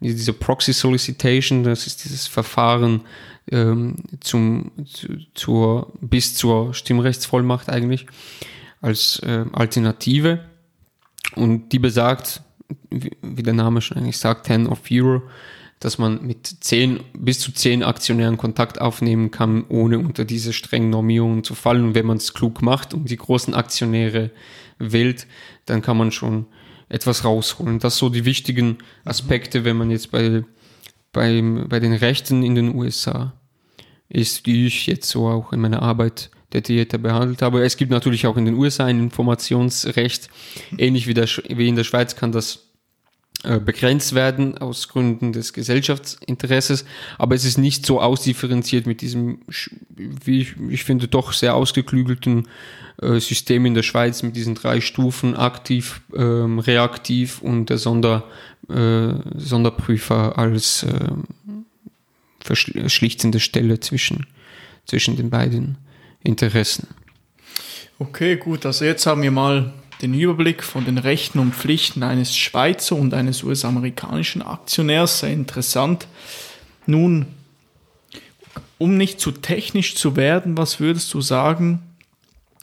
diese 0.00 0.32
Proxy 0.32 0.72
Solicitation, 0.72 1.62
das 1.62 1.86
ist 1.86 2.04
dieses 2.04 2.26
Verfahren 2.26 3.02
ähm, 3.50 3.96
zum, 4.20 4.72
zu, 4.86 5.08
zur, 5.34 5.92
bis 6.00 6.34
zur 6.34 6.72
Stimmrechtsvollmacht 6.74 7.68
eigentlich 7.68 8.06
als 8.80 9.20
äh, 9.20 9.44
Alternative. 9.52 10.40
Und 11.36 11.70
die 11.70 11.78
besagt, 11.78 12.42
wie, 12.90 13.16
wie 13.22 13.42
der 13.42 13.54
Name 13.54 13.82
schon 13.82 13.98
eigentlich 13.98 14.18
sagt, 14.18 14.46
10 14.46 14.66
of 14.66 14.80
Euro, 14.90 15.22
dass 15.80 15.98
man 15.98 16.26
mit 16.26 16.46
10, 16.46 17.00
bis 17.14 17.40
zu 17.40 17.52
10 17.52 17.82
Aktionären 17.82 18.36
Kontakt 18.36 18.80
aufnehmen 18.80 19.30
kann, 19.30 19.64
ohne 19.68 19.98
unter 19.98 20.24
diese 20.24 20.52
strengen 20.52 20.90
Normierungen 20.90 21.44
zu 21.44 21.54
fallen. 21.54 21.84
Und 21.84 21.94
wenn 21.94 22.06
man 22.06 22.18
es 22.18 22.34
klug 22.34 22.62
macht 22.62 22.94
und 22.94 23.10
die 23.10 23.16
großen 23.16 23.54
Aktionäre 23.54 24.30
wählt, 24.78 25.26
dann 25.66 25.82
kann 25.82 25.96
man 25.96 26.12
schon 26.12 26.46
etwas 26.90 27.24
rausholen. 27.24 27.78
Das 27.78 27.96
so 27.96 28.10
die 28.10 28.26
wichtigen 28.26 28.78
Aspekte, 29.04 29.64
wenn 29.64 29.78
man 29.78 29.90
jetzt 29.90 30.10
bei 30.10 30.44
beim, 31.12 31.66
bei 31.68 31.80
den 31.80 31.92
Rechten 31.92 32.42
in 32.42 32.54
den 32.54 32.74
USA 32.74 33.32
ist, 34.08 34.46
die 34.46 34.66
ich 34.66 34.86
jetzt 34.86 35.08
so 35.08 35.28
auch 35.28 35.52
in 35.52 35.60
meiner 35.60 35.82
Arbeit 35.82 36.30
detaillierter 36.52 36.98
behandelt 36.98 37.42
habe. 37.42 37.62
Es 37.62 37.76
gibt 37.76 37.90
natürlich 37.90 38.26
auch 38.26 38.36
in 38.36 38.44
den 38.44 38.54
USA 38.54 38.86
ein 38.86 38.98
Informationsrecht. 38.98 40.28
Ähnlich 40.76 41.06
wie, 41.06 41.14
der, 41.14 41.28
wie 41.48 41.68
in 41.68 41.76
der 41.76 41.84
Schweiz 41.84 42.16
kann 42.16 42.32
das 42.32 42.70
äh, 43.44 43.60
begrenzt 43.60 44.14
werden 44.14 44.58
aus 44.58 44.88
Gründen 44.88 45.32
des 45.32 45.52
Gesellschaftsinteresses, 45.52 46.84
aber 47.18 47.36
es 47.36 47.44
ist 47.44 47.56
nicht 47.56 47.86
so 47.86 48.00
ausdifferenziert 48.00 48.86
mit 48.86 49.00
diesem, 49.00 49.42
wie 49.88 50.40
ich, 50.40 50.56
ich 50.68 50.84
finde, 50.84 51.08
doch 51.08 51.32
sehr 51.32 51.54
ausgeklügelten 51.54 52.48
System 53.00 53.66
in 53.66 53.74
der 53.74 53.82
Schweiz 53.82 54.22
mit 54.22 54.36
diesen 54.36 54.54
drei 54.54 54.80
Stufen, 54.80 55.34
aktiv, 55.36 56.02
ähm, 56.14 56.58
reaktiv 56.58 57.40
und 57.40 57.70
der 57.70 57.78
Sonder, 57.78 58.24
äh, 58.68 59.14
Sonderprüfer 59.36 60.38
als 60.38 60.84
äh, 60.84 61.14
schlichtende 62.88 63.40
Stelle 63.40 63.80
zwischen, 63.80 64.26
zwischen 64.86 65.16
den 65.16 65.30
beiden 65.30 65.78
Interessen. 66.22 66.88
Okay, 67.98 68.36
gut, 68.36 68.66
also 68.66 68.84
jetzt 68.84 69.06
haben 69.06 69.22
wir 69.22 69.30
mal 69.30 69.72
den 70.02 70.14
Überblick 70.14 70.62
von 70.62 70.84
den 70.84 70.98
Rechten 70.98 71.38
und 71.38 71.54
Pflichten 71.54 72.02
eines 72.02 72.36
Schweizer 72.36 72.96
und 72.96 73.12
eines 73.12 73.42
US-amerikanischen 73.42 74.42
Aktionärs. 74.42 75.20
Sehr 75.20 75.32
interessant. 75.32 76.06
Nun, 76.86 77.26
um 78.78 78.96
nicht 78.96 79.20
zu 79.20 79.30
technisch 79.32 79.94
zu 79.96 80.16
werden, 80.16 80.56
was 80.56 80.80
würdest 80.80 81.12
du 81.12 81.20
sagen, 81.20 81.82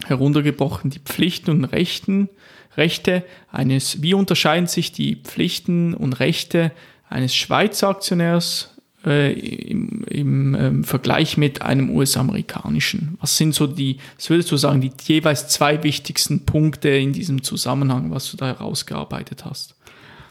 heruntergebrochen, 0.05 0.89
die 0.89 0.99
Pflichten 0.99 1.51
und 1.51 1.65
Rechten, 1.65 2.29
Rechte 2.75 3.23
eines, 3.51 4.01
wie 4.01 4.13
unterscheiden 4.13 4.67
sich 4.67 4.91
die 4.91 5.15
Pflichten 5.15 5.93
und 5.93 6.19
Rechte 6.19 6.71
eines 7.09 7.35
Schweizer 7.35 7.89
Aktionärs 7.89 8.75
äh, 9.05 9.33
im, 9.33 10.03
im 10.03 10.55
ähm, 10.55 10.83
Vergleich 10.83 11.37
mit 11.37 11.61
einem 11.63 11.89
US-amerikanischen? 11.89 13.17
Was 13.19 13.37
sind 13.37 13.55
so 13.55 13.65
die, 13.65 13.97
was 14.15 14.29
würdest 14.29 14.51
du 14.51 14.57
sagen, 14.57 14.81
die 14.81 14.91
jeweils 15.05 15.47
zwei 15.47 15.83
wichtigsten 15.83 16.45
Punkte 16.45 16.89
in 16.89 17.13
diesem 17.13 17.41
Zusammenhang, 17.41 18.11
was 18.11 18.29
du 18.29 18.37
da 18.37 18.47
herausgearbeitet 18.47 19.45
hast? 19.45 19.75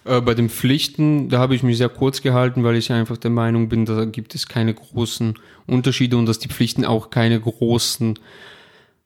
Äh, 0.04 0.20
bei 0.20 0.34
den 0.34 0.48
Pflichten, 0.48 1.28
da 1.28 1.38
habe 1.38 1.54
ich 1.56 1.62
mich 1.62 1.78
sehr 1.78 1.88
kurz 1.88 2.22
gehalten, 2.22 2.62
weil 2.62 2.76
ich 2.76 2.92
einfach 2.92 3.16
der 3.16 3.30
Meinung 3.30 3.68
bin, 3.68 3.86
da 3.86 4.04
gibt 4.04 4.34
es 4.34 4.46
keine 4.46 4.72
großen 4.72 5.34
Unterschiede 5.66 6.16
und 6.16 6.26
dass 6.26 6.38
die 6.38 6.48
Pflichten 6.48 6.84
auch 6.84 7.10
keine 7.10 7.40
großen 7.40 8.18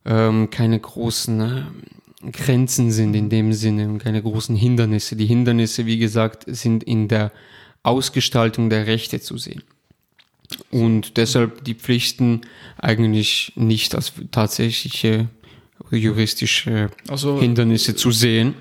ähm, 0.05 0.51
keine 0.51 0.79
großen 0.79 1.41
äh, 1.41 2.31
Grenzen 2.33 2.91
sind 2.91 3.15
in 3.15 3.31
dem 3.31 3.53
Sinne 3.53 3.89
und 3.89 3.99
keine 3.99 4.23
großen 4.23 4.55
Hindernisse. 4.55 5.17
Die 5.17 5.27
Hindernisse, 5.27 5.87
wie 5.87 5.99
gesagt, 5.99 6.45
sind 6.47 6.83
in 6.83 7.09
der 7.09 7.33
Ausgestaltung 7.83 8.69
der 8.69 8.87
Rechte 8.87 9.21
zu 9.21 9.39
sehen. 9.39 9.63
Und 10.71 11.17
deshalb 11.17 11.65
die 11.65 11.75
Pflichten 11.75 12.43
eigentlich 12.77 13.53
nicht 13.57 13.95
als 13.95 14.13
tatsächliche 14.33 15.29
juristische 15.91 16.91
also, 17.09 17.41
Hindernisse 17.41 17.95
zu 17.95 18.11
sehen. 18.11 18.55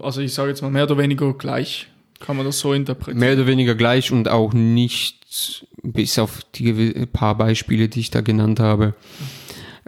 Also 0.00 0.20
ich 0.20 0.34
sage 0.34 0.50
jetzt 0.50 0.62
mal 0.62 0.70
mehr 0.70 0.84
oder 0.84 0.98
weniger 0.98 1.32
gleich. 1.34 1.88
Kann 2.18 2.36
man 2.36 2.46
das 2.46 2.58
so 2.58 2.72
interpretieren? 2.72 3.18
Mehr 3.18 3.34
oder 3.34 3.46
weniger 3.46 3.74
gleich 3.74 4.12
und 4.12 4.28
auch 4.28 4.52
nicht, 4.52 5.66
bis 5.82 6.18
auf 6.18 6.40
die 6.54 7.06
paar 7.12 7.36
Beispiele, 7.36 7.88
die 7.88 8.00
ich 8.00 8.10
da 8.10 8.20
genannt 8.20 8.60
habe, 8.60 8.94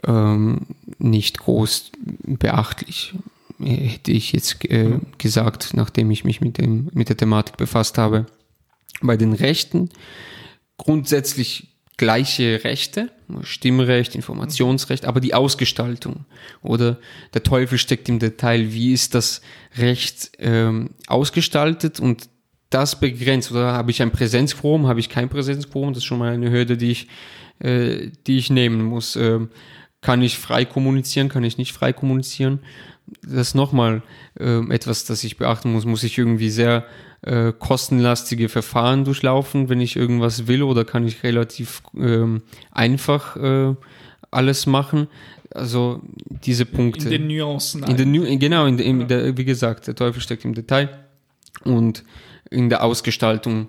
ähm, 0.06 0.66
nicht 0.98 1.38
groß 1.38 1.92
beachtlich, 2.24 3.14
hätte 3.58 4.12
ich 4.12 4.32
jetzt 4.32 4.64
äh, 4.64 4.98
gesagt, 5.18 5.72
nachdem 5.74 6.10
ich 6.10 6.24
mich 6.24 6.40
mit, 6.40 6.58
dem, 6.58 6.90
mit 6.92 7.08
der 7.08 7.16
Thematik 7.16 7.56
befasst 7.56 7.98
habe. 7.98 8.26
Bei 9.00 9.16
den 9.16 9.32
Rechten 9.32 9.90
grundsätzlich 10.76 11.74
gleiche 11.96 12.64
Rechte, 12.64 13.10
Stimmrecht, 13.42 14.14
Informationsrecht, 14.14 15.04
aber 15.04 15.20
die 15.20 15.34
Ausgestaltung 15.34 16.24
oder? 16.62 16.98
Der 17.32 17.42
Teufel 17.42 17.78
steckt 17.78 18.08
im 18.08 18.18
Detail, 18.18 18.72
wie 18.72 18.92
ist 18.92 19.14
das 19.14 19.40
Recht 19.78 20.32
ähm, 20.38 20.90
ausgestaltet? 21.06 22.00
Und 22.00 22.28
das 22.70 22.98
begrenzt 22.98 23.52
oder? 23.52 23.72
Habe 23.72 23.92
ich 23.92 24.02
ein 24.02 24.10
Präsenzquorum, 24.10 24.86
habe 24.86 25.00
ich 25.00 25.08
kein 25.08 25.28
Präsenzquorum, 25.28 25.90
das 25.90 25.98
ist 25.98 26.04
schon 26.04 26.18
mal 26.18 26.32
eine 26.32 26.50
Hürde, 26.50 26.76
die 26.76 26.90
ich, 26.90 27.08
äh, 27.60 28.10
die 28.26 28.38
ich 28.38 28.50
nehmen 28.50 28.82
muss. 28.82 29.14
Ähm, 29.16 29.50
kann 30.04 30.20
ich 30.20 30.38
frei 30.38 30.66
kommunizieren, 30.66 31.30
kann 31.30 31.44
ich 31.44 31.56
nicht 31.56 31.72
frei 31.72 31.94
kommunizieren. 31.94 32.58
Das 33.22 33.48
ist 33.48 33.54
nochmal 33.54 34.02
äh, 34.38 34.60
etwas, 34.68 35.06
das 35.06 35.24
ich 35.24 35.38
beachten 35.38 35.72
muss. 35.72 35.86
Muss 35.86 36.02
ich 36.02 36.18
irgendwie 36.18 36.50
sehr 36.50 36.84
äh, 37.22 37.54
kostenlastige 37.58 38.50
Verfahren 38.50 39.06
durchlaufen, 39.06 39.70
wenn 39.70 39.80
ich 39.80 39.96
irgendwas 39.96 40.46
will, 40.46 40.62
oder 40.62 40.84
kann 40.84 41.06
ich 41.06 41.22
relativ 41.22 41.82
ähm, 41.96 42.42
einfach 42.70 43.36
äh, 43.36 43.74
alles 44.30 44.66
machen? 44.66 45.08
Also 45.54 46.02
diese 46.28 46.66
Punkte. 46.66 47.04
In 47.04 47.10
den 47.10 47.26
Nuancen. 47.28 47.82
In 47.84 47.96
den 47.96 48.12
Nu 48.12 48.38
genau, 48.38 48.66
in, 48.66 48.78
in 48.78 49.08
der, 49.08 49.38
wie 49.38 49.44
gesagt, 49.46 49.86
der 49.86 49.94
Teufel 49.94 50.20
steckt 50.20 50.44
im 50.44 50.52
Detail 50.52 50.90
und 51.64 52.04
in 52.50 52.68
der 52.68 52.84
Ausgestaltung 52.84 53.68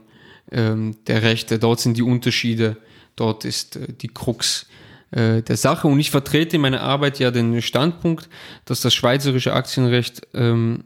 ähm, 0.52 0.98
der 1.08 1.22
Rechte. 1.22 1.60
Dort 1.60 1.80
sind 1.80 1.96
die 1.96 2.04
Unterschiede, 2.04 2.76
dort 3.16 3.46
ist 3.46 3.78
äh, 3.78 3.94
die 3.94 4.10
Krux 4.10 4.68
äh, 5.16 5.42
der 5.42 5.58
Sache. 5.58 5.88
Und 5.88 6.00
ich 6.00 6.12
vertrete 6.12 6.58
in 6.58 6.62
meiner 6.62 6.82
Arbeit 6.82 7.20
ja 7.20 7.32
den 7.32 7.62
Standpunkt, 7.62 8.30
dass 8.66 8.82
das 8.82 8.94
schweizerische 8.94 9.54
Aktienrecht 9.54 10.28
ähm, 10.34 10.84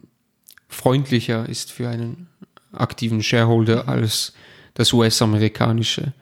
freundlicher 0.68 1.50
ist 1.50 1.72
für 1.72 1.90
einen 1.90 2.28
aktiven 2.72 3.24
Shareholder 3.24 3.88
als 3.88 4.34
das 4.76 4.94
US-amerikanische. 4.94 6.14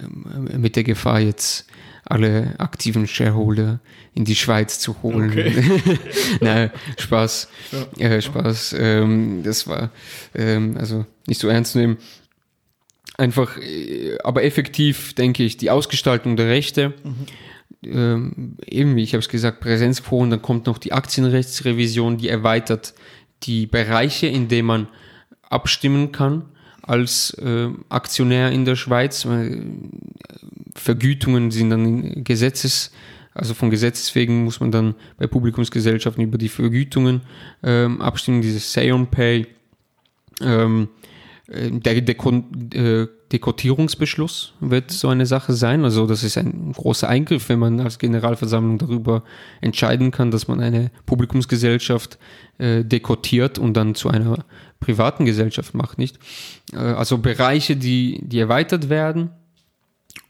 Ähm, 0.00 0.48
mit 0.60 0.76
der 0.76 0.84
Gefahr 0.84 1.20
jetzt 1.20 1.66
alle 2.04 2.54
aktiven 2.58 3.08
Shareholder 3.08 3.80
in 4.14 4.24
die 4.24 4.36
Schweiz 4.36 4.78
zu 4.78 5.02
holen. 5.02 5.30
Okay. 5.30 5.98
Nein, 6.40 6.70
Spaß. 6.96 7.48
Ja. 7.98 8.06
Äh, 8.06 8.22
Spaß. 8.22 8.76
Ähm, 8.78 9.42
das 9.42 9.66
war 9.66 9.90
ähm, 10.32 10.76
also 10.78 11.04
nicht 11.26 11.40
so 11.40 11.48
ernst 11.48 11.74
nehmen 11.74 11.98
einfach, 13.16 13.58
äh, 13.58 14.18
aber 14.22 14.44
effektiv 14.44 15.14
denke 15.14 15.42
ich, 15.42 15.56
die 15.56 15.70
Ausgestaltung 15.70 16.36
der 16.36 16.48
Rechte, 16.48 16.94
mhm. 17.02 17.26
ähm, 17.82 18.56
eben, 18.66 18.96
wie 18.96 19.02
ich 19.02 19.12
habe 19.12 19.20
es 19.20 19.28
gesagt, 19.28 19.60
Präsenzquoren, 19.60 20.30
dann 20.30 20.42
kommt 20.42 20.66
noch 20.66 20.78
die 20.78 20.92
Aktienrechtsrevision, 20.92 22.18
die 22.18 22.28
erweitert 22.28 22.94
die 23.42 23.66
Bereiche, 23.66 24.26
in 24.26 24.48
denen 24.48 24.66
man 24.66 24.88
abstimmen 25.42 26.12
kann 26.12 26.44
als 26.82 27.30
äh, 27.34 27.68
Aktionär 27.88 28.52
in 28.52 28.64
der 28.64 28.76
Schweiz. 28.76 29.24
Äh, 29.24 29.60
Vergütungen 30.74 31.50
sind 31.50 31.70
dann 31.70 32.24
Gesetzes, 32.24 32.92
also 33.34 33.54
von 33.54 33.70
Gesetzes 33.70 34.14
wegen 34.14 34.44
muss 34.44 34.60
man 34.60 34.70
dann 34.70 34.94
bei 35.18 35.26
Publikumsgesellschaften 35.26 36.22
über 36.22 36.38
die 36.38 36.48
Vergütungen 36.48 37.22
ähm, 37.62 38.00
abstimmen, 38.00 38.40
dieses 38.40 38.72
Say 38.72 38.92
on 38.92 39.08
Pay. 39.08 39.46
Ähm, 40.40 40.88
äh, 41.02 41.05
der 41.48 41.96
äh, 41.96 43.06
Dekotierungsbeschluss 43.32 44.54
wird 44.60 44.90
so 44.90 45.08
eine 45.08 45.26
Sache 45.26 45.52
sein. 45.52 45.84
Also 45.84 46.06
das 46.06 46.24
ist 46.24 46.36
ein 46.36 46.72
großer 46.72 47.08
Eingriff, 47.08 47.48
wenn 47.48 47.60
man 47.60 47.80
als 47.80 47.98
Generalversammlung 47.98 48.78
darüber 48.78 49.22
entscheiden 49.60 50.10
kann, 50.10 50.32
dass 50.32 50.48
man 50.48 50.60
eine 50.60 50.90
Publikumsgesellschaft 51.06 52.18
äh, 52.58 52.84
dekotiert 52.84 53.58
und 53.58 53.74
dann 53.74 53.94
zu 53.94 54.08
einer 54.08 54.44
privaten 54.80 55.24
Gesellschaft 55.24 55.74
macht, 55.74 55.98
nicht? 55.98 56.18
Äh, 56.72 56.78
also 56.78 57.18
Bereiche, 57.18 57.76
die, 57.76 58.20
die 58.22 58.40
erweitert 58.40 58.88
werden 58.88 59.30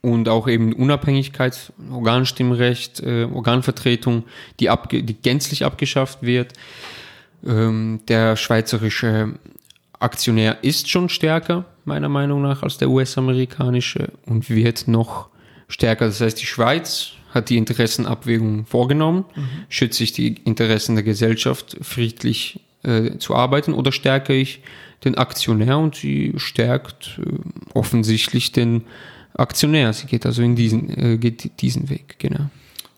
und 0.03 0.29
auch 0.29 0.49
eben 0.49 0.75
Unabhängigkeit, 0.75 1.73
Organstimmrecht, 1.91 3.01
äh, 3.01 3.25
Organvertretung, 3.25 4.25
die, 4.61 4.69
abge 4.69 5.03
die 5.03 5.15
gänzlich 5.15 5.65
abgeschafft 5.65 6.23
wird. 6.23 6.53
Ähm, 7.47 8.01
der 8.09 8.37
schweizerische 8.37 9.35
Aktionär 9.99 10.63
ist 10.63 10.91
schon 10.91 11.09
stärker, 11.09 11.65
meiner 11.85 12.09
Meinung 12.09 12.43
nach, 12.43 12.63
als 12.63 12.79
der 12.79 12.91
US-amerikanische 12.91 14.13
und 14.27 14.51
wird 14.51 14.89
noch 14.89 15.29
stärker. 15.69 16.07
Das 16.07 16.21
heißt, 16.21 16.41
die 16.41 16.47
Schweiz 16.47 17.13
hat 17.31 17.51
die 17.51 17.57
Interessenabwägung 17.57 18.67
vorgenommen, 18.67 19.25
mhm. 19.35 19.49
schütze 19.69 20.05
ich 20.05 20.13
die 20.13 20.35
Interessen 20.45 20.97
der 20.97 21.05
Gesellschaft 21.05 21.77
friedlich 21.83 22.61
äh, 22.83 23.19
zu 23.19 23.35
arbeiten 23.35 23.73
oder 23.73 23.93
stärke 23.93 24.33
ich 24.33 24.63
den 25.05 25.17
Aktionär 25.17 25.79
und 25.79 25.95
sie 25.95 26.35
stärkt 26.37 27.21
äh, 27.21 27.31
offensichtlich 27.75 28.53
den 28.53 28.85
Aktionär. 29.35 29.93
Sie 29.93 30.07
geht 30.07 30.25
also 30.25 30.43
in 30.43 30.57
diesen, 30.57 30.89
äh, 30.97 31.19
geht 31.19 31.61
diesen 31.61 31.91
Weg, 31.91 32.19
genau. 32.19 32.51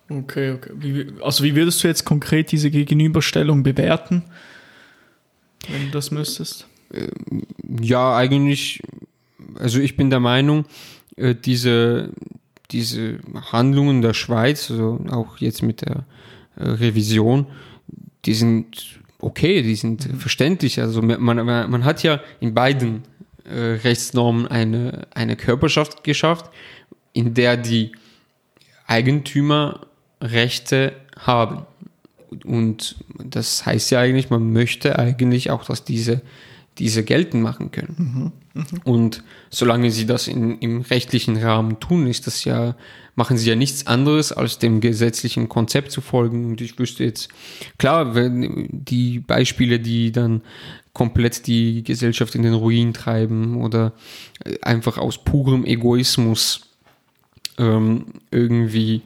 Okay, 0.09 0.53
okay. 0.53 0.70
Wie, 0.75 1.07
also 1.23 1.45
wie 1.45 1.55
würdest 1.55 1.83
du 1.83 1.89
jetzt 1.89 2.05
konkret 2.05 2.51
diese 2.53 2.70
Gegenüberstellung 2.70 3.62
bewerten, 3.62 4.25
wenn 5.69 5.87
du 5.87 5.91
das 5.91 6.11
müsstest? 6.11 6.66
Ja, 7.81 8.16
eigentlich, 8.16 8.82
also 9.59 9.78
ich 9.81 9.97
bin 9.97 10.10
der 10.10 10.20
Meinung, 10.20 10.65
äh, 11.16 11.35
diese, 11.35 12.12
diese 12.70 13.19
Handlungen 13.52 14.02
der 14.02 14.15
Schweiz, 14.15 14.70
also 14.70 15.01
auch 15.10 15.39
jetzt 15.39 15.62
mit 15.62 15.82
der 15.82 16.05
äh, 16.56 16.65
Revision, 16.65 17.47
die 18.24 18.35
sind 18.35 18.98
okay, 19.20 19.62
die 19.62 19.74
sind 19.74 20.06
mhm. 20.06 20.19
verständlich. 20.19 20.81
Also 20.81 21.02
man, 21.02 21.44
man, 21.44 21.85
hat 21.85 22.02
ja 22.02 22.20
in 22.40 22.55
beiden 22.55 23.02
äh, 23.44 23.59
Rechtsnormen 23.59 24.47
eine, 24.47 25.06
eine 25.15 25.36
Körperschaft 25.36 26.05
geschafft, 26.05 26.51
in 27.12 27.35
der 27.35 27.56
die 27.56 27.93
Eigentümer 28.86 29.86
Rechte 30.20 30.94
haben. 31.19 31.66
Und 32.44 32.97
das 33.23 33.65
heißt 33.65 33.90
ja 33.90 34.01
eigentlich, 34.01 34.31
man 34.31 34.52
möchte 34.52 34.98
eigentlich 34.98 35.51
auch, 35.51 35.65
dass 35.65 35.85
diese, 35.85 36.23
diese 36.78 37.05
geltend 37.05 37.42
machen 37.42 37.70
können. 37.70 38.32
Mhm, 38.55 38.62
mh. 38.62 38.66
Und 38.84 39.22
solange 39.50 39.90
sie 39.90 40.06
das 40.06 40.28
in, 40.28 40.59
im 40.59 40.82
rechtlichen 40.82 41.36
Rahmen 41.36 41.80
tun, 41.80 42.06
ist 42.06 42.26
das 42.26 42.44
ja, 42.44 42.76
machen 43.14 43.36
sie 43.38 43.48
ja 43.48 43.56
nichts 43.56 43.86
anderes, 43.86 44.32
als 44.32 44.59
dem 44.59 44.80
gesetzlichen 44.80 45.48
Konzept 45.48 45.90
zu 45.90 46.00
folgen. 46.00 46.46
Und 46.46 46.60
ich 46.60 46.78
wüsste 46.78 47.05
jetzt, 47.05 47.28
klar, 47.78 48.14
wenn 48.14 48.68
die 48.70 49.20
Beispiele, 49.20 49.80
die 49.80 50.12
dann 50.12 50.42
komplett 50.92 51.46
die 51.46 51.84
Gesellschaft 51.84 52.34
in 52.34 52.42
den 52.42 52.55
Ruin 52.55 52.92
treiben 52.92 53.62
oder 53.62 53.92
einfach 54.62 54.98
aus 54.98 55.22
purem 55.22 55.64
Egoismus 55.64 56.62
ähm, 57.59 58.06
irgendwie 58.30 59.02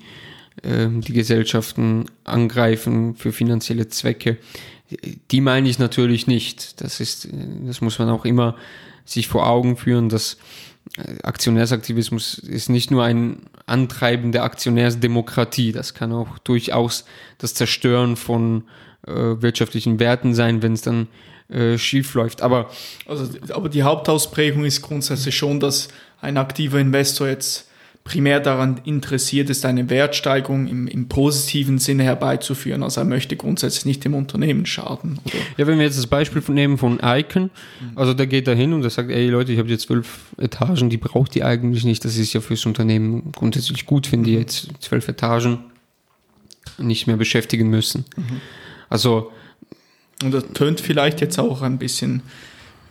ähm, 0.62 1.00
die 1.00 1.12
Gesellschaften 1.12 2.06
angreifen 2.24 3.14
für 3.14 3.32
finanzielle 3.32 3.88
Zwecke. 3.88 4.38
Die 5.30 5.40
meine 5.40 5.68
ich 5.68 5.78
natürlich 5.78 6.26
nicht. 6.26 6.80
Das 6.80 7.00
ist, 7.00 7.28
das 7.66 7.80
muss 7.80 7.98
man 7.98 8.10
auch 8.10 8.24
immer 8.24 8.56
sich 9.04 9.28
vor 9.28 9.46
Augen 9.46 9.76
führen, 9.76 10.08
dass 10.08 10.38
äh, 10.96 11.22
Aktionärsaktivismus 11.22 12.38
ist 12.38 12.68
nicht 12.68 12.90
nur 12.90 13.04
ein 13.04 13.42
Antreiben 13.66 14.32
der 14.32 14.44
Aktionärsdemokratie, 14.44 15.72
das 15.72 15.94
kann 15.94 16.12
auch 16.12 16.38
durchaus 16.38 17.04
das 17.38 17.54
Zerstören 17.54 18.16
von 18.16 18.64
äh, 19.06 19.12
wirtschaftlichen 19.12 19.98
Werten 19.98 20.34
sein, 20.34 20.62
wenn 20.62 20.72
es 20.72 20.82
dann 20.82 21.08
äh, 21.48 21.78
schief 21.78 22.14
läuft. 22.14 22.42
Aber, 22.42 22.70
also, 23.06 23.28
aber 23.50 23.68
die 23.68 23.82
Hauptausprägung 23.82 24.64
ist 24.64 24.82
grundsätzlich 24.82 25.36
schon, 25.36 25.60
dass 25.60 25.88
ein 26.20 26.36
aktiver 26.36 26.78
Investor 26.78 27.28
jetzt 27.28 27.68
primär 28.04 28.40
daran 28.40 28.80
interessiert 28.84 29.48
ist, 29.48 29.64
eine 29.64 29.88
Wertsteigerung 29.88 30.66
im, 30.66 30.88
im, 30.88 31.08
positiven 31.08 31.78
Sinne 31.78 32.02
herbeizuführen. 32.02 32.82
Also 32.82 33.00
er 33.00 33.04
möchte 33.04 33.36
grundsätzlich 33.36 33.84
nicht 33.84 34.04
dem 34.04 34.14
Unternehmen 34.14 34.66
schaden. 34.66 35.20
Oder? 35.24 35.34
Ja, 35.56 35.66
wenn 35.66 35.78
wir 35.78 35.84
jetzt 35.84 35.98
das 35.98 36.08
Beispiel 36.08 36.42
nehmen 36.48 36.78
von 36.78 36.98
Icon, 37.02 37.50
also 37.94 38.12
der 38.12 38.26
geht 38.26 38.48
da 38.48 38.52
hin 38.52 38.72
und 38.72 38.82
der 38.82 38.90
sagt, 38.90 39.10
ey 39.10 39.28
Leute, 39.28 39.52
ich 39.52 39.58
habe 39.58 39.68
jetzt 39.68 39.82
zwölf 39.82 40.20
Etagen, 40.36 40.90
die 40.90 40.96
braucht 40.96 41.36
ihr 41.36 41.46
eigentlich 41.46 41.84
nicht. 41.84 42.04
Das 42.04 42.16
ist 42.16 42.32
ja 42.32 42.40
fürs 42.40 42.66
Unternehmen 42.66 43.30
grundsätzlich 43.32 43.86
gut, 43.86 44.10
wenn 44.10 44.24
die 44.24 44.34
jetzt 44.34 44.68
zwölf 44.80 45.06
Etagen 45.06 45.58
nicht 46.78 47.06
mehr 47.06 47.16
beschäftigen 47.16 47.68
müssen. 47.68 48.04
Mhm. 48.16 48.40
Also 48.88 49.30
und 50.22 50.32
das 50.32 50.44
tönt 50.54 50.80
vielleicht 50.80 51.20
jetzt 51.20 51.38
auch 51.38 51.62
ein 51.62 51.78
bisschen 51.78 52.22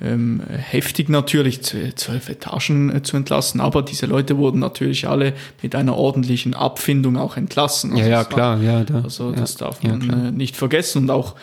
ähm, 0.04 0.42
heftig 0.48 1.10
natürlich, 1.10 1.62
zwölf 1.62 2.30
Etagen 2.30 2.96
äh, 2.96 3.04
zu 3.04 3.18
entlassen, 3.18 3.62
aber 3.62 3.82
diese 3.82 4.06
Leute 4.06 4.38
wurden 4.38 4.60
natürlich 4.60 5.08
alle 5.08 5.34
mit 5.62 5.76
einer 5.76 5.96
ordentlichen 5.96 6.54
Abfindung 6.54 7.18
auch 7.18 7.38
entlassen. 7.38 7.92
Also 7.92 8.04
ja, 8.04 8.10
ja, 8.10 8.24
klar, 8.24 8.58
war, 8.60 8.66
ja. 8.66 8.84
Da, 8.84 9.02
also 9.02 9.32
das 9.32 9.54
ja, 9.60 9.66
darf 9.66 9.84
man 9.84 10.02
ja, 10.02 10.28
äh, 10.28 10.32
nicht 10.32 10.56
vergessen 10.56 11.04
und 11.04 11.12
auch 11.12 11.36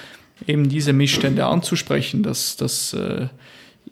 eben 0.46 0.68
diese 0.68 0.92
Missstände 0.92 1.46
anzusprechen, 1.46 2.22
das, 2.22 2.56
das 2.56 2.92
äh, 2.94 3.28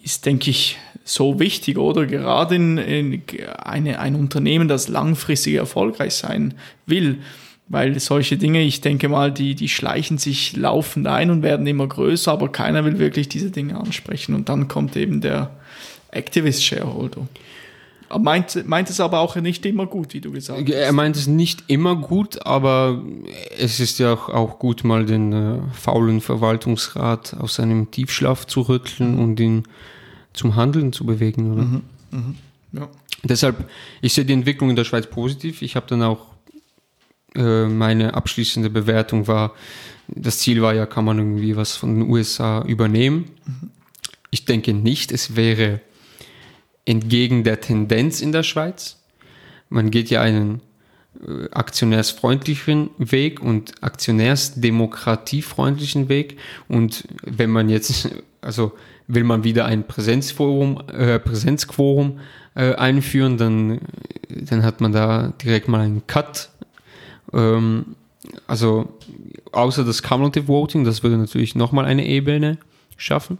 ist, 0.03 0.27
denke 0.27 0.51
ich, 0.51 0.79
so 1.05 1.39
wichtig, 1.39 1.79
oder? 1.79 2.07
Gerade 2.07 2.57
in, 2.57 2.79
in 2.79 3.23
eine, 3.59 4.01
ein 4.01 4.17
Unternehmen, 4.17 4.69
das 4.69 4.89
langfristig 4.89 5.55
erfolgreich 5.55 6.15
sein 6.15 6.55
will, 6.87 7.21
weil 7.69 7.99
solche 7.99 8.37
Dinge, 8.37 8.63
ich 8.63 8.81
denke 8.81 9.09
mal, 9.09 9.33
die, 9.33 9.55
die 9.55 9.69
schleichen 9.69 10.19
sich 10.19 10.57
laufend 10.57 11.07
ein 11.07 11.31
und 11.31 11.43
werden 11.43 11.67
immer 11.67 11.87
größer, 11.87 12.31
aber 12.31 12.51
keiner 12.51 12.85
will 12.85 12.99
wirklich 12.99 13.29
diese 13.29 13.51
Dinge 13.51 13.77
ansprechen. 13.77 14.35
Und 14.35 14.49
dann 14.49 14.69
kommt 14.69 14.97
eben 14.97 15.21
der 15.21 15.51
Activist 16.11 16.65
Shareholder. 16.65 17.27
Er 18.09 18.21
meint, 18.21 18.69
meint 18.69 18.89
es 18.89 19.01
aber 19.01 19.19
auch 19.19 19.35
nicht 19.35 19.67
immer 19.67 19.87
gut, 19.87 20.15
wie 20.15 20.21
du 20.21 20.31
gesagt 20.31 20.61
hast. 20.61 20.71
Er 20.71 20.93
meint 20.93 21.17
es 21.17 21.27
nicht 21.27 21.65
immer 21.67 21.97
gut, 21.97 22.47
aber 22.47 23.03
es 23.59 23.81
ist 23.81 23.99
ja 23.99 24.13
auch, 24.13 24.29
auch 24.29 24.59
gut, 24.61 24.85
mal 24.85 25.05
den 25.05 25.33
äh, 25.33 25.59
faulen 25.73 26.21
Verwaltungsrat 26.21 27.35
aus 27.35 27.57
seinem 27.57 27.91
Tiefschlaf 27.91 28.47
zu 28.47 28.61
rütteln 28.61 29.17
mhm. 29.17 29.23
und 29.23 29.41
ihn 29.41 29.63
zum 30.35 30.55
Handeln 30.55 30.93
zu 30.93 31.05
bewegen. 31.05 31.53
Oder? 31.53 31.63
Mhm. 31.63 31.83
Mhm. 32.13 32.35
Ja. 32.73 32.89
Deshalb, 33.25 33.69
ich 34.03 34.13
sehe 34.13 34.25
die 34.25 34.35
Entwicklung 34.35 34.71
in 34.71 34.77
der 34.77 34.85
Schweiz 34.85 35.09
positiv. 35.09 35.63
Ich 35.63 35.75
habe 35.75 35.87
dann 35.89 36.03
auch 36.03 36.36
äh, 37.35 37.67
meine 37.67 38.15
abschließende 38.15 38.71
Bewertung 38.71 39.27
war, 39.27 39.53
das 40.09 40.39
Ziel 40.39 40.63
war 40.63 40.73
ja, 40.75 40.87
kann 40.87 41.05
man 41.05 41.19
irgendwie 41.19 41.57
was 41.57 41.75
von 41.77 41.99
den 41.99 42.09
USA 42.09 42.63
übernehmen. 42.63 43.33
Ich 44.31 44.45
denke 44.45 44.73
nicht, 44.73 45.11
es 45.13 45.37
wäre 45.37 45.81
entgegen 46.85 47.45
der 47.45 47.61
Tendenz 47.61 48.21
in 48.21 48.33
der 48.33 48.45
Schweiz. 48.45 48.99
Man 49.69 49.91
geht 49.91 50.09
ja 50.11 50.23
einen 50.23 50.63
äh, 51.27 51.49
aktionärsfreundlichen 51.51 52.91
Weg 52.99 53.43
und 53.43 53.83
aktionärsdemokratiefreundlichen 53.83 56.09
Weg. 56.09 56.39
Und 56.69 57.09
wenn 57.23 57.51
man 57.51 57.69
jetzt, 57.69 58.09
also 58.41 58.73
will 59.09 59.25
man 59.25 59.43
wieder 59.45 59.67
ein 59.67 59.87
Präsenzforum, 59.87 60.83
äh, 60.89 61.19
Präsenzquorum 61.19 62.21
äh, 62.55 62.75
einführen, 62.75 63.37
dann, 63.39 63.81
dann 64.29 64.63
hat 64.63 64.81
man 64.81 64.93
da 64.93 65.35
direkt 65.43 65.67
mal 65.69 65.81
einen 65.81 66.07
Cut 66.07 66.51
ähm, 67.33 67.97
also 68.47 68.89
außer 69.53 69.85
das 69.85 70.03
Cumulative 70.03 70.49
Voting, 70.49 70.85
das 70.85 71.03
würde 71.03 71.17
natürlich 71.17 71.55
nochmal 71.55 71.85
eine 71.85 72.07
Ebene 72.07 72.59
schaffen. 72.97 73.39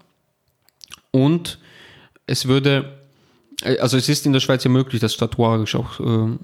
Und 1.11 1.59
es 2.27 2.47
würde, 2.47 2.99
äh, 3.63 3.79
also 3.79 3.97
es 3.97 4.09
ist 4.09 4.27
in 4.27 4.33
der 4.33 4.41
Schweiz 4.41 4.65
ja 4.65 4.71
möglich, 4.71 5.01
das 5.01 5.15
statuarisch 5.15 5.75
auch 5.75 6.01
äh, 6.01 6.37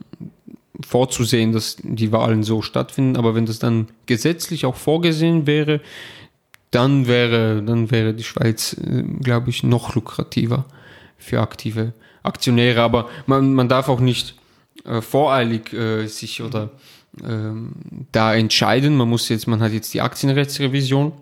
vorzusehen, 0.84 1.52
dass 1.52 1.76
die 1.82 2.12
Wahlen 2.12 2.42
so 2.42 2.62
stattfinden, 2.62 3.16
aber 3.16 3.34
wenn 3.34 3.46
das 3.46 3.58
dann 3.58 3.88
gesetzlich 4.06 4.66
auch 4.66 4.76
vorgesehen 4.76 5.46
wäre, 5.46 5.80
dann 6.70 7.06
wäre, 7.06 7.62
dann 7.62 7.90
wäre 7.90 8.14
die 8.14 8.24
Schweiz, 8.24 8.74
äh, 8.74 9.02
glaube 9.02 9.50
ich, 9.50 9.62
noch 9.62 9.94
lukrativer 9.94 10.64
für 11.18 11.40
aktive 11.40 11.92
Aktionäre. 12.22 12.80
Aber 12.82 13.08
man, 13.26 13.52
man 13.54 13.68
darf 13.68 13.88
auch 13.88 14.00
nicht 14.00 14.34
äh, 14.84 15.00
voreilig 15.00 15.72
äh, 15.72 16.06
sich 16.06 16.42
oder 16.42 16.70
ähm, 17.22 17.72
da 18.12 18.34
entscheiden. 18.34 18.96
Man 18.96 19.08
muss 19.08 19.28
jetzt, 19.28 19.46
man 19.46 19.60
hat 19.60 19.72
jetzt 19.72 19.92
die 19.94 20.00
Aktienrechtsrevision. 20.00 21.12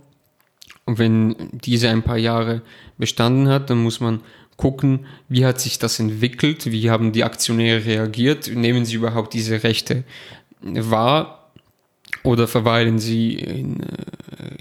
Und 0.84 0.98
wenn 0.98 1.36
diese 1.52 1.88
ein 1.88 2.02
paar 2.02 2.18
Jahre 2.18 2.62
bestanden 2.98 3.48
hat, 3.48 3.70
dann 3.70 3.78
muss 3.78 4.00
man 4.00 4.20
gucken, 4.56 5.06
wie 5.28 5.46
hat 5.46 5.60
sich 5.60 5.78
das 5.78 5.98
entwickelt, 6.00 6.70
wie 6.70 6.90
haben 6.90 7.12
die 7.12 7.24
Aktionäre 7.24 7.84
reagiert, 7.84 8.54
nehmen 8.54 8.84
sie 8.84 8.96
überhaupt 8.96 9.32
diese 9.32 9.62
Rechte 9.62 10.04
wahr 10.60 11.50
oder 12.24 12.46
verweilen 12.46 12.98
sie 12.98 13.34
in, 13.34 13.80
äh, 13.80 13.86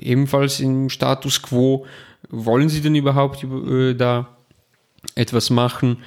ebenfalls 0.02 0.62
im 0.62 0.90
Status 0.90 1.42
quo, 1.42 1.86
wollen 2.30 2.70
sie 2.70 2.80
denn 2.80 2.96
überhaupt 2.96 3.44
äh, 3.44 3.94
da 3.94 4.38
etwas 5.16 5.50
machen 5.50 5.98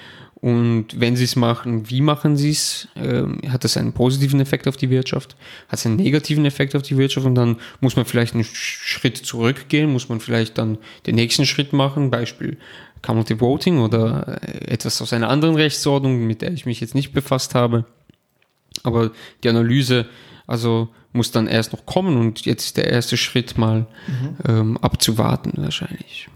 und 0.42 0.98
wenn 0.98 1.14
sie 1.14 1.22
es 1.22 1.36
machen, 1.36 1.88
wie 1.88 2.00
machen 2.00 2.36
sie 2.36 2.50
es? 2.50 2.88
Ähm, 2.96 3.38
hat 3.48 3.62
das 3.62 3.76
einen 3.76 3.92
positiven 3.92 4.40
Effekt 4.40 4.66
auf 4.66 4.76
die 4.76 4.90
Wirtschaft? 4.90 5.36
Hat 5.68 5.78
es 5.78 5.86
einen 5.86 5.94
negativen 5.94 6.44
Effekt 6.44 6.74
auf 6.74 6.82
die 6.82 6.96
Wirtschaft? 6.96 7.24
Und 7.26 7.36
dann 7.36 7.58
muss 7.80 7.94
man 7.94 8.04
vielleicht 8.04 8.34
einen 8.34 8.42
Schritt 8.42 9.18
zurückgehen, 9.18 9.92
muss 9.92 10.08
man 10.08 10.18
vielleicht 10.18 10.58
dann 10.58 10.78
den 11.06 11.14
nächsten 11.14 11.46
Schritt 11.46 11.72
machen, 11.72 12.10
Beispiel 12.10 12.58
County 13.02 13.40
Voting 13.40 13.78
oder 13.78 14.42
äh, 14.42 14.72
etwas 14.72 15.00
aus 15.00 15.12
einer 15.12 15.28
anderen 15.28 15.54
Rechtsordnung, 15.54 16.26
mit 16.26 16.42
der 16.42 16.52
ich 16.52 16.66
mich 16.66 16.80
jetzt 16.80 16.96
nicht 16.96 17.12
befasst 17.12 17.54
habe. 17.54 17.84
Aber 18.82 19.12
die 19.44 19.48
Analyse, 19.48 20.06
also 20.48 20.88
muss 21.12 21.30
dann 21.30 21.46
erst 21.46 21.72
noch 21.72 21.86
kommen 21.86 22.16
und 22.16 22.46
jetzt 22.46 22.64
ist 22.64 22.76
der 22.78 22.88
erste 22.88 23.16
Schritt 23.16 23.58
mal 23.58 23.86
mhm. 24.08 24.36
ähm, 24.48 24.76
abzuwarten 24.78 25.52
wahrscheinlich. 25.54 26.28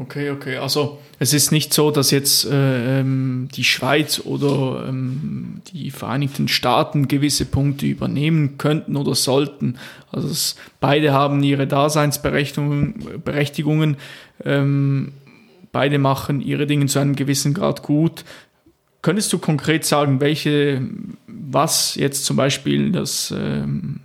Okay, 0.00 0.30
okay. 0.30 0.56
Also 0.56 0.98
es 1.18 1.32
ist 1.32 1.52
nicht 1.52 1.72
so, 1.72 1.90
dass 1.90 2.10
jetzt 2.10 2.44
äh, 2.44 3.00
ähm, 3.00 3.48
die 3.54 3.64
Schweiz 3.64 4.20
oder 4.24 4.86
ähm, 4.88 5.62
die 5.72 5.90
Vereinigten 5.90 6.48
Staaten 6.48 7.08
gewisse 7.08 7.46
Punkte 7.46 7.86
übernehmen 7.86 8.58
könnten 8.58 8.96
oder 8.96 9.14
sollten. 9.14 9.78
Also 10.12 10.28
es, 10.28 10.56
beide 10.80 11.12
haben 11.12 11.42
ihre 11.42 11.66
Daseinsberechtigungen, 11.66 13.22
Berechtigungen, 13.24 13.96
ähm, 14.44 15.12
beide 15.72 15.98
machen 15.98 16.40
ihre 16.40 16.66
Dinge 16.66 16.86
zu 16.86 16.98
einem 16.98 17.16
gewissen 17.16 17.54
Grad 17.54 17.82
gut. 17.82 18.24
Könntest 19.02 19.32
du 19.32 19.38
konkret 19.38 19.84
sagen, 19.84 20.20
welche, 20.20 20.82
was 21.26 21.94
jetzt 21.94 22.24
zum 22.24 22.36
Beispiel 22.36 22.92
das 22.92 23.32
ähm, 23.36 24.00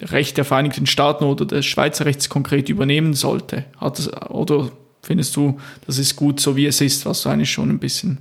Recht 0.00 0.36
der 0.36 0.44
Vereinigten 0.44 0.86
Staaten 0.86 1.24
oder 1.24 1.44
des 1.44 1.66
Schweizer 1.66 2.06
Rechts 2.06 2.28
konkret 2.28 2.68
übernehmen 2.68 3.14
sollte? 3.14 3.64
Hat 3.78 3.98
es, 3.98 4.12
oder 4.30 4.70
findest 5.08 5.34
du, 5.36 5.58
das 5.86 5.96
ist 5.96 6.14
gut, 6.16 6.38
so 6.38 6.54
wie 6.54 6.66
es 6.66 6.80
ist, 6.82 7.06
was 7.06 7.22
du 7.22 7.30
eigentlich 7.30 7.50
schon 7.50 7.70
ein 7.70 7.78
bisschen 7.78 8.18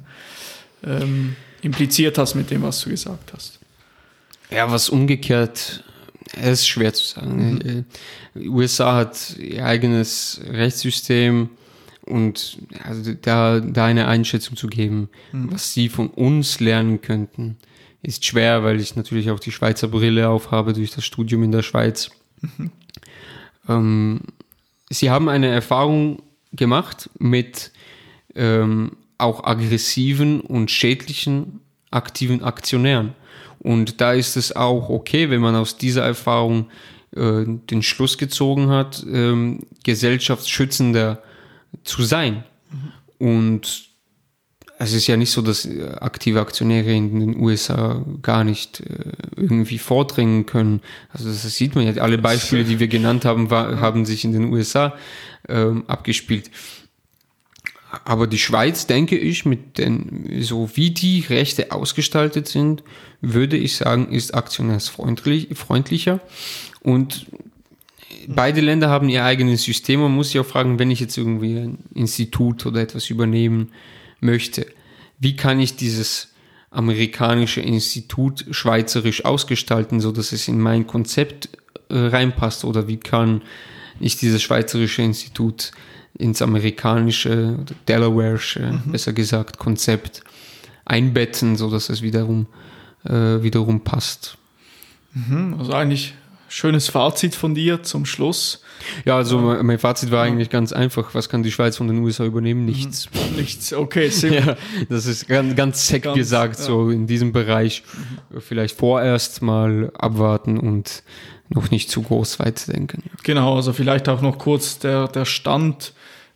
ähm, 0.86 1.36
impliziert 1.62 2.18
hast 2.18 2.34
mit 2.36 2.50
dem, 2.50 2.64
was 2.64 2.80
du 2.82 2.90
gesagt 2.90 3.34
hast? 3.34 3.60
Ja, 4.50 4.72
was 4.72 4.88
umgekehrt, 4.88 5.84
es 6.42 6.62
ist 6.62 6.68
schwer 6.68 6.94
zu 6.94 7.06
sagen. 7.06 7.56
Mhm. 7.56 7.86
Äh, 8.36 8.48
USA 8.48 8.96
hat 8.96 9.38
ihr 9.38 9.66
eigenes 9.66 10.40
Rechtssystem 10.50 11.50
und 12.06 12.58
also 12.86 13.14
da, 13.22 13.60
da 13.60 13.86
eine 13.86 14.08
Einschätzung 14.08 14.56
zu 14.56 14.68
geben, 14.68 15.10
Mhm. 15.34 15.52
was 15.52 15.74
sie 15.74 15.90
von 15.90 16.08
uns 16.10 16.62
lernen 16.62 17.02
könnten, 17.02 17.58
ist 18.02 18.24
schwer, 18.24 18.64
weil 18.64 18.80
ich 18.80 18.96
natürlich 18.96 19.30
auch 19.30 19.42
die 19.42 19.52
Schweizer 19.52 19.90
Brille 19.90 20.30
aufhabe 20.30 20.72
durch 20.72 20.92
das 20.92 21.04
Studium 21.04 21.44
in 21.44 21.52
der 21.52 21.64
Schweiz. 21.64 22.12
Mhm. 22.40 22.72
Ähm, 23.68 24.22
sie 24.90 25.10
haben 25.10 25.28
eine 25.28 25.48
Erfahrung 25.48 26.22
gemacht 26.58 27.10
mit 27.18 27.72
ähm, 28.36 28.98
auch 29.18 29.44
aggressiven 29.44 30.42
und 30.42 30.70
schädlichen 30.72 31.62
aktiven 31.92 32.44
Aktionären. 32.44 33.14
Und 33.60 34.02
da 34.02 34.14
ist 34.14 34.38
es 34.38 34.56
auch 34.56 34.90
okay, 34.90 35.30
wenn 35.30 35.42
man 35.42 35.56
aus 35.56 35.78
dieser 35.78 36.04
Erfahrung 36.04 36.70
äh, 37.16 37.44
den 37.46 37.82
Schluss 37.82 38.18
gezogen 38.18 38.70
hat, 38.70 39.06
ähm, 39.12 39.62
gesellschaftsschützender 39.84 41.24
zu 41.84 42.04
sein. 42.04 42.44
Und 43.18 43.88
es 44.80 44.94
ist 44.94 45.08
ja 45.08 45.18
nicht 45.18 45.32
so, 45.32 45.42
dass 45.42 45.66
äh, 45.66 45.90
aktive 46.00 46.40
Aktionäre 46.40 46.94
in 46.94 47.20
den 47.20 47.40
USA 47.40 48.06
gar 48.22 48.44
nicht 48.44 48.82
äh, 48.82 49.12
irgendwie 49.36 49.80
vordringen 49.80 50.46
können. 50.46 50.82
Also 51.12 51.30
das 51.30 51.42
sieht 51.42 51.76
man 51.76 51.88
ja. 51.88 52.02
Alle 52.02 52.20
Beispiele, 52.20 52.64
die 52.64 52.80
wir 52.80 52.88
genannt 52.88 53.26
haben, 53.26 53.50
war, 53.50 53.80
haben 53.80 54.06
sich 54.06 54.24
in 54.24 54.34
den 54.34 54.54
USA 54.54 54.94
ähm, 55.48 55.84
abgespielt. 55.88 56.52
Aber 58.04 58.28
die 58.28 58.38
Schweiz, 58.38 58.86
denke 58.86 59.18
ich, 59.18 59.46
mit 59.46 59.78
den, 59.78 60.42
so 60.42 60.70
wie 60.76 60.92
die 60.92 61.22
Rechte 61.22 61.72
ausgestaltet 61.72 62.48
sind, 62.48 62.84
würde 63.22 63.58
ich 63.58 63.78
sagen, 63.78 64.12
ist 64.12 64.34
aktionärsfreundlich, 64.34 65.50
freundlicher. 65.58 66.20
Und 66.82 67.28
beide 68.28 68.62
Länder 68.62 68.90
haben 68.90 69.08
ihr 69.10 69.24
eigenes 69.24 69.64
System. 69.64 70.02
Man 70.02 70.12
muss 70.12 70.32
sich 70.32 70.40
auch 70.40 70.46
fragen, 70.46 70.80
wenn 70.80 70.92
ich 70.92 71.00
jetzt 71.00 71.18
irgendwie 71.18 71.58
ein 71.58 71.80
Institut 71.94 72.66
oder 72.66 72.82
etwas 72.82 73.10
übernehmen 73.10 73.72
möchte, 74.20 74.68
wie 75.20 75.36
kann 75.36 75.60
ich 75.60 75.78
dieses 75.78 76.34
amerikanische 76.70 77.62
Institut 77.62 78.46
schweizerisch 78.52 79.24
ausgestalten, 79.24 80.02
so 80.02 80.12
dass 80.12 80.34
es 80.34 80.48
in 80.48 80.60
mein 80.60 80.86
Konzept 80.88 81.50
äh, 81.90 81.98
reinpasst? 81.98 82.66
Oder 82.66 82.88
wie 82.88 82.98
kann 82.98 83.42
ich 84.00 84.18
dieses 84.18 84.42
schweizerische 84.42 85.02
Institut 85.02 85.72
ins 86.18 86.42
amerikanische, 86.42 87.58
oder 87.62 87.76
Delaware'sche, 87.88 88.80
besser 88.86 89.14
gesagt, 89.14 89.58
Konzept 89.58 90.24
einbetten, 90.86 91.56
so 91.56 91.70
dass 91.70 91.90
es 91.90 92.02
wiederum, 92.02 92.48
äh, 93.06 93.42
wiederum 93.44 93.82
passt? 93.82 94.38
Also 95.58 95.74
eigentlich 95.74 96.14
schönes 96.48 96.90
Fazit 96.90 97.36
von 97.36 97.56
dir 97.56 97.84
zum 97.84 98.06
Schluss. 98.06 98.62
Ja, 99.06 99.18
also 99.18 99.40
mein 99.40 99.66
mein 99.66 99.80
Fazit 99.80 100.12
war 100.12 100.24
eigentlich 100.24 100.50
ganz 100.50 100.72
einfach. 100.72 101.14
Was 101.14 101.30
kann 101.30 101.44
die 101.44 101.52
Schweiz 101.52 101.78
von 101.78 101.88
den 101.88 101.98
USA 102.00 102.24
übernehmen? 102.26 102.66
Nichts. 102.66 103.10
Nichts, 103.36 103.74
okay, 103.74 104.10
Ja, 104.30 104.56
das 104.90 105.06
ist 105.06 105.28
ganz, 105.28 105.56
ganz 105.56 105.92
Ganz, 106.02 106.16
gesagt, 106.16 106.60
ja. 106.60 106.66
so 106.66 106.90
in 106.90 107.08
diesem 107.08 107.32
Bereich. 107.32 107.84
Vielleicht 108.40 108.78
vorerst 108.78 109.42
mal 109.42 109.92
abwarten 109.98 110.58
und 110.58 111.04
noch 111.50 111.72
nicht 111.72 111.90
zu 111.90 112.02
groß 112.02 112.40
weit 112.40 112.68
denken. 112.68 113.04
Ja. 113.06 113.12
Genau, 113.24 113.56
also 113.56 113.74
vielleicht 113.74 114.10
auch 114.10 114.22
noch 114.22 114.38
kurz 114.38 114.80
der, 114.80 115.08
der 115.08 115.26
Stand 115.26 115.94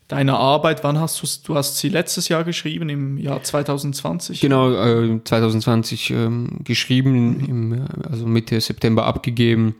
deiner 0.07 0.37
Arbeit. 0.37 0.83
Wann 0.83 0.99
hast 0.99 1.21
du 1.21 1.27
du 1.45 1.55
hast 1.55 1.77
sie 1.77 1.89
letztes 1.89 2.27
Jahr 2.27 2.43
geschrieben, 2.43 2.89
im 2.89 3.17
Jahr 3.17 3.41
2020? 3.43 4.41
Genau, 4.41 4.71
äh, 4.71 5.23
2020 5.23 6.11
ähm, 6.11 6.59
geschrieben, 6.63 7.45
im, 7.45 7.73
äh, 7.73 8.07
also 8.09 8.25
Mitte 8.25 8.59
September 8.59 9.05
abgegeben 9.05 9.75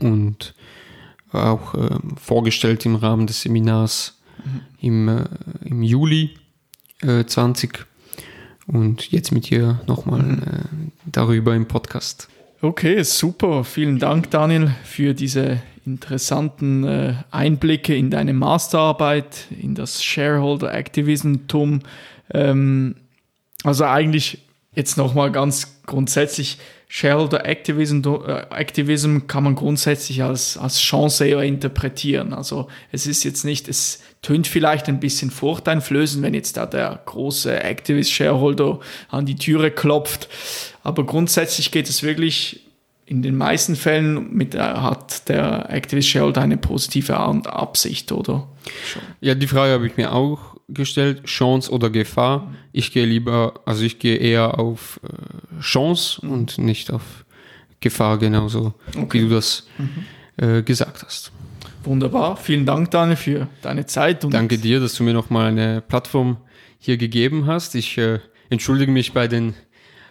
und 0.00 0.54
auch 1.32 1.74
ähm, 1.74 2.16
vorgestellt 2.16 2.86
im 2.86 2.96
Rahmen 2.96 3.26
des 3.26 3.42
Seminars 3.42 4.20
im, 4.80 5.08
äh, 5.08 5.24
im 5.64 5.82
Juli 5.82 6.30
äh, 7.02 7.24
20 7.24 7.86
und 8.66 9.10
jetzt 9.10 9.32
mit 9.32 9.50
dir 9.50 9.80
nochmal 9.86 10.38
äh, 10.42 10.90
darüber 11.06 11.54
im 11.54 11.66
Podcast. 11.66 12.28
Okay, 12.64 13.02
super. 13.02 13.62
Vielen 13.62 13.98
Dank, 13.98 14.30
Daniel, 14.30 14.74
für 14.84 15.12
diese 15.12 15.60
interessanten 15.84 16.84
äh, 16.84 17.12
Einblicke 17.30 17.94
in 17.94 18.08
deine 18.08 18.32
Masterarbeit, 18.32 19.48
in 19.50 19.74
das 19.74 20.02
Shareholder 20.02 20.72
Activism-Tum. 20.72 21.80
Ähm, 22.32 22.94
also 23.64 23.84
eigentlich 23.84 24.43
jetzt 24.74 24.96
nochmal 24.96 25.30
ganz 25.32 25.82
grundsätzlich, 25.86 26.58
Shareholder 26.86 27.44
Activism, 27.44 28.02
äh, 28.04 28.42
Activism 28.50 29.26
kann 29.26 29.42
man 29.42 29.56
grundsätzlich 29.56 30.22
als, 30.22 30.56
als 30.56 30.80
Chance 30.80 31.26
eher 31.26 31.40
interpretieren. 31.40 32.32
Also 32.32 32.68
es 32.92 33.06
ist 33.06 33.24
jetzt 33.24 33.44
nicht, 33.44 33.68
es 33.68 34.00
tönt 34.22 34.46
vielleicht 34.46 34.88
ein 34.88 35.00
bisschen 35.00 35.30
furchteinflößend, 35.30 36.22
wenn 36.22 36.34
jetzt 36.34 36.56
da 36.56 36.66
der 36.66 37.00
große 37.04 37.62
Activist-Shareholder 37.62 38.78
an 39.08 39.26
die 39.26 39.34
Türe 39.34 39.70
klopft. 39.70 40.28
Aber 40.82 41.04
grundsätzlich 41.04 41.72
geht 41.72 41.88
es 41.88 42.02
wirklich 42.02 42.63
in 43.06 43.22
den 43.22 43.36
meisten 43.36 43.76
Fällen 43.76 44.34
mit, 44.34 44.56
hat 44.56 45.28
der 45.28 45.70
Activist 45.70 46.08
Shareholder 46.08 46.42
eine 46.42 46.56
positive 46.56 47.16
Absicht, 47.16 48.12
oder? 48.12 48.48
Ja, 49.20 49.34
die 49.34 49.46
Frage 49.46 49.72
habe 49.72 49.86
ich 49.86 49.96
mir 49.96 50.12
auch 50.12 50.54
gestellt, 50.68 51.24
Chance 51.24 51.70
oder 51.70 51.90
Gefahr. 51.90 52.52
Ich 52.72 52.92
gehe 52.92 53.04
lieber, 53.04 53.60
also 53.66 53.84
ich 53.84 53.98
gehe 53.98 54.16
eher 54.16 54.58
auf 54.58 55.00
äh, 55.02 55.60
Chance 55.60 56.26
und 56.26 56.58
nicht 56.58 56.90
auf 56.90 57.24
Gefahr, 57.80 58.18
genauso 58.18 58.74
wie 59.10 59.20
du 59.20 59.28
das 59.28 59.66
äh, 60.38 60.62
gesagt 60.62 61.04
hast. 61.04 61.32
Wunderbar. 61.84 62.38
Vielen 62.38 62.64
Dank, 62.64 62.90
Daniel, 62.90 63.16
für 63.16 63.48
deine 63.60 63.84
Zeit. 63.84 64.24
Und 64.24 64.32
Danke 64.32 64.56
dir, 64.56 64.80
dass 64.80 64.94
du 64.94 65.02
mir 65.04 65.12
nochmal 65.12 65.48
eine 65.48 65.82
Plattform 65.82 66.38
hier 66.78 66.96
gegeben 66.96 67.46
hast. 67.46 67.74
Ich 67.74 67.98
äh, 67.98 68.20
entschuldige 68.48 68.90
mich 68.90 69.12
bei 69.12 69.28
den 69.28 69.54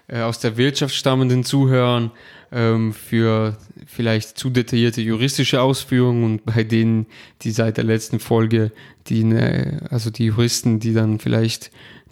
äh, 0.08 0.22
aus 0.22 0.40
der 0.40 0.58
Wirtschaft 0.58 0.96
stammenden 0.96 1.44
Zuhörern 1.44 2.12
ähm, 2.52 2.94
für 2.94 3.58
vielleicht 3.86 4.38
zu 4.38 4.50
detaillierte 4.50 5.02
juristische 5.02 5.62
Ausführungen 5.62 6.24
und 6.24 6.46
bei 6.46 6.64
denen, 6.64 7.08
die 7.42 7.52
seit 7.52 7.78
der 7.78 7.84
letzten 7.84 8.20
Folge, 8.20 8.72
die, 9.08 9.24
ne, 9.24 9.82
also 9.90 10.10
die 10.10 10.26
Juristen, 10.26 10.80
die 10.80 10.94
dann 10.94 11.20
vielleicht 11.20 11.72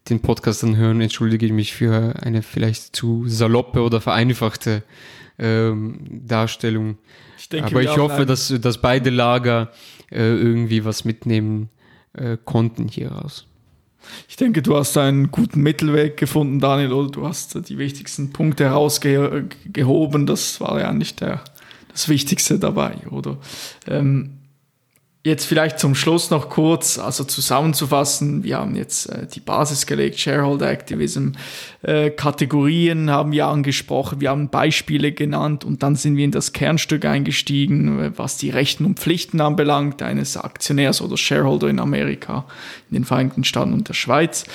den 0.09 0.19
Podcast 0.19 0.63
dann 0.63 0.77
hören, 0.77 1.01
entschuldige 1.01 1.45
ich 1.45 1.51
mich 1.51 1.73
für 1.73 2.15
eine 2.21 2.41
vielleicht 2.41 2.95
zu 2.95 3.27
saloppe 3.27 3.81
oder 3.81 4.01
vereinfachte 4.01 4.83
ähm, 5.37 6.21
Darstellung. 6.25 6.97
ich 7.37 7.49
denke, 7.49 7.67
Aber 7.67 7.83
ich 7.83 7.97
hoffe, 7.97 8.25
dass, 8.25 8.53
dass 8.61 8.79
beide 8.79 9.09
Lager 9.09 9.71
äh, 10.09 10.17
irgendwie 10.17 10.85
was 10.85 11.05
mitnehmen 11.05 11.69
äh, 12.13 12.37
konnten 12.43 12.87
hieraus. 12.87 13.47
Ich 14.27 14.35
denke, 14.35 14.61
du 14.61 14.75
hast 14.75 14.97
einen 14.97 15.31
guten 15.31 15.61
Mittelweg 15.61 16.17
gefunden, 16.17 16.59
Daniel, 16.59 16.93
oder 16.93 17.11
du 17.11 17.27
hast 17.27 17.55
äh, 17.55 17.61
die 17.61 17.77
wichtigsten 17.77 18.31
Punkte 18.31 18.65
herausgehoben. 18.65 20.25
Das 20.25 20.59
war 20.61 20.79
ja 20.79 20.89
eigentlich 20.89 21.15
der, 21.15 21.43
das 21.91 22.09
Wichtigste 22.09 22.59
dabei, 22.59 22.95
oder? 23.09 23.37
Ähm, 23.87 24.40
jetzt 25.23 25.45
vielleicht 25.45 25.77
zum 25.77 25.93
Schluss 25.93 26.31
noch 26.31 26.49
kurz, 26.49 26.97
also 26.97 27.23
zusammenzufassen, 27.23 28.43
wir 28.43 28.57
haben 28.57 28.75
jetzt 28.75 29.07
äh, 29.07 29.27
die 29.27 29.39
Basis 29.39 29.85
gelegt, 29.85 30.19
Shareholder 30.19 30.69
Activism, 30.69 31.33
äh, 31.83 32.09
Kategorien 32.09 33.11
haben 33.11 33.31
wir 33.31 33.45
angesprochen, 33.45 34.19
wir 34.19 34.31
haben 34.31 34.49
Beispiele 34.49 35.11
genannt 35.11 35.63
und 35.63 35.83
dann 35.83 35.95
sind 35.95 36.17
wir 36.17 36.25
in 36.25 36.31
das 36.31 36.53
Kernstück 36.53 37.05
eingestiegen, 37.05 37.99
äh, 37.99 38.11
was 38.17 38.37
die 38.37 38.49
Rechten 38.49 38.83
und 38.83 38.99
Pflichten 38.99 39.41
anbelangt, 39.41 40.01
eines 40.01 40.37
Aktionärs 40.37 41.01
oder 41.01 41.17
Shareholder 41.17 41.67
in 41.67 41.79
Amerika, 41.79 42.45
in 42.89 42.95
den 42.95 43.05
Vereinigten 43.05 43.43
Staaten 43.43 43.73
und 43.73 43.89
der 43.89 43.93
Schweiz. 43.93 44.45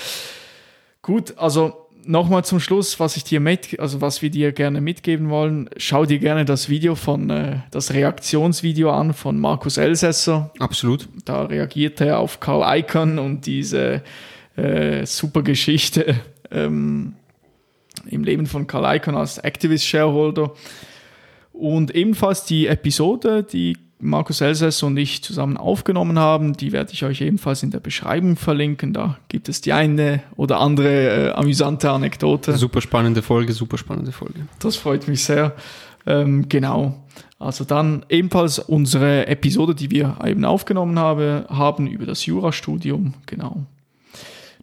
Gut, 1.01 1.39
also 1.39 1.86
nochmal 2.07 2.45
zum 2.45 2.61
Schluss, 2.61 2.99
was 3.01 3.17
ich 3.17 3.25
dir 3.25 3.41
mit, 3.41 3.79
also 3.81 4.01
was 4.01 4.23
wir 4.23 4.31
dir 4.31 4.53
gerne 4.53 4.81
mitgeben 4.81 5.29
wollen. 5.29 5.69
Schau 5.77 6.07
dir 6.07 6.19
gerne 6.19 6.45
das 6.45 6.69
Video 6.69 6.95
von, 6.95 7.31
äh, 7.31 7.61
das 7.71 7.93
Reaktionsvideo 7.93 8.91
an 8.91 9.13
von 9.13 9.39
Markus 9.39 9.77
Elsässer. 9.77 10.51
Absolut. 10.59 11.09
Da 11.25 11.45
reagiert 11.45 12.01
er 12.01 12.19
auf 12.19 12.41
Carl 12.41 12.79
Icahn 12.81 13.19
und 13.19 13.47
diese 13.47 14.03
äh, 14.57 15.05
super 15.07 15.43
Geschichte 15.43 16.17
ähm, 16.51 17.15
im 18.07 18.25
Leben 18.25 18.47
von 18.47 18.67
Carl 18.67 18.97
Icahn 18.97 19.17
als 19.17 19.39
Activist-Shareholder. 19.39 20.53
Und 21.53 21.95
ebenfalls 21.95 22.45
die 22.45 22.67
Episode, 22.67 23.43
die 23.43 23.77
Markus 23.99 24.41
Elsässer 24.41 24.87
und 24.87 24.97
ich 24.97 25.23
zusammen 25.23 25.57
aufgenommen 25.57 26.19
haben, 26.19 26.55
die 26.55 26.73
werde 26.73 26.93
ich 26.93 27.05
euch 27.05 27.21
ebenfalls 27.23 27.63
in 27.63 27.71
der 27.71 27.81
Beschreibung 27.81 28.37
verlinken. 28.37 28.93
Da 28.93 29.19
gibt 29.29 29.49
es 29.49 29.61
die 29.61 29.73
eine 29.73 30.23
oder 30.37 30.61
andere 30.61 31.29
äh, 31.29 31.33
amüsante 31.33 31.91
Anekdote. 31.91 32.57
Super 32.57 32.81
spannende 32.81 33.23
Folge, 33.23 33.53
super 33.53 33.79
spannende 33.79 34.13
Folge. 34.13 34.47
Das 34.59 34.77
freut 34.77 35.09
mich 35.09 35.25
sehr. 35.25 35.55
Ähm, 36.07 36.49
genau. 36.49 37.03
Also 37.39 37.65
dann 37.65 38.05
ebenfalls 38.09 38.59
unsere 38.59 39.27
Episode, 39.27 39.75
die 39.75 39.91
wir 39.91 40.19
eben 40.25 40.45
aufgenommen 40.45 40.99
habe, 40.99 41.47
haben 41.49 41.87
über 41.87 42.07
das 42.07 42.27
Jurastudium. 42.27 43.15
Genau. 43.27 43.65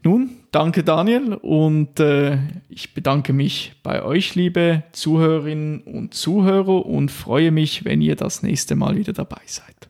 Nun, 0.03 0.31
danke 0.53 0.84
Daniel 0.84 1.34
und 1.34 1.99
äh, 1.99 2.38
ich 2.69 2.93
bedanke 2.93 3.34
mich 3.34 3.73
bei 3.84 4.03
euch, 4.03 4.35
liebe 4.35 4.84
Zuhörerinnen 4.93 5.81
und 5.81 6.13
Zuhörer 6.13 6.85
und 6.85 7.11
freue 7.11 7.51
mich, 7.51 7.84
wenn 7.84 8.01
ihr 8.01 8.15
das 8.15 8.43
nächste 8.43 8.75
Mal 8.75 8.95
wieder 8.95 9.13
dabei 9.13 9.41
seid. 9.45 9.89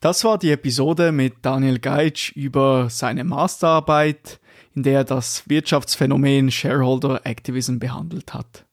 Das 0.00 0.24
war 0.24 0.38
die 0.38 0.50
Episode 0.50 1.12
mit 1.12 1.34
Daniel 1.42 1.78
Geitsch 1.78 2.32
über 2.32 2.88
seine 2.90 3.24
Masterarbeit, 3.24 4.40
in 4.74 4.82
der 4.82 4.98
er 4.98 5.04
das 5.04 5.48
Wirtschaftsphänomen 5.48 6.50
Shareholder 6.50 7.24
Activism 7.24 7.78
behandelt 7.78 8.34
hat. 8.34 8.64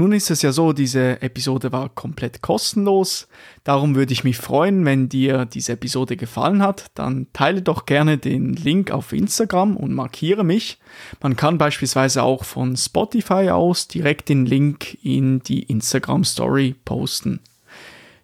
Nun 0.00 0.12
ist 0.12 0.30
es 0.30 0.42
ja 0.42 0.52
so, 0.52 0.72
diese 0.72 1.20
Episode 1.22 1.72
war 1.72 1.88
komplett 1.88 2.40
kostenlos. 2.40 3.26
Darum 3.64 3.96
würde 3.96 4.12
ich 4.12 4.22
mich 4.22 4.38
freuen, 4.38 4.84
wenn 4.84 5.08
dir 5.08 5.44
diese 5.44 5.72
Episode 5.72 6.16
gefallen 6.16 6.62
hat. 6.62 6.86
Dann 6.94 7.26
teile 7.32 7.62
doch 7.62 7.84
gerne 7.84 8.16
den 8.16 8.52
Link 8.52 8.92
auf 8.92 9.12
Instagram 9.12 9.76
und 9.76 9.92
markiere 9.92 10.44
mich. 10.44 10.78
Man 11.20 11.34
kann 11.34 11.58
beispielsweise 11.58 12.22
auch 12.22 12.44
von 12.44 12.76
Spotify 12.76 13.50
aus 13.50 13.88
direkt 13.88 14.28
den 14.28 14.46
Link 14.46 14.96
in 15.02 15.40
die 15.40 15.64
Instagram 15.64 16.22
Story 16.22 16.76
posten. 16.84 17.40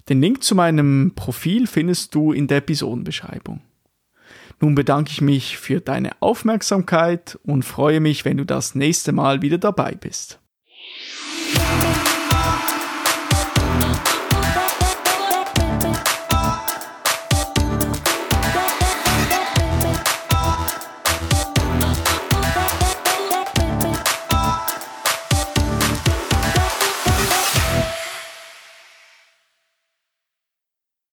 Den 0.08 0.20
Link 0.20 0.44
zu 0.44 0.54
meinem 0.54 1.14
Profil 1.16 1.66
findest 1.66 2.14
du 2.14 2.30
in 2.30 2.46
der 2.46 2.58
Episodenbeschreibung. 2.58 3.62
Nun 4.60 4.76
bedanke 4.76 5.10
ich 5.10 5.20
mich 5.20 5.58
für 5.58 5.80
deine 5.80 6.12
Aufmerksamkeit 6.20 7.36
und 7.42 7.64
freue 7.64 7.98
mich, 7.98 8.24
wenn 8.24 8.36
du 8.36 8.44
das 8.46 8.76
nächste 8.76 9.10
Mal 9.10 9.42
wieder 9.42 9.58
dabei 9.58 9.96
bist. 9.96 10.38
Thank 11.56 11.98
you. 11.98 12.03